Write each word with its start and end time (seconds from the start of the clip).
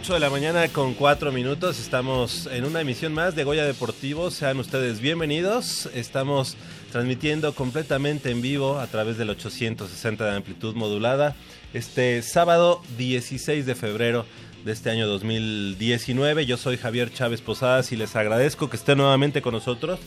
8 0.00 0.14
de 0.14 0.20
la 0.20 0.30
mañana 0.30 0.66
con 0.68 0.94
4 0.94 1.30
minutos. 1.30 1.78
Estamos 1.78 2.48
en 2.50 2.64
una 2.64 2.80
emisión 2.80 3.12
más 3.12 3.36
de 3.36 3.44
Goya 3.44 3.66
Deportivo. 3.66 4.30
Sean 4.30 4.58
ustedes 4.58 4.98
bienvenidos. 4.98 5.90
Estamos 5.92 6.56
transmitiendo 6.90 7.54
completamente 7.54 8.30
en 8.30 8.40
vivo 8.40 8.78
a 8.78 8.86
través 8.86 9.18
del 9.18 9.28
860 9.28 10.24
de 10.24 10.36
amplitud 10.36 10.74
modulada. 10.74 11.36
Este 11.74 12.22
sábado 12.22 12.80
16 12.96 13.66
de 13.66 13.74
febrero 13.74 14.24
de 14.64 14.72
este 14.72 14.88
año 14.88 15.06
2019. 15.06 16.46
Yo 16.46 16.56
soy 16.56 16.78
Javier 16.78 17.12
Chávez 17.12 17.42
Posadas 17.42 17.92
y 17.92 17.96
les 17.96 18.16
agradezco 18.16 18.70
que 18.70 18.78
estén 18.78 18.96
nuevamente 18.96 19.42
con 19.42 19.52
nosotros, 19.52 20.00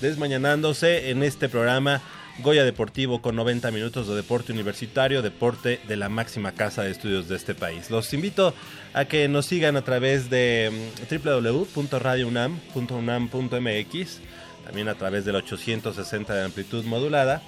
desmañanándose 0.00 1.10
en 1.10 1.24
este 1.24 1.48
programa 1.48 2.00
Goya 2.38 2.64
Deportivo 2.64 3.20
con 3.20 3.36
90 3.36 3.70
minutos 3.70 4.08
de 4.08 4.14
deporte 4.14 4.52
universitario, 4.52 5.20
deporte 5.22 5.80
de 5.86 5.96
la 5.96 6.08
máxima 6.08 6.52
casa 6.52 6.82
de 6.82 6.90
estudios 6.90 7.28
de 7.28 7.36
este 7.36 7.54
país. 7.54 7.90
Los 7.90 8.14
invito 8.14 8.54
a 8.94 9.04
que 9.04 9.28
nos 9.28 9.44
sigan 9.46 9.76
a 9.76 9.82
través 9.82 10.30
de 10.30 10.72
mm, 10.72 11.14
www.radiounam.unam.mx, 11.26 14.20
también 14.64 14.88
a 14.88 14.94
través 14.94 15.24
del 15.24 15.36
860 15.36 16.34
de 16.34 16.44
amplitud 16.44 16.84
modulada 16.84 17.40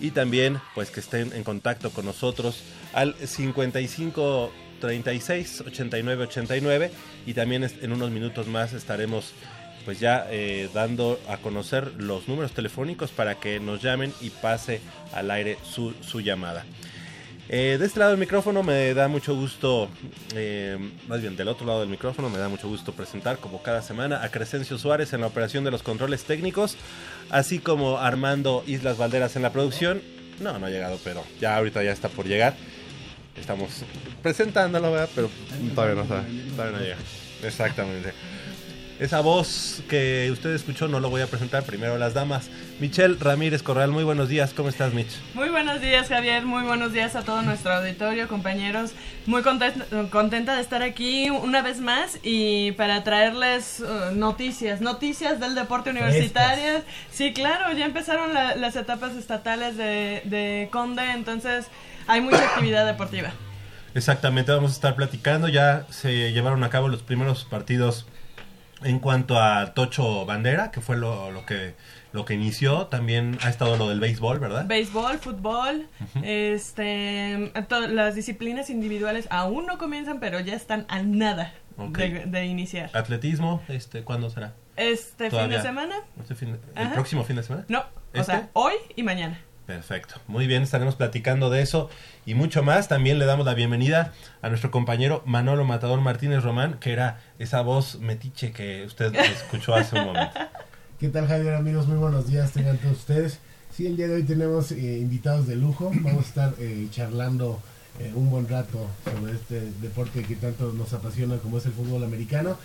y 0.00 0.10
también 0.10 0.58
pues 0.74 0.90
que 0.90 1.00
estén 1.00 1.32
en 1.32 1.44
contacto 1.44 1.90
con 1.90 2.04
nosotros 2.04 2.62
al 2.92 3.14
55 3.14 4.52
36 4.80 5.62
89 5.66 6.24
89 6.24 6.90
y 7.26 7.34
también 7.34 7.64
en 7.64 7.92
unos 7.92 8.10
minutos 8.10 8.48
más 8.48 8.72
estaremos 8.72 9.32
pues 9.84 10.00
ya 10.00 10.26
eh, 10.30 10.68
dando 10.72 11.20
a 11.28 11.36
conocer 11.38 11.92
los 11.98 12.28
números 12.28 12.52
telefónicos 12.52 13.10
para 13.10 13.36
que 13.36 13.60
nos 13.60 13.82
llamen 13.82 14.12
y 14.20 14.30
pase 14.30 14.80
al 15.12 15.30
aire 15.30 15.58
su, 15.64 15.92
su 16.00 16.20
llamada. 16.20 16.64
Eh, 17.48 17.76
de 17.78 17.84
este 17.84 17.98
lado 17.98 18.12
del 18.12 18.20
micrófono 18.20 18.62
me 18.62 18.94
da 18.94 19.06
mucho 19.06 19.36
gusto, 19.36 19.90
eh, 20.34 20.78
más 21.08 21.20
bien 21.20 21.36
del 21.36 21.48
otro 21.48 21.66
lado 21.66 21.80
del 21.80 21.90
micrófono 21.90 22.30
me 22.30 22.38
da 22.38 22.48
mucho 22.48 22.68
gusto 22.68 22.92
presentar 22.92 23.36
como 23.36 23.62
cada 23.62 23.82
semana 23.82 24.22
a 24.24 24.30
Crescencio 24.30 24.78
Suárez 24.78 25.12
en 25.12 25.20
la 25.20 25.26
operación 25.26 25.62
de 25.62 25.70
los 25.70 25.82
controles 25.82 26.24
técnicos, 26.24 26.78
así 27.28 27.58
como 27.58 27.98
Armando 27.98 28.64
Islas 28.66 28.96
Valderas 28.96 29.36
en 29.36 29.42
la 29.42 29.52
producción. 29.52 30.00
No, 30.40 30.58
no 30.58 30.66
ha 30.66 30.70
llegado, 30.70 30.98
pero 31.04 31.22
ya 31.38 31.56
ahorita 31.56 31.82
ya 31.82 31.92
está 31.92 32.08
por 32.08 32.26
llegar. 32.26 32.54
Estamos 33.36 33.84
presentándolo, 34.22 34.92
¿verdad? 34.92 35.10
pero 35.14 35.28
todavía 35.74 36.02
no, 36.02 36.04
todavía 36.04 36.78
no 36.78 36.78
llega. 36.78 36.96
Exactamente. 37.42 38.14
Esa 39.00 39.20
voz 39.20 39.82
que 39.88 40.30
usted 40.30 40.54
escuchó 40.54 40.86
no 40.86 41.00
lo 41.00 41.10
voy 41.10 41.20
a 41.20 41.26
presentar, 41.26 41.64
primero 41.64 41.98
las 41.98 42.14
damas. 42.14 42.48
Michelle 42.78 43.16
Ramírez 43.18 43.60
Corral, 43.60 43.90
muy 43.90 44.04
buenos 44.04 44.28
días, 44.28 44.54
¿cómo 44.54 44.68
estás 44.68 44.94
Mich? 44.94 45.08
Muy 45.34 45.48
buenos 45.48 45.80
días 45.80 46.08
Javier, 46.08 46.46
muy 46.46 46.62
buenos 46.62 46.92
días 46.92 47.16
a 47.16 47.22
todo 47.22 47.42
nuestro 47.42 47.72
auditorio, 47.72 48.28
compañeros. 48.28 48.92
Muy 49.26 49.42
contenta, 49.42 50.54
de 50.54 50.60
estar 50.60 50.84
aquí 50.84 51.28
una 51.28 51.60
vez 51.60 51.80
más 51.80 52.20
y 52.22 52.70
para 52.72 53.02
traerles 53.02 53.80
uh, 53.80 54.14
noticias, 54.14 54.80
noticias 54.80 55.40
del 55.40 55.56
deporte 55.56 55.90
universitario. 55.90 56.82
Sí, 57.10 57.32
claro, 57.32 57.76
ya 57.76 57.86
empezaron 57.86 58.32
las 58.32 58.76
etapas 58.76 59.16
estatales 59.16 59.76
de, 59.76 60.22
de 60.24 60.68
Conde, 60.70 61.10
entonces 61.10 61.66
hay 62.06 62.20
mucha 62.20 62.44
actividad 62.44 62.86
deportiva. 62.86 63.32
Exactamente, 63.96 64.52
vamos 64.52 64.70
a 64.70 64.74
estar 64.74 64.94
platicando, 64.94 65.48
ya 65.48 65.84
se 65.90 66.32
llevaron 66.32 66.62
a 66.62 66.70
cabo 66.70 66.86
los 66.88 67.02
primeros 67.02 67.44
partidos 67.44 68.06
en 68.84 68.98
cuanto 68.98 69.40
a 69.40 69.74
Tocho 69.74 70.24
Bandera, 70.26 70.70
que 70.70 70.80
fue 70.80 70.96
lo, 70.96 71.30
lo 71.30 71.44
que 71.46 71.74
lo 72.14 72.24
que 72.24 72.34
inició, 72.34 72.86
también 72.86 73.38
ha 73.42 73.48
estado 73.48 73.76
lo 73.76 73.88
del 73.88 73.98
béisbol, 73.98 74.38
¿verdad? 74.38 74.66
Béisbol, 74.66 75.18
fútbol, 75.18 75.88
este, 76.22 77.52
las 77.88 78.14
disciplinas 78.14 78.70
individuales 78.70 79.26
aún 79.30 79.66
no 79.66 79.78
comienzan, 79.78 80.20
pero 80.20 80.38
ya 80.38 80.54
están 80.54 80.86
a 80.88 81.02
nada 81.02 81.52
de, 81.76 82.44
iniciar. 82.44 82.90
Atletismo, 82.92 83.62
este, 83.66 84.04
¿cuándo 84.04 84.30
será? 84.30 84.54
Este 84.76 85.28
fin 85.28 85.48
de 85.48 85.60
semana. 85.60 85.96
Este 86.20 86.46
¿El 86.76 86.90
próximo 86.92 87.24
fin 87.24 87.34
de 87.34 87.42
semana? 87.42 87.64
No, 87.66 87.84
o 88.14 88.22
sea, 88.22 88.36
¿Este? 88.36 88.50
hoy 88.52 88.74
y 88.94 89.02
mañana. 89.02 89.40
Perfecto. 89.66 90.16
Muy 90.26 90.46
bien, 90.46 90.62
estaremos 90.62 90.94
platicando 90.94 91.48
de 91.48 91.62
eso 91.62 91.88
y 92.26 92.34
mucho 92.34 92.62
más. 92.62 92.88
También 92.88 93.18
le 93.18 93.24
damos 93.24 93.46
la 93.46 93.54
bienvenida 93.54 94.12
a 94.42 94.50
nuestro 94.50 94.70
compañero 94.70 95.22
Manolo 95.24 95.64
Matador 95.64 96.02
Martínez 96.02 96.42
Román, 96.42 96.74
que 96.80 96.92
era 96.92 97.20
esa 97.38 97.62
voz 97.62 97.98
metiche 97.98 98.52
que 98.52 98.84
usted 98.84 99.14
escuchó 99.14 99.74
hace 99.74 99.98
un 99.98 100.06
momento. 100.06 100.38
¿Qué 101.00 101.08
tal 101.08 101.26
Javier 101.26 101.54
amigos? 101.54 101.86
Muy 101.86 101.96
buenos 101.96 102.26
días, 102.26 102.52
tengan 102.52 102.76
todos 102.76 102.98
ustedes. 102.98 103.38
Sí, 103.74 103.86
el 103.86 103.96
día 103.96 104.06
de 104.06 104.16
hoy 104.16 104.22
tenemos 104.24 104.70
eh, 104.70 104.98
invitados 104.98 105.46
de 105.46 105.56
lujo. 105.56 105.90
Vamos 105.94 106.24
a 106.24 106.28
estar 106.28 106.54
eh, 106.58 106.86
charlando 106.90 107.58
eh, 108.00 108.12
un 108.14 108.30
buen 108.30 108.46
rato 108.46 108.86
sobre 109.02 109.32
este 109.32 109.60
deporte 109.80 110.24
que 110.24 110.36
tanto 110.36 110.72
nos 110.72 110.92
apasiona 110.92 111.38
como 111.38 111.56
es 111.56 111.64
el 111.64 111.72
fútbol 111.72 112.04
americano. 112.04 112.58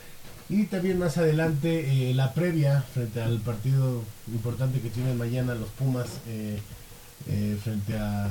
Y 0.49 0.65
también 0.65 0.99
más 0.99 1.17
adelante 1.17 2.09
eh, 2.09 2.13
la 2.13 2.33
previa 2.33 2.81
frente 2.93 3.21
al 3.21 3.39
partido 3.39 4.03
importante 4.27 4.81
que 4.81 4.89
tienen 4.89 5.17
mañana 5.17 5.55
los 5.55 5.69
Pumas 5.69 6.07
eh, 7.27 7.57
frente 7.63 7.97
a 7.97 8.27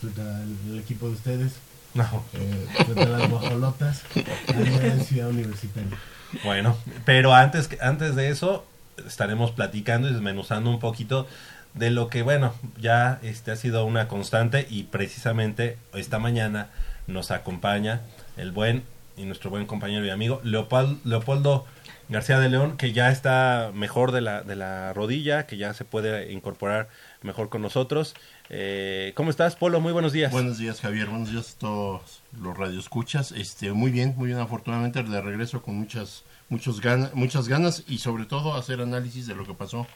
frente 0.00 0.20
al 0.20 0.78
equipo 0.78 1.06
de 1.08 1.12
ustedes, 1.14 1.52
No. 1.94 2.04
eh, 2.34 2.66
frente 2.84 3.02
a 3.02 3.08
las 3.08 3.28
guajolotas, 3.30 4.02
allá 4.48 4.86
en 4.86 5.04
Ciudad 5.04 5.28
Universitaria. 5.30 5.98
Bueno, 6.44 6.76
pero 7.04 7.34
antes, 7.34 7.66
que- 7.68 7.78
antes 7.80 8.14
de 8.14 8.28
eso 8.28 8.64
estaremos 9.06 9.50
platicando 9.50 10.08
y 10.08 10.12
desmenuzando 10.12 10.70
un 10.70 10.78
poquito 10.78 11.26
de 11.74 11.90
lo 11.90 12.08
que, 12.08 12.22
bueno, 12.22 12.54
ya 12.80 13.18
este 13.22 13.50
ha 13.50 13.56
sido 13.56 13.84
una 13.84 14.08
constante 14.08 14.66
y 14.70 14.84
precisamente 14.84 15.76
esta 15.94 16.18
mañana 16.18 16.68
nos 17.06 17.30
acompaña 17.30 18.00
el 18.36 18.52
buen 18.52 18.82
y 19.16 19.24
nuestro 19.24 19.50
buen 19.50 19.66
compañero 19.66 20.04
y 20.04 20.10
amigo 20.10 20.40
Leopol- 20.44 20.98
Leopoldo 21.04 21.66
García 22.08 22.38
de 22.40 22.48
León, 22.48 22.78
que 22.78 22.92
ya 22.92 23.10
está 23.10 23.70
mejor 23.74 24.12
de 24.12 24.22
la, 24.22 24.42
de 24.42 24.56
la 24.56 24.94
rodilla, 24.94 25.46
que 25.46 25.58
ya 25.58 25.74
se 25.74 25.84
puede 25.84 26.32
incorporar 26.32 26.88
mejor 27.20 27.50
con 27.50 27.60
nosotros. 27.60 28.14
Eh, 28.48 29.12
¿Cómo 29.14 29.28
estás, 29.28 29.56
Polo? 29.56 29.78
Muy 29.80 29.92
buenos 29.92 30.12
días. 30.14 30.32
Buenos 30.32 30.56
días, 30.56 30.80
Javier. 30.80 31.08
Buenos 31.08 31.30
días 31.30 31.54
a 31.54 31.58
todos 31.58 32.22
los 32.40 32.56
radioescuchas. 32.56 33.32
Este, 33.32 33.72
muy 33.72 33.90
bien, 33.90 34.14
muy 34.16 34.28
bien. 34.28 34.38
Afortunadamente 34.38 35.02
de 35.02 35.20
regreso 35.20 35.60
con 35.60 35.74
muchas, 35.76 36.24
muchos 36.48 36.80
gana- 36.80 37.10
muchas 37.12 37.46
ganas 37.46 37.84
y 37.86 37.98
sobre 37.98 38.24
todo 38.24 38.54
hacer 38.56 38.80
análisis 38.80 39.26
de 39.26 39.34
lo 39.34 39.44
que 39.44 39.52
pasó 39.52 39.86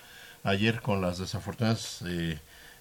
ayer 0.45 0.83
con 0.83 1.01
las 1.01 1.17
desafortunadas 1.19 2.03
eh, 2.07 2.39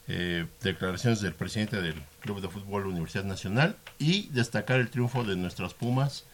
eh, 0.09 0.45
declaraciones 0.61 1.21
del 1.21 1.35
presidente 1.35 1.79
del 1.81 1.95
Club 2.19 2.41
de 2.41 2.49
Fútbol 2.49 2.85
Universidad 2.87 3.23
Nacional 3.23 3.77
y 3.97 4.27
destacar 4.33 4.81
el 4.81 4.89
triunfo 4.89 5.23
de 5.23 5.37
nuestras 5.37 5.73
Pumas 5.73 6.25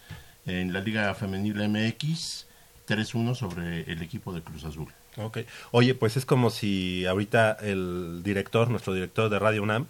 en 0.47 0.73
la 0.73 0.79
Liga 0.79 1.13
Femenil 1.13 1.67
MX 1.69 2.46
3-1 2.87 3.35
sobre 3.35 3.81
el 3.91 4.01
equipo 4.01 4.33
de 4.33 4.41
Cruz 4.41 4.63
Azul. 4.63 4.87
Ok. 5.17 5.39
Oye, 5.71 5.93
pues 5.95 6.15
es 6.17 6.25
como 6.25 6.49
si 6.49 7.05
ahorita 7.05 7.57
el 7.61 8.21
director, 8.23 8.69
nuestro 8.69 8.93
director 8.93 9.29
de 9.29 9.39
Radio 9.39 9.63
UNAM, 9.63 9.87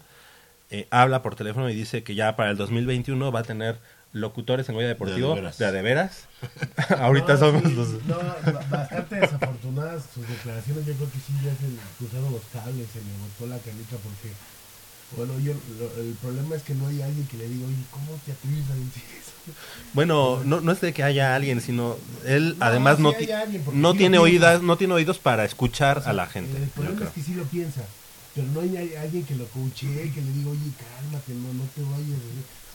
eh, 0.70 0.86
habla 0.90 1.22
por 1.22 1.34
teléfono 1.34 1.68
y 1.70 1.74
dice 1.74 2.02
que 2.02 2.14
ya 2.14 2.36
para 2.36 2.50
el 2.50 2.56
2021 2.56 3.30
va 3.32 3.40
a 3.40 3.44
tener 3.44 3.78
locutores 4.12 4.68
en 4.68 4.74
Goya 4.74 4.88
Deportivo 4.88 5.34
De 5.34 5.64
a 5.66 5.72
de 5.72 5.82
veras. 5.82 6.28
ahorita 6.98 7.34
No, 7.34 7.38
somos 7.38 7.62
sí, 7.62 7.74
los... 7.74 7.88
no, 8.06 8.16
ba- 8.18 8.64
bastante 8.70 9.16
desafortunadas 9.16 10.04
sus 10.14 10.26
declaraciones. 10.28 10.86
Yo 10.86 10.94
creo 10.94 11.10
que 11.10 11.18
sí 11.18 11.32
ya 11.44 11.52
se 11.52 11.66
cruzaron 11.98 12.32
los 12.32 12.42
cables, 12.52 12.88
se 12.90 12.98
le 13.00 13.04
botó 13.20 13.46
la 13.46 13.58
canica 13.58 13.96
porque, 14.02 14.32
bueno, 15.16 15.38
yo 15.40 15.52
lo- 15.78 16.00
el 16.02 16.14
problema 16.20 16.56
es 16.56 16.62
que 16.62 16.74
no 16.74 16.86
hay 16.86 17.00
alguien 17.02 17.26
que 17.26 17.36
le 17.36 17.48
diga, 17.48 17.66
oye, 17.66 17.84
¿cómo 17.90 18.12
te 18.24 18.32
atreves 18.32 18.70
a 18.70 18.74
decir 18.74 19.02
eso? 19.18 19.32
Bueno, 19.94 20.42
no, 20.44 20.60
no 20.60 20.72
es 20.72 20.80
de 20.80 20.92
que 20.92 21.02
haya 21.02 21.34
alguien, 21.34 21.60
sino 21.60 21.96
él 22.26 22.56
No, 22.58 22.66
además 22.66 22.98
no, 23.00 23.12
ti- 23.14 23.30
alguien, 23.30 23.64
no 23.72 23.94
tiene 23.94 24.18
oídas, 24.18 24.62
no 24.62 24.76
tiene 24.76 24.94
oídos 24.94 25.18
para 25.18 25.44
escuchar 25.44 25.98
O 25.98 26.02
sea, 26.02 26.10
a 26.10 26.14
la 26.14 26.26
gente. 26.26 26.56
El 26.58 26.68
problema 26.68 27.04
es 27.06 27.10
que 27.12 27.22
sí 27.22 27.34
lo 27.34 27.44
piensa, 27.44 27.82
pero 28.34 28.46
no 28.48 28.60
hay 28.60 28.94
alguien 28.96 29.24
que 29.24 29.34
lo 29.34 29.46
coachee, 29.46 30.10
que 30.12 30.20
le 30.20 30.32
diga, 30.32 30.50
oye, 30.50 30.70
cálmate, 30.76 31.32
no, 31.32 31.52
no 31.54 31.64
te 31.74 31.80
vayas. 31.82 32.20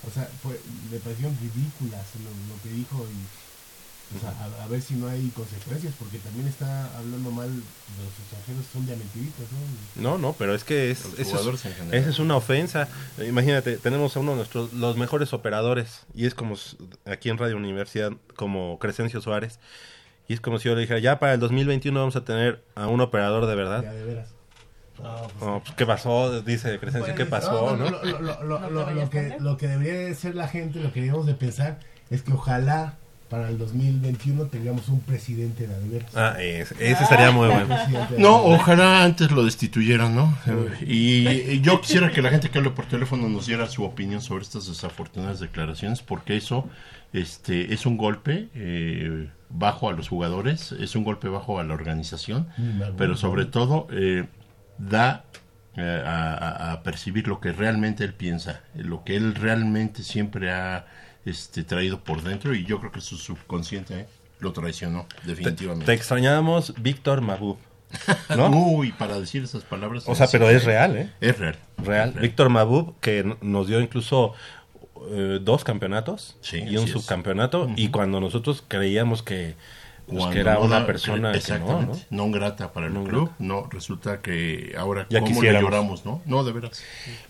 O 0.05 0.11
sea, 0.11 0.27
fue, 0.41 0.59
me 0.91 0.97
parecieron 0.99 1.37
ridículas 1.39 2.07
lo, 2.15 2.31
lo 2.55 2.61
que 2.61 2.69
dijo 2.69 3.05
y 3.07 3.42
a, 4.23 4.63
a 4.63 4.67
ver 4.67 4.81
si 4.81 4.95
no 4.95 5.07
hay 5.07 5.29
consecuencias, 5.29 5.93
porque 5.97 6.17
también 6.19 6.47
está 6.47 6.85
hablando 6.97 7.31
mal 7.31 7.49
de 7.49 8.03
los 8.03 8.19
extranjeros, 8.19 8.65
son 8.71 8.85
diamantiritas, 8.85 9.45
¿no? 9.95 10.01
No, 10.01 10.17
no, 10.17 10.33
pero 10.33 10.53
es 10.53 10.63
que 10.63 10.91
es, 10.91 11.05
esa 11.17 11.39
es 11.91 12.19
una 12.19 12.35
ofensa. 12.35 12.87
Imagínate, 13.25 13.77
tenemos 13.77 14.15
a 14.15 14.19
uno 14.19 14.31
de 14.31 14.37
nuestros 14.37 14.73
los 14.73 14.97
mejores 14.97 15.33
operadores 15.33 16.05
y 16.13 16.25
es 16.25 16.35
como 16.35 16.55
aquí 17.05 17.29
en 17.29 17.37
Radio 17.37 17.57
Universidad 17.57 18.11
como 18.35 18.77
Crescencio 18.79 19.21
Suárez 19.21 19.59
y 20.27 20.33
es 20.33 20.41
como 20.41 20.59
si 20.59 20.69
yo 20.69 20.75
le 20.75 20.81
dijera, 20.81 20.99
ya 20.99 21.19
para 21.19 21.33
el 21.33 21.39
2021 21.39 21.99
vamos 21.99 22.15
a 22.15 22.23
tener 22.23 22.63
a 22.75 22.87
un 22.87 23.01
operador 23.01 23.45
de 23.45 23.55
verdad. 23.55 23.83
Ya, 23.83 23.93
de 23.93 24.03
veras. 24.05 24.29
No, 25.01 25.15
pues, 25.23 25.41
No, 25.41 25.59
pues, 25.63 25.75
¿qué 25.75 25.85
pasó? 25.85 26.41
Dice 26.41 26.79
Crescencio, 26.79 27.15
¿qué 27.15 27.25
pasó? 27.25 27.75
no, 27.75 27.89
¿no? 27.89 28.69
Lo, 28.69 29.09
que, 29.09 29.35
lo 29.39 29.57
que 29.57 29.67
debería 29.67 29.93
de 29.93 30.15
ser 30.15 30.35
la 30.35 30.47
gente, 30.47 30.79
lo 30.79 30.93
que 30.93 31.01
deberíamos 31.01 31.25
de 31.25 31.33
pensar, 31.33 31.79
es 32.09 32.21
que 32.21 32.31
ojalá 32.31 32.97
para 33.33 33.49
el 33.49 33.57
2021 33.57 34.45
tengamos 34.45 34.87
un 34.89 34.99
presidente 34.99 35.65
de 35.65 35.73
a 35.73 35.77
de 35.79 35.89
veras. 35.89 36.15
Ah, 36.15 36.35
ese, 36.39 36.75
ese 36.79 37.03
sería 37.07 37.31
muy 37.31 37.47
bueno. 37.47 37.65
presidente 37.65 38.13
de 38.13 38.19
a 38.19 38.21
No, 38.21 38.43
ojalá 38.43 39.03
antes 39.03 39.31
lo 39.31 39.43
destituyeran, 39.43 40.13
¿no? 40.15 40.37
Y, 40.85 41.27
y 41.27 41.61
yo 41.61 41.81
quisiera 41.81 42.11
que 42.11 42.21
la 42.21 42.29
gente 42.29 42.51
que 42.51 42.59
hable 42.59 42.69
por 42.69 42.85
teléfono 42.85 43.27
nos 43.29 43.47
diera 43.47 43.65
su 43.67 43.83
opinión 43.85 44.21
sobre 44.21 44.43
estas 44.43 44.67
desafortunadas 44.67 45.39
declaraciones, 45.39 46.03
porque 46.03 46.37
eso 46.37 46.69
este, 47.11 47.73
es 47.73 47.87
un 47.87 47.97
golpe 47.97 48.49
eh, 48.53 49.29
bajo 49.49 49.89
a 49.89 49.93
los 49.93 50.09
jugadores, 50.09 50.71
es 50.73 50.95
un 50.95 51.03
golpe 51.03 51.27
bajo 51.27 51.57
a 51.59 51.63
la 51.63 51.73
organización, 51.73 52.49
pero 52.99 53.17
sobre 53.17 53.45
todo 53.45 53.87
eh, 53.91 54.25
da 54.77 55.25
eh, 55.75 56.03
a, 56.05 56.33
a- 56.35 56.71
a 56.73 56.83
percibir 56.83 57.27
lo 57.27 57.39
que 57.39 57.51
realmente 57.51 58.03
él 58.03 58.13
piensa, 58.13 58.61
lo 58.75 59.03
que 59.03 59.15
él 59.15 59.33
realmente 59.33 60.03
siempre 60.03 60.51
ha 60.51 60.85
este, 61.25 61.63
traído 61.63 61.99
por 61.99 62.21
dentro, 62.23 62.53
y 62.53 62.65
yo 62.65 62.79
creo 62.79 62.91
que 62.91 63.01
su 63.01 63.17
subconsciente 63.17 64.01
eh, 64.01 64.07
lo 64.39 64.53
traicionó, 64.53 65.07
definitivamente. 65.23 65.85
Te 65.85 65.93
extrañábamos, 65.93 66.73
Víctor 66.81 67.21
Mabú. 67.21 67.57
¿No? 68.35 68.49
Uy, 68.49 68.91
para 68.91 69.19
decir 69.19 69.43
esas 69.43 69.63
palabras. 69.63 70.03
O 70.07 70.15
sea, 70.15 70.27
pero 70.31 70.49
es 70.49 70.65
real, 70.65 70.97
¿eh? 70.97 71.11
Es 71.21 71.37
real. 71.37 71.57
Real. 71.77 72.13
Víctor 72.13 72.49
Mabub, 72.49 72.99
que 72.99 73.37
nos 73.41 73.67
dio 73.67 73.79
incluso 73.79 74.33
eh, 75.11 75.39
dos 75.41 75.63
campeonatos 75.63 76.37
Sí, 76.41 76.63
y 76.65 76.77
un 76.77 76.87
subcampeonato. 76.87 77.69
Y 77.75 77.89
cuando 77.89 78.19
nosotros 78.19 78.63
creíamos 78.67 79.21
que, 79.21 79.55
pues, 80.05 80.17
Cuando 80.17 80.33
que 80.33 80.39
era 80.41 80.55
no 80.55 80.61
una 80.61 80.85
persona 80.85 81.31
que 81.31 81.59
no, 81.59 81.81
¿no? 81.81 81.99
no 82.09 82.31
grata 82.31 82.73
para 82.73 82.87
el 82.87 82.93
No 82.93 83.05
club, 83.05 83.31
no, 83.39 83.67
resulta 83.71 84.21
que 84.21 84.75
ahora 84.77 85.07
Ya 85.09 85.21
cómo 85.21 85.41
le 85.41 85.53
lloramos, 85.53 86.05
¿no? 86.05 86.21
No, 86.25 86.43
de 86.43 86.51
veras. 86.51 86.83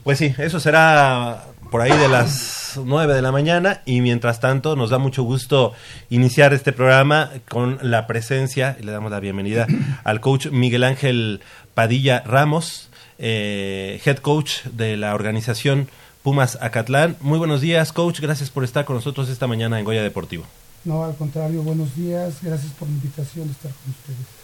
Pues 0.03 0.17
sí, 0.17 0.33
eso 0.39 0.59
será 0.59 1.45
por 1.69 1.81
ahí 1.81 1.95
de 1.95 2.07
las 2.07 2.79
9 2.83 3.13
de 3.13 3.21
la 3.21 3.31
mañana 3.31 3.81
y 3.85 4.01
mientras 4.01 4.39
tanto 4.39 4.75
nos 4.75 4.89
da 4.89 4.97
mucho 4.97 5.21
gusto 5.21 5.73
iniciar 6.09 6.53
este 6.53 6.71
programa 6.71 7.29
con 7.47 7.77
la 7.81 8.07
presencia 8.07 8.75
y 8.79 8.83
le 8.83 8.91
damos 8.91 9.11
la 9.11 9.19
bienvenida 9.19 9.67
al 10.03 10.19
coach 10.19 10.47
Miguel 10.47 10.83
Ángel 10.83 11.41
Padilla 11.75 12.23
Ramos, 12.25 12.89
eh, 13.19 14.01
head 14.03 14.17
coach 14.17 14.63
de 14.63 14.97
la 14.97 15.13
organización 15.13 15.89
Pumas 16.23 16.57
Acatlán. 16.59 17.17
Muy 17.21 17.37
buenos 17.37 17.61
días, 17.61 17.93
coach, 17.93 18.19
gracias 18.19 18.49
por 18.49 18.63
estar 18.63 18.85
con 18.85 18.95
nosotros 18.95 19.29
esta 19.29 19.45
mañana 19.45 19.77
en 19.77 19.85
Goya 19.85 20.01
Deportivo. 20.01 20.45
No, 20.85 21.05
al 21.05 21.15
contrario, 21.15 21.61
buenos 21.63 21.95
días, 21.95 22.39
gracias 22.41 22.73
por 22.73 22.87
la 22.89 22.93
invitación 22.95 23.47
de 23.47 23.53
estar 23.53 23.71
con 23.71 23.91
ustedes. 23.91 24.43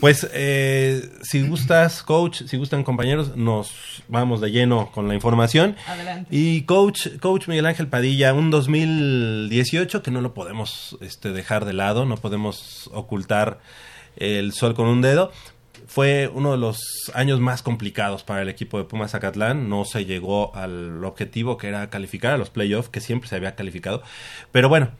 Pues 0.00 0.26
eh, 0.32 1.08
si 1.22 1.46
gustas, 1.46 2.02
coach, 2.02 2.42
si 2.46 2.56
gustan 2.56 2.82
compañeros, 2.82 3.36
nos 3.36 4.02
vamos 4.08 4.40
de 4.40 4.50
lleno 4.50 4.90
con 4.90 5.08
la 5.08 5.14
información. 5.14 5.76
Adelante. 5.86 6.34
Y 6.34 6.62
coach, 6.62 7.08
coach 7.20 7.48
Miguel 7.48 7.66
Ángel 7.66 7.86
Padilla, 7.86 8.34
un 8.34 8.50
2018 8.50 10.02
que 10.02 10.10
no 10.10 10.20
lo 10.20 10.34
podemos 10.34 10.96
este, 11.00 11.32
dejar 11.32 11.64
de 11.64 11.74
lado, 11.74 12.06
no 12.06 12.16
podemos 12.16 12.90
ocultar 12.92 13.60
el 14.16 14.52
sol 14.52 14.74
con 14.74 14.86
un 14.86 15.00
dedo. 15.00 15.30
Fue 15.86 16.30
uno 16.32 16.52
de 16.52 16.58
los 16.58 17.12
años 17.14 17.40
más 17.40 17.62
complicados 17.62 18.24
para 18.24 18.40
el 18.40 18.48
equipo 18.48 18.78
de 18.78 18.84
Pumas 18.84 19.10
Zacatlán. 19.10 19.68
No 19.68 19.84
se 19.84 20.06
llegó 20.06 20.54
al 20.56 21.04
objetivo 21.04 21.58
que 21.58 21.68
era 21.68 21.90
calificar 21.90 22.32
a 22.32 22.38
los 22.38 22.48
playoffs, 22.48 22.88
que 22.88 23.00
siempre 23.00 23.28
se 23.28 23.36
había 23.36 23.54
calificado. 23.54 24.02
Pero 24.50 24.70
bueno, 24.70 24.90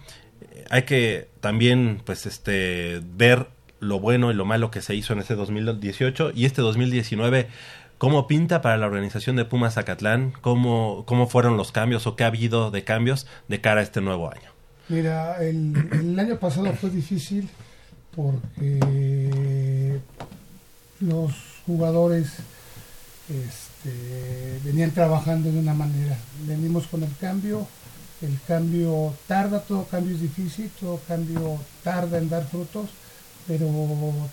hay 0.70 0.82
que 0.82 1.28
también 1.40 2.00
pues 2.04 2.26
este 2.26 3.00
ver 3.16 3.48
lo 3.80 4.00
bueno 4.00 4.30
y 4.30 4.34
lo 4.34 4.44
malo 4.44 4.70
que 4.70 4.80
se 4.82 4.94
hizo 4.94 5.12
en 5.12 5.20
ese 5.20 5.34
2018 5.34 6.32
y 6.34 6.46
este 6.46 6.62
2019 6.62 7.48
cómo 7.98 8.26
pinta 8.26 8.62
para 8.62 8.76
la 8.76 8.86
organización 8.86 9.36
de 9.36 9.44
Pumas 9.44 9.74
Zacatlán, 9.74 10.32
cómo 10.40 11.04
cómo 11.06 11.26
fueron 11.28 11.56
los 11.56 11.72
cambios 11.72 12.06
o 12.06 12.16
qué 12.16 12.24
ha 12.24 12.28
habido 12.28 12.70
de 12.70 12.84
cambios 12.84 13.26
de 13.48 13.60
cara 13.60 13.80
a 13.80 13.84
este 13.84 14.00
nuevo 14.00 14.30
año. 14.30 14.50
Mira, 14.88 15.42
el, 15.42 15.74
el 15.92 16.18
año 16.18 16.38
pasado 16.38 16.72
fue 16.74 16.90
difícil 16.90 17.48
porque 18.14 20.00
los 21.00 21.32
jugadores 21.66 22.28
este, 23.28 24.60
venían 24.64 24.90
trabajando 24.90 25.50
de 25.50 25.58
una 25.58 25.74
manera. 25.74 26.16
Venimos 26.46 26.86
con 26.86 27.02
el 27.02 27.16
cambio, 27.20 27.66
el 28.22 28.38
cambio 28.46 29.14
tarda, 29.26 29.60
todo 29.60 29.84
cambio 29.86 30.14
es 30.14 30.22
difícil, 30.22 30.70
todo 30.80 31.00
cambio 31.06 31.58
tarda 31.82 32.18
en 32.18 32.28
dar 32.28 32.46
frutos, 32.48 32.90
pero 33.46 33.68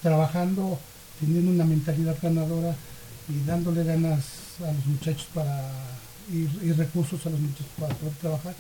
trabajando, 0.02 0.80
teniendo 1.20 1.52
una 1.52 1.66
mentalidad 1.66 2.16
ganadora 2.22 2.76
y 3.30 3.46
dándole 3.46 3.84
ganas 3.84 4.24
a 4.66 4.72
los 4.72 4.86
muchachos 4.86 5.28
para 5.34 5.70
y, 6.32 6.48
y 6.66 6.72
recursos 6.74 7.26
a 7.26 7.30
los 7.30 7.40
muchachos 7.40 7.68
para 7.80 7.94
poder 7.96 8.14
trabajar, 8.16 8.54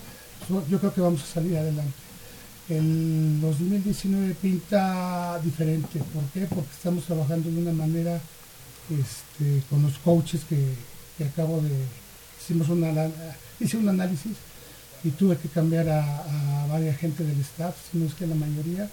yo- 0.49 0.63
creo 0.79 0.93
que 0.93 1.01
vamos 1.01 1.21
a 1.23 1.25
salir 1.33 1.55
adelante. 1.57 1.93
El 2.69 3.39
2019 3.41 4.35
pinta 4.35 5.39
diferente. 5.43 5.99
¿Por 6.13 6.23
qué? 6.33 6.45
Porque 6.47 6.69
estamos 6.73 7.03
trabajando 7.05 7.49
de 7.49 7.57
una 7.59 7.71
manera 7.73 8.19
este, 8.89 9.63
con 9.69 9.83
los 9.83 9.97
coaches 9.99 10.41
que, 10.47 10.73
que 11.17 11.25
acabo 11.25 11.61
de 11.61 11.69
hicimos 12.41 12.69
una, 12.69 12.91
un 13.75 13.89
análisis 13.89 14.33
y 15.03 15.09
tuve 15.11 15.37
que 15.37 15.49
cambiar 15.49 15.89
a, 15.89 16.63
a 16.63 16.67
varias 16.67 16.97
gente 16.97 17.23
del 17.23 17.39
staff, 17.41 17.75
si 17.91 17.97
no 17.97 18.05
es 18.05 18.13
que 18.13 18.27
la 18.27 18.35
mayoría, 18.35 18.89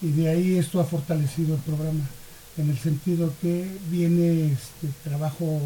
y 0.00 0.10
de 0.12 0.28
ahí 0.28 0.56
esto 0.56 0.80
ha 0.80 0.84
fortalecido 0.84 1.54
el 1.54 1.60
programa, 1.60 2.04
en 2.56 2.70
el 2.70 2.78
sentido 2.78 3.32
que 3.40 3.66
viene 3.90 4.52
este 4.52 4.88
trabajo 5.04 5.60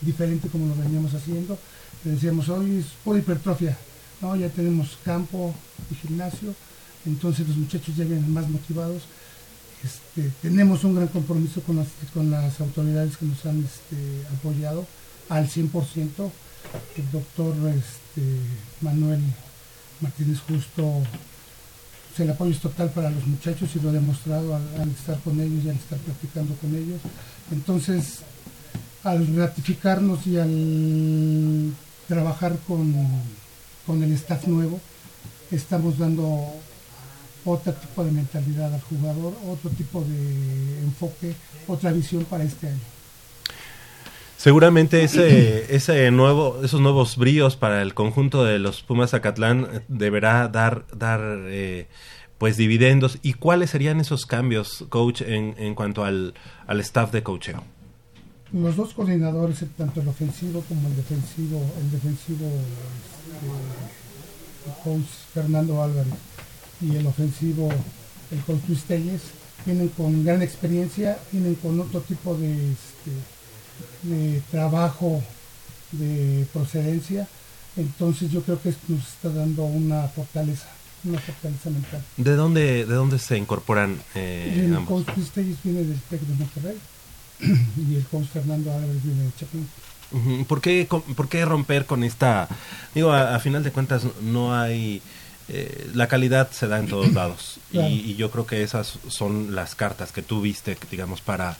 diferente 0.00 0.48
como 0.48 0.66
lo 0.66 0.74
veníamos 0.76 1.14
haciendo. 1.14 1.58
Le 2.04 2.12
decíamos, 2.12 2.48
hoy 2.48 2.78
es 2.78 2.86
por 3.04 3.16
hipertrofia, 3.16 3.76
¿no? 4.20 4.36
ya 4.36 4.48
tenemos 4.48 4.98
campo 5.04 5.54
y 5.90 5.94
gimnasio, 5.94 6.54
entonces 7.06 7.46
los 7.46 7.56
muchachos 7.56 7.96
ya 7.96 8.04
vienen 8.04 8.32
más 8.32 8.48
motivados. 8.48 9.02
Este, 9.82 10.30
tenemos 10.40 10.84
un 10.84 10.94
gran 10.94 11.08
compromiso 11.08 11.60
con 11.62 11.76
las, 11.76 11.88
con 12.14 12.30
las 12.30 12.60
autoridades 12.60 13.16
que 13.16 13.26
nos 13.26 13.44
han 13.46 13.64
este, 13.64 14.26
apoyado 14.36 14.86
al 15.28 15.48
100%. 15.48 16.30
El 16.96 17.10
doctor 17.10 17.54
este, 17.68 18.22
Manuel 18.80 19.20
Martínez 20.00 20.40
Justo, 20.40 21.02
el 22.18 22.30
apoyo 22.30 22.50
es 22.52 22.60
total 22.60 22.90
para 22.90 23.10
los 23.10 23.26
muchachos 23.26 23.70
y 23.74 23.80
lo 23.80 23.88
ha 23.88 23.92
demostrado 23.92 24.54
al, 24.54 24.90
estar 24.90 25.18
con 25.20 25.40
ellos 25.40 25.64
y 25.64 25.70
al 25.70 25.76
estar 25.76 25.98
practicando 25.98 26.54
con 26.56 26.74
ellos. 26.74 27.00
Entonces, 27.50 28.18
al 29.04 29.34
ratificarnos 29.34 30.26
y 30.26 30.38
al 30.38 31.72
trabajar 32.08 32.56
con, 32.66 32.94
con 33.86 34.02
el 34.02 34.12
staff 34.12 34.46
nuevo, 34.46 34.80
estamos 35.50 35.98
dando 35.98 36.52
otro 37.44 37.72
tipo 37.72 38.04
de 38.04 38.12
mentalidad 38.12 38.72
al 38.72 38.80
jugador, 38.82 39.34
otro 39.48 39.70
tipo 39.70 40.02
de 40.02 40.80
enfoque, 40.82 41.34
otra 41.66 41.92
visión 41.92 42.24
para 42.24 42.44
este 42.44 42.68
año. 42.68 43.01
Seguramente 44.42 45.04
ese, 45.04 45.72
ese 45.72 46.10
nuevo, 46.10 46.62
esos 46.64 46.80
nuevos 46.80 47.16
bríos 47.16 47.54
para 47.54 47.80
el 47.80 47.94
conjunto 47.94 48.42
de 48.44 48.58
los 48.58 48.82
Pumas 48.82 49.14
Acatlán 49.14 49.68
eh, 49.72 49.80
deberá 49.86 50.48
dar, 50.48 50.84
dar 50.96 51.20
eh, 51.44 51.86
pues 52.38 52.56
dividendos. 52.56 53.20
¿Y 53.22 53.34
cuáles 53.34 53.70
serían 53.70 54.00
esos 54.00 54.26
cambios, 54.26 54.84
coach, 54.88 55.20
en, 55.20 55.54
en 55.58 55.76
cuanto 55.76 56.04
al, 56.04 56.34
al 56.66 56.80
staff 56.80 57.12
de 57.12 57.22
coaching? 57.22 57.54
Los 58.52 58.74
dos 58.74 58.94
coordinadores, 58.94 59.64
tanto 59.78 60.00
el 60.00 60.08
ofensivo 60.08 60.64
como 60.68 60.88
el 60.88 60.96
defensivo, 60.96 61.62
el 61.80 61.92
defensivo 61.92 62.46
este, 64.66 64.82
coach 64.82 65.06
Fernando 65.32 65.80
Álvarez 65.80 66.14
y 66.80 66.96
el 66.96 67.06
ofensivo 67.06 67.68
el 68.32 68.40
coach 68.40 68.62
Luis 68.66 68.84
vienen 69.64 69.86
con 69.90 70.24
gran 70.24 70.42
experiencia, 70.42 71.16
vienen 71.30 71.54
con 71.54 71.78
otro 71.78 72.00
tipo 72.00 72.34
de 72.34 72.72
este, 72.72 73.12
de 74.02 74.42
trabajo 74.50 75.22
de 75.92 76.46
procedencia. 76.52 77.28
Entonces 77.76 78.30
yo 78.30 78.42
creo 78.42 78.60
que 78.60 78.74
nos 78.88 79.06
está 79.06 79.30
dando 79.30 79.64
una 79.64 80.08
fortaleza, 80.08 80.68
una 81.04 81.18
fortaleza 81.18 81.70
mental. 81.70 82.02
¿De 82.16 82.34
dónde, 82.34 82.84
de 82.84 82.94
dónde 82.94 83.18
se 83.18 83.38
incorporan 83.38 83.98
eh, 84.14 84.66
El 84.66 84.84
coach 84.84 85.06
viene 85.64 85.84
del 85.84 86.00
TEC 86.00 86.20
de 86.20 86.34
Monterrey 86.34 86.76
y 87.90 87.94
el 87.94 88.04
coach 88.06 88.26
Fernando 88.26 88.72
Álvarez 88.72 89.02
viene 89.02 89.24
de 89.24 89.30
Chapín. 89.38 89.68
¿Por 90.46 90.60
qué, 90.60 90.86
¿Por 91.16 91.28
qué 91.28 91.44
romper 91.46 91.86
con 91.86 92.04
esta...? 92.04 92.46
Digo, 92.94 93.12
a, 93.12 93.38
final 93.40 93.62
de 93.62 93.72
cuentas 93.72 94.02
no 94.20 94.54
hay... 94.54 95.00
Eh, 95.48 95.90
la 95.94 96.06
calidad 96.06 96.50
se 96.52 96.68
da 96.68 96.78
en 96.78 96.86
todos 96.86 97.12
lados 97.14 97.58
y, 97.72 97.78
y, 97.78 98.14
yo 98.16 98.30
creo 98.30 98.46
que 98.46 98.62
esas 98.62 98.98
son 99.08 99.54
las 99.56 99.74
cartas 99.74 100.12
que 100.12 100.22
tú 100.22 100.40
viste, 100.40 100.78
digamos, 100.90 101.20
para 101.20 101.56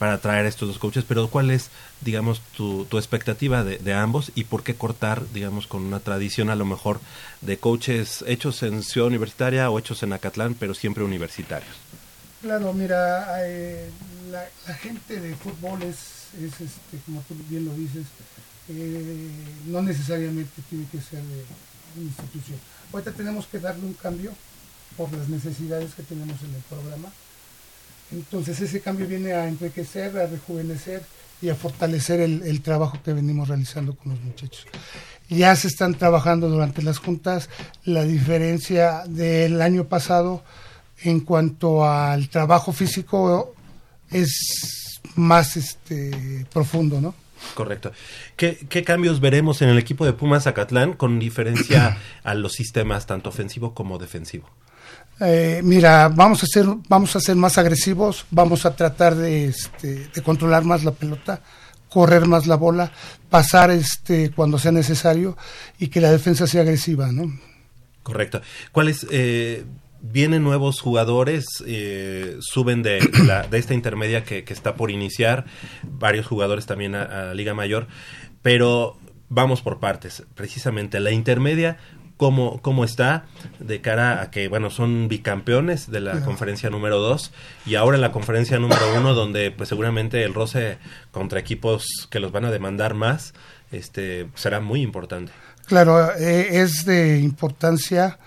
para 0.00 0.16
traer 0.16 0.46
estos 0.46 0.66
dos 0.66 0.78
coaches, 0.78 1.04
pero 1.06 1.28
¿cuál 1.28 1.50
es, 1.50 1.68
digamos, 2.00 2.40
tu, 2.56 2.86
tu 2.86 2.96
expectativa 2.96 3.64
de, 3.64 3.76
de, 3.76 3.92
ambos 3.92 4.32
y 4.34 4.44
por 4.44 4.62
qué 4.62 4.74
cortar, 4.74 5.30
digamos, 5.34 5.66
con 5.66 5.82
una 5.82 6.00
tradición 6.00 6.48
a 6.48 6.56
lo 6.56 6.64
mejor 6.64 7.00
de 7.42 7.58
coaches 7.58 8.24
hechos 8.26 8.62
en 8.62 8.82
Ciudad 8.82 9.08
Universitaria 9.08 9.68
o 9.68 9.78
hechos 9.78 10.02
en 10.02 10.14
Acatlán, 10.14 10.56
pero 10.58 10.72
siempre 10.72 11.04
universitarios? 11.04 11.76
Claro, 12.40 12.72
mira, 12.72 13.46
eh, 13.46 13.90
la, 14.30 14.74
gente 14.74 15.20
de 15.20 15.34
fútbol 15.36 15.82
es, 15.82 16.32
es 16.42 16.58
este, 16.62 16.96
como 17.04 17.20
tú 17.28 17.34
bien 17.50 17.66
lo 17.66 17.74
dices, 17.74 18.06
eh, 18.70 19.30
no 19.66 19.82
necesariamente 19.82 20.62
tiene 20.70 20.86
que 20.90 21.02
ser 21.02 21.20
de 21.20 21.44
una 21.96 22.06
institución. 22.06 22.58
Ahorita 22.90 23.12
tenemos 23.12 23.46
que 23.48 23.58
darle 23.58 23.84
un 23.84 23.92
cambio 23.92 24.32
por 24.96 25.12
las 25.12 25.28
necesidades 25.28 25.92
que 25.94 26.04
tenemos 26.04 26.40
en 26.40 26.54
el 26.54 26.62
programa 26.70 27.12
entonces 28.12 28.60
ese 28.60 28.80
cambio 28.80 29.06
viene 29.06 29.32
a 29.32 29.48
enriquecer, 29.48 30.16
a 30.18 30.26
rejuvenecer 30.26 31.02
y 31.42 31.48
a 31.48 31.54
fortalecer 31.54 32.20
el, 32.20 32.60
trabajo 32.60 32.98
que 33.02 33.12
venimos 33.12 33.48
realizando 33.48 33.94
con 33.94 34.12
los 34.12 34.20
muchachos. 34.20 34.66
Ya 35.28 35.54
se 35.56 35.68
están 35.68 35.94
trabajando 35.94 36.48
durante 36.48 36.82
las 36.82 36.98
juntas 36.98 37.48
la 37.84 38.02
diferencia 38.04 39.04
del 39.06 39.62
año 39.62 39.84
pasado 39.84 40.42
en 41.02 41.20
cuanto 41.20 41.88
al 41.88 42.28
trabajo 42.28 42.72
físico 42.72 43.54
es 44.10 45.00
más 45.14 45.56
este 45.56 46.46
profundo, 46.52 47.00
¿no? 47.00 47.14
Correcto. 47.54 47.92
¿Qué, 48.36 48.58
¿Qué, 48.68 48.82
cambios 48.82 49.20
veremos 49.20 49.62
en 49.62 49.70
el 49.70 49.78
equipo 49.78 50.04
de 50.04 50.12
Pumas 50.12 50.44
Zacatlán 50.44 50.92
con 50.92 51.18
diferencia 51.18 51.96
a 52.22 52.34
los 52.34 52.52
sistemas 52.52 53.06
tanto 53.06 53.30
ofensivo 53.30 53.72
como 53.72 53.98
defensivo? 53.98 54.50
Eh, 55.20 55.60
mira, 55.62 56.08
vamos 56.08 56.42
a 56.42 56.46
ser, 56.46 56.66
vamos 56.88 57.14
a 57.14 57.20
ser 57.20 57.36
más 57.36 57.58
agresivos, 57.58 58.24
vamos 58.30 58.64
a 58.64 58.74
tratar 58.74 59.14
de, 59.14 59.46
este, 59.46 60.08
de 60.08 60.22
controlar 60.22 60.64
más 60.64 60.82
la 60.82 60.92
pelota, 60.92 61.42
correr 61.90 62.26
más 62.26 62.46
la 62.46 62.56
bola, 62.56 62.90
pasar 63.28 63.70
este 63.70 64.30
cuando 64.30 64.58
sea 64.58 64.72
necesario 64.72 65.36
y 65.78 65.88
que 65.88 66.00
la 66.00 66.10
defensa 66.10 66.46
sea 66.46 66.62
agresiva, 66.62 67.12
¿no? 67.12 67.38
Correcto. 68.02 68.40
¿Cuáles 68.72 69.06
eh, 69.10 69.64
vienen 70.00 70.42
nuevos 70.42 70.80
jugadores, 70.80 71.44
eh, 71.66 72.38
suben 72.40 72.82
de, 72.82 73.00
la, 73.26 73.42
de, 73.42 73.58
esta 73.58 73.74
intermedia 73.74 74.24
que, 74.24 74.44
que, 74.44 74.54
está 74.54 74.74
por 74.74 74.90
iniciar, 74.90 75.44
varios 75.82 76.26
jugadores 76.26 76.64
también 76.64 76.94
a, 76.94 77.30
a 77.30 77.34
Liga 77.34 77.52
Mayor, 77.52 77.88
pero 78.40 78.96
vamos 79.28 79.60
por 79.60 79.80
partes. 79.80 80.24
Precisamente 80.34 80.98
la 81.00 81.12
intermedia, 81.12 81.76
cómo, 82.20 82.60
cómo 82.60 82.84
está 82.84 83.24
de 83.60 83.80
cara 83.80 84.20
a 84.20 84.30
que, 84.30 84.48
bueno, 84.48 84.68
son 84.68 85.08
bicampeones 85.08 85.90
de 85.90 86.00
la 86.00 86.20
conferencia 86.22 86.68
número 86.68 86.98
2 86.98 87.32
y 87.64 87.76
ahora 87.76 87.96
en 87.96 88.02
la 88.02 88.12
conferencia 88.12 88.58
número 88.58 88.94
1 88.94 89.14
donde 89.14 89.50
pues 89.50 89.70
seguramente 89.70 90.22
el 90.22 90.34
roce 90.34 90.76
contra 91.12 91.40
equipos 91.40 91.86
que 92.10 92.20
los 92.20 92.30
van 92.30 92.44
a 92.44 92.50
demandar 92.50 92.92
más 92.92 93.32
este 93.72 94.28
será 94.34 94.60
muy 94.60 94.82
importante. 94.82 95.32
Claro, 95.64 96.14
eh, 96.14 96.60
es 96.60 96.84
de 96.84 97.20
importancia 97.20 98.18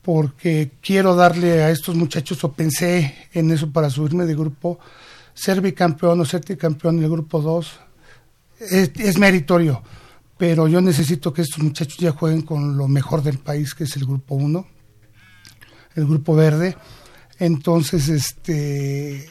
porque 0.00 0.70
quiero 0.80 1.14
darle 1.14 1.62
a 1.62 1.70
estos 1.70 1.94
muchachos, 1.94 2.42
o 2.42 2.52
pensé 2.52 3.28
en 3.34 3.50
eso 3.50 3.70
para 3.70 3.90
subirme 3.90 4.24
de 4.24 4.34
grupo, 4.34 4.78
ser 5.34 5.60
bicampeón 5.60 6.18
o 6.22 6.24
ser 6.24 6.40
tricampeón 6.40 6.98
del 6.98 7.10
grupo 7.10 7.42
2 7.42 7.80
es, 8.60 8.92
es 8.96 9.18
meritorio 9.18 9.82
pero 10.38 10.68
yo 10.68 10.80
necesito 10.80 11.32
que 11.32 11.42
estos 11.42 11.62
muchachos 11.62 11.98
ya 11.98 12.12
jueguen 12.12 12.42
con 12.42 12.76
lo 12.76 12.88
mejor 12.88 13.22
del 13.22 13.38
país, 13.38 13.74
que 13.74 13.84
es 13.84 13.96
el 13.96 14.04
grupo 14.04 14.34
1, 14.34 14.66
el 15.94 16.06
grupo 16.06 16.34
verde. 16.34 16.76
Entonces, 17.38 18.08
este 18.08 19.30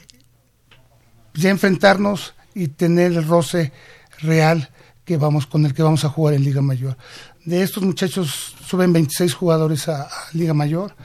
ya 1.34 1.50
enfrentarnos 1.50 2.34
y 2.54 2.68
tener 2.68 3.12
el 3.12 3.26
roce 3.26 3.72
real 4.20 4.70
que 5.04 5.16
vamos 5.16 5.46
con 5.46 5.66
el 5.66 5.74
que 5.74 5.82
vamos 5.82 6.04
a 6.04 6.08
jugar 6.08 6.34
en 6.34 6.44
Liga 6.44 6.62
Mayor. 6.62 6.96
De 7.44 7.62
estos 7.62 7.82
muchachos 7.82 8.56
suben 8.66 8.92
26 8.92 9.34
jugadores 9.34 9.88
a, 9.88 10.02
a 10.02 10.10
Liga 10.32 10.54
Mayor 10.54 10.96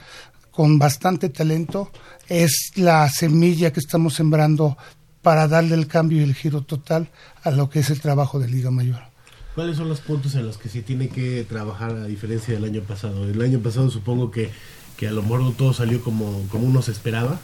con 0.50 0.78
bastante 0.78 1.28
talento. 1.28 1.92
Es 2.28 2.72
la 2.76 3.08
semilla 3.08 3.72
que 3.72 3.80
estamos 3.80 4.14
sembrando 4.14 4.76
para 5.20 5.46
darle 5.46 5.74
el 5.74 5.86
cambio 5.86 6.20
y 6.20 6.24
el 6.24 6.34
giro 6.34 6.62
total 6.62 7.10
a 7.44 7.50
lo 7.50 7.70
que 7.70 7.80
es 7.80 7.90
el 7.90 8.00
trabajo 8.00 8.40
de 8.40 8.48
Liga 8.48 8.70
Mayor. 8.70 9.11
¿Cuáles 9.54 9.76
son 9.76 9.88
los 9.88 10.00
puntos 10.00 10.34
en 10.34 10.46
los 10.46 10.56
que 10.56 10.68
se 10.68 10.80
tiene 10.82 11.08
que 11.08 11.44
trabajar 11.46 11.90
a 11.90 12.06
diferencia 12.06 12.54
del 12.54 12.64
año 12.64 12.80
pasado? 12.82 13.24
El 13.28 13.40
año 13.42 13.58
pasado 13.58 13.90
supongo 13.90 14.30
que, 14.30 14.50
que 14.96 15.08
a 15.08 15.10
lo 15.12 15.22
mejor 15.22 15.54
todo 15.56 15.74
salió 15.74 16.02
como, 16.02 16.46
como 16.48 16.66
uno 16.66 16.80
se 16.80 16.92
esperaba 16.92 17.38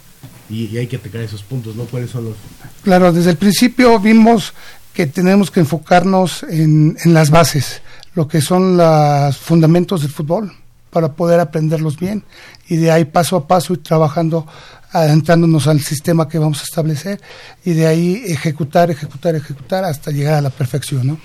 y, 0.49 0.77
hay 0.79 0.87
que 0.87 0.97
atacar 0.97 1.21
esos 1.21 1.43
puntos, 1.43 1.77
¿no? 1.77 1.85
¿Cuáles 1.85 2.11
son 2.11 2.25
los...? 2.25 2.37
Claro, 2.83 3.13
desde 3.13 3.31
el 3.31 3.37
principio 3.37 4.01
vimos 4.01 4.55
que 4.95 5.07
tenemos 5.07 5.51
que 5.51 5.61
enfocarnos 5.61 6.45
en, 6.45 6.97
en 7.05 7.15
las 7.15 7.31
bases, 7.31 7.83
lo 8.15 8.27
que 8.27 8.41
son 8.41 8.79
los 8.79 9.37
fundamentos 9.37 10.01
del 10.01 10.11
fútbol, 10.11 10.53
para 10.91 11.13
poder 11.13 11.41
aprenderlos 11.41 11.99
bien 11.99 12.25
y 12.69 12.77
de 12.77 12.91
ahí 12.91 13.05
paso 13.05 13.37
a 13.37 13.47
paso 13.47 13.75
ir 13.75 13.83
trabajando 13.83 14.47
adentrándonos 14.91 15.67
al 15.67 15.81
sistema 15.81 16.29
que 16.29 16.39
vamos 16.39 16.61
a 16.61 16.65
establecer 16.65 17.21
y 17.65 17.73
de 17.73 17.87
ahí 17.87 18.23
ejecutar, 18.27 18.91
ejecutar, 18.91 19.35
ejecutar 19.35 19.85
hasta 19.85 20.11
llegar 20.11 20.35
a 20.35 20.41
la 20.41 20.51
perfección, 20.51 21.07
¿no? 21.07 21.19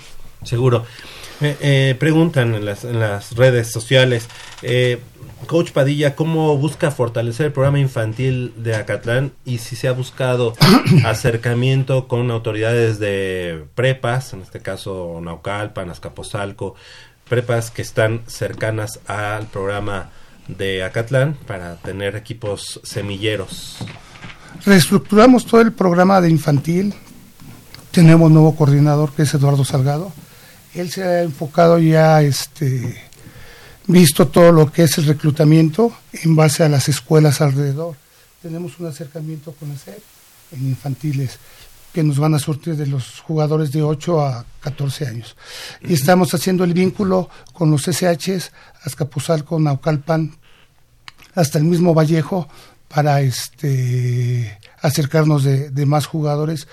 Seguro. 0.44 0.86
Eh, 1.42 1.96
preguntan 2.00 2.56
en 2.56 2.66
las, 2.66 2.86
en 2.86 3.00
las, 3.00 3.36
redes 3.36 3.72
sociales, 3.72 4.28
eh, 4.62 5.00
Coach 5.48 5.72
Padilla, 5.72 6.16
¿cómo 6.16 6.58
busca 6.58 6.92
fortalecer 6.92 7.48
el 7.48 7.52
programa 7.52 7.80
infantil 7.80 8.54
de 8.56 8.76
Acatlán 8.76 9.34
y 9.46 9.58
si 9.58 9.76
se 9.76 9.88
ha 9.88 9.92
buscado 9.92 10.54
acercamiento 11.06 12.08
con 12.08 12.32
autoridades 12.32 13.00
de 13.00 13.66
prepas, 13.76 14.34
en 14.34 14.42
este 14.42 14.62
caso 14.62 15.20
Naucalpan, 15.22 15.90
Azcapotzalco, 15.90 16.76
prepas 17.28 17.72
que 17.72 17.82
están 17.82 18.22
cercanas 18.28 19.00
al 19.08 19.48
programa 19.48 20.12
de 20.48 20.84
Acatlán 20.84 21.38
para 21.46 21.76
tener 21.78 22.16
equipos 22.16 22.80
semilleros? 22.84 23.78
Reestructuramos 24.66 25.46
todo 25.46 25.62
el 25.62 25.74
programa 25.74 26.22
de 26.22 26.30
infantil. 26.30 26.94
Tenemos 27.92 28.32
nuevo 28.32 28.56
coordinador 28.56 29.12
que 29.12 29.24
es 29.24 29.34
Eduardo 29.34 29.66
Salgado. 29.66 30.12
Él 30.76 30.90
se 30.90 31.04
ha 31.04 31.22
enfocado 31.22 31.78
ya 31.78 32.22
este 32.22 33.02
visto 33.88 34.28
todo 34.28 34.52
lo 34.52 34.72
que 34.72 34.84
es 34.84 34.98
el 34.98 35.06
reclutamiento 35.06 35.94
en 36.14 36.36
base 36.36 36.64
a 36.64 36.70
las 36.70 36.90
escuelas 36.90 37.42
alrededor. 37.42 37.96
Tenemos 38.42 38.80
un 38.80 38.88
acercamiento 38.88 39.52
con 39.54 39.72
el 39.72 39.78
SEP 39.78 40.02
en 40.52 40.68
infantiles 40.68 41.38
que 41.94 42.04
nos 42.04 42.18
van 42.18 42.34
a 42.34 42.40
surtir 42.40 42.76
de 42.76 42.88
los 42.88 43.20
jugadores 43.20 43.72
de 43.72 43.84
8 43.84 44.26
a 44.26 44.46
14 44.62 45.08
años. 45.08 45.36
Y 45.82 45.94
estamos 45.94 46.34
haciendo 46.34 46.64
el 46.64 46.74
vínculo 46.74 47.30
con 47.54 47.70
los 47.70 47.84
SHs, 47.84 48.52
Azcapotzalco, 48.84 49.60
Naucalpan, 49.60 50.36
hasta 51.36 51.60
el 51.60 51.66
mismo 51.66 51.94
Vallejo, 51.94 52.48
para 52.88 53.22
este 53.22 54.60
acercarnos 54.82 55.44
de, 55.44 55.70
de 55.70 55.86
más 55.86 56.06
jugadores 56.06 56.68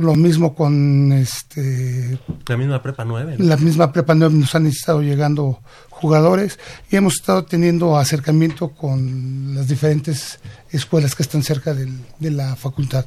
lo 0.00 0.14
mismo 0.14 0.54
con 0.54 1.12
este 1.12 2.18
la 2.46 2.56
misma 2.56 2.82
prepa 2.82 3.04
9. 3.04 3.36
La 3.38 3.56
misma 3.56 3.92
prepa 3.92 4.14
9 4.14 4.34
nos 4.34 4.54
han 4.54 4.66
estado 4.66 5.02
llegando 5.02 5.60
jugadores 5.90 6.58
y 6.90 6.96
hemos 6.96 7.14
estado 7.14 7.44
teniendo 7.44 7.96
acercamiento 7.96 8.70
con 8.70 9.54
las 9.54 9.68
diferentes 9.68 10.40
escuelas 10.70 11.14
que 11.14 11.22
están 11.22 11.42
cerca 11.42 11.74
del, 11.74 11.92
de 12.18 12.30
la 12.30 12.56
facultad. 12.56 13.04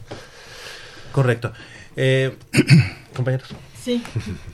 Correcto. 1.11 1.51
Eh, 1.95 2.37
compañeros. 3.15 3.49
Sí. 3.83 4.01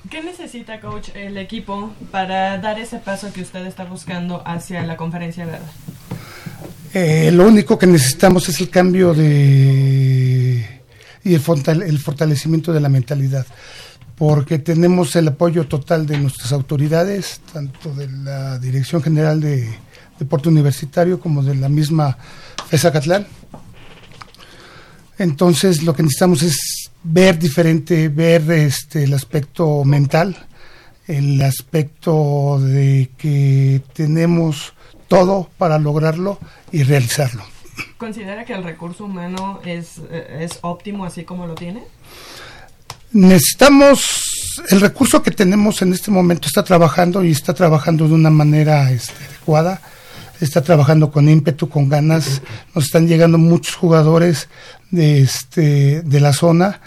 ¿Qué 0.10 0.24
necesita, 0.24 0.80
coach, 0.80 1.10
el 1.14 1.38
equipo 1.38 1.94
para 2.12 2.58
dar 2.58 2.80
ese 2.80 2.98
paso 2.98 3.32
que 3.32 3.42
usted 3.42 3.66
está 3.68 3.84
buscando 3.84 4.42
hacia 4.46 4.84
la 4.84 4.98
conferencia 4.98 5.46
de 5.46 5.52
edad? 5.52 5.62
Eh, 6.94 7.30
lo 7.32 7.48
único 7.48 7.78
que 7.78 7.86
necesitamos 7.86 8.50
es 8.50 8.60
el 8.60 8.70
cambio 8.70 9.14
de 9.14 10.79
y 11.24 11.34
el, 11.34 11.42
fortalecimiento 11.42 12.74
de 12.74 12.80
la 12.80 12.90
mentalidad, 12.90 13.46
porque 14.16 14.60
tenemos 14.60 15.16
el 15.16 15.28
apoyo 15.28 15.68
total 15.68 16.06
de 16.06 16.18
nuestras 16.18 16.52
autoridades, 16.52 17.42
tanto 17.54 17.94
de 17.94 18.08
la 18.10 18.60
Dirección 18.60 19.02
General 19.02 19.40
de 19.40 19.70
Deporte 20.18 20.50
Universitario 20.50 21.20
como 21.20 21.44
de 21.44 21.56
la 21.56 21.70
misma 21.70 22.18
FESA 22.68 22.92
Catlán. 22.92 23.28
Entonces 25.18 25.84
lo 25.84 25.94
que 25.94 26.04
necesitamos 26.04 26.44
es 26.44 26.92
ver 27.04 27.38
diferente, 27.38 28.10
ver 28.10 28.50
este, 28.52 29.04
el 29.04 29.14
aspecto 29.14 29.84
mental, 29.84 30.36
el 31.08 31.42
aspecto 31.42 32.60
de 32.62 33.10
que 33.18 33.82
tenemos 33.94 34.74
todo 35.08 35.50
para 35.58 35.80
lograrlo 35.80 36.40
y 36.72 36.84
realizarlo. 36.84 37.44
¿Considera 37.98 38.46
que 38.46 38.54
el 38.54 38.64
recurso 38.64 39.06
humano 39.06 39.60
es, 39.66 40.00
eh, 40.12 40.40
es 40.42 40.60
óptimo 40.62 41.06
así 41.06 41.24
como 41.24 41.48
lo 41.48 41.56
tiene? 41.56 41.84
Necesitamos, 43.12 44.22
el 44.70 44.82
recurso 44.82 45.24
que 45.24 45.32
tenemos 45.32 45.82
en 45.82 45.94
este 45.94 46.12
momento 46.12 46.48
está 46.48 46.64
trabajando 46.64 47.24
y 47.24 47.32
está 47.32 47.54
trabajando 47.54 48.08
de 48.08 48.14
una 48.14 48.30
manera 48.30 48.92
este, 48.92 49.26
adecuada, 49.26 49.82
está 50.40 50.62
trabajando 50.62 51.12
con 51.12 51.28
ímpetu, 51.28 51.70
con 51.70 51.90
ganas, 51.90 52.42
nos 52.76 52.86
están 52.86 53.08
llegando 53.08 53.38
muchos 53.38 53.76
jugadores 53.76 54.48
de, 54.92 55.22
este, 55.22 56.02
de 56.02 56.20
la 56.20 56.34
zona 56.34 56.82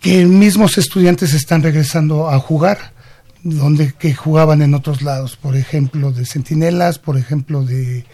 que 0.00 0.24
mismos 0.24 0.78
estudiantes 0.78 1.34
están 1.34 1.62
regresando 1.62 2.28
a 2.30 2.38
jugar 2.38 2.94
donde 3.42 3.92
que 3.92 4.12
jugaban 4.14 4.60
en 4.62 4.74
otros 4.74 5.02
lados, 5.02 5.36
por 5.36 5.56
ejemplo 5.56 6.10
de 6.10 6.26
Centinelas, 6.26 6.98
por 6.98 7.16
ejemplo 7.16 7.62
de 7.62 8.04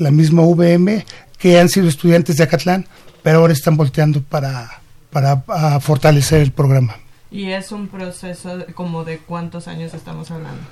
la 0.00 0.10
misma 0.10 0.42
VM, 0.42 1.04
que 1.38 1.60
han 1.60 1.68
sido 1.68 1.88
estudiantes 1.88 2.36
de 2.36 2.44
Acatlán, 2.44 2.86
pero 3.22 3.38
ahora 3.38 3.52
están 3.52 3.76
volteando 3.76 4.22
para, 4.22 4.80
para 5.10 5.78
fortalecer 5.80 6.40
el 6.40 6.52
programa. 6.52 6.96
¿Y 7.30 7.50
es 7.50 7.70
un 7.70 7.86
proceso 7.86 8.64
como 8.74 9.04
de 9.04 9.18
cuántos 9.18 9.68
años 9.68 9.94
estamos 9.94 10.30
hablando? 10.30 10.62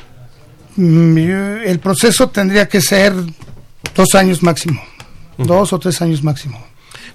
Mm, 0.77 1.19
el 1.67 1.79
proceso 1.81 2.29
tendría 2.31 2.69
que 2.69 2.81
ser 2.81 3.13
dos 3.95 4.15
años 4.15 4.43
máximo, 4.43 4.81
dos 5.37 5.73
o 5.73 5.79
tres 5.79 6.01
años 6.03 6.23
máximo. 6.23 6.68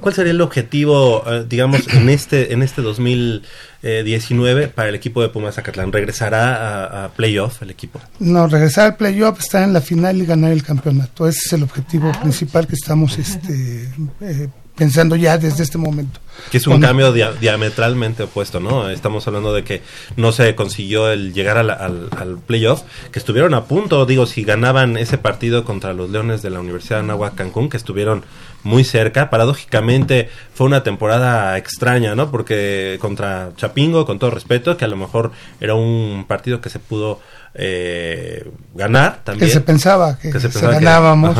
¿Cuál 0.03 0.13
sería 0.13 0.31
el 0.31 0.41
objetivo, 0.41 1.23
eh, 1.25 1.45
digamos, 1.47 1.87
en 1.87 2.09
este 2.09 2.51
en 2.51 2.61
este 2.61 2.81
2019 2.81 4.67
para 4.67 4.89
el 4.89 4.95
equipo 4.95 5.21
de 5.21 5.29
Pumas 5.29 5.55
Zacatlán? 5.55 5.93
¿Regresará 5.93 7.05
a, 7.05 7.09
playoff 7.13 7.61
el 7.61 7.69
equipo? 7.69 8.01
No, 8.19 8.47
regresar 8.47 8.85
al 8.87 8.97
playoff, 8.97 9.39
estar 9.39 9.63
en 9.63 9.71
la 9.71 9.79
final 9.79 10.21
y 10.21 10.25
ganar 10.25 10.51
el 10.51 10.61
campeonato. 10.61 11.25
Ese 11.25 11.39
es 11.45 11.53
el 11.53 11.63
objetivo 11.63 12.11
principal 12.21 12.67
que 12.67 12.75
estamos 12.75 13.17
este, 13.17 13.89
eh, 14.19 14.49
pensando 14.75 15.15
ya 15.15 15.37
desde 15.37 15.63
este 15.63 15.77
momento. 15.77 16.19
Que 16.51 16.57
es 16.57 16.67
un 16.67 16.81
cambio 16.81 17.13
diametralmente 17.13 18.23
opuesto, 18.23 18.59
¿no? 18.59 18.89
Estamos 18.89 19.25
hablando 19.27 19.53
de 19.53 19.63
que 19.63 19.83
no 20.17 20.33
se 20.33 20.53
consiguió 20.55 21.09
el 21.11 21.33
llegar 21.33 21.57
al, 21.57 21.69
al, 21.69 22.39
playoff, 22.45 22.81
que 23.11 23.19
estuvieron 23.19 23.53
a 23.53 23.65
punto, 23.65 24.05
digo, 24.05 24.25
si 24.25 24.43
ganaban 24.43 24.97
ese 24.97 25.17
partido 25.17 25.63
contra 25.63 25.93
los 25.93 26.09
Leones 26.09 26.41
de 26.41 26.49
la 26.49 26.59
Universidad 26.59 26.97
de 26.97 27.03
Anáhuac 27.03 27.35
Cancún, 27.35 27.69
que 27.69 27.77
estuvieron 27.77 28.25
muy 28.63 28.83
cerca. 28.83 29.29
Paradójicamente 29.29 30.29
fue 30.53 30.67
una 30.67 30.83
temporada 30.83 31.57
extraña, 31.57 32.15
¿no? 32.15 32.31
Porque 32.31 32.97
contra 32.99 33.51
Chapingo, 33.55 34.05
con 34.05 34.19
todo 34.19 34.31
respeto, 34.31 34.77
que 34.77 34.85
a 34.85 34.87
lo 34.87 34.95
mejor 34.95 35.31
era 35.59 35.75
un 35.75 36.25
partido 36.27 36.61
que 36.61 36.69
se 36.69 36.79
pudo 36.79 37.19
eh, 37.53 38.49
ganar 38.73 39.21
también. 39.23 39.47
Que 39.47 39.53
se 39.53 39.61
pensaba 39.61 40.17
que, 40.17 40.31
se, 40.39 40.49
ganábamos. 40.59 41.37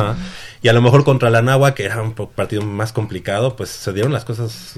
y 0.62 0.68
a 0.68 0.74
lo 0.74 0.82
mejor 0.82 1.04
contra 1.04 1.30
la 1.30 1.42
Nahua, 1.42 1.74
que 1.74 1.86
era 1.86 2.02
un 2.02 2.14
partido 2.14 2.62
más 2.62 2.92
complicado, 2.92 3.56
pues 3.56 3.70
se 3.70 3.94
dieron 3.94 4.14
las 4.14 4.26
cosas. 4.26 4.76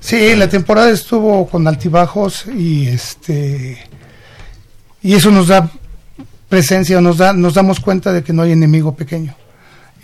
Sí, 0.00 0.36
la 0.36 0.48
temporada 0.48 0.90
estuvo 0.90 1.48
con 1.48 1.66
altibajos 1.66 2.46
y 2.46 2.88
este 2.88 3.78
y 5.02 5.14
eso 5.14 5.30
nos 5.30 5.48
da 5.48 5.70
presencia, 6.48 7.00
nos 7.00 7.18
da 7.18 7.32
nos 7.32 7.54
damos 7.54 7.80
cuenta 7.80 8.12
de 8.12 8.22
que 8.22 8.32
no 8.32 8.42
hay 8.42 8.52
enemigo 8.52 8.94
pequeño 8.94 9.34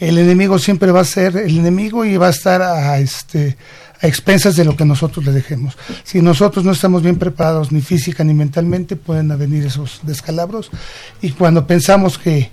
el 0.01 0.19
enemigo 0.19 0.59
siempre 0.59 0.93
va 0.93 1.01
a 1.01 1.05
ser 1.05 1.37
el 1.37 1.59
enemigo 1.59 2.05
y 2.05 2.17
va 2.17 2.29
a 2.29 2.31
estar 2.31 2.63
a, 2.63 2.99
este, 2.99 3.57
a 4.01 4.07
expensas 4.07 4.57
de 4.57 4.65
lo 4.65 4.77
que 4.77 4.85
nosotros 4.85 5.25
le 5.25 5.33
dejemos. 5.33 5.77
Si 6.03 6.21
nosotros 6.21 6.65
no 6.65 6.73
estamos 6.73 7.03
bien 7.03 7.17
preparados 7.17 7.73
ni 7.73 7.81
física 7.81 8.25
ni 8.25 8.35
mentalmente, 8.35 8.97
pueden 8.97 9.37
venir 9.39 9.65
esos 9.67 10.01
descalabros 10.03 10.71
y 11.23 11.31
cuando 11.33 11.67
pensamos 11.67 12.19
que 12.19 12.51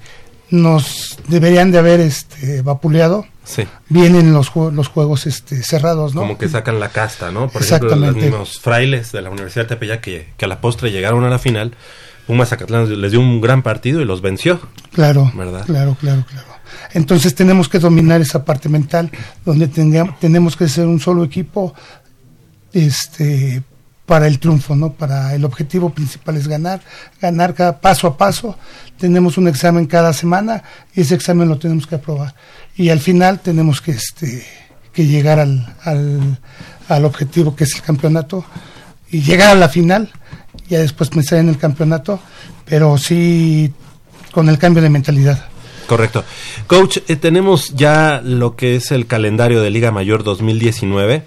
nos 0.49 1.17
deberían 1.27 1.71
de 1.71 1.77
haber 1.79 2.01
este, 2.01 2.61
vapuleado, 2.61 3.25
vienen 3.89 4.33
los, 4.33 4.51
los 4.55 4.87
juegos 4.87 5.25
este, 5.25 5.63
cerrados, 5.63 6.13
¿no? 6.13 6.21
Como 6.21 6.37
que 6.37 6.49
sacan 6.49 6.79
la 6.79 6.89
casta, 6.89 7.31
¿no? 7.31 7.49
Por 7.49 7.63
ejemplo, 7.63 7.95
los 7.95 8.15
mismos 8.15 8.59
frailes 8.59 9.11
de 9.11 9.21
la 9.21 9.29
Universidad 9.29 9.65
de 9.65 9.69
Tepeyac 9.69 10.01
que, 10.01 10.29
que 10.37 10.45
a 10.45 10.47
la 10.47 10.61
postre 10.61 10.91
llegaron 10.91 11.23
a 11.23 11.29
la 11.29 11.39
final, 11.39 11.73
Pumas 12.27 12.49
Zacatlán 12.49 13.01
les 13.01 13.11
dio 13.11 13.19
un 13.19 13.41
gran 13.41 13.63
partido 13.63 14.01
y 14.01 14.05
los 14.05 14.21
venció. 14.21 14.61
Claro, 14.93 15.31
¿verdad? 15.35 15.65
claro, 15.65 15.97
claro, 15.99 16.25
claro. 16.29 16.50
Entonces 16.93 17.35
tenemos 17.35 17.69
que 17.69 17.79
dominar 17.79 18.21
esa 18.21 18.43
parte 18.43 18.69
mental, 18.69 19.11
donde 19.45 19.67
tenemos 19.67 20.55
que 20.55 20.67
ser 20.67 20.87
un 20.87 20.99
solo 20.99 21.23
equipo 21.23 21.73
este, 22.73 23.63
para 24.05 24.27
el 24.27 24.39
triunfo, 24.39 24.75
¿no? 24.75 24.91
Para 24.93 25.33
el 25.35 25.45
objetivo 25.45 25.89
principal 25.89 26.35
es 26.35 26.47
ganar, 26.47 26.81
ganar 27.21 27.53
cada 27.53 27.79
paso 27.79 28.07
a 28.07 28.17
paso. 28.17 28.57
Tenemos 28.97 29.37
un 29.37 29.47
examen 29.47 29.85
cada 29.85 30.13
semana 30.13 30.63
y 30.93 31.01
ese 31.01 31.15
examen 31.15 31.47
lo 31.47 31.57
tenemos 31.57 31.87
que 31.87 31.95
aprobar. 31.95 32.35
Y 32.75 32.89
al 32.89 32.99
final 32.99 33.39
tenemos 33.39 33.81
que, 33.81 33.91
este, 33.91 34.45
que 34.91 35.05
llegar 35.05 35.39
al, 35.39 35.75
al, 35.83 36.39
al 36.89 37.05
objetivo 37.05 37.55
que 37.55 37.63
es 37.63 37.75
el 37.75 37.81
campeonato 37.81 38.43
y 39.09 39.21
llegar 39.21 39.51
a 39.51 39.55
la 39.55 39.69
final, 39.69 40.11
ya 40.69 40.79
después 40.79 41.09
pensar 41.09 41.39
en 41.39 41.49
el 41.49 41.57
campeonato, 41.57 42.19
pero 42.65 42.97
sí 42.97 43.73
con 44.31 44.49
el 44.49 44.57
cambio 44.57 44.81
de 44.81 44.89
mentalidad. 44.89 45.50
Correcto. 45.91 46.23
Coach, 46.67 46.99
eh, 47.09 47.17
tenemos 47.17 47.75
ya 47.75 48.21
lo 48.23 48.55
que 48.55 48.77
es 48.77 48.91
el 48.91 49.07
calendario 49.07 49.61
de 49.61 49.69
Liga 49.69 49.91
Mayor 49.91 50.23
2019. 50.23 51.23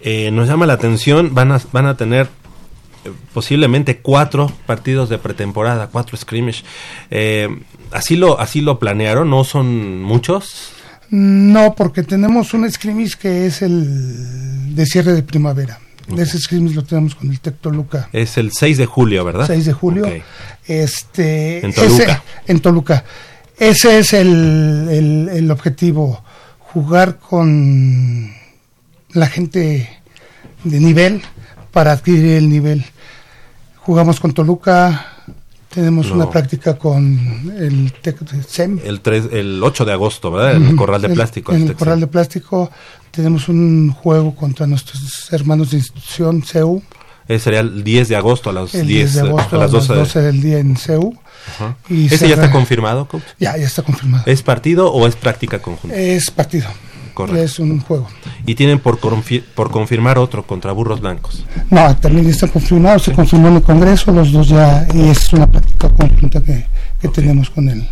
Eh, 0.00 0.32
nos 0.32 0.48
llama 0.48 0.66
la 0.66 0.72
atención, 0.72 1.36
van 1.36 1.52
a, 1.52 1.60
van 1.70 1.86
a 1.86 1.96
tener 1.96 2.26
eh, 3.04 3.12
posiblemente 3.32 3.98
cuatro 3.98 4.50
partidos 4.66 5.08
de 5.08 5.18
pretemporada, 5.18 5.86
cuatro 5.86 6.16
scrimmage. 6.16 6.64
así, 7.92 8.16
lo, 8.16 8.40
¿Así 8.40 8.60
lo 8.60 8.80
planearon? 8.80 9.30
¿No 9.30 9.44
son 9.44 10.02
muchos? 10.02 10.72
No, 11.10 11.76
porque 11.76 12.02
tenemos 12.02 12.54
un 12.54 12.68
scrimmage 12.68 13.12
que 13.20 13.46
es 13.46 13.62
el 13.62 14.74
de 14.74 14.84
cierre 14.84 15.12
de 15.12 15.22
primavera. 15.22 15.78
Ese 16.18 16.40
scrimmage 16.40 16.74
lo 16.74 16.82
tenemos 16.82 17.14
con 17.14 17.30
el 17.30 17.38
Tecto 17.38 17.70
Toluca. 17.70 18.08
Es 18.12 18.36
el 18.36 18.50
6 18.50 18.78
de 18.78 18.86
julio, 18.86 19.24
¿verdad? 19.24 19.46
6 19.46 19.64
de 19.64 19.72
julio. 19.72 20.12
Este, 20.66 21.64
en 21.64 21.72
Toluca. 21.72 22.24
en 22.48 22.58
Toluca. 22.58 23.04
Ese 23.58 23.98
es 23.98 24.12
el, 24.12 24.88
el, 24.90 25.28
el 25.32 25.50
objetivo, 25.50 26.22
jugar 26.58 27.18
con 27.18 28.32
la 29.10 29.26
gente 29.26 29.88
de 30.64 30.80
nivel 30.80 31.22
para 31.70 31.92
adquirir 31.92 32.32
el 32.36 32.48
nivel. 32.48 32.84
Jugamos 33.76 34.20
con 34.20 34.32
Toluca, 34.32 35.06
tenemos 35.68 36.08
No. 36.08 36.14
una 36.14 36.30
práctica 36.30 36.76
con 36.78 37.52
el 37.58 37.92
Tec 38.00 38.20
de 38.20 38.42
SEM. 38.42 38.80
El, 38.84 39.00
3, 39.00 39.28
el 39.32 39.62
8 39.62 39.84
de 39.84 39.92
agosto, 39.92 40.30
¿verdad? 40.30 40.54
El 40.56 40.76
Corral 40.76 41.02
de 41.02 41.08
El- 41.08 41.14
Plástico. 41.14 41.52
En 41.52 41.58
el 41.58 41.64
este, 41.64 41.74
Corral 41.76 42.00
de 42.00 42.06
Plástico 42.06 42.70
tenemos 43.10 43.48
un 43.48 43.90
juego 43.92 44.34
contra 44.34 44.66
nuestros 44.66 45.32
hermanos 45.32 45.70
de 45.70 45.78
institución 45.78 46.42
CEU. 46.42 46.82
Ese 47.34 47.44
sería 47.44 47.60
el 47.60 47.82
10 47.84 48.08
de 48.08 48.16
agosto 48.16 48.50
a 48.50 48.52
las 48.52 48.74
El 48.74 48.86
10 48.86 49.12
10 49.12 49.14
de 49.14 49.20
agosto 49.30 49.56
a 49.56 49.58
las 49.58 49.70
12. 49.70 49.92
de- 49.92 49.98
12 49.98 50.20
del 50.20 50.40
día 50.42 50.58
en 50.58 50.76
CEU. 50.76 51.14
Ajá. 51.54 51.76
y 51.88 52.06
¿Ese 52.06 52.18
se 52.18 52.28
ya 52.28 52.34
está 52.34 52.50
confirmado, 52.52 53.08
coach? 53.08 53.22
Ya, 53.40 53.56
ya 53.56 53.66
está 53.66 53.82
confirmado. 53.82 54.22
¿Es 54.26 54.42
partido 54.42 54.92
o 54.92 55.06
es 55.08 55.16
práctica 55.16 55.60
conjunta? 55.60 55.96
Es 55.96 56.30
partido. 56.30 56.68
Correcto. 57.14 57.42
Es 57.42 57.58
un 57.58 57.80
juego. 57.80 58.06
Y 58.46 58.54
tienen 58.54 58.78
por, 58.78 58.98
confi- 59.00 59.42
por 59.54 59.70
confirmar 59.70 60.18
otro 60.18 60.46
contra 60.46 60.72
Burros 60.72 61.00
Blancos. 61.00 61.44
No, 61.68 61.94
también 61.96 62.26
está 62.28 62.46
confirmado, 62.48 62.98
se 63.00 63.12
confirmó 63.12 63.48
en 63.48 63.56
el 63.56 63.62
Congreso, 63.62 64.12
los 64.12 64.32
dos 64.32 64.48
ya, 64.48 64.86
y 64.94 65.08
es 65.08 65.30
una 65.32 65.50
práctica 65.50 65.90
conjunta 65.90 66.40
que, 66.42 66.64
que 67.00 67.08
tenemos 67.08 67.50
con 67.50 67.68
el, 67.68 67.86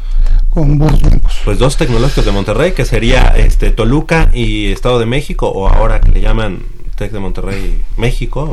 con 0.49 0.79
Burros 0.79 1.03
Blancos. 1.03 1.35
Pues 1.45 1.59
dos 1.59 1.77
tecnológicos 1.77 2.25
de 2.25 2.33
Monterrey, 2.33 2.73
que 2.73 2.87
sería 2.87 3.35
este 3.37 3.71
Toluca 3.73 4.31
y 4.33 4.73
Estado 4.73 4.99
de 4.99 5.07
México, 5.07 5.49
o 5.49 5.69
ahora 5.69 6.01
que 6.01 6.13
le 6.13 6.21
llaman 6.23 6.61
Tec 7.01 7.13
de 7.13 7.19
Monterrey 7.19 7.83
México. 7.97 8.51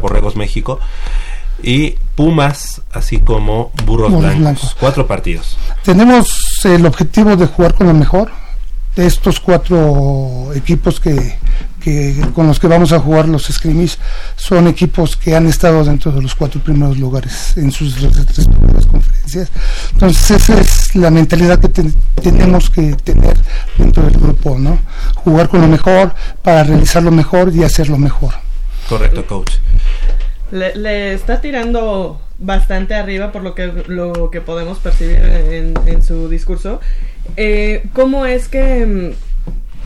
Borregos 0.00 0.34
México. 0.34 0.80
Y 1.62 1.96
Pumas, 2.16 2.80
así 2.90 3.18
como 3.18 3.70
Burros, 3.84 4.10
Burros 4.10 4.20
Blancos. 4.22 4.40
Blancos. 4.40 4.76
Cuatro 4.80 5.06
partidos. 5.06 5.58
Tenemos 5.84 6.64
el 6.64 6.86
objetivo 6.86 7.36
de 7.36 7.46
jugar 7.46 7.74
con 7.74 7.88
lo 7.88 7.92
mejor 7.92 8.30
de 8.96 9.06
estos 9.06 9.40
cuatro 9.40 10.50
equipos 10.54 11.00
que, 11.00 11.38
que 11.80 12.14
con 12.34 12.46
los 12.46 12.60
que 12.60 12.66
vamos 12.68 12.92
a 12.92 13.00
jugar 13.00 13.26
los 13.28 13.44
scrimmage 13.46 13.96
son 14.36 14.66
equipos 14.68 15.16
que 15.16 15.34
han 15.34 15.46
estado 15.46 15.82
dentro 15.84 16.12
de 16.12 16.20
los 16.20 16.34
cuatro 16.34 16.60
primeros 16.62 16.98
lugares 16.98 17.56
en 17.56 17.70
sus 17.72 18.00
respectivas 18.02 18.86
conferencias. 18.86 19.48
Entonces 19.92 20.30
esa 20.30 20.60
es 20.60 20.94
la 20.94 21.10
mentalidad 21.10 21.58
que 21.58 21.68
ten- 21.68 21.94
tenemos 22.22 22.68
que 22.68 22.92
tener 22.96 23.34
dentro 23.78 24.02
del 24.02 24.18
grupo, 24.18 24.58
¿no? 24.58 24.78
Jugar 25.16 25.48
con 25.48 25.62
lo 25.62 25.68
mejor 25.68 26.14
para 26.42 26.62
realizar 26.64 27.02
lo 27.02 27.10
mejor 27.12 27.50
y 27.54 27.64
hacerlo 27.64 27.96
mejor. 27.96 28.34
Correcto, 28.88 29.26
coach. 29.26 29.52
Le, 30.50 30.74
le 30.76 31.14
está 31.14 31.40
tirando 31.40 32.20
bastante 32.42 32.94
arriba 32.94 33.32
por 33.32 33.42
lo 33.42 33.54
que 33.54 33.72
lo 33.86 34.30
que 34.30 34.40
podemos 34.40 34.78
percibir 34.78 35.18
en, 35.86 36.02
su 36.02 36.28
discurso. 36.28 36.80
Eh, 37.36 37.84
¿Cómo 37.92 38.26
es 38.26 38.48
que 38.48 39.14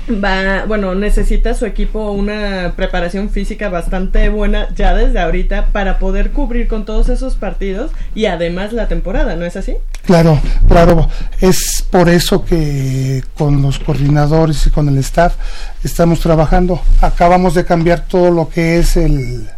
mm, 0.08 0.14
va, 0.24 0.64
bueno, 0.66 0.94
necesita 0.94 1.54
su 1.54 1.66
equipo 1.66 2.10
una 2.12 2.72
preparación 2.76 3.30
física 3.30 3.68
bastante 3.68 4.28
buena 4.28 4.68
ya 4.74 4.94
desde 4.94 5.18
ahorita 5.18 5.66
para 5.66 5.98
poder 5.98 6.30
cubrir 6.30 6.68
con 6.68 6.84
todos 6.84 7.08
esos 7.08 7.34
partidos 7.34 7.90
y 8.14 8.26
además 8.26 8.72
la 8.72 8.88
temporada, 8.88 9.36
¿no 9.36 9.44
es 9.44 9.56
así? 9.56 9.76
Claro, 10.04 10.40
claro. 10.68 11.08
Es 11.40 11.84
por 11.90 12.08
eso 12.08 12.44
que 12.44 13.22
con 13.36 13.60
los 13.62 13.78
coordinadores 13.78 14.66
y 14.66 14.70
con 14.70 14.88
el 14.88 14.98
staff 14.98 15.34
estamos 15.82 16.20
trabajando. 16.20 16.80
Acabamos 17.00 17.54
de 17.54 17.64
cambiar 17.64 18.06
todo 18.06 18.30
lo 18.30 18.48
que 18.48 18.78
es 18.78 18.96
el, 18.96 19.48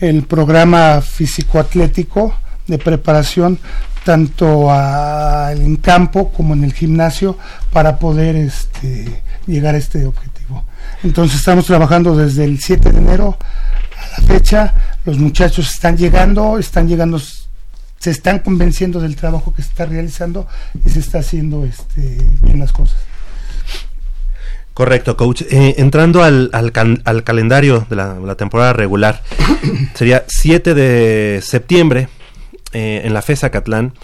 el 0.00 0.24
programa 0.24 1.00
físico-atlético 1.00 2.34
de 2.66 2.78
preparación, 2.78 3.58
tanto 4.04 4.70
a- 4.70 5.52
en 5.52 5.76
campo 5.76 6.30
como 6.32 6.54
en 6.54 6.64
el 6.64 6.72
gimnasio, 6.72 7.36
para 7.72 7.98
poder 7.98 8.36
este, 8.36 9.22
llegar 9.46 9.74
a 9.74 9.78
este 9.78 10.06
objetivo. 10.06 10.64
Entonces 11.02 11.38
estamos 11.38 11.66
trabajando 11.66 12.16
desde 12.16 12.44
el 12.44 12.60
7 12.60 12.92
de 12.92 12.98
enero 12.98 13.38
a 14.16 14.20
la 14.20 14.26
fecha. 14.26 14.74
Los 15.04 15.18
muchachos 15.18 15.70
están 15.70 15.96
llegando, 15.96 16.58
están 16.58 16.88
llegando 16.88 17.20
se 18.00 18.10
están 18.12 18.38
convenciendo 18.38 19.00
del 19.00 19.16
trabajo 19.16 19.52
que 19.52 19.60
se 19.62 19.70
está 19.70 19.84
realizando 19.84 20.46
y 20.86 20.88
se 20.88 21.00
está 21.00 21.18
haciendo 21.18 21.64
este, 21.64 22.24
bien 22.42 22.60
las 22.60 22.70
cosas. 22.72 22.96
Correcto, 24.78 25.16
coach. 25.16 25.42
Eh, 25.50 25.74
entrando 25.78 26.22
al, 26.22 26.50
al, 26.52 26.70
can- 26.70 27.02
al 27.04 27.24
calendario 27.24 27.84
de 27.90 27.96
la, 27.96 28.14
la 28.20 28.36
temporada 28.36 28.72
regular, 28.72 29.24
sería 29.94 30.22
7 30.28 30.72
de 30.72 31.40
septiembre 31.42 32.06
eh, 32.72 33.00
en 33.04 33.12
la 33.12 33.20
FESA 33.20 33.50
Catlán. 33.50 33.94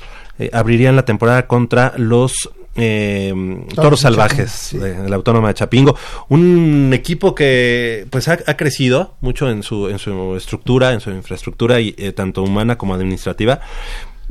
eh, 0.40 0.50
abrirían 0.52 0.96
la 0.96 1.04
temporada 1.04 1.46
contra 1.46 1.92
los 1.96 2.50
eh, 2.74 3.32
Toros, 3.76 4.00
Salvajes 4.00 4.70
Chapingo, 4.72 4.84
sí. 4.84 4.90
de, 4.96 5.02
de 5.04 5.08
la 5.08 5.14
Autónoma 5.14 5.46
de 5.46 5.54
Chapingo. 5.54 5.96
Un 6.28 6.90
equipo 6.92 7.36
que 7.36 8.08
pues 8.10 8.26
ha, 8.26 8.38
ha 8.44 8.56
crecido 8.56 9.14
mucho 9.20 9.48
en 9.48 9.62
su, 9.62 9.88
en 9.88 10.00
su 10.00 10.34
estructura, 10.36 10.92
en 10.92 10.98
su 10.98 11.10
infraestructura, 11.12 11.78
y, 11.80 11.94
eh, 11.98 12.10
tanto 12.10 12.42
humana 12.42 12.76
como 12.76 12.94
administrativa 12.94 13.60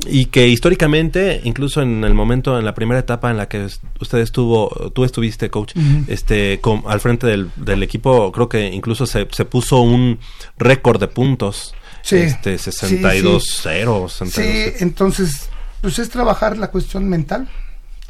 y 0.06 0.26
que 0.26 0.48
históricamente, 0.48 1.40
incluso 1.44 1.80
en 1.82 2.04
el 2.04 2.14
momento, 2.14 2.58
en 2.58 2.64
la 2.64 2.74
primera 2.74 3.00
etapa 3.00 3.30
en 3.30 3.36
la 3.36 3.48
que 3.48 3.66
usted 4.00 4.18
estuvo, 4.18 4.90
tú 4.94 5.04
estuviste, 5.04 5.50
coach, 5.50 5.74
este, 6.08 6.60
con- 6.60 6.82
al 6.86 7.00
frente 7.00 7.26
del, 7.26 7.50
del 7.56 7.82
equipo, 7.82 8.30
creo 8.32 8.48
que 8.48 8.66
incluso 8.68 9.06
se, 9.06 9.26
se 9.30 9.44
puso 9.44 9.80
un 9.80 10.18
récord 10.58 11.00
de 11.00 11.08
puntos, 11.08 11.74
Sí, 12.02 12.16
este, 12.16 12.58
sí, 12.58 12.70
62-0, 12.70 14.08
Sí, 14.08 14.26
62 14.26 14.82
entonces, 14.82 15.48
pues 15.80 15.98
es 15.98 16.10
trabajar 16.10 16.58
la 16.58 16.70
cuestión 16.70 17.08
mental 17.08 17.48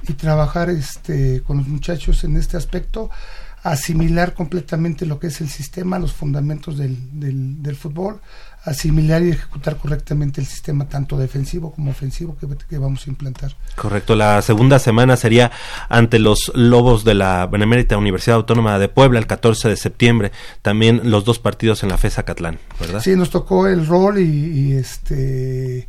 y 0.09 0.15
trabajar 0.15 0.69
este, 0.71 1.43
con 1.43 1.59
los 1.59 1.69
muchachos 1.69 2.25
en 2.25 2.37
este 2.37 2.57
aspecto, 2.57 3.11
asimilar 3.63 4.35
completamente 4.35 5.07
lo 5.07 5.19
que 5.19 5.29
es 5.29 5.41
el 5.41 5.49
sistema, 5.49 5.99
los 5.99 6.13
fundamentos 6.13 6.77
del, 6.77 6.97
del, 7.19 7.63
del 7.63 7.77
fútbol, 7.77 8.21
asimilar 8.65 9.23
y 9.23 9.31
ejecutar 9.31 9.77
correctamente 9.77 10.41
el 10.41 10.47
sistema 10.47 10.89
tanto 10.89 11.19
defensivo 11.19 11.73
como 11.73 11.91
ofensivo 11.91 12.37
que, 12.39 12.47
que 12.69 12.79
vamos 12.79 13.07
a 13.07 13.11
implantar. 13.11 13.55
Correcto, 13.77 14.15
la 14.17 14.41
segunda 14.43 14.79
semana 14.79 15.17
sería 15.17 15.51
ante 15.89 16.19
los 16.19 16.51
Lobos 16.55 17.05
de 17.05 17.15
la 17.15 17.47
Benemérita 17.47 17.97
Universidad 17.99 18.37
Autónoma 18.37 18.79
de 18.79 18.89
Puebla 18.89 19.19
el 19.19 19.27
14 19.27 19.69
de 19.69 19.77
septiembre, 19.77 20.33
también 20.63 21.11
los 21.11 21.25
dos 21.25 21.39
partidos 21.39 21.83
en 21.83 21.91
la 21.91 21.99
FESA 21.99 22.23
Catlán, 22.25 22.59
¿verdad? 22.81 23.01
Sí, 23.01 23.15
nos 23.17 23.31
tocó 23.31 23.67
el 23.67 23.87
rol 23.87 24.19
y, 24.19 24.23
y, 24.25 24.73
este. 24.73 25.89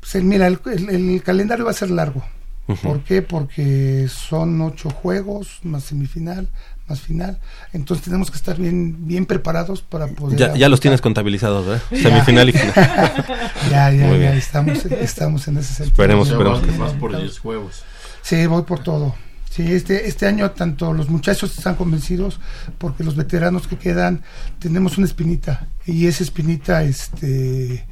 Pues, 0.00 0.22
mira, 0.24 0.46
el, 0.46 0.58
el- 0.66 0.88
el 1.14 1.22
calendario 1.22 1.64
va 1.64 1.70
a 1.72 1.74
ser 1.74 1.90
largo. 1.90 2.24
Ujú. 2.68 2.80
¿Por 2.88 3.00
qué? 3.02 3.22
Porque 3.22 4.06
son 4.08 4.60
ocho 4.60 4.88
juegos, 4.90 5.58
más 5.64 5.82
semifinal, 5.84 6.48
más 6.92 7.00
final. 7.00 7.38
Entonces 7.72 8.04
tenemos 8.04 8.30
que 8.30 8.36
estar 8.36 8.56
bien, 8.58 9.06
bien 9.06 9.24
preparados 9.24 9.80
para 9.80 10.06
poder. 10.08 10.38
Ya, 10.38 10.54
ya 10.54 10.68
los 10.68 10.78
tienes 10.80 11.00
contabilizados, 11.00 11.66
¿verdad? 11.66 11.82
Semifinal 11.90 12.48
y 12.50 12.52
final. 12.52 12.74
Ya, 13.70 13.90
ya, 13.90 14.06
Muy 14.06 14.16
ya, 14.16 14.18
bien. 14.18 14.34
estamos, 14.34 14.84
estamos 14.84 15.48
en 15.48 15.56
ese 15.56 15.68
sentido. 15.68 15.92
Esperemos, 15.92 16.28
esperemos 16.28 16.60
que 16.60 16.70
vas 16.76 16.92
por 16.92 17.16
10 17.16 17.38
juegos. 17.38 17.82
Sí, 18.22 18.46
voy 18.46 18.62
por 18.62 18.80
todo. 18.80 19.14
Sí, 19.50 19.72
este, 19.72 20.08
este 20.08 20.26
año 20.26 20.50
tanto 20.50 20.92
los 20.92 21.08
muchachos 21.08 21.56
están 21.56 21.74
convencidos 21.74 22.40
porque 22.78 23.04
los 23.04 23.16
veteranos 23.16 23.66
que 23.66 23.76
quedan 23.76 24.22
tenemos 24.58 24.96
una 24.96 25.06
espinita 25.06 25.66
y 25.84 26.06
esa 26.06 26.22
espinita 26.24 26.82
este 26.84 27.86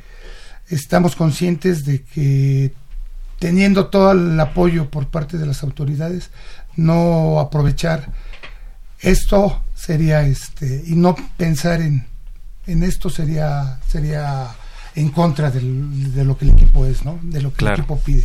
estamos 0.71 1.17
conscientes 1.17 1.85
de 1.85 2.03
que 2.03 2.73
teniendo 3.39 3.89
todo 3.89 4.13
el 4.13 4.41
apoyo 4.41 4.89
por 4.89 5.09
parte 5.09 5.37
de 5.37 5.45
las 5.45 5.63
autoridades 5.63 6.31
no 6.77 7.39
aprovechar 7.41 8.09
esto 9.01 9.63
sería 9.75 10.23
este 10.23 10.83
y 10.87 10.95
no 10.95 11.17
pensar 11.37 11.81
en 11.81 12.07
en 12.67 12.83
esto 12.83 13.11
sería 13.11 13.79
sería 13.89 14.49
en 14.95 15.09
contra 15.11 15.51
del- 15.51 16.13
de 16.15 16.25
lo 16.25 16.37
que 16.37 16.45
el 16.45 16.51
equipo 16.53 16.85
es, 16.87 17.05
¿no? 17.05 17.19
De 17.23 17.41
lo 17.41 17.51
que 17.51 17.57
Claro. 17.59 17.75
el 17.77 17.81
equipo 17.81 17.99
pide. 18.01 18.25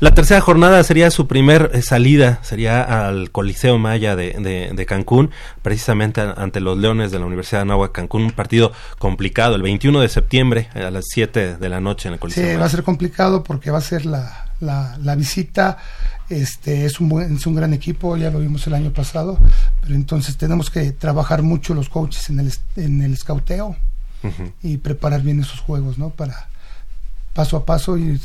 La 0.00 0.12
tercera 0.12 0.40
jornada 0.40 0.82
sería 0.84 1.10
su 1.10 1.26
primer 1.26 1.70
eh, 1.72 1.80
salida, 1.80 2.40
sería 2.42 2.82
al 3.06 3.30
Coliseo 3.30 3.78
Maya 3.78 4.16
de, 4.16 4.32
de- 4.38 4.70
de 4.74 4.86
Cancún, 4.86 5.30
precisamente 5.62 6.20
ante 6.20 6.60
los 6.60 6.76
Leones 6.76 7.10
de 7.10 7.18
la 7.18 7.26
Universidad 7.26 7.60
de 7.60 7.62
Anáhuac 7.62 7.92
Cancún, 7.92 8.24
un 8.24 8.32
partido 8.32 8.72
complicado, 8.98 9.54
el 9.54 9.62
21 9.62 10.00
de 10.00 10.08
septiembre 10.08 10.68
a 10.74 10.90
las 10.90 11.04
7 11.08 11.56
de 11.56 11.68
la 11.68 11.80
noche 11.80 12.08
en 12.08 12.14
el 12.14 12.20
Coliseo 12.20 12.42
Sí, 12.42 12.48
Maya. 12.48 12.58
va 12.60 12.66
a 12.66 12.70
ser 12.70 12.82
complicado 12.82 13.42
porque 13.44 13.70
va 13.70 13.78
a 13.78 13.82
ser 13.82 14.04
la, 14.04 14.46
la, 14.60 14.98
la 15.02 15.14
visita. 15.14 15.78
Este 16.28 16.84
es 16.86 17.00
un 17.00 17.08
buen, 17.08 17.36
es 17.36 17.46
un 17.46 17.54
gran 17.54 17.72
equipo, 17.72 18.16
ya 18.16 18.30
lo 18.30 18.40
vimos 18.40 18.66
el 18.66 18.74
año 18.74 18.92
pasado, 18.92 19.38
pero 19.80 19.94
entonces 19.94 20.36
tenemos 20.36 20.70
que 20.70 20.90
trabajar 20.92 21.42
mucho 21.42 21.72
los 21.74 21.88
coaches 21.88 22.30
en 22.30 22.40
el 22.40 22.52
en 22.76 23.00
el 23.02 23.12
escauteo 23.12 23.76
Ujú. 24.22 24.52
y 24.62 24.78
preparar 24.78 25.22
bien 25.22 25.40
esos 25.40 25.60
juegos, 25.60 25.98
¿no? 25.98 26.10
Para 26.10 26.48
paso 27.32 27.56
a 27.56 27.64
paso 27.64 27.96
ir 27.96 28.20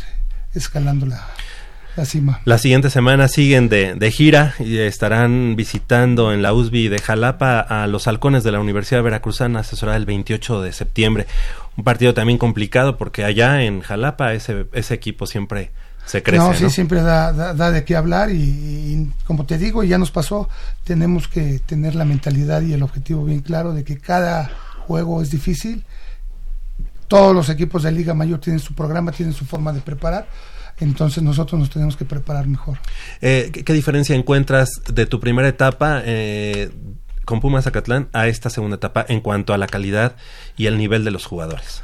escalando 0.56 1.06
la, 1.06 1.28
la 1.96 2.06
cima. 2.06 2.42
La 2.46 2.58
siguiente 2.58 2.90
semana 2.90 3.28
siguen 3.28 3.70
de, 3.70 3.94
de 3.94 4.12
gira 4.12 4.56
y 4.60 4.78
estarán 4.78 5.56
visitando 5.56 6.34
en 6.34 6.42
la 6.42 6.54
USB 6.54 6.90
de 6.90 7.00
Jalapa 7.00 7.60
a 7.60 7.86
los 7.88 8.08
halcones 8.08 8.44
de 8.44 8.52
la 8.52 8.60
Universidad 8.60 9.04
Veracruzana, 9.04 9.60
asesorada 9.60 9.98
el 9.98 10.06
28 10.06 10.62
de 10.62 10.74
septiembre. 10.74 11.28
Un 11.78 11.84
partido 11.84 12.14
también 12.14 12.40
complicado 12.40 12.98
porque 12.98 13.24
allá 13.26 13.62
en 13.64 13.82
Jalapa 13.82 14.34
ese, 14.34 14.66
ese 14.74 14.94
equipo 14.94 15.28
siempre 15.28 15.72
se 16.06 16.24
crece. 16.24 16.44
No, 16.44 16.54
sí, 16.54 16.70
siempre 16.70 17.02
da, 17.02 17.32
da, 17.32 17.72
de 17.72 17.84
qué 17.84 17.96
hablar 17.96 18.32
y, 18.32 18.36
y, 18.36 19.12
como 19.26 19.46
te 19.46 19.58
digo, 19.58 19.84
ya 19.84 19.98
nos 19.98 20.12
pasó, 20.12 20.50
tenemos 20.84 21.28
que 21.28 21.60
tener 21.60 21.96
la 21.96 22.06
mentalidad 22.06 22.62
y 22.62 22.74
el 22.74 22.84
objetivo 22.84 23.24
bien 23.26 23.42
claro 23.42 23.74
de 23.74 23.84
que 23.84 23.98
cada 23.98 24.52
juego 24.88 25.22
es 25.22 25.32
difícil. 25.32 25.84
Todos 27.08 27.36
los 27.36 27.50
equipos 27.50 27.84
de 27.84 27.92
Liga 27.92 28.14
Mayor 28.14 28.40
tienen 28.40 28.60
su 28.60 28.74
programa, 28.74 29.12
tienen 29.12 29.34
su 29.34 29.46
forma 29.46 29.74
de 29.74 29.82
preparar. 29.82 30.28
Entonces 30.80 31.22
nosotros 31.22 31.60
nos 31.60 31.70
tenemos 31.70 31.96
que 31.96 32.06
preparar 32.06 32.48
mejor. 32.48 32.80
Eh, 33.22 33.52
¿qué, 33.54 33.64
¿qué, 33.64 33.74
diferencia 33.74 34.16
encuentras 34.16 34.82
de 34.92 35.06
tu 35.06 35.20
primera 35.20 35.48
etapa 35.48 36.02
eh, 36.04 36.72
con 37.26 37.40
Pumas 37.40 37.66
Zacatlán 37.66 38.10
a 38.14 38.28
esta 38.28 38.50
segunda 38.50 38.78
etapa 38.78 39.06
en 39.08 39.22
cuanto 39.22 39.54
a 39.54 39.58
la 39.58 39.68
calidad 39.68 40.16
y 40.58 40.66
el 40.66 40.78
nivel 40.78 41.04
de 41.04 41.12
los 41.12 41.26
jugadores? 41.26 41.84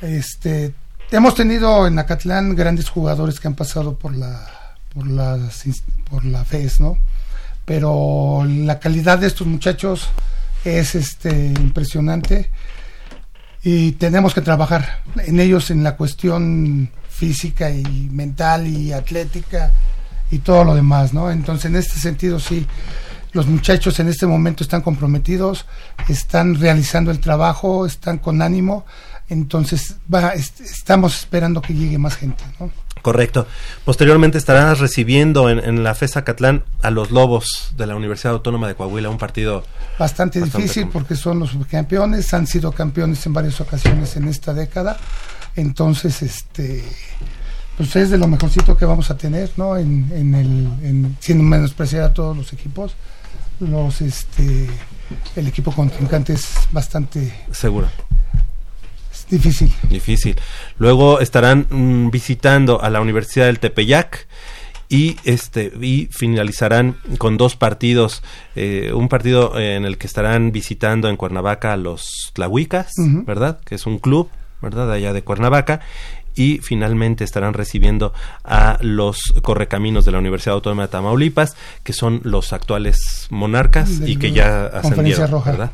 Este, 0.00 0.74
hemos 1.16 1.34
tenido 1.34 1.86
en 1.86 1.98
Acatlán 1.98 2.56
grandes 2.56 2.88
jugadores 2.88 3.38
que 3.38 3.48
han 3.48 3.54
pasado 3.54 3.96
por 3.96 4.14
la 4.16 4.48
por 4.92 5.06
las 5.06 5.64
por 6.10 6.24
la 6.24 6.44
FES, 6.44 6.80
¿no? 6.80 6.98
Pero 7.64 8.44
la 8.46 8.78
calidad 8.78 9.18
de 9.18 9.28
estos 9.28 9.46
muchachos 9.46 10.08
es 10.64 10.94
este 10.94 11.46
impresionante 11.46 12.50
y 13.62 13.92
tenemos 13.92 14.34
que 14.34 14.40
trabajar 14.40 15.02
en 15.16 15.40
ellos 15.40 15.70
en 15.70 15.82
la 15.82 15.96
cuestión 15.96 16.90
física 17.08 17.70
y 17.70 18.08
mental 18.10 18.66
y 18.66 18.92
atlética 18.92 19.72
y 20.30 20.38
todo 20.38 20.64
lo 20.64 20.74
demás, 20.74 21.14
¿no? 21.14 21.30
Entonces, 21.30 21.66
en 21.66 21.76
este 21.76 21.98
sentido 22.00 22.40
sí 22.40 22.66
los 23.32 23.46
muchachos 23.48 23.98
en 23.98 24.08
este 24.08 24.26
momento 24.26 24.62
están 24.62 24.80
comprometidos, 24.80 25.66
están 26.08 26.54
realizando 26.54 27.10
el 27.10 27.18
trabajo, 27.18 27.84
están 27.84 28.18
con 28.18 28.40
ánimo, 28.40 28.86
entonces 29.28 29.96
va, 30.12 30.34
est 30.34 30.60
estamos 30.60 31.16
esperando 31.16 31.62
que 31.62 31.74
llegue 31.74 31.98
más 31.98 32.16
gente, 32.16 32.44
¿no? 32.60 32.70
Correcto. 33.02 33.46
Posteriormente 33.84 34.38
estarás 34.38 34.78
recibiendo 34.78 35.50
en, 35.50 35.58
en, 35.58 35.84
la 35.84 35.94
FESA 35.94 36.24
Catlán 36.24 36.64
a 36.80 36.90
los 36.90 37.10
Lobos 37.10 37.74
de 37.76 37.86
la 37.86 37.96
Universidad 37.96 38.32
Autónoma 38.32 38.66
de 38.66 38.74
Coahuila, 38.76 39.10
un 39.10 39.18
partido 39.18 39.62
bastante, 39.98 40.40
bastante 40.40 40.62
difícil 40.62 40.88
porque 40.88 41.14
son 41.14 41.38
los 41.40 41.50
campeones, 41.70 42.32
han 42.32 42.46
sido 42.46 42.72
campeones 42.72 43.24
en 43.26 43.34
varias 43.34 43.60
ocasiones 43.60 44.16
en 44.16 44.28
esta 44.28 44.54
década. 44.54 44.96
Entonces, 45.54 46.22
este 46.22 46.82
pues 47.76 47.94
es 47.96 48.10
de 48.10 48.18
lo 48.18 48.26
mejorcito 48.26 48.76
que 48.76 48.86
vamos 48.86 49.10
a 49.10 49.16
tener, 49.16 49.50
¿no? 49.56 49.76
En, 49.76 50.10
en 50.14 50.34
el 50.34 50.66
en, 50.82 51.16
sin 51.20 51.46
menospreciar 51.46 52.04
a 52.04 52.14
todos 52.14 52.36
los 52.36 52.52
equipos. 52.52 52.94
Los 53.60 54.00
este 54.00 54.68
el 55.36 55.46
equipo 55.46 55.72
contrincante 55.72 56.32
es 56.32 56.54
bastante 56.72 57.44
seguro 57.52 57.88
difícil. 59.30 59.72
Difícil. 59.88 60.36
Luego 60.78 61.20
estarán 61.20 61.66
mmm, 61.70 62.10
visitando 62.10 62.82
a 62.82 62.90
la 62.90 63.00
Universidad 63.00 63.46
del 63.46 63.58
Tepeyac 63.58 64.26
y 64.88 65.16
este 65.24 65.72
y 65.80 66.08
finalizarán 66.12 66.96
con 67.18 67.36
dos 67.36 67.56
partidos 67.56 68.22
eh, 68.54 68.92
un 68.94 69.08
partido 69.08 69.58
en 69.58 69.84
el 69.84 69.98
que 69.98 70.06
estarán 70.06 70.52
visitando 70.52 71.08
en 71.08 71.16
Cuernavaca 71.16 71.72
a 71.72 71.76
los 71.76 72.30
Tlahuicas 72.34 72.92
uh 72.98 73.02
-huh. 73.02 73.24
verdad 73.24 73.60
que 73.64 73.76
es 73.76 73.86
un 73.86 73.98
club 73.98 74.28
verdad 74.60 74.92
allá 74.92 75.12
de 75.12 75.22
Cuernavaca 75.22 75.80
y 76.36 76.58
finalmente 76.58 77.24
estarán 77.24 77.54
recibiendo 77.54 78.12
a 78.44 78.76
los 78.80 79.34
correcaminos 79.42 80.04
de 80.04 80.12
la 80.12 80.18
Universidad 80.18 80.54
Autónoma 80.54 80.82
de 80.82 80.88
Tamaulipas 80.88 81.56
que 81.82 81.92
son 81.92 82.20
los 82.24 82.52
actuales 82.52 83.26
monarcas 83.30 84.00
y 84.04 84.16
que 84.16 84.32
ya 84.32 84.66
ascendieron 84.66 85.30
roja. 85.30 85.50
verdad 85.50 85.70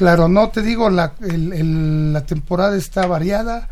Claro, 0.00 0.28
no 0.28 0.48
te 0.48 0.62
digo, 0.62 0.88
la, 0.88 1.12
el, 1.20 2.14
la 2.14 2.24
temporada 2.24 2.74
está 2.74 3.06
variada, 3.06 3.68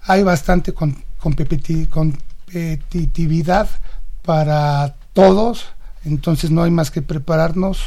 hay 0.00 0.24
bastante 0.24 0.74
con, 0.74 0.96
competitividad 1.20 3.68
para 4.24 4.96
todos, 5.12 5.66
entonces 6.04 6.50
no 6.50 6.64
hay 6.64 6.72
más 6.72 6.90
que 6.90 7.00
prepararnos 7.00 7.78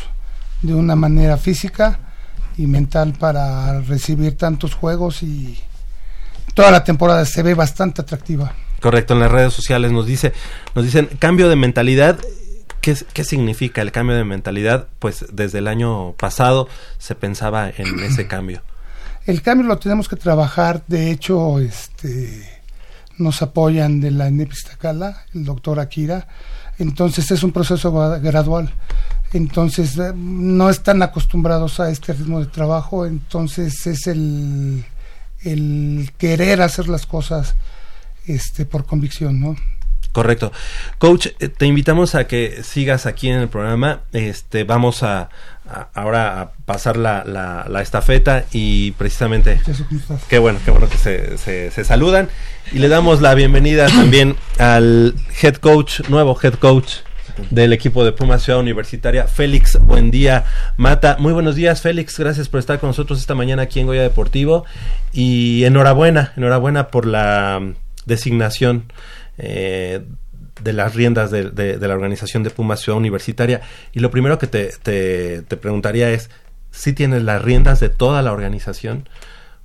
de 0.62 0.74
una 0.74 0.96
manera 0.96 1.36
física 1.36 2.00
y 2.58 2.66
mental 2.66 3.14
para 3.20 3.82
recibir 3.82 4.38
tantos 4.38 4.74
juegos 4.74 5.22
y 5.22 5.60
toda 6.54 6.72
la 6.72 6.86
temporada 6.86 7.26
se 7.26 7.44
ve 7.44 7.56
bastante 7.56 8.04
atractiva. 8.04 8.54
Correcto, 8.80 9.16
en 9.16 9.20
las 9.20 9.34
redes 9.34 9.54
sociales 9.54 9.92
nos 9.92 10.06
dice, 10.06 10.32
nos 10.76 10.86
dicen 10.86 11.10
cambio 11.20 11.50
de 11.50 11.58
mentalidad 11.58 12.20
¿Qué, 12.86 12.96
¿Qué, 13.14 13.24
significa 13.24 13.82
el 13.82 13.92
cambio 13.92 14.16
de 14.16 14.24
mentalidad? 14.24 14.88
Pues 15.00 15.26
desde 15.34 15.58
el 15.58 15.68
año 15.68 16.12
pasado 16.12 16.68
se 17.00 17.16
pensaba 17.16 17.68
en 17.68 18.00
ese 18.04 18.28
cambio. 18.28 18.62
El 19.26 19.42
cambio 19.42 19.66
lo 19.66 19.80
tenemos 19.80 20.08
que 20.08 20.18
trabajar, 20.18 20.84
de 20.86 21.10
hecho, 21.10 21.58
este 21.58 22.48
nos 23.18 23.42
apoyan 23.42 24.02
de 24.02 24.12
la 24.12 24.30
Nepistacala, 24.30 25.26
el 25.34 25.46
doctor 25.46 25.80
Akira, 25.80 26.28
entonces 26.78 27.32
es 27.32 27.42
un 27.42 27.52
proceso 27.52 27.92
gradual. 28.20 28.72
Entonces 29.34 29.98
no 30.16 30.70
están 30.70 31.02
acostumbrados 31.02 31.80
a 31.80 31.90
este 31.90 32.14
ritmo 32.14 32.40
de 32.40 32.46
trabajo, 32.46 33.08
entonces 33.08 33.88
es 33.88 34.06
el, 34.06 34.86
el 35.42 36.12
querer 36.20 36.62
hacer 36.62 36.88
las 36.88 37.08
cosas 37.08 37.56
este 38.28 38.68
por 38.68 38.86
convicción, 38.86 39.40
¿no? 39.40 39.56
Correcto. 40.16 40.54
Coach, 40.98 41.28
eh, 41.42 41.50
te 41.50 41.66
invitamos 41.66 42.16
a 42.16 42.26
que 42.26 42.64
sigas 42.64 43.06
aquí 43.06 43.28
en 43.28 43.38
el 43.38 43.50
programa. 43.50 44.04
Este, 44.14 44.64
vamos 44.64 45.04
a, 45.04 45.28
a 45.68 45.90
ahora 45.94 46.40
a 46.40 46.52
pasar 46.66 46.96
la, 46.96 47.26
la, 47.26 47.66
la, 47.68 47.82
estafeta 47.82 48.46
y 48.54 48.92
precisamente 48.92 49.60
qué 50.30 50.40
bueno, 50.40 50.60
qué 50.64 50.72
bueno 50.72 50.88
que 50.88 50.98
se, 50.98 51.38
se, 51.38 51.70
se, 51.70 51.84
saludan 51.84 52.30
y 52.72 52.80
le 52.80 52.88
damos 52.88 53.22
la 53.22 53.36
bienvenida 53.36 53.88
también 53.90 54.38
al 54.58 55.16
head 55.42 55.56
coach, 55.56 56.08
nuevo 56.08 56.40
head 56.42 56.54
coach 56.54 57.00
del 57.50 57.74
equipo 57.74 58.06
de 58.06 58.14
Puma 58.14 58.40
Ciudad 58.40 58.62
Universitaria, 58.62 59.28
Félix 59.28 59.78
Buen 59.82 60.12
día 60.12 60.46
Mata. 60.78 61.18
Muy 61.20 61.34
buenos 61.34 61.56
días, 61.56 61.82
Félix. 61.82 62.18
Gracias 62.18 62.48
por 62.48 62.62
estar 62.62 62.80
con 62.80 62.88
nosotros 62.88 63.20
esta 63.20 63.36
mañana 63.36 63.64
aquí 63.64 63.82
en 63.82 63.88
Goya 63.88 64.04
Deportivo 64.04 64.64
y 65.12 65.66
enhorabuena, 65.66 66.32
enhorabuena 66.38 66.88
por 66.88 67.06
la 67.06 67.62
designación 68.06 68.86
eh, 69.38 70.06
de 70.62 70.74
las 70.74 70.96
riendas 70.96 71.32
de, 71.32 71.50
de, 71.52 71.78
de, 71.78 71.88
la 71.88 71.94
organización 71.94 72.44
de 72.44 72.50
Puma 72.50 72.78
Ciudad 72.78 72.98
Universitaria. 72.98 73.62
Y 73.94 74.00
lo 74.00 74.12
primero 74.12 74.38
que 74.38 74.48
te, 74.48 74.72
te, 74.82 75.42
te 75.42 75.58
preguntaría 75.58 76.10
es 76.12 76.30
si 76.72 76.94
tienes 76.94 77.24
las 77.24 77.42
riendas 77.42 77.80
de 77.80 77.90
toda 77.90 78.22
la 78.22 78.32
organización 78.32 79.08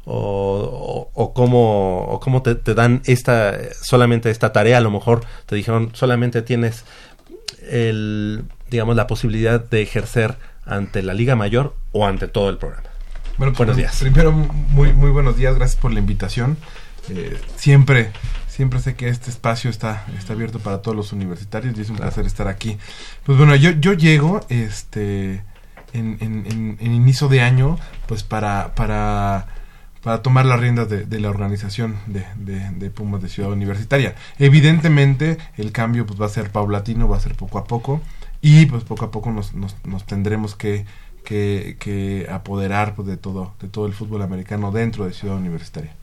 o, 0.04 1.10
o, 1.14 1.22
o 1.22 1.34
cómo, 1.34 2.04
o 2.06 2.20
cómo 2.20 2.42
te, 2.42 2.54
te, 2.54 2.74
dan 2.74 3.02
esta 3.04 3.56
solamente 3.82 4.30
esta 4.30 4.52
tarea. 4.52 4.78
A 4.78 4.80
lo 4.80 4.90
mejor 4.90 5.22
te 5.46 5.56
dijeron 5.56 5.90
solamente 5.94 6.42
tienes 6.42 6.84
el, 7.68 8.44
digamos, 8.70 8.96
la 8.96 9.06
posibilidad 9.06 9.62
de 9.62 9.82
ejercer 9.82 10.36
ante 10.64 11.02
la 11.02 11.14
Liga 11.14 11.36
Mayor 11.36 11.74
o 11.92 12.06
ante 12.06 12.28
todo 12.28 12.48
el 12.50 12.58
programa. 12.58 12.88
Bueno, 13.38 13.54
buenos 13.56 13.76
días. 13.76 13.98
Primero, 14.00 14.32
muy, 14.32 14.92
muy 14.92 15.10
buenos 15.10 15.36
días. 15.36 15.54
Gracias 15.54 15.80
por 15.80 15.92
la 15.92 15.98
invitación. 15.98 16.58
Eh, 17.08 17.38
siempre 17.56 18.10
siempre 18.50 18.80
sé 18.80 18.94
que 18.94 19.08
este 19.08 19.30
espacio 19.30 19.70
está, 19.70 20.04
está 20.18 20.32
abierto 20.32 20.58
para 20.58 20.82
todos 20.82 20.96
los 20.96 21.12
universitarios 21.12 21.78
y 21.78 21.80
es 21.80 21.88
un 21.88 21.96
claro. 21.96 22.10
placer 22.10 22.26
estar 22.26 22.48
aquí. 22.48 22.78
Pues 23.24 23.38
bueno, 23.38 23.54
yo, 23.56 23.70
yo 23.70 23.92
llego 23.92 24.40
este 24.48 25.44
en, 25.92 26.18
en, 26.20 26.46
en, 26.46 26.76
en 26.80 26.92
inicio 26.92 27.28
de 27.28 27.40
año 27.40 27.78
pues 28.06 28.22
para, 28.22 28.74
para, 28.74 29.46
para 30.02 30.22
tomar 30.22 30.46
las 30.46 30.60
riendas 30.60 30.88
de, 30.88 31.04
de 31.04 31.20
la 31.20 31.30
organización 31.30 31.96
de, 32.06 32.24
de, 32.36 32.70
de, 32.70 32.90
Pumas 32.90 33.22
de 33.22 33.28
Ciudad 33.28 33.52
Universitaria. 33.52 34.14
Evidentemente 34.38 35.38
el 35.56 35.72
cambio 35.72 36.06
pues 36.06 36.20
va 36.20 36.26
a 36.26 36.30
ser 36.30 36.50
paulatino, 36.50 37.08
va 37.08 37.16
a 37.16 37.20
ser 37.20 37.36
poco 37.36 37.58
a 37.58 37.64
poco 37.64 38.00
y 38.40 38.66
pues 38.66 38.84
poco 38.84 39.04
a 39.04 39.10
poco 39.10 39.30
nos, 39.30 39.54
nos, 39.54 39.76
nos 39.84 40.06
tendremos 40.06 40.56
que, 40.56 40.86
que, 41.24 41.76
que 41.78 42.26
apoderar 42.30 42.94
pues, 42.94 43.06
de, 43.06 43.16
todo, 43.16 43.54
de 43.60 43.68
todo 43.68 43.86
el 43.86 43.92
fútbol 43.92 44.22
americano 44.22 44.72
dentro 44.72 45.04
de 45.06 45.12
Ciudad 45.12 45.36
Universitaria 45.36 45.99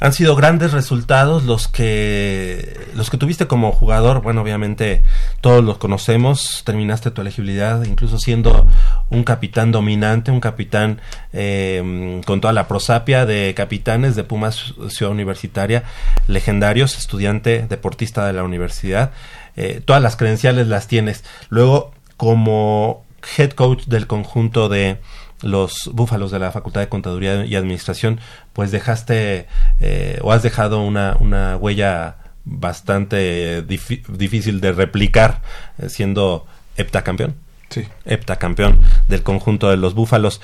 han 0.00 0.12
sido 0.12 0.34
grandes 0.36 0.72
resultados 0.72 1.44
los 1.44 1.68
que 1.68 2.88
los 2.94 3.10
que 3.10 3.16
tuviste 3.16 3.46
como 3.46 3.72
jugador. 3.72 4.22
Bueno 4.22 4.42
obviamente 4.42 5.02
todos 5.40 5.64
los 5.64 5.78
conocemos 5.78 6.62
terminaste 6.64 7.10
tu 7.10 7.20
elegibilidad 7.20 7.84
incluso 7.84 8.18
siendo 8.18 8.66
un 9.10 9.24
capitán 9.24 9.72
dominante 9.72 10.30
un 10.30 10.40
capitán 10.40 11.00
eh, 11.32 12.20
con 12.26 12.40
toda 12.40 12.52
la 12.52 12.68
prosapia 12.68 13.26
de 13.26 13.54
capitanes 13.56 14.16
de 14.16 14.24
Pumas 14.24 14.74
Ciudad 14.88 15.12
Universitaria 15.12 15.84
legendarios 16.26 16.96
estudiante 16.98 17.66
deportista 17.68 18.26
de 18.26 18.32
la 18.32 18.42
universidad. 18.42 19.12
Eh, 19.56 19.80
todas 19.84 20.02
las 20.02 20.16
credenciales 20.16 20.66
las 20.66 20.88
tienes. 20.88 21.24
Luego 21.48 21.92
como 22.16 23.04
head 23.36 23.50
coach 23.50 23.84
del 23.84 24.06
conjunto 24.06 24.68
de 24.68 24.98
los 25.42 25.90
búfalos 25.92 26.30
de 26.30 26.38
la 26.38 26.52
Facultad 26.52 26.80
de 26.80 26.88
Contaduría 26.88 27.44
y 27.44 27.56
Administración, 27.56 28.20
pues 28.52 28.70
dejaste 28.70 29.46
eh, 29.80 30.18
o 30.22 30.32
has 30.32 30.42
dejado 30.42 30.80
una, 30.80 31.16
una 31.20 31.56
huella 31.56 32.16
bastante 32.44 33.62
difícil 33.62 34.60
de 34.60 34.72
replicar 34.72 35.42
eh, 35.78 35.88
siendo 35.88 36.46
heptacampeón. 36.76 37.34
Sí. 37.70 37.86
Heptacampeón 38.04 38.80
del 39.08 39.22
conjunto 39.22 39.70
de 39.70 39.76
los 39.76 39.94
búfalos. 39.94 40.40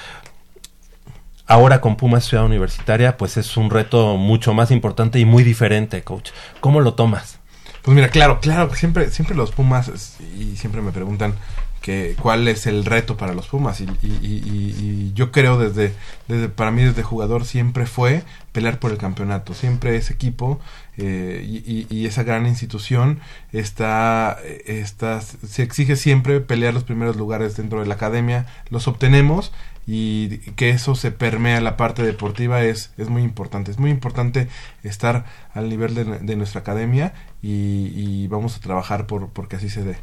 Ahora 1.47 1.81
con 1.81 1.97
Pumas 1.97 2.25
Ciudad 2.25 2.45
Universitaria, 2.45 3.17
pues 3.17 3.37
es 3.37 3.57
un 3.57 3.71
reto 3.71 4.17
mucho 4.17 4.55
más 4.55 4.71
importante 4.71 5.19
y 5.19 5.25
muy 5.25 5.43
diferente, 5.43 6.03
coach. 6.03 6.31
¿Cómo 6.61 6.81
lo 6.81 6.95
tomas? 6.95 7.39
Pues 7.83 7.95
mira, 7.95 8.09
claro, 8.09 8.41
claro, 8.41 8.75
siempre, 8.75 9.11
siempre 9.11 9.35
los 9.35 9.51
Pumas, 9.53 10.17
y 10.39 10.57
siempre 10.57 10.83
me 10.83 10.93
preguntan 10.93 11.35
que 11.81 12.15
cuál 12.21 12.47
es 12.49 12.67
el 12.67 12.85
reto 12.85 13.17
para 13.17 13.35
los 13.35 13.49
Pumas 13.49 13.81
y, 13.81 13.87
y, 14.03 15.13
yo 15.15 15.33
creo 15.33 15.59
desde, 15.59 15.95
desde 16.29 16.49
para 16.49 16.71
mí 16.71 16.83
desde 16.83 17.03
jugador 17.03 17.45
siempre 17.45 17.87
fue 17.87 18.23
pelear 18.53 18.79
por 18.79 18.91
el 18.91 18.99
campeonato 18.99 19.55
siempre 19.55 19.97
ese 19.97 20.13
equipo 20.13 20.61
eh, 20.97 21.43
y, 21.91 22.07
esa 22.07 22.23
gran 22.23 22.47
institución 22.47 23.21
está, 23.53 24.39
está 24.67 25.21
se 25.21 25.63
exige 25.63 25.97
siempre 25.97 26.41
pelear 26.41 26.75
los 26.75 26.85
primeros 26.85 27.17
lugares 27.17 27.57
dentro 27.57 27.81
de 27.81 27.87
la 27.87 27.95
academia 27.95 28.47
los 28.71 28.89
obtenemos 28.89 29.53
y 29.87 30.39
que 30.55 30.71
eso 30.71 30.95
se 30.95 31.11
permea 31.11 31.61
la 31.61 31.77
parte 31.77 32.03
deportiva 32.05 32.63
es, 32.63 32.93
es 32.97 33.09
muy 33.09 33.23
importante. 33.23 33.73
Es 33.73 33.79
muy 33.79 33.91
importante 33.91 34.47
estar 34.85 35.25
al 35.53 35.69
nivel 35.69 35.95
de, 35.95 36.37
nuestra 36.37 36.61
academia 36.61 37.13
y, 37.43 38.29
vamos 38.29 38.57
a 38.57 38.61
trabajar 38.61 39.09
por, 39.09 39.31
porque 39.31 39.57
así 39.57 39.69
se 39.69 39.83
dé. 39.83 39.97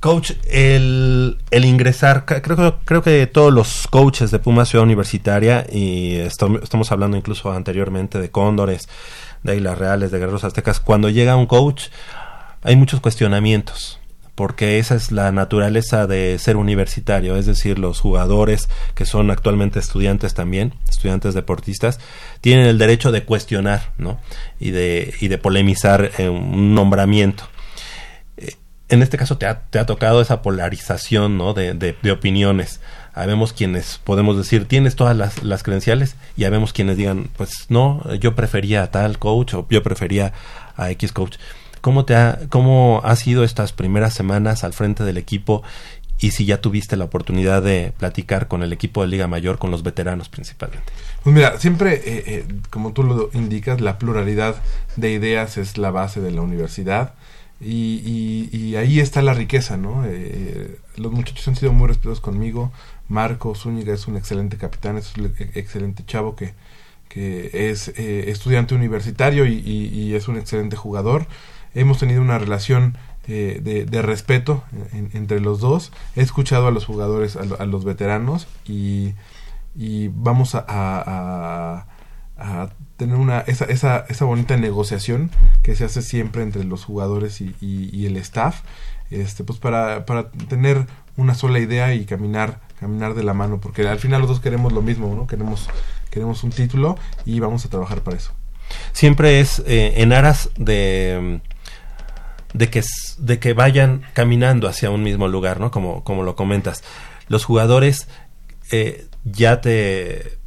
Coach, 0.00 0.32
el, 0.48 1.38
el 1.50 1.64
ingresar, 1.64 2.24
creo, 2.24 2.78
creo 2.84 3.02
que 3.02 3.26
todos 3.26 3.52
los 3.52 3.88
coaches 3.88 4.30
de 4.30 4.38
Puma 4.38 4.64
Ciudad 4.64 4.84
Universitaria, 4.84 5.66
y 5.70 6.14
estamos 6.14 6.92
hablando 6.92 7.16
incluso 7.16 7.50
anteriormente 7.50 8.20
de 8.20 8.30
Cóndores, 8.30 8.88
de 9.42 9.56
Islas 9.56 9.78
Reales, 9.78 10.10
de 10.10 10.18
Guerreros 10.18 10.44
Aztecas, 10.44 10.78
cuando 10.80 11.10
llega 11.10 11.36
un 11.36 11.46
coach 11.46 11.88
hay 12.62 12.76
muchos 12.76 13.00
cuestionamientos 13.00 13.98
porque 14.38 14.78
esa 14.78 14.94
es 14.94 15.10
la 15.10 15.32
naturaleza 15.32 16.06
de 16.06 16.38
ser 16.38 16.56
universitario, 16.56 17.34
es 17.36 17.46
decir, 17.46 17.76
los 17.80 17.98
jugadores 17.98 18.68
que 18.94 19.04
son 19.04 19.32
actualmente 19.32 19.80
estudiantes 19.80 20.32
también, 20.32 20.74
estudiantes 20.88 21.34
deportistas, 21.34 21.98
tienen 22.40 22.66
el 22.66 22.78
derecho 22.78 23.10
de 23.10 23.24
cuestionar, 23.24 23.90
¿no? 23.98 24.20
Y 24.60 24.70
de, 24.70 25.12
y 25.20 25.26
de 25.26 25.38
polemizar 25.38 26.12
en 26.18 26.30
un 26.30 26.72
nombramiento. 26.72 27.48
En 28.88 29.02
este 29.02 29.18
caso 29.18 29.36
te 29.36 29.46
ha, 29.46 29.60
te 29.60 29.78
ha 29.78 29.86
tocado 29.86 30.22
esa 30.22 30.40
polarización, 30.40 31.36
¿no? 31.36 31.52
De, 31.52 31.74
de, 31.74 32.10
opiniones. 32.10 32.80
Habemos 33.12 33.52
quienes 33.52 34.00
podemos 34.02 34.36
decir, 34.38 34.66
tienes 34.66 34.96
todas 34.96 35.16
las, 35.16 35.42
las 35.42 35.62
credenciales, 35.62 36.16
y 36.36 36.44
habemos 36.44 36.72
quienes 36.72 36.96
digan, 36.96 37.28
pues 37.36 37.66
no, 37.68 38.02
yo 38.14 38.34
prefería 38.34 38.82
a 38.82 38.90
tal 38.90 39.18
coach 39.18 39.54
o 39.54 39.66
yo 39.68 39.82
prefería 39.82 40.32
a 40.76 40.90
X 40.90 41.12
coach. 41.12 41.36
¿Cómo, 41.80 42.04
te 42.04 42.14
ha, 42.14 42.40
¿Cómo 42.48 43.02
ha 43.04 43.14
sido 43.16 43.44
estas 43.44 43.72
primeras 43.72 44.14
semanas 44.14 44.64
al 44.64 44.72
frente 44.72 45.04
del 45.04 45.18
equipo 45.18 45.62
y 46.20 46.32
si 46.32 46.44
ya 46.44 46.60
tuviste 46.60 46.96
la 46.96 47.04
oportunidad 47.04 47.62
de 47.62 47.92
platicar 47.96 48.48
con 48.48 48.62
el 48.62 48.72
equipo 48.72 49.02
de 49.02 49.08
Liga 49.08 49.28
Mayor, 49.28 49.58
con 49.58 49.70
los 49.70 49.82
veteranos 49.82 50.28
principalmente? 50.28 50.92
Pues 51.22 51.34
mira, 51.34 51.58
siempre, 51.58 51.94
eh, 51.94 52.24
eh, 52.26 52.46
como 52.70 52.92
tú 52.92 53.04
lo 53.04 53.30
indicas, 53.32 53.80
la 53.80 53.98
pluralidad 53.98 54.56
de 54.96 55.12
ideas 55.12 55.58
es 55.58 55.78
la 55.78 55.90
base 55.90 56.20
de 56.20 56.32
la 56.32 56.40
universidad 56.40 57.12
y, 57.60 58.48
y, 58.52 58.76
ahí 58.76 59.00
está 59.00 59.20
la 59.22 59.34
riqueza, 59.34 59.76
¿no? 59.76 60.04
Eh, 60.06 60.78
los 60.96 61.12
muchachos 61.12 61.46
han 61.48 61.56
sido 61.56 61.72
muy 61.72 61.88
respetuosos 61.88 62.20
conmigo. 62.20 62.72
Marco 63.08 63.54
Zúñiga 63.54 63.94
es 63.94 64.06
un 64.06 64.16
excelente 64.16 64.56
capitán, 64.56 64.96
es 64.96 65.16
un 65.16 65.32
excelente 65.54 66.04
chavo 66.06 66.36
que, 66.36 66.54
es 67.10 67.88
estudiante 67.88 68.76
universitario 68.76 69.44
y, 69.44 69.54
y, 69.58 70.14
es 70.14 70.28
un 70.28 70.36
excelente 70.36 70.76
jugador 70.76 71.26
hemos 71.74 71.98
tenido 71.98 72.22
una 72.22 72.38
relación 72.38 72.96
eh, 73.26 73.86
de, 73.88 74.02
respeto 74.02 74.64
entre 75.12 75.40
los 75.40 75.60
dos. 75.60 75.92
He 76.16 76.22
escuchado 76.22 76.66
a 76.66 76.70
los 76.70 76.86
jugadores, 76.86 77.36
a, 77.36 77.66
los 77.66 77.84
veteranos 77.84 78.48
y, 78.64 79.14
vamos 80.08 80.54
a, 80.54 81.86
tener 82.98 83.16
una 83.16 83.40
esa, 83.40 83.64
esa, 83.64 84.04
esa, 84.08 84.24
bonita 84.26 84.56
negociación 84.56 85.30
que 85.62 85.74
se 85.74 85.84
hace 85.84 86.02
siempre 86.02 86.42
entre 86.42 86.64
los 86.64 86.84
jugadores 86.84 87.40
y, 87.40 88.06
el 88.06 88.16
staff, 88.18 88.60
este, 89.10 89.44
pues 89.44 89.58
para, 89.58 90.04
para 90.04 90.30
tener 90.30 90.86
una 91.16 91.34
sola 91.34 91.60
idea 91.60 91.94
y 91.94 92.04
caminar 92.04 92.60
caminar 92.78 93.14
de 93.14 93.24
la 93.24 93.32
mano 93.34 93.60
porque 93.60 93.88
al 93.88 93.98
final 93.98 94.20
los 94.20 94.28
dos 94.28 94.40
queremos 94.40 94.72
lo 94.72 94.82
mismo, 94.82 95.14
¿no? 95.14 95.26
Queremos 95.26 95.68
queremos 96.10 96.44
un 96.44 96.50
título 96.50 96.98
y 97.24 97.40
vamos 97.40 97.64
a 97.64 97.70
trabajar 97.70 98.02
para 98.02 98.16
eso. 98.16 98.32
Siempre 98.92 99.40
es 99.40 99.62
eh, 99.66 99.94
en 99.96 100.12
aras 100.12 100.50
de 100.56 101.40
de 102.52 102.70
que, 102.70 102.82
de 103.18 103.38
que 103.38 103.52
vayan 103.52 104.02
caminando 104.14 104.68
hacia 104.68 104.90
un 104.90 105.02
mismo 105.02 105.28
lugar, 105.28 105.60
¿no? 105.60 105.70
Como, 105.70 106.02
como 106.02 106.22
lo 106.22 106.34
comentas. 106.34 106.82
Los 107.28 107.44
jugadores 107.44 108.08
eh, 108.70 109.06
ya 109.24 109.60
te, 109.60 110.37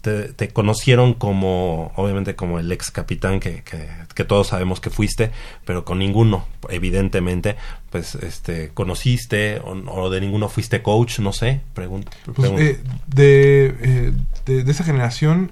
te, 0.00 0.48
conocieron 0.50 1.14
como, 1.14 1.92
obviamente, 1.96 2.34
como 2.34 2.58
el 2.58 2.70
ex 2.70 2.90
capitán 2.90 3.40
que, 3.40 3.62
que, 3.62 4.24
todos 4.24 4.48
sabemos 4.48 4.80
que 4.80 4.90
fuiste, 4.90 5.30
pero 5.64 5.84
con 5.84 5.98
ninguno, 5.98 6.46
evidentemente, 6.68 7.56
pues, 7.90 8.14
este, 8.16 8.70
conociste 8.70 9.60
o, 9.64 10.10
de 10.10 10.20
ninguno 10.20 10.48
fuiste 10.48 10.82
coach, 10.82 11.20
no 11.20 11.32
sé, 11.32 11.60
pregunto. 11.74 12.10
Pues, 12.34 12.50
eh, 12.52 12.80
eh, 13.16 14.12
de, 14.44 14.62
de, 14.62 14.70
esa 14.70 14.84
generación, 14.84 15.50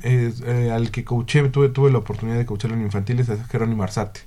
al 0.72 0.90
que 0.90 1.04
coaché, 1.04 1.42
tuve, 1.48 1.68
tuve 1.68 1.90
la 1.90 1.98
oportunidad 1.98 2.38
de 2.38 2.46
coacharlo 2.46 2.76
en 2.76 2.82
infantiles, 2.82 3.28
es 3.28 3.44
Jerónimo 3.46 3.82
Arzate. 3.82 4.20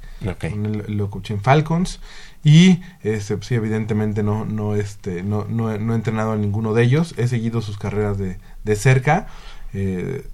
lo 0.87 1.09
coaché 1.09 1.33
en 1.33 1.41
Falcons 1.41 1.99
y 2.43 2.79
este, 3.03 3.37
sí, 3.41 3.55
evidentemente 3.55 4.23
no, 4.23 4.45
no, 4.45 4.75
este, 4.75 5.23
no, 5.23 5.45
no, 5.49 5.77
no, 5.77 5.93
he 5.93 5.95
entrenado 5.95 6.31
a 6.31 6.37
ninguno 6.37 6.73
de 6.73 6.83
ellos, 6.83 7.13
he 7.17 7.27
seguido 7.27 7.61
sus 7.61 7.77
carreras 7.77 8.17
de, 8.17 8.37
de 8.63 8.75
cerca 8.77 9.27
eh, 9.73 10.25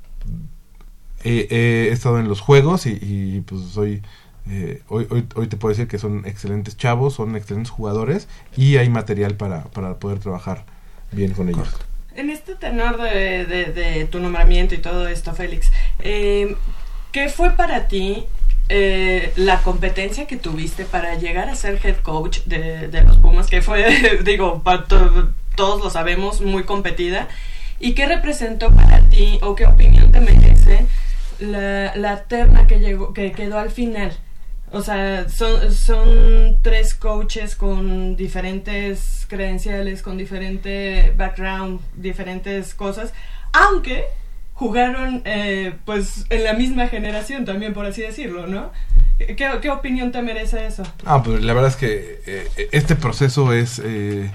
he, 1.23 1.89
estado 1.91 2.19
en 2.19 2.27
los 2.27 2.41
juegos 2.41 2.85
y, 2.85 3.43
pues 3.45 3.61
soy... 3.73 4.01
Eh, 4.47 4.83
hoy, 4.89 5.07
hoy, 5.09 5.25
hoy, 5.33 5.47
te 5.47 5.57
puedo 5.57 5.73
decir 5.73 5.87
que 5.87 5.97
son 5.97 6.23
excelentes 6.27 6.77
chavos, 6.77 7.15
son 7.15 7.35
excelentes 7.35 7.71
jugadores 7.71 8.27
y 8.55 8.77
hay 8.77 8.89
material 8.89 9.33
para, 9.33 9.63
para 9.63 9.97
poder 9.97 10.19
trabajar 10.19 10.65
bien 11.11 11.31
con 11.31 11.49
ellos. 11.49 11.67
En 12.15 12.29
este 12.29 12.55
tenor 12.55 13.01
de, 13.01 13.45
de, 13.45 14.05
tu 14.05 14.19
nombramiento 14.19 14.73
y 14.75 14.77
todo 14.77 15.07
esto, 15.07 15.33
Félix, 15.33 15.71
eh, 15.99 16.55
¿qué 17.11 17.27
fue 17.27 17.51
para 17.51 17.87
ti 17.87 18.25
eh, 18.69 19.33
la 19.35 19.61
competencia 19.61 20.25
que 20.25 20.37
tuviste 20.37 20.85
para 20.85 21.15
llegar 21.15 21.49
a 21.49 21.55
ser 21.55 21.79
head 21.83 21.97
coach 21.97 22.39
de, 22.45 22.87
de 22.87 23.01
los 23.01 23.17
Pumas? 23.17 23.47
Que 23.47 23.61
fue, 23.61 24.19
digo, 24.23 24.63
todos 25.55 25.83
lo 25.83 25.89
sabemos, 25.89 26.39
muy 26.39 26.63
competida. 26.63 27.27
¿Y 27.85 27.93
qué 27.93 28.07
representó 28.07 28.71
para 28.71 28.99
ti 29.01 29.37
o 29.43 29.53
qué 29.53 29.67
opinión 29.67 30.11
te 30.11 30.19
merece 30.19 30.87
la, 31.37 31.95
la 31.95 32.23
terna 32.23 32.65
que, 32.65 32.79
llegó, 32.79 33.13
que 33.13 33.31
quedó 33.31 33.59
al 33.59 33.69
final? 33.69 34.11
O 34.71 34.81
sea, 34.81 35.29
son, 35.29 35.71
son 35.71 36.57
tres 36.63 36.95
coaches 36.95 37.55
con 37.55 38.15
diferentes 38.15 39.27
credenciales, 39.29 40.01
con 40.01 40.17
diferente 40.17 41.13
background, 41.15 41.79
diferentes 41.95 42.73
cosas, 42.73 43.13
aunque 43.53 44.05
jugaron 44.55 45.21
eh, 45.23 45.75
pues 45.85 46.25
en 46.31 46.43
la 46.43 46.53
misma 46.53 46.87
generación 46.87 47.45
también, 47.45 47.75
por 47.75 47.85
así 47.85 48.01
decirlo, 48.01 48.47
¿no? 48.47 48.71
¿Qué, 49.19 49.35
qué 49.35 49.69
opinión 49.69 50.11
te 50.11 50.23
merece 50.23 50.65
eso? 50.65 50.81
Ah, 51.05 51.21
pues 51.21 51.43
la 51.43 51.53
verdad 51.53 51.69
es 51.69 51.75
que 51.75 52.19
eh, 52.25 52.69
este 52.71 52.95
proceso 52.95 53.53
es 53.53 53.79
eh, 53.85 54.31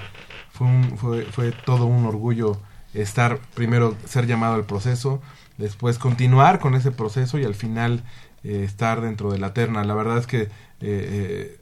fue, 0.53 0.69
un, 0.69 0.97
fue, 0.97 1.23
fue 1.25 1.51
todo 1.51 1.87
un 1.87 2.07
orgullo 2.07 2.57
estar 2.95 3.39
primero 3.55 3.97
ser 4.07 4.27
llamado 4.27 4.55
al 4.55 4.65
proceso, 4.65 5.21
después 5.59 5.99
continuar 5.99 6.59
con 6.59 6.75
ese 6.75 6.91
proceso 6.91 7.39
y 7.39 7.45
al 7.45 7.55
final 7.55 8.03
eh, 8.43 8.65
estar 8.65 9.01
dentro 9.01 9.31
de 9.31 9.39
la 9.39 9.53
terna. 9.53 9.85
La 9.85 9.95
verdad 9.95 10.19
es 10.19 10.27
que 10.27 10.43
eh, 10.43 10.49
eh, 10.81 11.59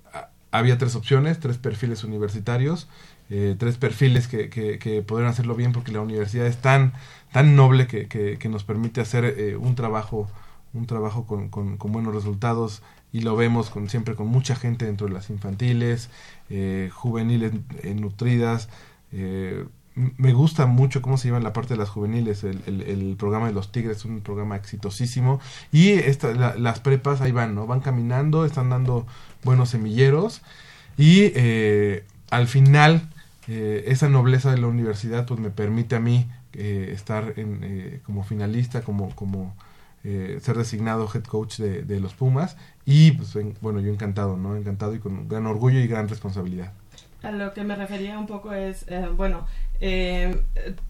había 0.50 0.78
tres 0.78 0.94
opciones, 0.94 1.40
tres 1.40 1.58
perfiles 1.58 2.04
universitarios, 2.04 2.88
tres 3.58 3.76
perfiles 3.76 4.26
que, 4.26 4.48
que, 4.48 4.78
que, 4.78 5.02
podrían 5.02 5.30
hacerlo 5.30 5.54
bien 5.54 5.72
porque 5.72 5.92
la 5.92 6.00
universidad 6.00 6.46
es 6.46 6.56
tan, 6.62 6.94
tan 7.30 7.56
noble 7.56 7.86
que, 7.86 8.08
que 8.08 8.48
nos 8.48 8.64
permite 8.64 9.02
hacer 9.02 9.58
un 9.60 9.74
trabajo, 9.74 10.30
un 10.72 10.86
trabajo 10.86 11.26
con, 11.26 11.50
con, 11.50 11.76
con, 11.76 11.92
buenos 11.92 12.14
resultados 12.14 12.82
y 13.12 13.20
lo 13.20 13.36
vemos 13.36 13.68
con, 13.68 13.90
siempre 13.90 14.14
con 14.14 14.28
mucha 14.28 14.56
gente 14.56 14.86
dentro 14.86 15.08
de 15.08 15.12
las 15.12 15.28
infantiles, 15.28 16.08
juveniles 16.90 17.52
nutridas, 17.96 18.70
me 20.16 20.32
gusta 20.32 20.66
mucho 20.66 21.02
cómo 21.02 21.18
se 21.18 21.28
lleva 21.28 21.40
la 21.40 21.52
parte 21.52 21.74
de 21.74 21.78
las 21.78 21.88
juveniles. 21.88 22.44
El, 22.44 22.62
el, 22.66 23.16
programa 23.16 23.46
de 23.48 23.52
los 23.52 23.72
Tigres 23.72 23.98
es 23.98 24.04
un 24.04 24.20
programa 24.20 24.56
exitosísimo. 24.56 25.40
Y 25.72 25.90
esta, 25.90 26.32
las 26.56 26.80
prepas 26.80 27.20
ahí 27.20 27.32
van, 27.32 27.54
¿no? 27.54 27.66
Van 27.66 27.80
caminando, 27.80 28.44
están 28.44 28.70
dando 28.70 29.06
buenos 29.44 29.70
semilleros. 29.70 30.42
Y 30.96 31.32
eh, 31.34 32.04
al 32.30 32.48
final, 32.48 33.08
eh, 33.48 33.84
esa 33.88 34.08
nobleza 34.08 34.50
de 34.50 34.58
la 34.58 34.68
universidad, 34.68 35.26
pues 35.26 35.40
me 35.40 35.50
permite 35.50 35.96
a 35.96 36.00
mí 36.00 36.28
eh, 36.52 36.90
estar 36.94 37.34
en, 37.36 38.00
como 38.04 38.24
finalista, 38.24 38.82
como, 38.82 39.14
como 39.14 39.54
ser 40.02 40.56
designado 40.56 41.06
head 41.12 41.24
coach 41.24 41.58
de, 41.58 41.82
de 41.82 42.00
los 42.00 42.14
Pumas. 42.14 42.56
Y 42.86 43.12
pues, 43.12 43.36
bueno, 43.60 43.80
yo 43.80 43.92
encantado, 43.92 44.36
¿no? 44.36 44.56
Encantado 44.56 44.94
y 44.94 45.00
con 45.00 45.28
gran 45.28 45.46
orgullo 45.46 45.80
y 45.80 45.86
gran 45.86 46.08
responsabilidad. 46.08 46.72
A 47.22 47.30
lo 47.32 47.52
que 47.52 47.64
me 47.64 47.74
refería 47.74 48.18
un 48.18 48.26
poco 48.26 48.52
es, 48.52 48.86
bueno, 49.16 49.46
eh, 49.80 50.40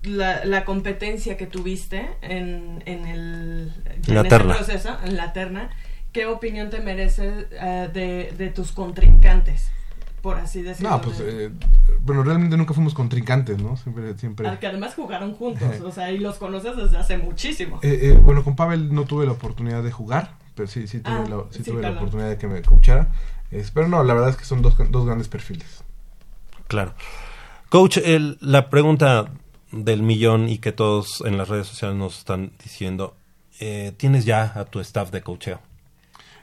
la, 0.02 0.44
la, 0.44 0.64
competencia 0.64 1.36
que 1.36 1.46
tuviste 1.46 2.08
en, 2.22 2.82
en 2.86 3.06
el, 3.06 3.72
la 4.06 4.24
terna. 4.24 4.54
proceso, 4.56 4.96
en 5.04 5.16
la 5.16 5.32
terna, 5.32 5.70
¿qué 6.12 6.26
opinión 6.26 6.68
te 6.70 6.80
merece 6.80 7.46
eh, 7.52 7.88
de, 7.92 8.32
de 8.36 8.50
tus 8.50 8.72
contrincantes? 8.72 9.70
Por 10.22 10.36
así 10.36 10.62
decirlo. 10.62 10.90
No, 10.90 11.00
pues, 11.00 11.18
de- 11.18 11.46
eh, 11.46 11.50
bueno, 12.04 12.22
realmente 12.24 12.56
nunca 12.56 12.74
fuimos 12.74 12.92
contrincantes, 12.92 13.58
¿no? 13.62 13.76
Siempre, 13.76 14.16
siempre. 14.18 14.48
al 14.48 14.58
que 14.58 14.66
además 14.66 14.94
jugaron 14.94 15.34
juntos, 15.34 15.80
o 15.84 15.92
sea, 15.92 16.10
y 16.10 16.18
los 16.18 16.36
conoces 16.36 16.76
desde 16.76 16.98
hace 16.98 17.18
muchísimo. 17.18 17.78
Eh, 17.82 17.98
eh, 18.02 18.20
bueno, 18.22 18.42
con 18.44 18.56
Pavel 18.56 18.92
no 18.94 19.04
tuve 19.04 19.26
la 19.26 19.32
oportunidad 19.32 19.82
de 19.82 19.92
jugar, 19.92 20.32
pero 20.54 20.66
sí, 20.68 20.86
sí 20.88 21.00
tuve, 21.00 21.14
Ah, 21.14 21.24
la, 21.28 21.36
sí 21.50 21.62
sí, 21.62 21.70
tuve 21.70 21.82
la 21.82 21.90
oportunidad 21.90 22.28
de 22.30 22.36
que 22.36 22.48
me 22.48 22.60
coachara. 22.62 23.12
Es- 23.50 23.70
pero 23.70 23.88
no, 23.88 24.02
la 24.02 24.12
verdad 24.12 24.30
es 24.30 24.36
que 24.36 24.44
son 24.44 24.60
dos, 24.60 24.74
dos 24.90 25.06
grandes 25.06 25.28
perfiles. 25.28 25.84
Claro. 26.68 26.94
Coach, 27.70 27.98
el- 27.98 28.38
la 28.40 28.70
pregunta 28.70 29.30
del 29.72 30.02
millón 30.02 30.48
y 30.48 30.58
que 30.58 30.72
todos 30.72 31.22
en 31.26 31.36
las 31.36 31.48
redes 31.48 31.66
sociales 31.66 31.96
nos 31.98 32.18
están 32.18 32.52
diciendo, 32.62 33.16
eh, 33.60 33.92
¿tienes 33.96 34.24
ya 34.24 34.52
a 34.54 34.64
tu 34.64 34.80
staff 34.80 35.10
de 35.10 35.20
coacheo? 35.22 35.60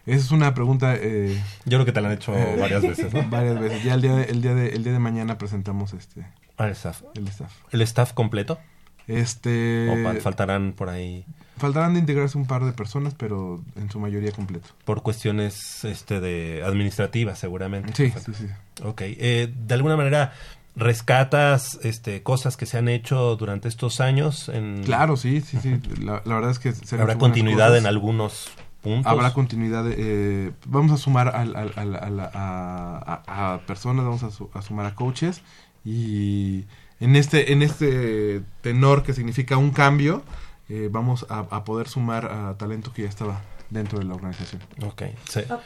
Esa 0.06 0.18
es 0.26 0.32
una 0.32 0.54
pregunta 0.54 0.96
eh, 0.96 1.42
Yo 1.66 1.78
creo 1.80 1.86
que 1.86 1.92
te 1.92 2.00
la 2.02 2.10
han 2.10 2.14
hecho 2.14 2.36
eh, 2.38 2.58
varias 2.60 2.84
veces, 2.84 3.12
¿no? 3.12 3.24
varias 3.30 3.60
veces. 3.60 3.84
Ya 3.84 3.96
el 3.96 4.02
día 4.02 4.14
de, 4.16 4.24
el 4.26 4.42
día 4.42 4.54
de, 4.54 4.70
el 4.70 4.84
día 4.84 4.94
de 4.94 5.00
mañana 5.00 5.38
presentamos 5.40 5.94
este 5.94 6.28
Al 6.58 6.70
staff. 6.72 7.02
el 7.16 7.28
staff. 7.28 7.52
¿El 7.72 7.82
staff 7.82 8.14
completo? 8.14 8.60
Este 9.08 9.90
¿O 9.90 10.04
fa- 10.04 10.20
faltarán 10.22 10.74
por 10.74 10.90
ahí 10.90 11.26
faltarán 11.58 11.94
de 11.94 12.00
integrarse 12.02 12.38
un 12.38 12.46
par 12.48 12.64
de 12.66 12.72
personas, 12.74 13.14
pero 13.16 13.62
en 13.76 13.90
su 13.90 14.00
mayoría 14.00 14.32
completo. 14.32 14.70
por 14.86 15.02
cuestiones 15.02 15.84
este 15.86 16.20
de 16.20 16.64
administrativas 16.66 17.40
seguramente? 17.40 17.94
Sí, 17.96 18.14
sí, 18.26 18.34
sí. 18.34 18.48
Ok. 18.84 19.02
Eh, 19.06 19.54
de 19.66 19.74
alguna 19.74 19.96
manera 19.98 20.34
rescatas 20.78 21.80
este 21.84 22.22
cosas 22.22 22.58
que 22.58 22.66
se 22.66 22.78
han 22.78 22.90
hecho 22.90 23.36
durante 23.38 23.68
estos 23.70 24.02
años 24.02 24.50
en 24.50 24.84
Claro, 24.84 25.16
sí, 25.18 25.42
sí, 25.42 25.58
sí. 25.62 25.80
La, 26.04 26.22
la 26.26 26.36
verdad 26.36 26.52
es 26.52 26.60
que 26.60 26.74
se 26.74 27.00
habrá 27.00 27.18
continuidad 27.18 27.68
cosas. 27.70 27.80
en 27.82 27.86
algunos 27.88 28.52
puntos. 28.82 29.12
Habrá 29.12 29.34
continuidad. 29.34 29.86
eh, 29.90 30.52
vamos 30.66 30.92
a 30.92 30.98
sumar 30.98 31.30
al- 31.30 31.56
al- 31.56 31.74
al- 31.78 32.20
a, 32.20 32.28
a- 32.34 33.24
a- 33.26 33.54
a 33.56 33.60
personas, 33.62 34.06
vamos 34.06 34.24
a, 34.24 34.32
su- 34.32 34.50
a 34.54 34.62
sumar 34.62 34.86
a 34.86 34.94
coaches 34.96 35.42
y 35.84 36.66
en 37.00 37.16
este 37.16 37.52
en 37.54 37.62
este 37.62 38.42
tenor 38.62 39.04
que 39.04 39.14
significa 39.14 39.58
un 39.58 39.72
cambio, 39.72 40.24
eh, 40.70 40.90
vamos 40.92 41.26
a, 41.30 41.40
a 41.40 41.64
poder 41.64 41.88
sumar 41.88 42.26
a 42.26 42.58
talento 42.58 42.92
que 42.94 43.04
ya 43.04 43.10
estaba 43.10 43.42
dentro 43.70 44.00
de 44.00 44.06
la 44.06 44.16
organización. 44.16 44.62
Ok. 44.84 45.04
Sí. 45.30 45.42
Ah. 45.50 45.60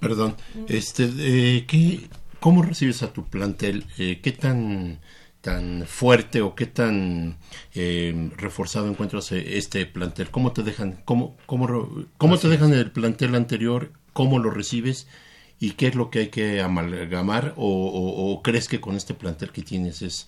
Perdón, 0.00 0.34
este, 0.68 1.10
eh, 1.18 1.66
¿qué, 1.66 2.08
¿cómo 2.40 2.62
recibes 2.62 3.02
a 3.02 3.12
tu 3.12 3.24
plantel? 3.26 3.84
Eh, 3.98 4.20
¿Qué 4.22 4.32
tan, 4.32 5.00
tan 5.42 5.84
fuerte 5.86 6.40
o 6.40 6.54
qué 6.54 6.64
tan 6.66 7.36
eh, 7.74 8.30
reforzado 8.38 8.88
encuentras 8.88 9.30
eh, 9.32 9.58
este 9.58 9.84
plantel? 9.84 10.30
¿Cómo 10.30 10.52
te 10.52 10.62
dejan, 10.62 11.02
cómo, 11.04 11.36
cómo, 11.44 12.08
cómo 12.16 12.38
te 12.38 12.48
dejan 12.48 12.72
el 12.72 12.90
plantel 12.92 13.34
anterior? 13.34 13.92
¿Cómo 14.14 14.38
lo 14.38 14.48
recibes? 14.50 15.06
¿Y 15.60 15.72
qué 15.72 15.88
es 15.88 15.94
lo 15.94 16.08
que 16.08 16.20
hay 16.20 16.28
que 16.28 16.62
amalgamar? 16.62 17.52
¿O, 17.56 17.66
o- 17.68 18.32
o 18.32 18.42
crees 18.42 18.68
que 18.68 18.80
con 18.80 18.96
este 18.96 19.12
plantel 19.12 19.52
que 19.52 19.60
tienes 19.62 20.00
es 20.00 20.26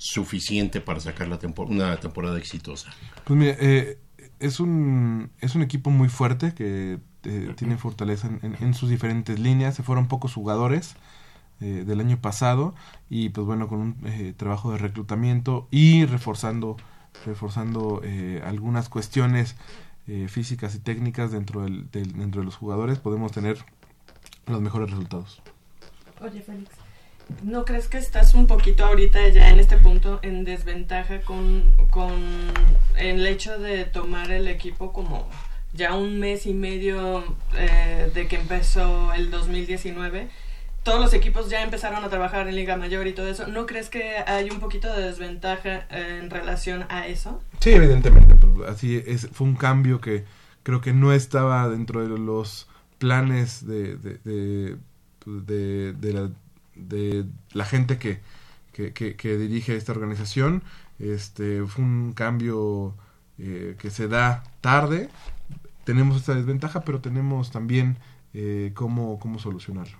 suficiente 0.00 0.80
para 0.80 0.98
sacar 0.98 1.28
la 1.28 1.38
tempor- 1.38 1.68
una 1.68 1.94
temporada 2.00 2.38
exitosa? 2.38 2.90
Pues 3.24 3.38
mira, 3.38 3.54
eh, 3.60 3.98
es 4.38 4.58
un 4.58 5.30
es 5.40 5.54
un 5.54 5.60
equipo 5.62 5.90
muy 5.90 6.08
fuerte 6.08 6.54
que 6.54 6.98
eh, 7.24 7.52
tiene 7.56 7.76
fortaleza 7.76 8.28
en, 8.28 8.40
en- 8.42 8.64
en 8.64 8.72
sus 8.74 8.88
diferentes 8.88 9.38
líneas. 9.38 9.74
Se 9.74 9.82
fueron 9.82 10.08
pocos 10.08 10.32
jugadores 10.32 10.94
eh, 11.60 11.84
del 11.86 12.00
año 12.00 12.18
pasado 12.18 12.74
y 13.10 13.28
pues 13.28 13.46
bueno 13.46 13.68
con 13.68 13.78
un 13.80 13.96
eh, 14.06 14.32
trabajo 14.34 14.72
de 14.72 14.78
reclutamiento 14.78 15.68
y 15.70 16.06
reforzando 16.06 16.78
reforzando 17.26 18.00
eh, 18.02 18.40
algunas 18.42 18.88
cuestiones 18.88 19.56
eh, 20.06 20.28
físicas 20.30 20.74
y 20.74 20.78
técnicas 20.78 21.30
dentro 21.30 21.60
del, 21.60 21.90
del- 21.90 22.14
dentro 22.14 22.40
de 22.40 22.46
los 22.46 22.56
jugadores 22.56 22.98
podemos 22.98 23.32
tener 23.32 23.58
los 24.46 24.62
mejores 24.62 24.90
resultados. 24.90 25.42
Oye, 26.22 26.40
Félix, 26.40 26.70
¿no 27.42 27.64
crees 27.64 27.88
que 27.88 27.98
estás 27.98 28.34
un 28.34 28.46
poquito 28.46 28.84
ahorita 28.84 29.28
ya 29.28 29.50
en 29.50 29.60
este 29.60 29.76
punto 29.76 30.18
en 30.22 30.44
desventaja 30.44 31.20
con, 31.22 31.72
con 31.90 32.12
el 32.96 33.26
hecho 33.26 33.58
de 33.58 33.84
tomar 33.84 34.30
el 34.30 34.48
equipo 34.48 34.92
como 34.92 35.28
ya 35.72 35.94
un 35.94 36.18
mes 36.18 36.46
y 36.46 36.54
medio 36.54 37.24
eh, 37.56 38.10
de 38.14 38.28
que 38.28 38.36
empezó 38.36 39.12
el 39.12 39.30
2019? 39.30 40.28
Todos 40.82 41.00
los 41.00 41.12
equipos 41.12 41.50
ya 41.50 41.62
empezaron 41.62 42.02
a 42.04 42.08
trabajar 42.08 42.48
en 42.48 42.56
Liga 42.56 42.76
Mayor 42.76 43.06
y 43.06 43.12
todo 43.12 43.28
eso. 43.28 43.46
¿No 43.46 43.66
crees 43.66 43.90
que 43.90 44.16
hay 44.26 44.48
un 44.50 44.60
poquito 44.60 44.90
de 44.90 45.02
desventaja 45.02 45.86
eh, 45.90 46.20
en 46.22 46.30
relación 46.30 46.86
a 46.88 47.06
eso? 47.06 47.42
Sí, 47.60 47.70
evidentemente. 47.70 48.34
pues, 48.34 48.68
así 48.68 49.02
es, 49.06 49.28
fue 49.32 49.46
un 49.46 49.56
cambio 49.56 50.00
que 50.00 50.24
creo 50.62 50.80
que 50.80 50.92
no 50.92 51.12
estaba 51.12 51.68
dentro 51.68 52.02
de 52.02 52.18
los 52.18 52.66
planes 52.98 53.66
de, 53.66 53.96
de, 53.96 54.18
de, 54.24 54.76
pues, 55.18 56.14
la, 56.14 56.30
de 56.74 57.24
la 57.52 57.64
gente 57.64 57.98
que, 57.98 58.20
que, 58.72 58.92
que- 58.92 59.16
que 59.16 59.36
dirige 59.36 59.76
esta 59.76 59.92
organización. 59.92 60.62
Este 60.98 61.64
fue 61.66 61.84
un 61.84 62.12
cambio 62.12 62.94
eh, 63.38 63.76
que 63.78 63.90
se 63.90 64.08
da 64.08 64.42
tarde. 64.60 65.08
Tenemos 65.84 66.16
esta 66.18 66.34
desventaja, 66.34 66.80
pero 66.82 67.00
tenemos 67.00 67.50
también 67.50 67.96
eh, 68.34 68.72
cómo, 68.74 69.18
cómo 69.18 69.38
solucionarlo. 69.38 69.98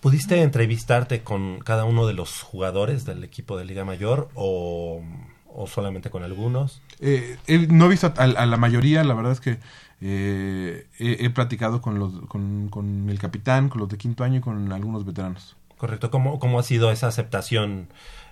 ¿Pudiste 0.00 0.42
entrevistarte 0.42 1.22
con 1.22 1.60
cada 1.60 1.84
uno 1.84 2.06
de 2.06 2.12
los 2.14 2.42
jugadores 2.42 3.04
del 3.04 3.22
equipo 3.22 3.56
de 3.56 3.64
Liga 3.64 3.84
Mayor 3.84 4.28
o, 4.34 5.00
o 5.46 5.66
solamente 5.68 6.10
con 6.10 6.24
algunos? 6.24 6.82
Eh, 6.98 7.36
he- 7.46 7.68
no 7.68 7.86
he 7.86 7.90
visto 7.90 8.12
a, 8.16 8.22
a 8.24 8.46
la 8.46 8.56
mayoría, 8.56 9.04
la 9.04 9.14
verdad 9.14 9.32
es 9.32 9.40
que 9.40 9.58
eh, 10.02 10.86
he, 10.98 11.24
he 11.24 11.30
platicado 11.30 11.80
con, 11.80 11.98
los, 11.98 12.12
con, 12.26 12.68
con 12.68 13.08
el 13.08 13.18
capitán, 13.18 13.68
con 13.68 13.80
los 13.80 13.88
de 13.88 13.98
quinto 13.98 14.24
año 14.24 14.38
y 14.38 14.40
con 14.40 14.72
algunos 14.72 15.04
veteranos. 15.04 15.56
Correcto. 15.78 16.10
¿Cómo, 16.10 16.38
cómo 16.38 16.58
ha 16.58 16.62
sido 16.62 16.90
esa 16.90 17.06
aceptación, 17.08 17.88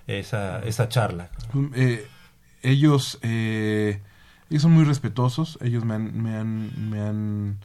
esa, 0.07 0.59
esa 0.59 0.89
charla? 0.89 1.29
Eh, 1.73 2.07
ellos, 2.61 3.19
eh, 3.21 4.01
ellos 4.49 4.61
son 4.61 4.71
muy 4.71 4.83
respetuosos, 4.83 5.57
ellos 5.61 5.83
me 5.85 5.95
han, 5.95 6.21
me 6.21 6.35
han, 6.35 6.89
me 6.89 7.01
han, 7.01 7.57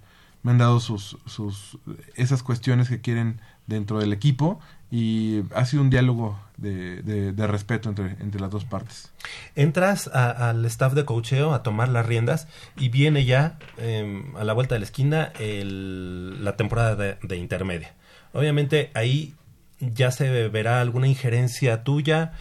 me 0.43 0.51
han 0.53 0.59
dado 0.59 0.81
sus, 0.81 1.19
sus, 1.27 1.79
esas 2.15 2.43
cuestiones 2.43 2.89
que 2.89 3.01
quieren 3.01 3.41
dentro 3.67 3.99
del 3.99 4.13
equipo 4.13 4.61
y 4.91 5.43
ha 5.55 5.65
sido 5.65 5.83
un 5.83 5.91
diálogo 5.91 6.39
de, 6.57 7.03
de, 7.03 7.47
respeto 7.47 7.89
entre, 7.89 8.13
entre 8.21 8.41
las 8.41 8.51
dos 8.51 8.65
partes. 8.65 9.13
Entras 9.55 10.09
a- 10.13 10.49
al 10.51 10.65
staff 10.67 10.95
de 10.95 11.05
cocheo 11.05 11.53
a 11.55 11.63
tomar 11.63 11.89
las 11.89 12.07
riendas 12.07 12.49
y 12.77 12.89
viene 12.89 13.25
ya 13.25 13.59
eh, 13.79 14.23
a 14.39 14.45
la 14.45 14.53
vuelta 14.53 14.75
de 14.75 14.79
la 14.81 14.85
esquina 14.87 15.33
el- 15.39 16.43
la 16.45 16.57
temporada 16.57 16.97
de, 16.97 17.19
de 17.23 17.37
intermedia. 17.37 17.95
Obviamente 18.33 18.91
ahí 18.95 19.35
ya 19.81 20.11
se 20.11 20.49
verá 20.49 20.81
alguna 20.81 21.07
injerencia 21.07 21.85
tuya 21.85 22.33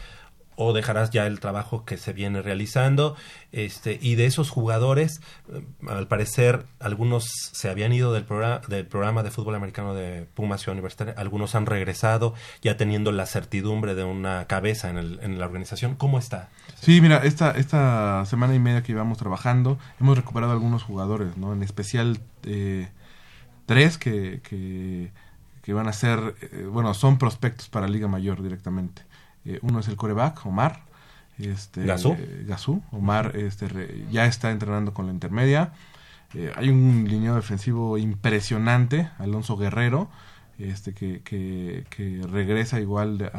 o 0.56 0.74
dejarás 0.74 1.10
ya 1.12 1.28
el 1.28 1.40
trabajo 1.40 1.86
que 1.86 1.98
se 1.98 2.14
viene 2.14 2.42
realizando 2.42 3.16
este 3.52 3.98
y 4.02 4.16
de 4.16 4.26
esos 4.26 4.50
jugadores 4.50 5.22
eh, 5.54 5.62
al 5.88 6.08
parecer 6.08 6.66
algunos 6.80 7.26
se 7.52 7.70
habían 7.70 7.92
ido 7.94 8.14
del 8.14 8.24
programa 8.24 8.62
del 8.68 8.86
programa 8.86 9.24
de 9.24 9.32
fútbol 9.32 9.56
americano 9.56 9.94
de 9.94 10.28
Ciudad 10.58 10.74
Universitaria 10.74 11.14
algunos 11.18 11.56
han 11.56 11.66
regresado 11.66 12.34
ya 12.62 12.78
teniendo 12.78 13.12
la 13.12 13.26
certidumbre 13.26 13.96
de 13.96 14.04
una 14.04 14.46
cabeza 14.48 14.90
en, 14.90 14.98
el- 14.98 15.20
en 15.22 15.40
la 15.40 15.46
organización 15.46 15.96
cómo 15.96 16.20
está 16.20 16.50
Sí, 16.82 17.02
mira, 17.02 17.18
esta, 17.24 17.52
esta 17.52 18.24
semana 18.26 18.54
y 18.54 18.60
media 18.60 18.84
que 18.84 18.92
llevamos 18.92 19.18
trabajando, 19.18 19.80
hemos 20.00 20.16
recuperado 20.18 20.52
algunos 20.54 20.84
jugadores, 20.84 21.36
¿no? 21.38 21.52
En 21.54 21.64
especial 21.64 22.20
eh, 22.44 22.90
tres 23.66 23.98
que, 23.98 24.42
que, 24.48 25.12
que 25.64 25.74
van 25.74 25.88
a 25.88 25.94
ser, 25.94 26.36
eh, 26.42 26.68
bueno, 26.72 26.94
son 26.94 27.18
prospectos 27.18 27.70
para 27.70 27.88
Liga 27.88 28.08
Mayor 28.08 28.44
directamente. 28.44 29.02
Eh, 29.46 29.60
uno 29.62 29.80
es 29.80 29.88
el 29.88 29.96
coreback, 29.96 30.46
Omar. 30.46 30.82
Este, 31.38 31.86
Gazú. 31.86 32.14
eh, 32.18 32.46
Gazú. 32.48 32.82
Omar 32.92 33.34
este, 33.36 33.68
re- 33.68 34.06
ya 34.12 34.26
está 34.26 34.52
entrenando 34.52 34.94
con 34.94 35.06
la 35.08 35.12
intermedia. 35.14 35.72
Eh, 36.34 36.52
hay 36.56 36.70
un 36.70 37.06
lineado 37.08 37.36
defensivo 37.38 37.98
impresionante, 37.98 39.10
Alonso 39.20 39.56
Guerrero, 39.58 40.10
este 40.58 40.94
que, 40.94 41.22
que, 41.24 41.84
que 41.90 42.22
regresa 42.32 42.80
igual 42.80 43.30
a, 43.34 43.38